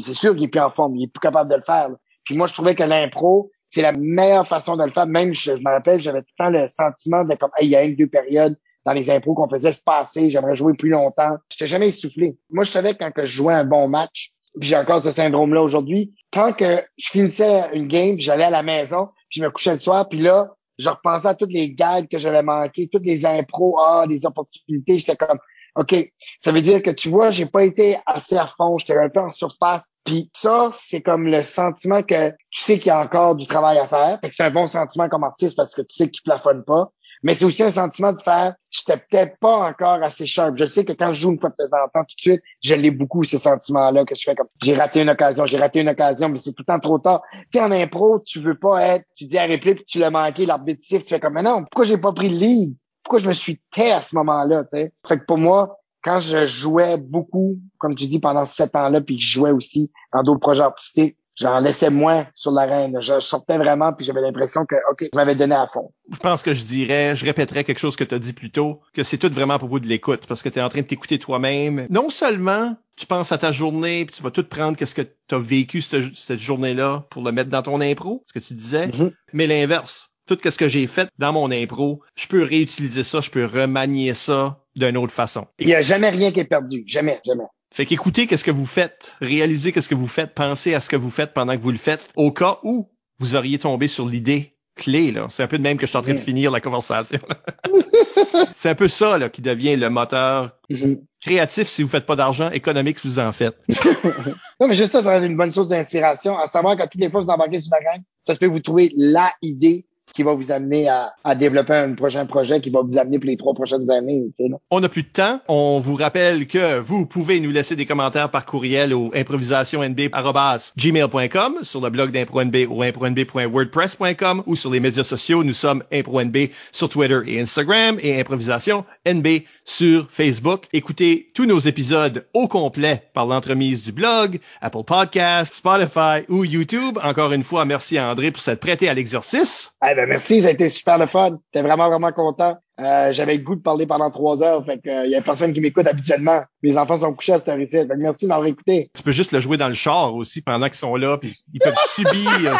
c'est 0.02 0.14
sûr 0.14 0.34
qu'il 0.34 0.44
est 0.44 0.48
plus 0.48 0.60
en 0.60 0.70
forme, 0.70 0.96
il 0.96 1.04
est 1.04 1.08
plus 1.08 1.20
capable 1.20 1.50
de 1.50 1.56
le 1.56 1.62
faire. 1.62 1.88
Puis 2.24 2.36
moi, 2.36 2.46
je 2.46 2.54
trouvais 2.54 2.76
que 2.76 2.84
l'impro, 2.84 3.50
c'est 3.68 3.82
la 3.82 3.92
meilleure 3.92 4.46
façon 4.46 4.76
de 4.76 4.84
le 4.84 4.92
faire. 4.92 5.06
Même, 5.06 5.34
je, 5.34 5.56
je 5.56 5.62
me 5.62 5.70
rappelle, 5.70 6.00
j'avais 6.00 6.20
tout 6.20 6.28
le 6.38 6.44
temps 6.44 6.50
le 6.50 6.66
sentiment 6.68 7.24
de 7.24 7.34
comme, 7.34 7.50
il 7.60 7.68
y 7.68 7.76
a 7.76 7.82
une, 7.82 7.96
deux 7.96 8.06
périodes 8.06 8.56
dans 8.84 8.92
les 8.92 9.10
impros 9.10 9.34
qu'on 9.34 9.48
faisait 9.48 9.72
se 9.72 9.82
passer, 9.82 10.30
j'aimerais 10.30 10.56
jouer 10.56 10.74
plus 10.74 10.90
longtemps. 10.90 11.36
J'étais 11.50 11.66
jamais 11.66 11.88
essoufflé. 11.88 12.36
Moi, 12.50 12.64
je 12.64 12.70
savais 12.70 12.94
quand 12.94 13.10
que 13.10 13.24
je 13.24 13.36
jouais 13.36 13.54
un 13.54 13.64
bon 13.64 13.88
match, 13.88 14.32
puis 14.60 14.68
j'ai 14.68 14.76
encore 14.76 15.02
ce 15.02 15.10
syndrome-là 15.10 15.62
aujourd'hui, 15.62 16.14
quand 16.32 16.52
que 16.52 16.82
je 16.96 17.10
finissais 17.10 17.74
une 17.74 17.88
game, 17.88 18.16
j'allais 18.18 18.44
à 18.44 18.50
la 18.50 18.62
maison, 18.62 19.08
puis 19.30 19.40
je 19.40 19.44
me 19.44 19.50
couchais 19.50 19.72
le 19.72 19.78
soir, 19.78 20.08
puis 20.08 20.20
là, 20.20 20.54
je 20.82 20.88
repensais 20.88 21.28
à 21.28 21.34
toutes 21.34 21.52
les 21.52 21.72
gags 21.72 22.08
que 22.08 22.18
j'avais 22.18 22.42
manquées, 22.42 22.88
toutes 22.90 23.06
les 23.06 23.24
impros, 23.24 23.78
ah, 23.80 24.06
des 24.06 24.26
opportunités, 24.26 24.98
j'étais 24.98 25.16
comme, 25.16 25.38
OK, 25.74 25.94
ça 26.40 26.52
veut 26.52 26.60
dire 26.60 26.82
que 26.82 26.90
tu 26.90 27.08
vois, 27.08 27.30
j'ai 27.30 27.46
pas 27.46 27.64
été 27.64 27.96
assez 28.04 28.36
à 28.36 28.46
fond, 28.46 28.76
j'étais 28.76 28.96
un 28.96 29.08
peu 29.08 29.20
en 29.20 29.30
surface. 29.30 29.88
Puis 30.04 30.30
ça, 30.36 30.68
c'est 30.72 31.00
comme 31.00 31.26
le 31.26 31.42
sentiment 31.42 32.02
que 32.02 32.30
tu 32.50 32.60
sais 32.60 32.78
qu'il 32.78 32.88
y 32.88 32.90
a 32.90 33.00
encore 33.00 33.36
du 33.36 33.46
travail 33.46 33.78
à 33.78 33.88
faire. 33.88 34.18
Fait 34.22 34.30
c'est 34.32 34.42
un 34.42 34.50
bon 34.50 34.66
sentiment 34.66 35.08
comme 35.08 35.24
artiste 35.24 35.56
parce 35.56 35.74
que 35.74 35.80
tu 35.82 35.96
sais 35.96 36.06
que 36.06 36.12
tu 36.12 36.22
plafonnes 36.22 36.64
pas. 36.64 36.90
Mais 37.22 37.34
c'est 37.34 37.44
aussi 37.44 37.62
un 37.62 37.70
sentiment 37.70 38.12
de 38.12 38.20
faire, 38.20 38.54
j'étais 38.70 38.96
peut-être 38.96 39.38
pas 39.38 39.58
encore 39.58 40.02
assez 40.02 40.26
sharp. 40.26 40.56
Je 40.56 40.64
sais 40.64 40.84
que 40.84 40.92
quand 40.92 41.12
je 41.12 41.20
joue 41.20 41.30
une 41.30 41.40
fois 41.40 41.50
de 41.50 41.56
temps 41.56 41.76
en 41.76 41.88
temps, 41.88 42.04
tout 42.04 42.16
de 42.16 42.20
suite, 42.20 42.42
je 42.62 42.74
l'ai 42.74 42.90
beaucoup, 42.90 43.22
ce 43.24 43.38
sentiment-là, 43.38 44.04
que 44.04 44.14
je 44.14 44.22
fais 44.22 44.34
comme, 44.34 44.48
j'ai 44.62 44.74
raté 44.74 45.02
une 45.02 45.10
occasion, 45.10 45.46
j'ai 45.46 45.58
raté 45.58 45.80
une 45.80 45.88
occasion, 45.88 46.28
mais 46.28 46.38
c'est 46.38 46.52
tout 46.52 46.64
le 46.66 46.72
temps 46.72 46.80
trop 46.80 46.98
tard. 46.98 47.22
Tu 47.32 47.46
sais, 47.52 47.60
en 47.60 47.70
impro, 47.70 48.18
tu 48.20 48.40
veux 48.40 48.58
pas 48.58 48.82
être, 48.82 49.04
tu 49.16 49.26
dis 49.26 49.38
à 49.38 49.44
réplique, 49.44 49.76
puis 49.76 49.84
tu 49.84 49.98
l'as 49.98 50.10
manqué, 50.10 50.46
l'arbitre 50.46 50.82
tu 50.86 50.98
fais 51.00 51.20
comme, 51.20 51.34
mais 51.34 51.42
non, 51.42 51.62
pourquoi 51.62 51.84
j'ai 51.84 51.98
pas 51.98 52.12
pris 52.12 52.28
le 52.28 52.36
lead? 52.36 52.74
Pourquoi 53.02 53.18
je 53.18 53.28
me 53.28 53.34
suis 53.34 53.60
tait 53.72 53.92
à 53.92 54.00
ce 54.00 54.14
moment-là, 54.16 54.64
tu 54.64 54.78
sais? 54.78 54.92
Fait 55.06 55.18
que 55.18 55.24
pour 55.24 55.38
moi, 55.38 55.78
quand 56.02 56.20
je 56.20 56.46
jouais 56.46 56.96
beaucoup, 56.96 57.58
comme 57.78 57.94
tu 57.94 58.06
dis, 58.06 58.18
pendant 58.18 58.44
sept 58.44 58.74
ans-là, 58.74 59.00
puis 59.00 59.16
que 59.18 59.22
je 59.22 59.32
jouais 59.32 59.52
aussi 59.52 59.90
dans 60.12 60.22
d'autres 60.22 60.40
projets 60.40 60.62
artistiques, 60.62 61.16
j'en 61.36 61.60
laissais 61.60 61.90
moins 61.90 62.26
sur 62.34 62.52
l'arène. 62.52 62.96
Je 63.00 63.20
sortais 63.20 63.58
vraiment, 63.58 63.92
puis 63.92 64.04
j'avais 64.04 64.20
l'impression 64.20 64.64
que, 64.66 64.76
OK, 64.90 65.08
je 65.12 65.16
m'avais 65.16 65.34
donné 65.34 65.54
à 65.54 65.66
fond. 65.72 65.92
Je 66.12 66.18
pense 66.18 66.42
que 66.42 66.52
je 66.52 66.64
dirais, 66.64 67.14
je 67.16 67.24
répéterais 67.24 67.64
quelque 67.64 67.78
chose 67.78 67.96
que 67.96 68.04
tu 68.04 68.14
as 68.14 68.18
dit 68.18 68.32
plus 68.32 68.50
tôt, 68.50 68.80
que 68.92 69.02
c'est 69.02 69.18
tout 69.18 69.30
vraiment 69.32 69.54
à 69.54 69.58
propos 69.58 69.80
de 69.80 69.86
l'écoute, 69.86 70.26
parce 70.26 70.42
que 70.42 70.48
tu 70.48 70.58
es 70.58 70.62
en 70.62 70.68
train 70.68 70.80
de 70.82 70.86
t'écouter 70.86 71.18
toi-même. 71.18 71.86
Non 71.90 72.10
seulement 72.10 72.76
tu 72.96 73.06
penses 73.06 73.32
à 73.32 73.38
ta 73.38 73.52
journée, 73.52 74.04
puis 74.04 74.14
tu 74.16 74.22
vas 74.22 74.30
tout 74.30 74.44
prendre 74.44 74.76
qu'est-ce 74.76 74.94
que 74.94 75.02
tu 75.02 75.34
as 75.34 75.38
vécu 75.38 75.80
cette, 75.80 76.14
cette 76.14 76.38
journée-là 76.38 77.06
pour 77.10 77.22
le 77.22 77.32
mettre 77.32 77.48
dans 77.50 77.62
ton 77.62 77.80
impro, 77.80 78.22
ce 78.26 78.32
que 78.38 78.44
tu 78.44 78.54
disais, 78.54 78.88
Mhm. 78.88 79.12
mais 79.32 79.46
l'inverse. 79.46 80.10
Tout 80.28 80.38
ce 80.44 80.56
que 80.56 80.68
j'ai 80.68 80.86
fait 80.86 81.08
dans 81.18 81.32
mon 81.32 81.50
impro, 81.50 82.00
je 82.14 82.28
peux 82.28 82.44
réutiliser 82.44 83.02
ça, 83.02 83.20
je 83.20 83.28
peux 83.30 83.44
remanier 83.44 84.14
ça 84.14 84.60
d'une 84.76 84.96
autre 84.96 85.12
façon. 85.12 85.46
Il 85.58 85.68
y 85.68 85.74
a 85.74 85.80
jamais 85.82 86.10
rien 86.10 86.30
qui 86.30 86.38
est 86.40 86.44
perdu. 86.44 86.84
Jamais, 86.86 87.20
jamais. 87.26 87.44
Fait 87.72 87.86
qu'écoutez 87.86 88.26
qu'est-ce 88.26 88.44
que 88.44 88.50
vous 88.50 88.66
faites, 88.66 89.16
réalisez 89.22 89.72
qu'est-ce 89.72 89.88
que 89.88 89.94
vous 89.94 90.06
faites, 90.06 90.34
pensez 90.34 90.74
à 90.74 90.80
ce 90.80 90.88
que 90.90 90.96
vous 90.96 91.10
faites 91.10 91.32
pendant 91.32 91.56
que 91.56 91.62
vous 91.62 91.70
le 91.70 91.78
faites, 91.78 92.06
au 92.16 92.30
cas 92.30 92.58
où 92.62 92.90
vous 93.18 93.34
auriez 93.34 93.58
tombé 93.58 93.88
sur 93.88 94.06
l'idée 94.06 94.56
clé, 94.74 95.10
là. 95.12 95.26
C'est 95.30 95.42
un 95.42 95.46
peu 95.46 95.58
de 95.58 95.62
même 95.62 95.76
que 95.78 95.86
je 95.86 95.90
suis 95.90 95.98
en 95.98 96.02
train 96.02 96.12
de 96.14 96.18
Mm. 96.18 96.22
finir 96.22 96.50
la 96.50 96.60
conversation. 96.60 97.18
C'est 98.52 98.70
un 98.70 98.74
peu 98.74 98.88
ça, 98.88 99.18
là, 99.18 99.28
qui 99.28 99.42
devient 99.42 99.76
le 99.76 99.90
moteur 99.90 100.52
Mhm. 100.70 100.98
créatif 101.20 101.68
si 101.68 101.82
vous 101.82 101.88
faites 101.88 102.06
pas 102.06 102.16
d'argent, 102.16 102.50
économique 102.50 102.98
si 102.98 103.08
vous 103.08 103.18
en 103.18 103.32
faites. 103.32 103.56
Non, 104.60 104.68
mais 104.68 104.74
juste 104.74 104.92
ça, 104.92 105.02
ça 105.02 105.16
être 105.16 105.24
une 105.24 105.36
bonne 105.36 105.52
source 105.52 105.68
d'inspiration. 105.68 106.38
À 106.38 106.46
savoir 106.46 106.76
qu'à 106.76 106.86
toutes 106.86 107.00
les 107.00 107.10
fois 107.10 107.20
que 107.20 107.26
vous 107.26 107.32
embarquez 107.32 107.60
sur 107.60 107.74
la 107.74 107.82
gang, 107.82 108.02
ça 108.22 108.34
se 108.34 108.38
peut 108.38 108.46
vous 108.46 108.60
trouver 108.60 108.92
la 108.96 109.32
idée 109.42 109.86
qui 110.12 110.22
va 110.22 110.34
vous 110.34 110.52
amener 110.52 110.88
à, 110.88 111.12
à 111.24 111.34
développer 111.34 111.74
un 111.74 111.94
prochain 111.94 112.26
projet 112.26 112.60
qui 112.60 112.70
va 112.70 112.82
vous 112.82 112.98
amener 112.98 113.18
pour 113.18 113.28
les 113.28 113.36
trois 113.36 113.54
prochaines 113.54 113.90
années. 113.90 114.30
Tu 114.36 114.44
sais, 114.44 114.50
là. 114.50 114.58
On 114.70 114.80
n'a 114.80 114.88
plus 114.88 115.02
de 115.02 115.08
temps. 115.08 115.40
On 115.48 115.78
vous 115.78 115.96
rappelle 115.96 116.46
que 116.46 116.78
vous 116.78 117.04
pouvez 117.06 117.40
nous 117.40 117.50
laisser 117.50 117.74
des 117.76 117.86
commentaires 117.86 118.30
par 118.30 118.46
courriel 118.46 118.94
au 118.94 119.10
improvisationnb.gmail.com 119.14 121.54
sur 121.62 121.80
le 121.80 121.90
blog 121.90 122.12
d'ImproNB 122.12 122.56
ou 122.68 122.82
impronb.wordpress.com 122.82 124.42
ou 124.46 124.56
sur 124.56 124.70
les 124.70 124.80
médias 124.80 125.04
sociaux. 125.04 125.44
Nous 125.44 125.54
sommes 125.54 125.82
ImproNB 125.92 126.36
sur 126.72 126.88
Twitter 126.88 127.20
et 127.26 127.40
Instagram 127.40 127.98
et 128.00 128.18
Improvisation 128.20 128.84
NB 129.06 129.26
sur 129.64 130.08
Facebook. 130.10 130.64
Écoutez 130.72 131.30
tous 131.34 131.46
nos 131.46 131.58
épisodes 131.58 132.26
au 132.34 132.48
complet 132.48 133.02
par 133.14 133.26
l'entremise 133.26 133.84
du 133.84 133.92
blog, 133.92 134.40
Apple 134.60 134.84
Podcasts, 134.84 135.54
Spotify 135.54 136.24
ou 136.28 136.44
YouTube. 136.44 136.98
Encore 137.02 137.32
une 137.32 137.42
fois, 137.42 137.64
merci 137.64 137.98
à 137.98 138.10
André 138.10 138.30
pour 138.30 138.42
s'être 138.42 138.60
prêté 138.60 138.88
à 138.88 138.94
l'exercice. 138.94 139.72
Eh 139.88 139.94
ben, 139.94 140.01
merci, 140.06 140.42
ça 140.42 140.48
a 140.48 140.50
été 140.50 140.68
super 140.68 140.98
le 140.98 141.06
fun. 141.06 141.38
J'étais 141.52 141.66
vraiment, 141.66 141.88
vraiment 141.88 142.12
content. 142.12 142.56
Euh, 142.80 143.12
j'avais 143.12 143.36
le 143.36 143.42
goût 143.42 143.54
de 143.54 143.60
parler 143.60 143.86
pendant 143.86 144.10
trois 144.10 144.42
heures. 144.42 144.64
Fait 144.64 144.78
que, 144.78 144.88
euh, 144.88 145.06
y 145.06 145.14
a 145.14 145.20
personne 145.20 145.52
qui 145.52 145.60
m'écoute 145.60 145.86
habituellement. 145.86 146.42
Mes 146.62 146.76
enfants 146.76 146.98
sont 146.98 147.12
couchés 147.14 147.34
à 147.34 147.38
cette 147.38 147.48
heure-ci. 147.48 147.72
Fait 147.72 147.86
que 147.86 147.94
merci 147.96 148.26
d'avoir 148.26 148.46
écouté. 148.46 148.90
Tu 148.94 149.02
peux 149.02 149.12
juste 149.12 149.32
le 149.32 149.40
jouer 149.40 149.56
dans 149.56 149.68
le 149.68 149.74
char 149.74 150.14
aussi 150.14 150.42
pendant 150.42 150.66
qu'ils 150.66 150.74
sont 150.76 150.96
là, 150.96 151.18
puis 151.18 151.34
ils 151.52 151.60
peuvent 151.60 151.74
subir 151.94 152.58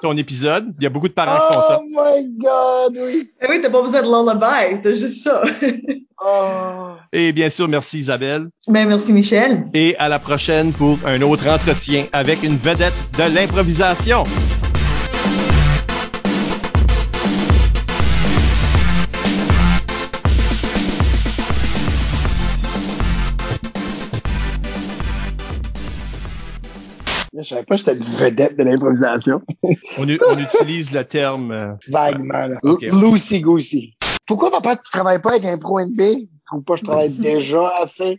ton 0.00 0.16
épisode. 0.16 0.72
Il 0.78 0.84
y 0.84 0.86
a 0.86 0.90
beaucoup 0.90 1.08
de 1.08 1.12
parents 1.12 1.48
qui 1.48 1.54
font 1.54 1.62
ça. 1.62 1.80
Oh 1.82 1.86
my 1.88 2.26
God, 2.38 2.98
oui. 3.02 3.30
Eh 3.40 3.46
oui, 3.48 3.60
t'as 3.62 3.70
pas 3.70 3.82
besoin 3.82 4.02
de 4.02 4.06
lullaby, 4.06 4.80
t'as 4.82 4.94
juste 4.94 5.24
ça. 5.24 5.42
Oh. 6.22 6.96
Et 7.14 7.32
bien 7.32 7.48
sûr, 7.48 7.66
merci 7.66 7.96
Isabelle. 7.96 8.48
ben, 8.68 8.86
merci 8.86 9.10
Michel. 9.14 9.64
Et 9.72 9.96
à 9.96 10.10
la 10.10 10.18
prochaine 10.18 10.70
pour 10.70 10.98
un 11.06 11.22
autre 11.22 11.48
entretien 11.48 12.04
avec 12.12 12.42
une 12.42 12.58
vedette 12.58 12.92
de 13.16 13.34
l'improvisation. 13.34 14.24
Savais 27.50 27.64
pas 27.64 27.76
que 27.76 27.78
j'étais 27.78 27.96
une 27.96 28.04
vedette 28.04 28.56
de 28.56 28.64
l'improvisation. 28.64 29.42
On, 29.98 30.06
utilise 30.06 30.92
le 30.92 31.04
terme... 31.04 31.50
euh, 31.52 31.72
Vaguement, 31.88 32.46
là. 32.46 32.58
Ok. 32.62 32.82
Lucy 32.82 33.40
Goosey. 33.40 33.92
Pourquoi, 34.26 34.50
papa, 34.50 34.76
tu 34.76 34.90
travailles 34.90 35.20
pas 35.20 35.30
avec 35.30 35.44
un 35.44 35.58
pro 35.58 35.80
NB? 35.80 35.98
Je 35.98 36.26
trouve 36.46 36.62
pas 36.62 36.74
que 36.74 36.80
je 36.80 36.84
travaille 36.84 37.10
déjà 37.18 37.68
assez. 37.82 38.18